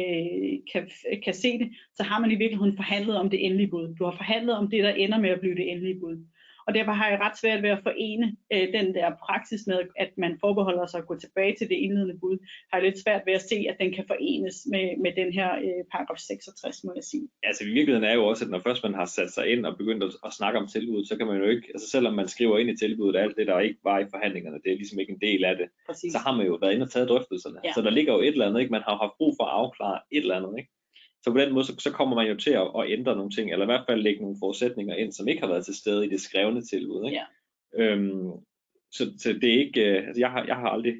kan, 0.71 0.89
kan 1.23 1.33
se 1.33 1.59
det, 1.59 1.69
så 1.95 2.03
har 2.03 2.19
man 2.19 2.31
i 2.31 2.35
virkeligheden 2.35 2.75
forhandlet 2.75 3.17
om 3.17 3.29
det 3.29 3.45
endelige 3.45 3.69
bud. 3.69 3.95
Du 3.99 4.03
har 4.03 4.11
forhandlet 4.11 4.55
om 4.55 4.69
det, 4.69 4.83
der 4.83 4.89
ender 4.89 5.19
med 5.19 5.29
at 5.29 5.39
blive 5.39 5.55
det 5.55 5.71
endelige 5.71 5.99
bud. 5.99 6.25
Og 6.67 6.73
derfor 6.73 6.91
har 6.91 7.07
jeg 7.09 7.19
ret 7.19 7.37
svært 7.37 7.63
ved 7.63 7.69
at 7.69 7.83
forene 7.83 8.27
øh, 8.53 8.67
den 8.77 8.87
der 8.95 9.07
praksis 9.25 9.61
med, 9.67 9.79
at 10.03 10.11
man 10.17 10.37
forbeholder 10.43 10.85
sig 10.85 10.99
at 10.99 11.07
gå 11.07 11.15
tilbage 11.19 11.55
til 11.59 11.69
det 11.69 11.75
indledende 11.75 12.17
bud. 12.21 12.37
Har 12.69 12.77
jeg 12.77 12.85
lidt 12.87 13.03
svært 13.03 13.21
ved 13.25 13.33
at 13.33 13.41
se, 13.51 13.57
at 13.71 13.75
den 13.79 13.93
kan 13.93 14.05
forenes 14.07 14.55
med, 14.73 14.85
med 15.03 15.11
den 15.21 15.29
her 15.37 15.49
øh, 15.65 15.81
paragraf 15.91 16.17
66, 16.17 16.83
må 16.83 16.91
jeg 16.95 17.03
sige. 17.03 17.27
altså 17.43 17.63
i 17.63 17.67
virkeligheden 17.77 18.09
er 18.11 18.13
jo 18.13 18.25
også, 18.25 18.45
at 18.45 18.51
når 18.51 18.61
først 18.67 18.83
man 18.83 18.93
har 18.93 19.05
sat 19.05 19.31
sig 19.31 19.45
ind 19.53 19.65
og 19.65 19.77
begyndt 19.77 20.03
at, 20.03 20.11
at 20.25 20.33
snakke 20.33 20.59
om 20.59 20.67
tilbuddet, 20.67 21.07
så 21.07 21.15
kan 21.17 21.27
man 21.27 21.37
jo 21.37 21.47
ikke, 21.53 21.67
altså 21.73 21.89
selvom 21.89 22.13
man 22.13 22.27
skriver 22.27 22.57
ind 22.57 22.69
i 22.69 22.77
tilbuddet, 22.77 23.19
alt 23.19 23.37
det, 23.37 23.47
der 23.47 23.59
ikke 23.59 23.79
var 23.83 23.99
i 23.99 24.05
forhandlingerne, 24.13 24.59
det 24.63 24.71
er 24.71 24.77
ligesom 24.81 24.99
ikke 24.99 25.13
en 25.13 25.21
del 25.21 25.45
af 25.45 25.55
det, 25.57 25.67
Præcis. 25.89 26.11
så 26.13 26.19
har 26.25 26.33
man 26.37 26.45
jo 26.45 26.57
været 26.61 26.73
inde 26.73 26.83
og 26.83 26.91
taget 26.91 27.09
drøftelserne. 27.09 27.59
Ja. 27.63 27.73
Så 27.73 27.81
der 27.81 27.89
ligger 27.89 28.13
jo 28.13 28.19
et 28.19 28.27
eller 28.27 28.47
andet, 28.47 28.59
ikke? 28.59 28.71
man 28.71 28.81
har 28.87 28.95
haft 29.03 29.17
brug 29.17 29.33
for 29.39 29.45
at 29.45 29.53
afklare 29.61 29.99
et 30.11 30.21
eller 30.21 30.35
andet. 30.35 30.53
Ikke? 30.59 30.71
Så 31.27 31.31
på 31.31 31.39
den 31.39 31.53
måde, 31.53 31.65
så, 31.65 31.75
så 31.79 31.91
kommer 31.91 32.15
man 32.15 32.27
jo 32.27 32.35
til 32.35 32.51
at, 32.51 32.67
at 32.79 32.91
ændre 32.91 33.15
nogle 33.15 33.31
ting, 33.31 33.51
eller 33.51 33.65
i 33.65 33.71
hvert 33.71 33.85
fald 33.89 34.01
lægge 34.01 34.21
nogle 34.21 34.37
forudsætninger 34.39 34.95
ind, 34.95 35.11
som 35.11 35.27
ikke 35.27 35.41
har 35.41 35.47
været 35.47 35.65
til 35.65 35.75
stede 35.75 36.05
i 36.05 36.09
det 36.09 36.21
skrevne 36.21 36.61
tilbud. 36.61 37.05
Ikke? 37.05 37.17
Ja. 37.17 37.25
Øhm, 37.83 38.31
så, 38.91 39.03
så 39.17 39.33
det 39.41 39.53
er 39.53 39.59
ikke, 39.65 39.81
øh, 39.81 40.07
altså 40.07 40.19
jeg 40.19 40.31
har, 40.31 40.45
jeg 40.45 40.55
har 40.55 40.69
aldrig, 40.69 40.93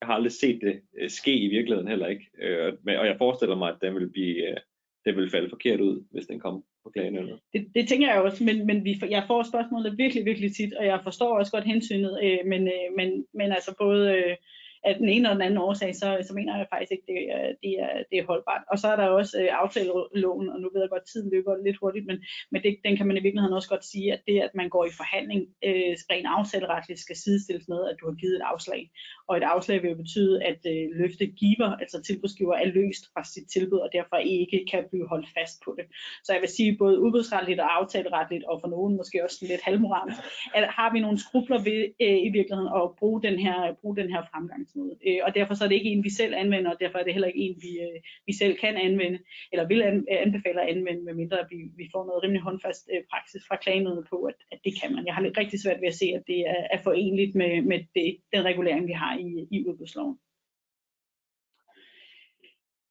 jeg 0.00 0.06
har 0.06 0.14
aldrig 0.14 0.32
set 0.32 0.60
det 0.60 0.80
øh, 0.98 1.10
ske 1.10 1.38
i 1.38 1.48
virkeligheden 1.48 1.88
heller 1.88 2.06
ikke. 2.06 2.26
Øh, 2.42 2.72
men, 2.82 2.96
og 2.96 3.06
jeg 3.06 3.16
forestiller 3.18 3.56
mig, 3.56 3.68
at 3.68 3.78
den 3.82 3.94
vil 3.94 4.10
blive, 4.10 4.48
øh, 4.48 4.56
det 5.04 5.16
vil 5.16 5.30
falde 5.30 5.48
forkert 5.48 5.80
ud, 5.80 6.06
hvis 6.10 6.26
den 6.26 6.40
kom 6.40 6.64
på 6.84 6.90
klagenævnet. 6.90 7.38
Det, 7.52 7.66
det 7.74 7.88
tænker 7.88 8.08
jeg 8.08 8.22
også, 8.22 8.44
men, 8.44 8.66
men 8.66 8.84
vi, 8.84 9.02
jeg 9.10 9.24
får 9.26 9.42
spørgsmålet 9.42 9.98
virkelig, 9.98 10.24
virkelig 10.24 10.56
tit, 10.56 10.72
og 10.72 10.86
jeg 10.86 11.00
forstår 11.02 11.38
også 11.38 11.52
godt 11.52 11.64
hensynet, 11.64 12.18
øh, 12.22 12.38
men, 12.46 12.68
øh, 12.68 12.88
men, 12.96 13.26
men 13.34 13.52
altså 13.52 13.74
både... 13.78 14.14
Øh, 14.16 14.36
af 14.84 14.94
den 15.00 15.08
ene 15.08 15.28
og 15.30 15.34
den 15.34 15.42
anden 15.42 15.58
årsag, 15.58 15.94
så, 15.94 16.08
så 16.26 16.34
mener 16.34 16.56
jeg 16.56 16.66
faktisk 16.72 16.92
ikke, 16.92 17.06
det 17.10 17.18
øh, 17.34 17.50
det 17.62 17.72
er, 17.84 17.92
det 18.10 18.16
er 18.18 18.26
holdbart. 18.30 18.62
Og 18.72 18.78
så 18.78 18.86
er 18.92 18.96
der 18.96 19.06
også 19.20 19.34
øh, 19.42 19.48
aftaleloven, 19.62 20.48
og 20.52 20.60
nu 20.60 20.68
ved 20.72 20.80
jeg 20.80 20.90
godt, 20.90 21.06
at 21.06 21.10
tiden 21.12 21.30
løber 21.34 21.64
lidt 21.66 21.80
hurtigt, 21.82 22.06
men, 22.06 22.18
men 22.52 22.62
det, 22.62 22.76
den 22.84 22.96
kan 22.96 23.06
man 23.06 23.16
i 23.16 23.24
virkeligheden 23.26 23.58
også 23.58 23.68
godt 23.68 23.84
sige, 23.84 24.12
at 24.12 24.20
det, 24.28 24.40
at 24.46 24.52
man 24.54 24.68
går 24.68 24.84
i 24.86 24.96
forhandling, 25.00 25.40
øh, 25.68 25.94
rent 26.12 26.28
aftaleretligt 26.38 27.00
skal 27.00 27.16
sidestilles 27.16 27.68
med, 27.68 27.80
at 27.90 27.96
du 28.00 28.04
har 28.10 28.16
givet 28.22 28.36
et 28.36 28.48
afslag. 28.52 28.90
Og 29.28 29.36
et 29.36 29.42
afslag 29.42 29.82
vil 29.82 29.90
jo 29.90 29.96
betyde, 29.96 30.34
at 30.50 30.60
øh, 30.74 30.84
løftegiver, 31.00 31.68
altså 31.82 32.02
tilbudsgiver, 32.02 32.54
er 32.54 32.68
løst 32.78 33.04
fra 33.12 33.22
sit 33.24 33.46
tilbud, 33.54 33.78
og 33.78 33.90
derfor 33.92 34.16
ikke 34.16 34.58
kan 34.70 34.84
blive 34.90 35.08
holdt 35.08 35.28
fast 35.36 35.56
på 35.64 35.70
det. 35.78 35.86
Så 36.24 36.32
jeg 36.32 36.40
vil 36.40 36.48
sige, 36.48 36.78
både 36.78 37.00
udbudsretligt 37.00 37.60
og 37.60 37.78
aftaleretligt, 37.78 38.44
og 38.44 38.60
for 38.60 38.68
nogen 38.68 38.96
måske 38.96 39.24
også 39.24 39.38
lidt 39.50 39.62
halvmoralsk, 39.68 40.20
at 40.54 40.64
har 40.78 40.92
vi 40.92 41.00
nogle 41.00 41.18
skrubler 41.18 41.60
ved 41.68 41.80
øh, 42.04 42.18
i 42.26 42.30
virkeligheden 42.36 42.70
at 42.76 42.84
bruge 42.98 43.22
den 43.22 43.38
her, 43.38 43.74
bruge 43.80 43.96
den 43.96 44.10
her 44.14 44.22
fremgang 44.30 44.67
fremgangsmåde. 44.68 44.96
Øh, 45.06 45.20
og 45.26 45.34
derfor 45.34 45.54
så 45.54 45.64
er 45.64 45.68
det 45.68 45.74
ikke 45.74 45.90
en, 45.90 46.04
vi 46.04 46.10
selv 46.10 46.34
anvender, 46.34 46.70
og 46.70 46.80
derfor 46.80 46.98
er 46.98 47.04
det 47.04 47.12
heller 47.12 47.28
ikke 47.28 47.40
en, 47.40 47.56
vi, 47.62 47.72
øh, 47.80 48.00
vi 48.26 48.32
selv 48.32 48.58
kan 48.58 48.76
anvende, 48.76 49.18
eller 49.52 49.66
vil 49.66 49.82
an, 49.82 50.06
øh, 50.12 50.18
anbefale 50.26 50.62
at 50.62 50.68
anvende, 50.76 51.04
medmindre 51.04 51.38
vi, 51.50 51.56
vi 51.76 51.88
får 51.92 52.06
noget 52.06 52.22
rimelig 52.22 52.42
håndfast 52.42 52.90
øh, 52.94 53.02
praksis 53.10 53.42
fra 53.48 53.56
klagenødene 53.56 54.04
på, 54.10 54.16
at, 54.22 54.34
at 54.52 54.58
det 54.64 54.72
kan 54.80 54.94
man. 54.94 55.06
Jeg 55.06 55.14
har 55.14 55.22
lidt 55.22 55.38
rigtig 55.38 55.60
svært 55.60 55.80
ved 55.80 55.88
at 55.88 56.00
se, 56.02 56.06
at 56.18 56.22
det 56.26 56.40
er, 56.40 56.62
er 56.70 56.82
forenligt 56.82 57.34
med, 57.34 57.62
med 57.62 57.78
det, 57.94 58.16
den 58.32 58.44
regulering, 58.44 58.86
vi 58.86 58.92
har 58.92 59.18
i, 59.18 59.46
i 59.50 59.66
udbudsloven. 59.68 60.18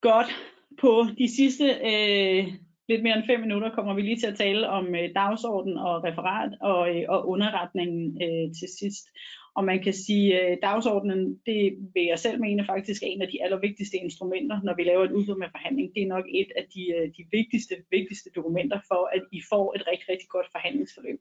Godt. 0.02 0.30
På 0.82 1.06
de 1.18 1.36
sidste 1.36 1.66
øh, 1.92 2.48
lidt 2.90 3.04
mere 3.04 3.18
end 3.18 3.26
fem 3.26 3.40
minutter 3.40 3.70
kommer 3.76 3.94
vi 3.94 4.02
lige 4.02 4.20
til 4.20 4.28
at 4.28 4.38
tale 4.38 4.70
om 4.70 4.96
øh, 4.96 5.10
dagsorden 5.16 5.78
og 5.78 6.04
referat 6.04 6.52
og, 6.62 6.96
øh, 6.96 7.04
og 7.10 7.30
underretningen 7.30 8.22
øh, 8.24 8.48
til 8.60 8.70
sidst. 8.80 9.06
Og 9.58 9.64
man 9.66 9.84
kan 9.84 9.94
sige, 9.94 10.40
at 10.40 10.60
dagsordenen, 10.62 11.40
det 11.46 11.62
vil 11.94 12.06
jeg 12.12 12.20
selv 12.20 12.40
mene 12.42 12.66
faktisk 12.66 13.04
er 13.04 13.08
en 13.08 13.22
af 13.22 13.28
de 13.28 13.44
allervigtigste 13.44 13.98
instrumenter, 13.98 14.62
når 14.64 14.76
vi 14.76 14.84
laver 14.84 15.04
et 15.06 15.12
udbud 15.12 15.38
med 15.40 15.48
forhandling. 15.52 15.96
Det 15.96 16.04
er 16.04 16.08
nok 16.08 16.26
et 16.34 16.52
af 16.56 16.66
de, 16.74 16.84
øh, 16.96 17.08
de 17.18 17.24
vigtigste, 17.32 17.76
vigtigste 17.92 18.30
dokumenter 18.36 18.80
for, 18.88 19.10
at 19.16 19.24
I 19.32 19.42
får 19.52 19.76
et 19.76 19.84
rigtig, 19.92 20.10
rigtig 20.10 20.30
godt 20.30 20.48
forhandlingsforløb. 20.52 21.20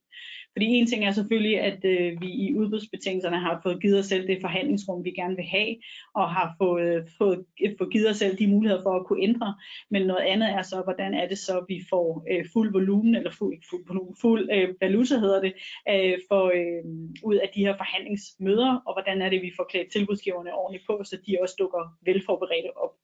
Fordi 0.52 0.66
en 0.66 0.86
ting 0.86 1.04
er 1.04 1.10
selvfølgelig, 1.10 1.60
at 1.60 1.84
øh, 1.84 2.20
vi 2.20 2.30
i 2.44 2.54
udbudsbetingelserne 2.54 3.38
har 3.38 3.60
fået 3.62 3.82
givet 3.82 3.98
os 3.98 4.06
selv 4.06 4.26
det 4.26 4.38
forhandlingsrum, 4.40 5.04
vi 5.04 5.10
gerne 5.10 5.36
vil 5.36 5.44
have, 5.44 5.76
og 6.14 6.30
har 6.30 6.54
fået, 6.60 6.96
øh, 6.96 7.02
fået, 7.18 7.44
fået 7.78 7.92
givet 7.92 8.10
os 8.10 8.16
selv 8.16 8.38
de 8.38 8.46
muligheder 8.46 8.82
for 8.82 8.94
at 8.96 9.06
kunne 9.06 9.22
ændre. 9.22 9.54
Men 9.90 10.02
noget 10.06 10.24
andet 10.32 10.48
er 10.48 10.62
så, 10.62 10.82
hvordan 10.84 11.14
er 11.14 11.28
det 11.28 11.38
så, 11.38 11.64
vi 11.68 11.78
får 11.90 12.26
øh, 12.30 12.44
fuld 12.52 12.72
volumen, 12.72 13.14
eller 13.14 13.30
fuld, 13.30 13.56
fuld, 13.70 13.84
fuld 14.20 14.48
øh, 14.52 14.68
valuta 14.80 15.14
hedder 15.18 15.40
det, 15.40 15.52
øh, 15.92 16.18
for, 16.28 16.44
øh, 16.58 16.82
ud 17.24 17.34
af 17.34 17.48
de 17.54 17.60
her 17.66 17.76
forhandlings 17.76 18.25
møder, 18.40 18.82
og 18.86 18.94
hvordan 18.94 19.22
er 19.22 19.28
det, 19.28 19.42
vi 19.42 19.52
får 19.56 19.64
klædt 19.64 19.92
tilbudsgiverne 19.92 20.54
ordentligt 20.54 20.86
på, 20.86 21.00
så 21.04 21.16
de 21.26 21.38
også 21.42 21.54
dukker 21.58 21.96
velforberedte 22.04 22.76
op. 22.76 22.94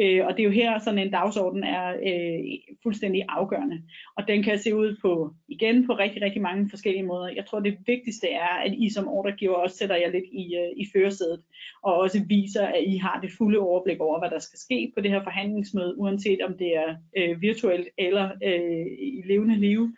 Øh, 0.00 0.26
og 0.26 0.32
det 0.32 0.40
er 0.40 0.44
jo 0.44 0.50
her, 0.50 0.78
sådan 0.78 0.98
en 0.98 1.10
dagsorden 1.10 1.64
er 1.64 1.88
øh, 1.88 2.74
fuldstændig 2.82 3.24
afgørende. 3.28 3.82
Og 4.16 4.28
den 4.28 4.42
kan 4.42 4.58
se 4.58 4.74
ud 4.74 4.96
på, 5.02 5.30
igen, 5.48 5.86
på 5.86 5.92
rigtig, 5.92 6.22
rigtig 6.22 6.42
mange 6.42 6.70
forskellige 6.70 7.02
måder. 7.02 7.28
Jeg 7.28 7.46
tror, 7.46 7.60
det 7.60 7.78
vigtigste 7.86 8.28
er, 8.28 8.54
at 8.66 8.74
I 8.78 8.90
som 8.90 9.08
ordregiver 9.08 9.54
også 9.54 9.76
sætter 9.76 9.96
jer 9.96 10.10
lidt 10.10 10.24
i, 10.32 10.56
øh, 10.56 10.70
i 10.76 10.84
førersædet, 10.92 11.42
og 11.82 11.94
også 11.94 12.24
viser, 12.28 12.66
at 12.66 12.84
I 12.86 12.96
har 12.96 13.20
det 13.20 13.30
fulde 13.38 13.58
overblik 13.58 14.00
over, 14.00 14.18
hvad 14.18 14.30
der 14.30 14.38
skal 14.38 14.58
ske 14.58 14.92
på 14.94 15.00
det 15.00 15.10
her 15.10 15.22
forhandlingsmøde, 15.22 15.98
uanset 15.98 16.42
om 16.42 16.58
det 16.58 16.76
er 16.76 16.96
øh, 17.16 17.42
virtuelt 17.42 17.88
eller 17.98 18.30
øh, 18.44 18.86
i 18.98 19.22
levende 19.24 19.56
liv, 19.56 19.88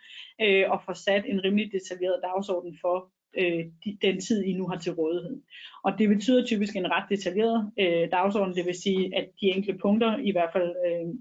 øh, 0.41 0.71
og 0.71 0.83
får 0.87 0.93
sat 0.93 1.25
en 1.27 1.45
rimelig 1.45 1.73
detaljeret 1.73 2.21
dagsorden 2.23 2.79
for, 2.81 3.14
øh, 3.39 3.65
de, 3.85 3.99
den 4.03 4.21
tid, 4.21 4.45
I 4.45 4.53
nu 4.53 4.69
har 4.69 4.79
til 4.79 4.93
rådighed. 4.93 5.41
Og 5.85 5.93
det 5.99 6.09
betyder 6.09 6.47
typisk 6.47 6.77
en 6.77 6.91
ret 6.91 7.05
detaljeret 7.11 7.73
øh, 7.79 8.11
dagsorden, 8.11 8.57
det 8.57 8.67
vil 8.67 8.75
sige, 8.75 9.17
at 9.17 9.29
de 9.41 9.47
enkelte 9.47 9.79
punkter, 9.79 10.19
i 10.19 10.31
hvert 10.31 10.51
fald 10.53 10.75
øh, 10.87 11.15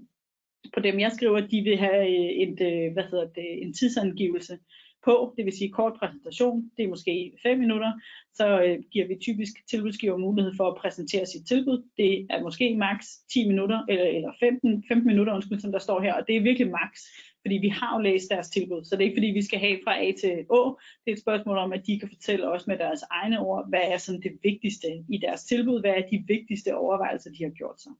på 0.74 0.80
dem 0.80 1.00
jeg 1.00 1.12
skriver, 1.12 1.40
de 1.40 1.60
vil 1.60 1.76
have 1.78 2.08
øh, 2.08 2.30
et, 2.44 2.60
øh, 2.60 2.92
hvad 2.92 3.04
hedder 3.10 3.26
det, 3.26 3.62
en 3.62 3.72
tidsangivelse 3.72 4.58
på, 5.04 5.34
det 5.36 5.44
vil 5.44 5.56
sige 5.56 5.70
kort 5.70 5.92
præsentation, 5.98 6.70
det 6.76 6.84
er 6.84 6.88
måske 6.88 7.32
5 7.42 7.58
minutter, 7.58 7.92
så 8.34 8.62
øh, 8.62 8.78
giver 8.92 9.06
vi 9.06 9.16
typisk 9.22 9.52
tilbudsgiver 9.70 10.16
mulighed 10.16 10.52
for 10.56 10.66
at 10.68 10.76
præsentere 10.76 11.26
sit 11.26 11.46
tilbud. 11.48 11.82
Det 11.96 12.26
er 12.30 12.42
måske 12.42 12.76
maks 12.76 13.06
10 13.32 13.48
minutter, 13.48 13.84
eller, 13.88 14.04
eller 14.04 14.32
15, 14.40 14.84
15 14.88 15.06
minutter, 15.06 15.34
undskyld, 15.34 15.60
som 15.60 15.72
der 15.72 15.78
står 15.78 16.00
her, 16.00 16.14
og 16.14 16.24
det 16.26 16.36
er 16.36 16.42
virkelig 16.42 16.70
maks, 16.70 17.00
fordi 17.44 17.56
vi 17.66 17.68
har 17.68 17.96
jo 17.96 18.02
læst 18.02 18.30
deres 18.30 18.50
tilbud, 18.50 18.84
så 18.84 18.96
det 18.96 19.02
er 19.02 19.08
ikke 19.08 19.20
fordi, 19.20 19.26
vi 19.26 19.42
skal 19.42 19.58
have 19.58 19.78
fra 19.84 19.94
A 20.04 20.12
til 20.20 20.44
Å. 20.50 20.62
Det 21.04 21.10
er 21.10 21.16
et 21.16 21.24
spørgsmål 21.26 21.58
om, 21.58 21.72
at 21.72 21.86
de 21.86 21.98
kan 22.00 22.08
fortælle 22.08 22.48
os 22.48 22.66
med 22.66 22.78
deres 22.78 23.02
egne 23.10 23.38
ord, 23.40 23.68
hvad 23.68 23.84
er 23.84 23.98
sådan 23.98 24.20
det 24.20 24.38
vigtigste 24.42 24.88
i 25.08 25.18
deres 25.18 25.44
tilbud, 25.44 25.80
hvad 25.80 25.90
er 25.90 26.08
de 26.12 26.24
vigtigste 26.26 26.76
overvejelser, 26.76 27.30
de 27.30 27.44
har 27.44 27.50
gjort 27.50 27.80
sig. 27.80 27.92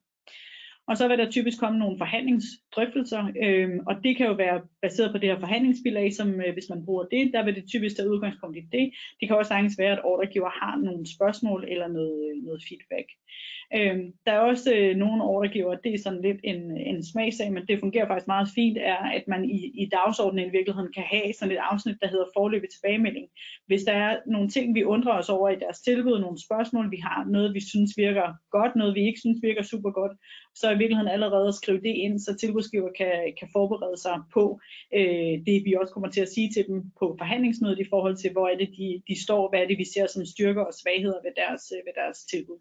Og 0.88 0.96
så 0.96 1.08
vil 1.08 1.18
der 1.18 1.30
typisk 1.30 1.58
komme 1.60 1.78
nogle 1.78 1.98
forhandlingsdrøftelser, 1.98 3.22
øh, 3.44 3.70
og 3.86 3.94
det 4.04 4.16
kan 4.16 4.26
jo 4.26 4.32
være 4.32 4.62
baseret 4.82 5.12
på 5.12 5.18
det 5.18 5.28
her 5.28 5.38
forhandlingsbilag, 5.38 6.14
som 6.14 6.40
øh, 6.40 6.52
hvis 6.52 6.68
man 6.70 6.84
bruger 6.84 7.04
det, 7.04 7.30
der 7.32 7.44
vil 7.44 7.54
det 7.54 7.68
typisk 7.68 7.96
tage 7.96 8.10
udgangspunkt 8.10 8.56
i 8.56 8.68
det. 8.72 8.92
Det 9.20 9.28
kan 9.28 9.36
også 9.36 9.48
sagtens 9.48 9.78
være, 9.78 9.92
at 9.92 10.04
ordregiver 10.04 10.50
har 10.50 10.76
nogle 10.76 11.06
spørgsmål 11.16 11.64
eller 11.68 11.88
noget, 11.88 12.18
øh, 12.30 12.44
noget 12.44 12.62
feedback. 12.68 13.08
Øh, 13.76 13.98
der 14.26 14.32
er 14.32 14.38
også 14.38 14.74
øh, 14.74 14.96
nogle 14.96 15.22
ordregiver, 15.22 15.74
det 15.74 15.94
er 15.94 15.98
sådan 15.98 16.22
lidt 16.22 16.40
en, 16.44 16.76
en 16.76 17.04
smagsag, 17.04 17.52
men 17.52 17.66
det 17.68 17.80
fungerer 17.80 18.06
faktisk 18.06 18.26
meget 18.26 18.48
fint, 18.54 18.78
er, 18.78 18.96
at 19.18 19.24
man 19.28 19.50
i, 19.50 19.58
i 19.82 19.88
dagsordenen 19.96 20.46
i 20.48 20.50
virkeligheden 20.56 20.92
kan 20.92 21.02
have 21.02 21.32
sådan 21.32 21.54
et 21.54 21.60
afsnit, 21.70 21.96
der 22.02 22.08
hedder 22.08 22.34
forløbig 22.36 22.68
tilbagemelding. 22.70 23.26
Hvis 23.66 23.82
der 23.82 23.92
er 23.92 24.18
nogle 24.26 24.48
ting, 24.48 24.74
vi 24.74 24.84
undrer 24.84 25.12
os 25.12 25.28
over 25.28 25.48
i 25.48 25.58
deres 25.58 25.80
tilbud, 25.80 26.20
nogle 26.20 26.44
spørgsmål, 26.46 26.90
vi 26.90 26.96
har, 26.96 27.24
noget 27.24 27.54
vi 27.54 27.60
synes 27.60 27.92
virker 27.96 28.28
godt, 28.50 28.76
noget 28.76 28.94
vi 28.94 29.06
ikke 29.06 29.20
synes 29.20 29.38
virker 29.42 29.62
super 29.62 29.90
godt, 29.90 30.12
så 30.54 30.70
i 30.70 30.78
virkeligheden 30.78 31.12
allerede 31.12 31.52
skrive 31.52 31.80
det 31.80 31.94
ind, 32.04 32.20
så 32.20 32.36
tilbudsgiver 32.36 32.90
kan, 32.98 33.34
kan 33.38 33.48
forberede 33.52 33.96
sig 33.96 34.16
på 34.34 34.60
øh, 34.94 35.34
det, 35.46 35.56
vi 35.64 35.76
også 35.80 35.92
kommer 35.92 36.10
til 36.10 36.20
at 36.20 36.28
sige 36.28 36.50
til 36.52 36.66
dem 36.68 36.78
på 36.98 37.16
forhandlingsmødet 37.18 37.78
i 37.78 37.90
forhold 37.90 38.16
til, 38.16 38.32
hvor 38.32 38.48
er 38.48 38.56
det, 38.56 38.70
de, 38.78 39.02
de 39.08 39.22
står, 39.24 39.48
hvad 39.48 39.60
er 39.60 39.66
det, 39.66 39.78
vi 39.78 39.86
ser 39.94 40.06
som 40.06 40.24
styrker 40.24 40.62
og 40.62 40.74
svagheder 40.74 41.20
ved 41.24 41.32
deres, 41.36 41.62
øh, 41.76 41.80
ved 41.86 41.94
deres 42.02 42.18
tilbud. 42.32 42.58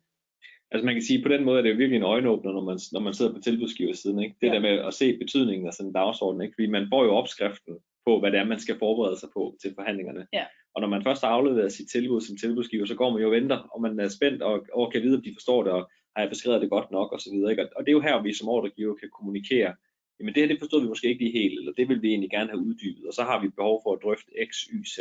Altså 0.74 0.86
man 0.86 0.96
kan 0.96 1.04
sige, 1.04 1.24
på 1.24 1.30
den 1.30 1.44
måde 1.46 1.58
er 1.58 1.62
det 1.62 1.70
jo 1.70 1.76
virkelig 1.76 1.98
en 1.98 2.12
øjenåbner, 2.14 2.52
når 2.52 2.64
man, 2.64 2.80
når 2.92 3.00
man 3.00 3.14
sidder 3.14 3.34
på 3.34 3.40
tilbudsgiversiden. 3.40 4.20
Ikke? 4.20 4.36
Det 4.42 4.48
ja. 4.48 4.54
der 4.54 4.60
med 4.60 4.70
at 4.70 4.94
se 4.94 5.18
betydningen 5.18 5.68
af 5.68 5.74
sådan 5.74 5.90
en 5.90 5.94
dagsorden, 5.94 6.42
ikke? 6.42 6.54
fordi 6.56 6.68
man 6.68 6.88
får 6.90 7.04
jo 7.04 7.12
opskriften 7.12 7.74
på, 8.06 8.20
hvad 8.20 8.32
det 8.32 8.40
er, 8.40 8.44
man 8.44 8.60
skal 8.60 8.80
forberede 8.80 9.20
sig 9.20 9.30
på 9.34 9.56
til 9.62 9.74
forhandlingerne. 9.76 10.28
Ja. 10.34 10.46
Og 10.76 10.82
når 10.82 10.88
man 10.88 11.04
først 11.04 11.22
har 11.24 11.30
afleveret 11.30 11.72
sit 11.74 11.90
tilbud 11.92 12.22
som 12.22 12.38
tilbudsgiver, 12.38 12.86
så 12.86 12.96
går 12.96 13.10
man 13.12 13.22
jo 13.22 13.28
og 13.28 13.36
venter, 13.40 13.58
og 13.74 13.82
man 13.82 14.00
er 14.00 14.08
spændt 14.08 14.42
og, 14.42 14.66
og 14.74 14.92
kan 14.92 15.02
vide, 15.02 15.18
om 15.18 15.24
de 15.24 15.36
forstår 15.36 15.64
det, 15.64 15.72
og 15.72 15.90
har 16.16 16.22
jeg 16.24 16.30
beskrevet 16.30 16.62
det 16.62 16.70
godt 16.70 16.92
nok, 16.92 17.14
osv. 17.14 17.34
Og, 17.34 17.70
og 17.76 17.82
det 17.84 17.90
er 17.90 17.98
jo 18.00 18.08
her, 18.08 18.22
vi 18.22 18.34
som 18.34 18.50
ordregiver 18.50 18.96
kan 18.96 19.10
kommunikere, 19.18 19.76
jamen 20.20 20.34
det 20.34 20.42
her, 20.42 20.48
det 20.48 20.60
forstod 20.60 20.82
vi 20.82 20.88
måske 20.88 21.08
ikke 21.08 21.24
lige 21.24 21.40
helt, 21.42 21.60
eller 21.60 21.74
det 21.74 21.90
vil 21.90 22.02
vi 22.02 22.08
egentlig 22.08 22.30
gerne 22.30 22.50
have 22.50 22.66
uddybet, 22.68 23.08
og 23.08 23.14
så 23.14 23.24
har 23.24 23.42
vi 23.42 23.50
behov 23.50 23.82
for 23.84 23.94
at 23.94 24.00
drøfte 24.04 24.32
X, 24.50 24.52
Y, 24.74 24.86
Z. 24.96 24.98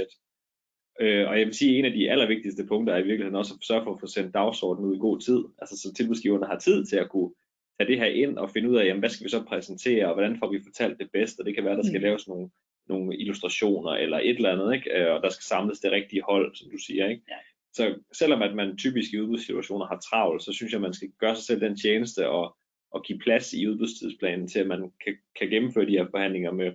Øh, 1.00 1.28
og 1.28 1.38
jeg 1.38 1.46
vil 1.46 1.54
sige, 1.54 1.72
at 1.72 1.78
en 1.78 1.84
af 1.84 1.92
de 1.92 2.10
allervigtigste 2.10 2.66
punkter 2.66 2.94
er 2.94 2.98
i 2.98 3.06
virkeligheden 3.06 3.36
også 3.36 3.54
at 3.54 3.66
sørge 3.66 3.84
for 3.84 3.94
at 3.94 4.00
få 4.00 4.06
sendt 4.06 4.34
dagsordenen 4.34 4.90
ud 4.90 4.96
i 4.96 4.98
god 4.98 5.20
tid, 5.20 5.44
altså 5.58 5.76
så 5.78 5.94
tilbudsgiverne 5.94 6.46
har 6.46 6.58
tid 6.58 6.84
til 6.84 6.96
at 6.96 7.08
kunne 7.08 7.30
tage 7.78 7.90
det 7.90 7.98
her 7.98 8.06
ind 8.06 8.38
og 8.38 8.50
finde 8.50 8.70
ud 8.70 8.76
af, 8.76 8.84
jamen, 8.86 9.00
hvad 9.00 9.10
skal 9.10 9.24
vi 9.24 9.30
så 9.30 9.44
præsentere, 9.48 10.08
og 10.08 10.14
hvordan 10.14 10.38
får 10.38 10.50
vi 10.50 10.60
fortalt 10.66 10.98
det 10.98 11.08
bedst, 11.12 11.40
og 11.40 11.46
det 11.46 11.54
kan 11.54 11.64
være, 11.64 11.76
der 11.76 11.82
skal 11.82 11.98
mm. 11.98 12.04
laves 12.04 12.28
nogle, 12.28 12.50
nogle 12.88 13.16
illustrationer 13.16 13.90
eller 13.90 14.18
et 14.18 14.36
eller 14.36 14.52
andet, 14.52 14.74
ikke? 14.74 14.98
Øh, 14.98 15.14
og 15.14 15.22
der 15.22 15.28
skal 15.28 15.44
samles 15.44 15.80
det 15.80 15.92
rigtige 15.92 16.22
hold, 16.22 16.54
som 16.54 16.70
du 16.70 16.78
siger. 16.78 17.08
Ikke? 17.08 17.22
Ja. 17.28 17.36
Så 17.72 17.94
selvom 18.12 18.42
at 18.42 18.54
man 18.54 18.76
typisk 18.76 19.12
i 19.12 19.20
udbudssituationer 19.20 19.86
har 19.86 19.98
travlt, 20.10 20.42
så 20.42 20.52
synes 20.52 20.72
jeg, 20.72 20.78
at 20.78 20.82
man 20.82 20.94
skal 20.94 21.08
gøre 21.18 21.36
sig 21.36 21.44
selv 21.44 21.60
den 21.60 21.76
tjeneste 21.76 22.28
og, 22.28 22.56
og 22.90 23.04
give 23.04 23.18
plads 23.18 23.52
i 23.52 23.68
udbudstidsplanen 23.68 24.48
til, 24.48 24.58
at 24.58 24.66
man 24.66 24.92
kan, 25.04 25.16
kan 25.38 25.48
gennemføre 25.48 25.86
de 25.86 25.98
her 25.98 26.06
forhandlinger 26.10 26.52
med 26.52 26.72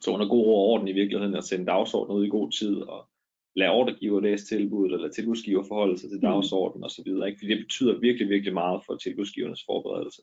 så 0.00 0.10
under 0.10 0.28
god 0.28 0.46
ro 0.46 0.54
og 0.54 0.68
orden 0.68 0.88
i 0.88 0.92
virkeligheden, 0.92 1.34
og 1.34 1.44
sende 1.44 1.66
dagsordenen 1.66 2.18
ud 2.18 2.26
i 2.26 2.28
god 2.28 2.50
tid, 2.50 2.76
og 2.76 3.08
lade 3.56 3.70
ordregiver 3.70 4.20
læse 4.20 4.46
tilbuddet, 4.46 4.94
eller 4.94 5.10
tilbudsgiver 5.10 5.62
forholde 5.68 5.98
sig 5.98 6.10
til 6.10 6.18
mm. 6.18 6.28
dagsordenen 6.28 6.84
osv., 6.84 7.06
ikke? 7.06 7.38
fordi 7.38 7.50
det 7.54 7.64
betyder 7.64 7.98
virkelig, 7.98 8.28
virkelig 8.28 8.54
meget 8.54 8.80
for 8.86 8.96
tilbudsgivernes 8.96 9.64
forberedelse. 9.66 10.22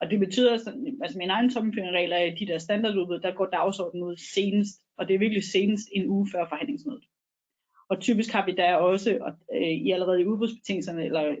Og 0.00 0.10
det 0.10 0.18
betyder, 0.20 0.52
altså 1.02 1.18
min 1.18 1.30
egen 1.30 1.50
tommelfingerregel 1.50 2.12
er, 2.12 2.16
at 2.16 2.38
de 2.40 2.46
der 2.46 2.58
standardudbud, 2.58 3.18
der 3.18 3.34
går 3.34 3.46
dagsordenen 3.46 4.02
ud 4.08 4.16
senest, 4.16 4.74
og 4.98 5.08
det 5.08 5.14
er 5.14 5.18
virkelig 5.18 5.44
senest 5.44 5.88
en 5.92 6.08
uge 6.08 6.28
før 6.32 6.48
forhandlingsmødet. 6.48 7.04
Og 7.90 8.00
typisk 8.00 8.32
har 8.32 8.46
vi 8.46 8.52
der 8.52 8.74
også, 8.74 9.18
og, 9.20 9.32
øh, 9.54 9.68
i 9.68 9.90
allerede 9.90 10.20
i 10.20 10.26
udbudsbetingelserne, 10.26 11.04
eller 11.04 11.36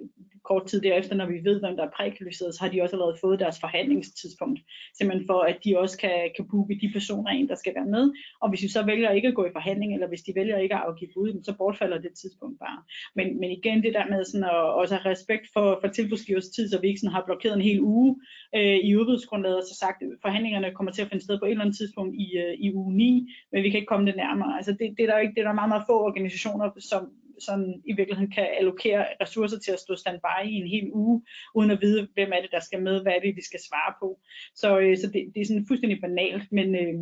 kort 0.50 0.66
tid 0.66 0.80
derefter, 0.80 1.14
når 1.14 1.26
vi 1.26 1.38
ved, 1.48 1.60
hvem 1.60 1.76
der 1.76 1.84
er 1.84 1.96
prækvalificeret, 1.96 2.54
så 2.54 2.60
har 2.62 2.70
de 2.70 2.82
også 2.82 2.96
allerede 2.96 3.20
fået 3.20 3.38
deres 3.44 3.60
forhandlingstidspunkt, 3.60 4.60
simpelthen 4.98 5.26
for, 5.30 5.40
at 5.50 5.58
de 5.64 5.78
også 5.78 5.98
kan, 5.98 6.16
kan 6.36 6.44
booke 6.50 6.78
de 6.82 6.90
personer 6.92 7.30
ind, 7.30 7.48
der 7.48 7.54
skal 7.54 7.74
være 7.74 7.92
med. 7.96 8.04
Og 8.42 8.48
hvis 8.48 8.60
de 8.60 8.72
så 8.72 8.82
vælger 8.90 9.10
ikke 9.10 9.28
at 9.28 9.34
gå 9.34 9.44
i 9.46 9.56
forhandling, 9.58 9.94
eller 9.94 10.08
hvis 10.08 10.22
de 10.22 10.32
vælger 10.34 10.58
ikke 10.58 10.74
at 10.74 10.84
afgive 10.86 11.10
bud, 11.14 11.42
så 11.44 11.52
bortfalder 11.58 11.98
det 11.98 12.12
tidspunkt 12.20 12.58
bare. 12.58 12.78
Men, 13.16 13.40
men 13.40 13.50
igen, 13.50 13.82
det 13.82 13.94
der 13.94 14.06
med 14.12 14.24
sådan 14.24 14.44
at 14.44 14.60
også 14.80 14.94
have 14.94 15.12
respekt 15.12 15.44
for, 15.54 15.78
for 15.80 15.88
tilbudsgivers 15.88 16.48
tid, 16.48 16.68
så 16.68 16.80
vi 16.80 16.88
ikke 16.88 17.00
sådan 17.00 17.16
har 17.18 17.24
blokeret 17.26 17.56
en 17.56 17.68
hel 17.70 17.80
uge 17.80 18.10
øh, 18.56 18.78
i 18.88 18.96
udbudsgrundlaget, 18.96 19.56
og 19.56 19.66
så 19.70 19.74
sagt, 19.84 20.02
at 20.02 20.08
forhandlingerne 20.24 20.74
kommer 20.76 20.92
til 20.92 21.02
at 21.02 21.08
finde 21.08 21.24
sted 21.24 21.38
på 21.38 21.44
et 21.44 21.50
eller 21.50 21.64
andet 21.64 21.76
tidspunkt 21.76 22.14
i, 22.24 22.26
øh, 22.42 22.54
i 22.64 22.74
uge 22.74 22.92
9, 22.96 23.28
men 23.52 23.62
vi 23.62 23.70
kan 23.70 23.78
ikke 23.80 23.92
komme 23.92 24.06
det 24.06 24.16
nærmere. 24.16 24.56
Altså 24.56 24.72
det, 24.72 24.86
det, 24.96 25.02
er 25.02 25.10
der 25.10 25.18
ikke, 25.18 25.34
det 25.34 25.40
er 25.40 25.48
der 25.48 25.60
meget, 25.60 25.72
meget 25.74 25.88
få 25.90 25.96
organisationer, 26.08 26.37
som, 26.78 27.12
sådan 27.40 27.82
i 27.84 27.92
virkeligheden 27.92 28.32
kan 28.32 28.46
allokere 28.58 29.06
ressourcer 29.20 29.58
til 29.58 29.72
at 29.72 29.80
stå 29.80 29.96
standby 29.96 30.36
i 30.44 30.54
en 30.54 30.68
hel 30.68 30.90
uge, 30.92 31.22
uden 31.54 31.70
at 31.70 31.80
vide, 31.80 32.08
hvem 32.14 32.32
er 32.32 32.40
det, 32.40 32.50
der 32.52 32.60
skal 32.60 32.82
med, 32.82 33.02
hvad 33.02 33.12
er 33.12 33.20
det, 33.20 33.36
de 33.36 33.44
skal 33.44 33.60
svare 33.68 33.94
på. 34.00 34.20
Så, 34.54 34.78
øh, 34.78 34.98
så 34.98 35.06
det, 35.06 35.32
det 35.34 35.40
er 35.40 35.46
sådan 35.46 35.66
fuldstændig 35.68 36.00
banalt, 36.00 36.52
men, 36.52 36.74
øh, 36.74 36.94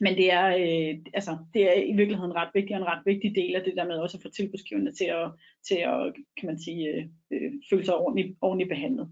men 0.00 0.16
det 0.16 0.32
er, 0.32 0.46
øh, 0.46 0.98
altså, 1.14 1.32
det 1.54 1.62
er 1.62 1.82
i 1.82 1.92
virkeligheden 1.92 2.34
ret 2.34 2.50
vigtigt, 2.54 2.76
og 2.76 2.80
en 2.80 2.92
ret 2.92 3.02
vigtig 3.06 3.34
del 3.36 3.54
af 3.56 3.62
det 3.64 3.74
der 3.76 3.86
med 3.86 3.96
også 3.96 4.16
at 4.16 4.22
få 4.22 4.30
tilbudsgivende 4.30 4.92
til 4.92 5.04
at, 5.04 5.30
til 5.68 5.74
at 5.74 6.14
kan 6.38 6.46
man 6.46 6.58
sige, 6.58 6.88
øh, 6.88 7.04
øh, 7.32 7.52
føle 7.70 7.84
sig 7.84 7.94
ordentligt, 7.94 8.36
ordentligt 8.40 8.68
behandlet. 8.68 9.08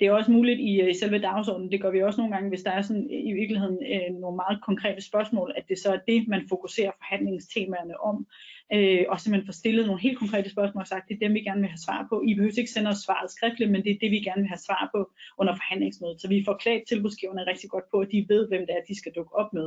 Det 0.00 0.06
er 0.06 0.12
også 0.12 0.30
muligt 0.30 0.60
i, 0.60 0.80
øh, 0.80 0.90
i 0.90 0.94
selve 0.94 1.18
dagsordenen, 1.18 1.72
det 1.72 1.82
gør 1.82 1.90
vi 1.90 2.02
også 2.02 2.20
nogle 2.20 2.34
gange, 2.34 2.48
hvis 2.48 2.62
der 2.62 2.70
er 2.70 2.82
sådan 2.82 3.08
øh, 3.14 3.22
i 3.30 3.32
virkeligheden 3.32 3.78
øh, 3.92 4.20
nogle 4.20 4.36
meget 4.36 4.58
konkrete 4.62 5.02
spørgsmål, 5.10 5.52
at 5.56 5.64
det 5.68 5.78
så 5.78 5.92
er 5.92 5.98
det, 6.08 6.28
man 6.28 6.42
fokuserer 6.48 6.92
forhandlingstemaerne 7.00 8.00
om, 8.00 8.26
øh, 8.74 9.04
og 9.08 9.20
simpelthen 9.20 9.48
får 9.48 9.60
stillet 9.62 9.86
nogle 9.86 10.02
helt 10.02 10.18
konkrete 10.18 10.50
spørgsmål 10.50 10.80
og 10.80 10.86
sagt, 10.86 11.08
det 11.08 11.14
er 11.14 11.24
dem, 11.26 11.34
vi 11.34 11.40
gerne 11.40 11.60
vil 11.60 11.74
have 11.74 11.86
svar 11.86 12.06
på. 12.10 12.22
I 12.28 12.34
behøver 12.34 12.58
ikke 12.58 12.76
sende 12.76 12.90
os 12.90 13.04
svaret 13.06 13.30
skriftligt, 13.30 13.70
men 13.70 13.84
det 13.84 13.90
er 13.92 13.98
det, 14.02 14.10
vi 14.10 14.20
gerne 14.28 14.42
vil 14.42 14.54
have 14.54 14.66
svar 14.68 14.90
på 14.94 15.00
under 15.40 15.54
forhandlingsmødet. 15.60 16.20
Så 16.20 16.28
vi 16.28 16.44
får 16.46 16.56
klædt 16.62 16.88
tilbudsgiverne 16.88 17.46
rigtig 17.50 17.70
godt 17.70 17.86
på, 17.92 17.96
at 18.00 18.08
de 18.12 18.26
ved, 18.28 18.48
hvem 18.48 18.66
det 18.66 18.74
er, 18.76 18.88
de 18.88 18.98
skal 19.00 19.12
dukke 19.16 19.36
op 19.40 19.50
med. 19.52 19.66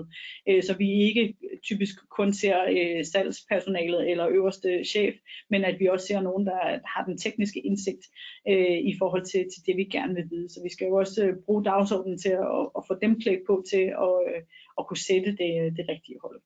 Øh, 0.49 0.63
så 0.63 0.73
vi 0.77 0.87
ikke 1.07 1.35
typisk 1.67 1.95
kun 2.17 2.33
ser 2.33 2.57
øh, 2.75 3.05
salgspersonalet 3.05 4.11
eller 4.11 4.27
øverste 4.27 4.69
chef, 4.83 5.15
men 5.49 5.61
at 5.65 5.79
vi 5.79 5.85
også 5.87 6.07
ser 6.07 6.21
nogen, 6.31 6.45
der 6.51 6.59
har 6.93 7.03
den 7.09 7.17
tekniske 7.17 7.59
indsigt 7.59 8.03
øh, 8.51 8.79
i 8.91 8.93
forhold 8.99 9.25
til, 9.31 9.41
til 9.51 9.61
det, 9.65 9.75
vi 9.77 9.85
gerne 9.97 10.13
vil 10.15 10.29
vide. 10.33 10.49
Så 10.49 10.59
vi 10.63 10.71
skal 10.75 10.87
jo 10.87 10.95
også 11.03 11.19
øh, 11.25 11.33
bruge 11.45 11.63
dagsordenen 11.71 12.17
til 12.17 12.33
at, 12.47 12.63
at 12.77 12.83
få 12.87 12.93
dem 13.03 13.13
klædt 13.21 13.43
på 13.47 13.63
til 13.71 13.85
at, 14.05 14.13
øh, 14.27 14.41
at 14.79 14.83
kunne 14.87 15.05
sætte 15.09 15.31
det, 15.41 15.51
øh, 15.61 15.69
det 15.77 15.85
rigtige 15.93 16.19
hold. 16.23 16.39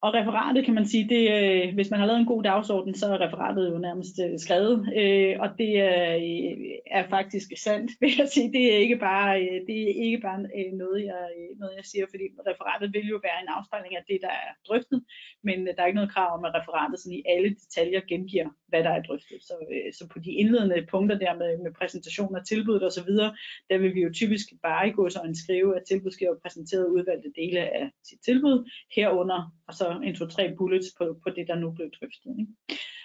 Og 0.00 0.14
referatet 0.14 0.64
kan 0.64 0.74
man 0.74 0.86
sige, 0.86 1.08
det, 1.14 1.22
øh, 1.36 1.74
hvis 1.74 1.90
man 1.90 2.00
har 2.00 2.06
lavet 2.06 2.20
en 2.20 2.32
god 2.34 2.42
dagsorden, 2.42 2.94
så 2.94 3.06
er 3.06 3.24
referatet 3.26 3.70
jo 3.72 3.78
nærmest 3.78 4.14
øh, 4.24 4.38
skrevet. 4.38 4.76
Øh, 5.00 5.34
og 5.42 5.48
det 5.58 5.72
er, 5.90 6.16
øh, 6.16 6.56
er 6.98 7.08
faktisk 7.08 7.48
sandt, 7.64 7.90
vil 8.00 8.12
jeg 8.18 8.28
sige. 8.34 8.52
Det 8.52 8.64
er 8.74 8.78
ikke 8.84 8.98
bare, 9.08 9.30
øh, 9.42 9.58
det 9.68 9.78
er 9.82 9.94
ikke 10.06 10.20
bare 10.28 10.40
øh, 10.58 10.72
noget, 10.82 11.00
jeg, 11.10 11.22
øh, 11.38 11.58
noget, 11.60 11.74
jeg 11.76 11.84
siger, 11.84 12.06
fordi 12.12 12.24
referatet 12.50 12.88
vil 12.94 13.06
jo 13.14 13.18
være 13.28 13.38
en 13.42 13.54
afspejling 13.56 13.96
af 13.96 14.04
det, 14.10 14.18
der 14.26 14.34
er 14.46 14.50
drøftet. 14.68 15.00
Men 15.48 15.58
øh, 15.68 15.70
der 15.74 15.82
er 15.82 15.86
ikke 15.90 16.00
noget 16.00 16.14
krav 16.14 16.28
om, 16.38 16.44
at 16.44 16.54
referatet 16.58 16.98
sådan 17.00 17.18
i 17.20 17.22
alle 17.32 17.50
detaljer 17.60 18.00
gengiver, 18.12 18.48
hvad 18.70 18.82
der 18.86 18.92
er 18.96 19.02
drøftet. 19.02 19.38
Så, 19.48 19.54
øh, 19.74 19.92
så 19.98 20.02
på 20.12 20.18
de 20.26 20.32
indledende 20.40 20.86
punkter 20.94 21.16
der 21.24 21.34
med, 21.42 21.50
med 21.64 21.72
præsentation 21.80 22.36
af 22.38 22.42
tilbuddet 22.44 22.84
osv., 22.88 23.12
der 23.70 23.78
vil 23.82 23.94
vi 23.94 24.00
jo 24.06 24.10
typisk 24.20 24.46
bare 24.62 24.88
i 24.88 24.92
gå 24.98 25.04
så 25.10 25.20
en 25.20 25.40
skrive, 25.42 25.70
at 25.76 25.82
tilbudsgiver 25.88 26.42
præsenteret 26.42 26.86
udvalgte 26.96 27.30
dele 27.40 27.60
af 27.80 27.86
sit 28.08 28.20
tilbud, 28.28 28.56
herunder 28.96 29.40
og 29.68 29.74
så 29.74 29.87
en 29.96 30.14
to-tre 30.14 30.54
bullets 30.58 30.86
på, 30.98 31.04
på 31.22 31.30
det, 31.30 31.46
der 31.48 31.54
nu 31.54 31.70
blev 31.70 31.90
drøftet. 31.90 32.36
Ikke? 32.38 32.52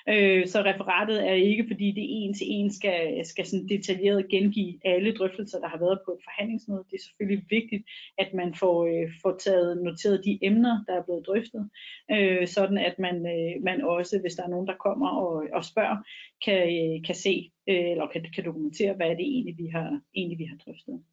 Øh, 0.10 0.48
så 0.48 0.60
referatet 0.62 1.28
er 1.30 1.34
ikke, 1.34 1.66
fordi 1.68 1.88
det 1.92 2.06
en 2.10 2.34
til 2.34 2.48
en 2.50 2.72
skal, 2.72 3.26
skal 3.26 3.46
sådan 3.46 3.68
detaljeret 3.68 4.30
gengive 4.30 4.80
alle 4.86 5.14
drøftelser, 5.14 5.60
der 5.60 5.68
har 5.68 5.80
været 5.80 6.00
på 6.06 6.12
et 6.12 6.24
forhandlingsmøde. 6.24 6.84
Det 6.92 6.98
er 6.98 7.04
selvfølgelig 7.04 7.46
vigtigt, 7.50 7.84
at 8.18 8.34
man 8.34 8.56
får, 8.56 8.86
øh, 8.86 9.10
får 9.22 9.38
taget 9.38 9.84
noteret 9.84 10.26
de 10.26 10.40
emner, 10.42 10.84
der 10.88 10.94
er 10.94 11.04
blevet 11.04 11.28
drøftet, 11.28 11.70
øh, 12.12 12.48
sådan 12.48 12.78
at 12.78 12.96
man, 13.00 13.16
øh, 13.16 13.64
man 13.64 13.82
også, 13.82 14.20
hvis 14.20 14.36
der 14.36 14.44
er 14.44 14.54
nogen, 14.54 14.68
der 14.68 14.84
kommer 14.86 15.10
og, 15.10 15.48
og 15.54 15.66
spørger, 15.66 15.98
kan, 16.46 16.62
øh, 16.78 17.06
kan 17.06 17.16
se 17.16 17.52
øh, 17.70 17.92
eller 17.92 18.08
kan, 18.08 18.26
kan 18.36 18.46
dokumentere, 18.46 18.94
hvad 18.94 19.08
er 19.08 19.16
det 19.16 19.28
egentlig, 19.34 19.56
vi 19.58 19.68
har, 19.68 20.02
egentlig, 20.16 20.40
vi 20.40 20.46
har 20.46 20.58
drøftet. 20.66 21.04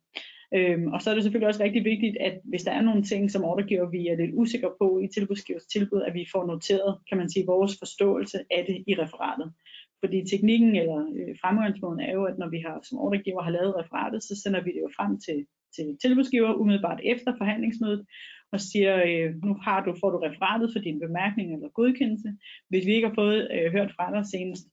Øhm, 0.55 0.87
og 0.93 1.03
så 1.03 1.11
er 1.11 1.15
det 1.15 1.23
selvfølgelig 1.25 1.49
også 1.49 1.63
rigtig 1.63 1.85
vigtigt, 1.85 2.17
at 2.21 2.41
hvis 2.45 2.63
der 2.63 2.73
er 2.73 2.81
nogle 2.83 3.03
ting, 3.03 3.31
som 3.31 3.45
ordregiver 3.45 3.91
vi 3.91 4.09
er 4.09 4.17
lidt 4.17 4.35
usikre 4.35 4.73
på 4.79 5.01
i 5.05 5.09
tilbudsgivers 5.09 5.67
tilbud, 5.67 6.03
at 6.03 6.15
vi 6.15 6.27
får 6.33 6.47
noteret, 6.47 6.99
kan 7.09 7.19
man 7.19 7.31
sige, 7.31 7.47
vores 7.47 7.79
forståelse 7.79 8.39
af 8.51 8.65
det 8.69 8.85
i 8.87 8.95
referatet. 8.95 9.53
Fordi 10.05 10.25
teknikken 10.31 10.77
eller 10.77 11.01
øh, 11.19 11.37
fremgangsmåden 11.43 12.01
er 12.01 12.13
jo, 12.13 12.25
at 12.25 12.39
når 12.39 12.49
vi 12.49 12.59
har 12.59 12.81
som 12.83 12.99
ordregiver 12.99 13.43
har 13.43 13.51
lavet 13.51 13.77
referatet, 13.77 14.23
så 14.23 14.41
sender 14.43 14.61
vi 14.63 14.71
det 14.71 14.81
jo 14.81 14.91
frem 14.97 15.21
til, 15.21 15.47
til 15.77 15.99
tilbudsgiver 16.03 16.55
umiddelbart 16.55 17.01
efter 17.05 17.37
forhandlingsmødet, 17.39 18.07
og 18.53 18.61
siger, 18.61 18.95
øh, 19.07 19.35
nu 19.45 19.55
har 19.55 19.85
du, 19.85 19.95
får 20.01 20.11
du 20.11 20.19
referatet 20.19 20.71
for 20.73 20.81
din 20.81 21.01
bemærkning 21.01 21.55
eller 21.55 21.69
godkendelse. 21.69 22.29
Hvis 22.69 22.87
vi 22.87 22.95
ikke 22.95 23.09
har 23.09 23.15
fået 23.15 23.49
øh, 23.55 23.73
hørt 23.73 23.93
fra 23.97 24.15
dig 24.15 24.27
senest 24.27 24.67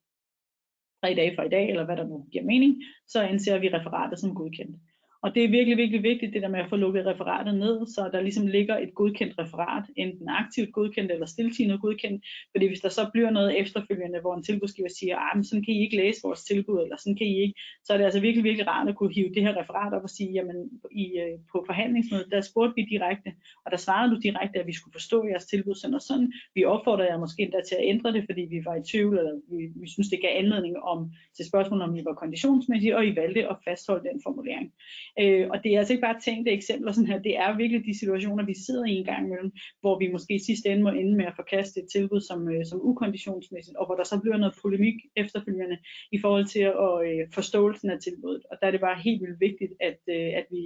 tre 1.03 1.15
dage 1.15 1.35
fra 1.35 1.43
i 1.43 1.49
dag, 1.49 1.69
eller 1.69 1.85
hvad 1.85 1.97
der 1.97 2.07
nu 2.07 2.25
giver 2.31 2.43
mening, 2.43 2.83
så 3.07 3.21
anser 3.21 3.59
vi 3.59 3.69
referatet 3.69 4.19
som 4.19 4.35
godkendt. 4.35 4.77
Og 5.23 5.35
det 5.35 5.43
er 5.43 5.49
virkelig, 5.49 5.77
virkelig 5.77 6.03
vigtigt, 6.03 6.33
det 6.33 6.41
der 6.41 6.47
med 6.47 6.59
at 6.59 6.69
få 6.69 6.75
lukket 6.75 7.05
referatet 7.05 7.55
ned, 7.55 7.87
så 7.87 8.09
der 8.13 8.21
ligesom 8.21 8.47
ligger 8.47 8.77
et 8.77 8.95
godkendt 8.95 9.39
referat, 9.39 9.83
enten 9.95 10.29
aktivt 10.29 10.73
godkendt 10.73 11.11
eller 11.11 11.25
stiltigende 11.25 11.77
godkendt. 11.77 12.25
Fordi 12.51 12.67
hvis 12.67 12.79
der 12.79 12.89
så 12.89 13.09
bliver 13.13 13.29
noget 13.29 13.59
efterfølgende, 13.61 14.19
hvor 14.19 14.35
en 14.35 14.43
tilbudsgiver 14.43 14.89
siger, 14.99 15.17
at 15.17 15.45
sådan 15.45 15.63
kan 15.65 15.73
I 15.73 15.81
ikke 15.81 15.97
læse 15.97 16.19
vores 16.23 16.43
tilbud, 16.43 16.79
eller 16.83 16.97
sådan 16.97 17.15
kan 17.15 17.27
I 17.27 17.41
ikke, 17.41 17.59
så 17.85 17.93
er 17.93 17.97
det 17.97 18.05
altså 18.05 18.19
virkelig, 18.19 18.43
virkelig 18.43 18.67
rart 18.67 18.89
at 18.89 18.95
kunne 18.95 19.13
hive 19.13 19.33
det 19.33 19.43
her 19.43 19.61
referat 19.61 19.93
op 19.93 20.03
og 20.03 20.09
sige, 20.09 20.31
jamen 20.31 20.69
i, 20.91 21.05
øh, 21.23 21.39
på 21.51 21.63
forhandlingsmødet, 21.65 22.31
der 22.31 22.41
spurgte 22.41 22.75
vi 22.75 22.83
direkte, 22.95 23.29
og 23.65 23.71
der 23.71 23.77
svarede 23.77 24.11
du 24.15 24.19
direkte, 24.19 24.59
at 24.59 24.67
vi 24.67 24.73
skulle 24.73 24.93
forstå 24.93 25.27
jeres 25.27 25.45
tilbud 25.45 25.75
sådan 25.75 25.93
og 25.93 26.01
sådan. 26.01 26.33
Vi 26.55 26.63
opfordrede 26.63 27.09
jer 27.11 27.19
måske 27.19 27.41
endda 27.43 27.61
til 27.67 27.75
at 27.75 27.87
ændre 27.93 28.13
det, 28.13 28.23
fordi 28.29 28.41
vi 28.41 28.59
var 28.65 28.75
i 28.75 28.83
tvivl, 28.91 29.17
eller 29.17 29.33
vi, 29.51 29.63
vi 29.81 29.89
synes, 29.89 30.09
det 30.09 30.21
gav 30.21 30.31
anledning 30.43 30.77
om, 30.77 31.11
til 31.35 31.45
spørgsmål, 31.45 31.81
om 31.81 31.95
vi 31.95 32.05
var 32.05 32.13
konditionsmæssige, 32.13 32.97
og 32.97 33.05
I 33.05 33.15
valgte 33.15 33.49
at 33.49 33.57
fastholde 33.67 34.09
den 34.09 34.21
formulering. 34.23 34.73
Øh, 35.21 35.47
og 35.53 35.63
det 35.63 35.69
er 35.73 35.79
altså 35.79 35.93
ikke 35.93 36.07
bare 36.07 36.19
tænkte 36.19 36.51
eksempler 36.51 36.91
sådan 36.91 37.07
her, 37.07 37.19
det 37.19 37.37
er 37.37 37.57
virkelig 37.57 37.85
de 37.85 37.99
situationer, 37.99 38.45
vi 38.45 38.55
sidder 38.65 38.85
i 38.85 38.95
en 38.95 39.05
gang 39.05 39.25
imellem, 39.25 39.51
hvor 39.81 39.99
vi 39.99 40.11
måske 40.11 40.33
i 40.35 40.45
sidste 40.49 40.69
ende 40.69 40.83
må 40.83 40.89
ende 40.89 41.15
med 41.15 41.25
at 41.25 41.35
forkaste 41.35 41.79
et 41.79 41.87
tilbud 41.91 42.21
som, 42.21 42.49
øh, 42.49 42.65
som 42.65 42.79
ukonditionsmæssigt, 42.83 43.77
og 43.77 43.85
hvor 43.85 43.95
der 43.95 44.03
så 44.03 44.19
bliver 44.19 44.37
noget 44.37 44.55
polemik 44.61 44.97
efterfølgende 45.15 45.77
i 46.11 46.17
forhold 46.19 46.45
til 46.45 46.65
at, 46.87 46.95
øh, 47.07 47.27
forståelsen 47.33 47.89
af 47.89 47.99
tilbuddet. 47.99 48.43
Og 48.51 48.57
der 48.59 48.67
er 48.67 48.71
det 48.71 48.81
bare 48.87 49.01
helt 49.07 49.21
vildt 49.21 49.39
vigtigt, 49.39 49.73
at, 49.79 49.99
øh, 50.15 50.29
at 50.39 50.45
vi 50.51 50.61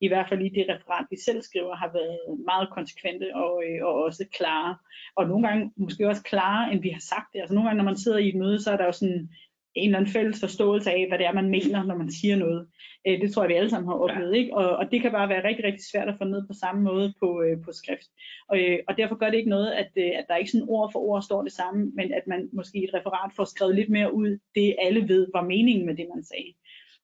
i 0.00 0.08
hvert 0.08 0.28
fald 0.28 0.42
i 0.42 0.48
det 0.48 0.64
referat, 0.68 1.06
vi 1.10 1.16
selv 1.26 1.42
skriver, 1.42 1.74
har 1.76 1.90
været 1.98 2.18
meget 2.50 2.68
konsekvente 2.76 3.36
og, 3.44 3.52
øh, 3.66 3.86
og 3.86 3.94
også 4.04 4.24
klare. 4.38 4.76
Og 5.16 5.28
nogle 5.28 5.48
gange 5.48 5.72
måske 5.76 6.08
også 6.08 6.22
klare, 6.22 6.72
end 6.72 6.82
vi 6.82 6.88
har 6.88 7.04
sagt 7.12 7.28
det. 7.32 7.40
Altså 7.40 7.54
nogle 7.54 7.68
gange, 7.68 7.78
når 7.78 7.90
man 7.90 8.02
sidder 8.02 8.18
i 8.18 8.28
et 8.28 8.34
møde, 8.42 8.62
så 8.62 8.70
er 8.70 8.76
der 8.76 8.84
jo 8.84 8.92
sådan 8.92 9.28
en 9.76 9.88
eller 9.88 9.98
anden 9.98 10.12
fælles 10.12 10.40
forståelse 10.40 10.90
af, 10.90 11.08
hvad 11.08 11.18
det 11.18 11.26
er, 11.26 11.32
man 11.32 11.50
mener, 11.50 11.84
når 11.84 11.96
man 11.96 12.10
siger 12.12 12.36
noget. 12.36 12.66
Øh, 13.06 13.20
det 13.20 13.32
tror 13.32 13.42
jeg, 13.42 13.48
vi 13.48 13.54
alle 13.54 13.70
sammen 13.70 13.88
har 13.88 13.94
oplevet. 13.94 14.32
Ja. 14.32 14.38
Ikke? 14.38 14.54
Og, 14.54 14.76
og 14.76 14.90
det 14.90 15.00
kan 15.02 15.12
bare 15.12 15.28
være 15.28 15.44
rigtig, 15.48 15.64
rigtig 15.64 15.84
svært 15.92 16.08
at 16.08 16.18
få 16.18 16.24
ned 16.24 16.46
på 16.46 16.52
samme 16.52 16.82
måde 16.82 17.14
på, 17.20 17.42
øh, 17.42 17.56
på 17.64 17.72
skrift. 17.72 18.08
Og, 18.48 18.58
øh, 18.58 18.78
og 18.88 18.96
derfor 18.96 19.16
gør 19.16 19.30
det 19.30 19.38
ikke 19.38 19.50
noget, 19.50 19.70
at, 19.70 19.90
øh, 19.96 20.12
at 20.18 20.24
der 20.28 20.36
ikke 20.36 20.50
sådan 20.50 20.68
ord 20.68 20.92
for 20.92 21.00
ord 21.00 21.22
står 21.22 21.42
det 21.42 21.52
samme, 21.52 21.92
men 21.94 22.12
at 22.12 22.26
man 22.26 22.48
måske 22.52 22.78
i 22.78 22.84
et 22.84 22.94
referat 22.94 23.32
får 23.36 23.44
skrevet 23.44 23.74
lidt 23.74 23.90
mere 23.90 24.14
ud, 24.14 24.38
det 24.54 24.76
alle 24.78 25.08
ved 25.08 25.26
var 25.34 25.44
meningen 25.44 25.86
med 25.86 25.96
det, 25.96 26.06
man 26.14 26.24
sagde. 26.24 26.52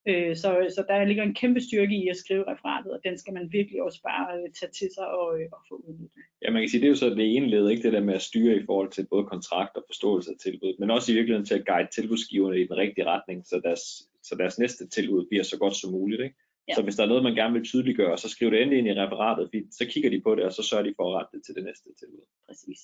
Øh, 0.09 0.36
så, 0.36 0.50
så 0.76 0.84
der 0.88 1.05
ligger 1.05 1.22
en 1.22 1.34
kæmpe 1.34 1.61
styrke 1.61 1.94
i 1.94 2.09
at 2.09 2.16
skrive 2.16 2.44
referatet, 2.53 2.92
og 2.92 3.00
den 3.05 3.18
skal 3.18 3.34
man 3.34 3.53
virkelig 3.53 3.82
også 3.82 4.00
bare 4.03 4.36
øh, 4.36 4.50
tage 4.61 4.72
til 4.72 4.88
sig 4.94 5.07
og, 5.07 5.40
øh, 5.40 5.48
og 5.53 5.61
få 5.68 5.74
udnyttet. 5.88 6.22
Ja, 6.42 6.50
man 6.50 6.62
kan 6.62 6.68
sige, 6.68 6.80
det 6.80 6.86
er 6.86 6.94
jo 6.94 7.03
så 7.03 7.11
det 7.11 7.36
ene 7.36 7.48
led, 7.48 7.68
ikke 7.68 7.82
det 7.82 7.92
der 7.92 8.09
med 8.09 8.14
at 8.14 8.22
styre 8.22 8.57
i 8.57 8.66
forhold 8.66 8.90
til 8.90 9.07
både 9.11 9.24
kontrakt 9.24 9.76
og 9.76 9.84
forståelse 9.86 10.30
af 10.30 10.38
tilbud, 10.42 10.74
men 10.78 10.90
også 10.90 11.12
i 11.12 11.14
virkeligheden 11.14 11.46
til 11.46 11.55
at 11.55 11.66
guide 11.66 11.88
tilbudsgiverne 11.94 12.61
i 12.61 12.66
den 12.66 12.76
rigtige 12.76 13.07
retning, 13.07 13.46
så 13.46 13.61
deres, 13.64 13.82
så 14.22 14.34
deres 14.38 14.59
næste 14.59 14.88
tilbud 14.88 15.26
bliver 15.26 15.44
så 15.44 15.59
godt 15.59 15.76
som 15.76 15.90
muligt. 15.90 16.22
Ikke? 16.22 16.36
Ja. 16.68 16.74
Så 16.74 16.82
hvis 16.82 16.96
der 16.96 17.03
er 17.03 17.09
noget, 17.09 17.22
man 17.22 17.34
gerne 17.34 17.55
vil 17.55 17.64
tydeliggøre, 17.64 18.18
så 18.18 18.28
skriv 18.28 18.50
det 18.50 18.62
endelig 18.62 18.78
ind 18.78 18.88
i 18.88 19.00
referatet, 19.03 19.64
så 19.70 19.86
kigger 19.86 20.11
de 20.11 20.20
på 20.20 20.34
det, 20.34 20.44
og 20.44 20.53
så 20.53 20.62
sørger 20.62 20.84
de 20.84 20.94
for 20.96 21.05
at 21.09 21.14
rette 21.16 21.36
det 21.36 21.44
til 21.46 21.55
det 21.55 21.64
næste 21.64 21.88
tilbud. 21.98 22.24
Præcis. 22.48 22.80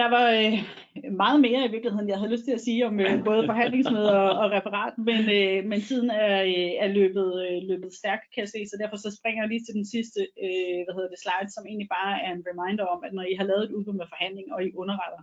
Der 0.00 0.08
var 0.16 0.26
øh, 0.40 0.56
meget 1.22 1.38
mere 1.46 1.60
i 1.64 1.72
virkeligheden, 1.74 2.08
jeg 2.08 2.18
havde 2.18 2.34
lyst 2.34 2.46
til 2.46 2.58
at 2.58 2.64
sige 2.66 2.86
om 2.86 3.00
øh, 3.00 3.24
både 3.28 3.46
forhandlingsmøder 3.50 4.16
og, 4.26 4.32
og 4.42 4.46
referat, 4.56 4.94
men, 5.08 5.20
øh, 5.38 5.58
men 5.70 5.80
tiden 5.88 6.10
er, 6.10 6.36
øh, 6.54 6.72
er 6.84 6.88
løbet, 6.98 7.28
øh, 7.46 7.58
løbet 7.70 7.90
stærkt, 8.00 8.24
kan 8.32 8.40
jeg 8.44 8.50
se, 8.54 8.60
så 8.66 8.76
derfor 8.82 8.96
så 8.96 9.10
springer 9.18 9.40
jeg 9.42 9.50
lige 9.50 9.64
til 9.64 9.78
den 9.78 9.86
sidste 9.94 10.20
øh, 10.44 10.80
hvad 10.84 10.94
hedder 10.96 11.12
det, 11.12 11.22
slide, 11.24 11.50
som 11.52 11.66
egentlig 11.66 11.90
bare 11.98 12.14
er 12.24 12.30
en 12.32 12.46
reminder 12.50 12.84
om, 12.94 13.00
at 13.06 13.12
når 13.16 13.24
I 13.32 13.34
har 13.40 13.46
lavet 13.50 13.64
et 13.64 13.74
udbud 13.76 13.96
med 13.98 14.12
forhandling, 14.12 14.46
og 14.54 14.58
I 14.66 14.68
underretter, 14.82 15.22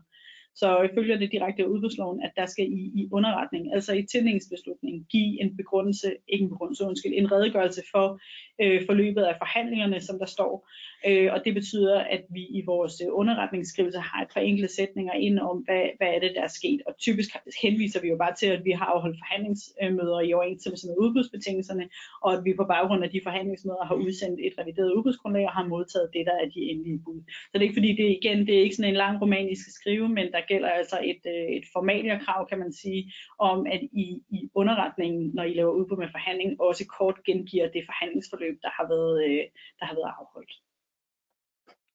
så 0.55 0.89
følger 0.95 1.17
det 1.17 1.31
direkte 1.31 1.63
af 1.63 1.67
udbudsloven, 1.67 2.23
at 2.23 2.31
der 2.35 2.45
skal 2.45 2.65
i, 2.65 2.91
i 2.95 3.09
underretning, 3.11 3.73
altså 3.73 3.93
i 3.93 4.03
tildelingsbeslutningen, 4.03 5.05
give 5.09 5.41
en 5.41 5.57
begrundelse, 5.57 6.15
ikke 6.27 6.43
en 6.43 6.49
begrundelse, 6.49 6.83
undskyld, 6.83 7.13
en 7.15 7.31
redegørelse 7.31 7.81
for 7.91 8.19
øh, 8.61 8.85
forløbet 8.85 9.21
af 9.21 9.35
forhandlingerne, 9.37 10.01
som 10.01 10.19
der 10.19 10.25
står. 10.25 10.69
Øh, 11.07 11.33
og 11.33 11.45
det 11.45 11.53
betyder, 11.53 11.99
at 11.99 12.23
vi 12.29 12.43
i 12.43 12.61
vores 12.65 13.01
øh, 13.05 13.07
underretningsskrivelse 13.11 13.99
har 13.99 14.21
et 14.21 14.27
par 14.33 14.41
enkelte 14.41 14.75
sætninger 14.75 15.13
ind 15.13 15.39
om, 15.39 15.57
hvad, 15.57 15.83
hvad 15.97 16.07
er 16.15 16.19
det, 16.19 16.31
der 16.35 16.41
er 16.41 16.53
sket. 16.59 16.81
Og 16.87 16.93
typisk 16.97 17.29
henviser 17.63 18.01
vi 18.01 18.07
jo 18.07 18.17
bare 18.17 18.35
til, 18.39 18.47
at 18.47 18.65
vi 18.65 18.71
har 18.71 18.85
afholdt 18.85 19.17
forhandlingsmøder 19.23 20.19
i 20.19 20.33
overensstemmelse 20.33 20.87
med 20.87 20.95
udbudsbetingelserne, 21.03 21.89
og 22.23 22.33
at 22.33 22.41
vi 22.45 22.53
på 22.53 22.65
baggrund 22.73 23.03
af 23.03 23.09
de 23.09 23.21
forhandlingsmøder 23.23 23.85
har 23.85 23.95
udsendt 23.95 24.39
et 24.47 24.53
revideret 24.59 24.93
udbudsgrundlag 24.93 25.45
og 25.45 25.53
har 25.59 25.67
modtaget 25.67 26.09
det, 26.13 26.25
der 26.25 26.35
er 26.43 26.47
de 26.55 26.61
endelige 26.71 27.01
bud. 27.05 27.19
Så 27.27 27.53
det 27.53 27.59
er 27.59 27.69
ikke 27.69 27.79
fordi, 27.81 27.91
det 27.99 28.17
igen, 28.19 28.47
det 28.47 28.53
er 28.57 28.63
ikke 28.63 28.75
sådan 28.75 28.91
en 28.91 29.03
lang 29.05 29.21
roman, 29.21 29.49
I 29.49 29.55
skal 29.55 29.73
skrive, 29.73 30.09
men 30.09 30.25
der 30.31 30.40
gælder 30.47 30.69
altså 30.69 30.99
et, 31.03 31.21
øh, 31.25 31.55
et 31.57 31.63
formalierkrav, 31.73 32.47
kan 32.49 32.59
man 32.59 32.73
sige, 32.73 33.13
om 33.39 33.65
at 33.65 33.81
I 33.83 34.21
i 34.29 34.49
underretningen, 34.53 35.31
når 35.33 35.43
I 35.43 35.53
laver 35.53 35.71
udbud 35.71 35.97
med 35.97 36.07
forhandling, 36.11 36.61
også 36.61 36.87
kort 36.97 37.23
gengiver 37.25 37.69
det 37.69 37.83
forhandlingsforløb, 37.85 38.59
der 38.61 38.69
har 38.69 38.87
været, 38.87 39.25
øh, 39.25 39.43
der 39.79 39.85
har 39.85 39.95
været 39.95 40.13
afholdt. 40.19 40.53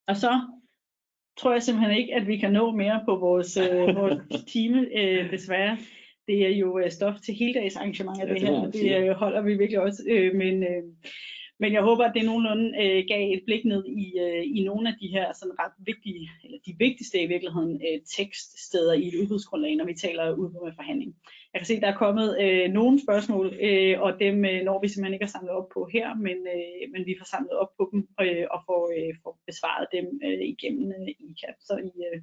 Og 0.07 0.17
så 0.17 0.41
tror 1.37 1.53
jeg 1.53 1.63
simpelthen 1.63 1.97
ikke, 1.97 2.15
at 2.15 2.27
vi 2.27 2.37
kan 2.37 2.53
nå 2.53 2.71
mere 2.71 3.03
på 3.05 3.17
vores, 3.17 3.57
øh, 3.57 3.97
vores 3.97 4.45
time, 4.53 4.81
øh, 4.99 5.31
desværre. 5.31 5.79
Det 6.27 6.47
er 6.47 6.57
jo 6.57 6.79
øh, 6.79 6.91
stof 6.91 7.15
til 7.25 7.35
heldags 7.35 7.77
arrangementer, 7.77 8.27
ja, 8.27 8.35
det, 8.35 8.41
det 8.41 8.49
her. 8.49 8.71
Det 8.71 9.09
øh, 9.09 9.17
holder 9.17 9.41
vi 9.41 9.55
virkelig 9.55 9.81
også. 9.81 10.03
Øh, 10.09 10.35
men, 10.35 10.63
øh, 10.63 10.83
men 11.61 11.73
jeg 11.73 11.83
håber, 11.83 12.05
at 12.05 12.15
det 12.15 12.25
nogenlunde 12.25 12.67
øh, 12.83 13.05
gav 13.09 13.33
et 13.33 13.43
blik 13.47 13.65
ned 13.65 13.85
i, 13.85 14.19
øh, 14.19 14.43
i 14.57 14.65
nogle 14.65 14.89
af 14.89 14.95
de 15.01 15.09
her 15.09 15.33
sådan 15.33 15.59
ret 15.59 15.73
vigtige, 15.79 16.31
eller 16.45 16.59
de 16.67 16.75
vigtigste 16.79 17.23
i 17.23 17.27
virkeligheden, 17.27 17.81
øh, 17.87 18.01
tekststeder 18.17 18.93
i 18.93 19.09
et 19.09 19.15
udbudsgrundlag, 19.21 19.77
når 19.77 19.85
vi 19.85 19.95
taler 19.95 20.33
udbud 20.33 20.65
med 20.65 20.73
forhandling. 20.77 21.17
Jeg 21.57 21.61
kan 21.61 21.73
se, 21.73 21.81
der 21.81 21.93
er 21.93 22.03
kommet 22.05 22.29
øh, 22.45 22.69
nogle 22.79 22.97
spørgsmål, 23.05 23.47
øh, 23.69 23.95
og 24.05 24.11
dem 24.25 24.37
øh, 24.51 24.61
når 24.69 24.81
vi 24.81 24.89
simpelthen 24.89 25.17
ikke 25.17 25.29
har 25.29 25.37
samlet 25.37 25.55
op 25.59 25.69
på 25.75 25.81
her, 25.95 26.07
men, 26.27 26.39
øh, 26.57 26.83
men 26.93 27.03
vi 27.09 27.15
får 27.19 27.29
samlet 27.35 27.55
op 27.63 27.73
på 27.79 27.85
dem 27.93 28.01
øh, 28.25 28.47
og 28.55 28.61
får, 28.69 28.83
øh, 28.97 29.13
får 29.23 29.33
besvaret 29.51 29.87
dem 29.97 30.07
øh, 30.27 30.43
igennem 30.55 30.87
øh, 30.99 31.09
ICAP, 31.29 31.57
så 31.69 31.75
I, 31.91 31.93
øh, 32.09 32.19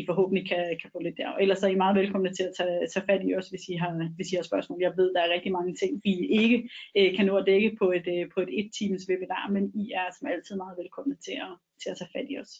I 0.00 0.02
forhåbentlig 0.08 0.44
kan, 0.50 0.64
kan 0.80 0.90
få 0.92 0.98
lidt 1.02 1.16
der. 1.20 1.30
Ellers 1.42 1.62
er 1.62 1.72
I 1.74 1.82
meget 1.84 1.96
velkomne 2.00 2.30
til 2.34 2.44
at 2.48 2.54
tage, 2.58 2.76
tage 2.92 3.06
fat 3.10 3.22
i 3.28 3.30
os, 3.38 3.48
hvis 3.52 3.64
I, 3.72 3.74
har, 3.82 3.92
hvis 4.16 4.32
I 4.32 4.36
har 4.36 4.46
spørgsmål. 4.50 4.78
Jeg 4.86 4.92
ved, 4.98 5.08
der 5.14 5.22
er 5.22 5.34
rigtig 5.36 5.52
mange 5.58 5.74
ting, 5.80 5.92
vi 6.06 6.14
ikke 6.40 6.58
øh, 6.98 7.08
kan 7.16 7.26
nå 7.26 7.34
at 7.36 7.46
dække 7.50 7.70
på 7.80 7.86
et, 7.98 8.06
øh, 8.14 8.24
på 8.34 8.38
et 8.44 8.50
et-times 8.60 9.02
webinar, 9.08 9.44
men 9.54 9.64
I 9.82 9.84
er 10.00 10.08
som 10.16 10.28
altid 10.32 10.56
meget 10.56 10.78
velkomne 10.82 11.16
til 11.26 11.36
at, 11.46 11.52
til 11.80 11.88
at 11.90 11.96
tage 11.98 12.12
fat 12.14 12.28
i 12.32 12.38
os. 12.42 12.52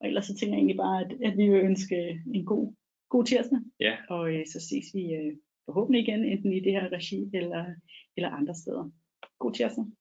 Og 0.00 0.04
ellers 0.08 0.26
så 0.26 0.34
tænker 0.34 0.54
jeg 0.54 0.60
egentlig 0.60 0.82
bare, 0.86 0.98
at, 1.04 1.10
at 1.28 1.34
vi 1.38 1.44
vil 1.50 1.60
ønske 1.70 1.98
en 2.38 2.44
god 2.54 2.66
god 3.08 3.24
tirsdag. 3.24 3.58
Ja. 3.80 3.96
Og 4.08 4.34
øh, 4.34 4.46
så 4.52 4.60
ses 4.60 4.86
vi 4.94 5.04
øh, 5.14 5.32
forhåbentlig 5.66 6.02
igen, 6.02 6.24
enten 6.24 6.52
i 6.52 6.60
det 6.60 6.72
her 6.72 6.92
regi 6.92 7.30
eller, 7.34 7.64
eller 8.16 8.30
andre 8.30 8.54
steder. 8.54 8.90
God 9.38 9.52
tirsdag. 9.52 9.84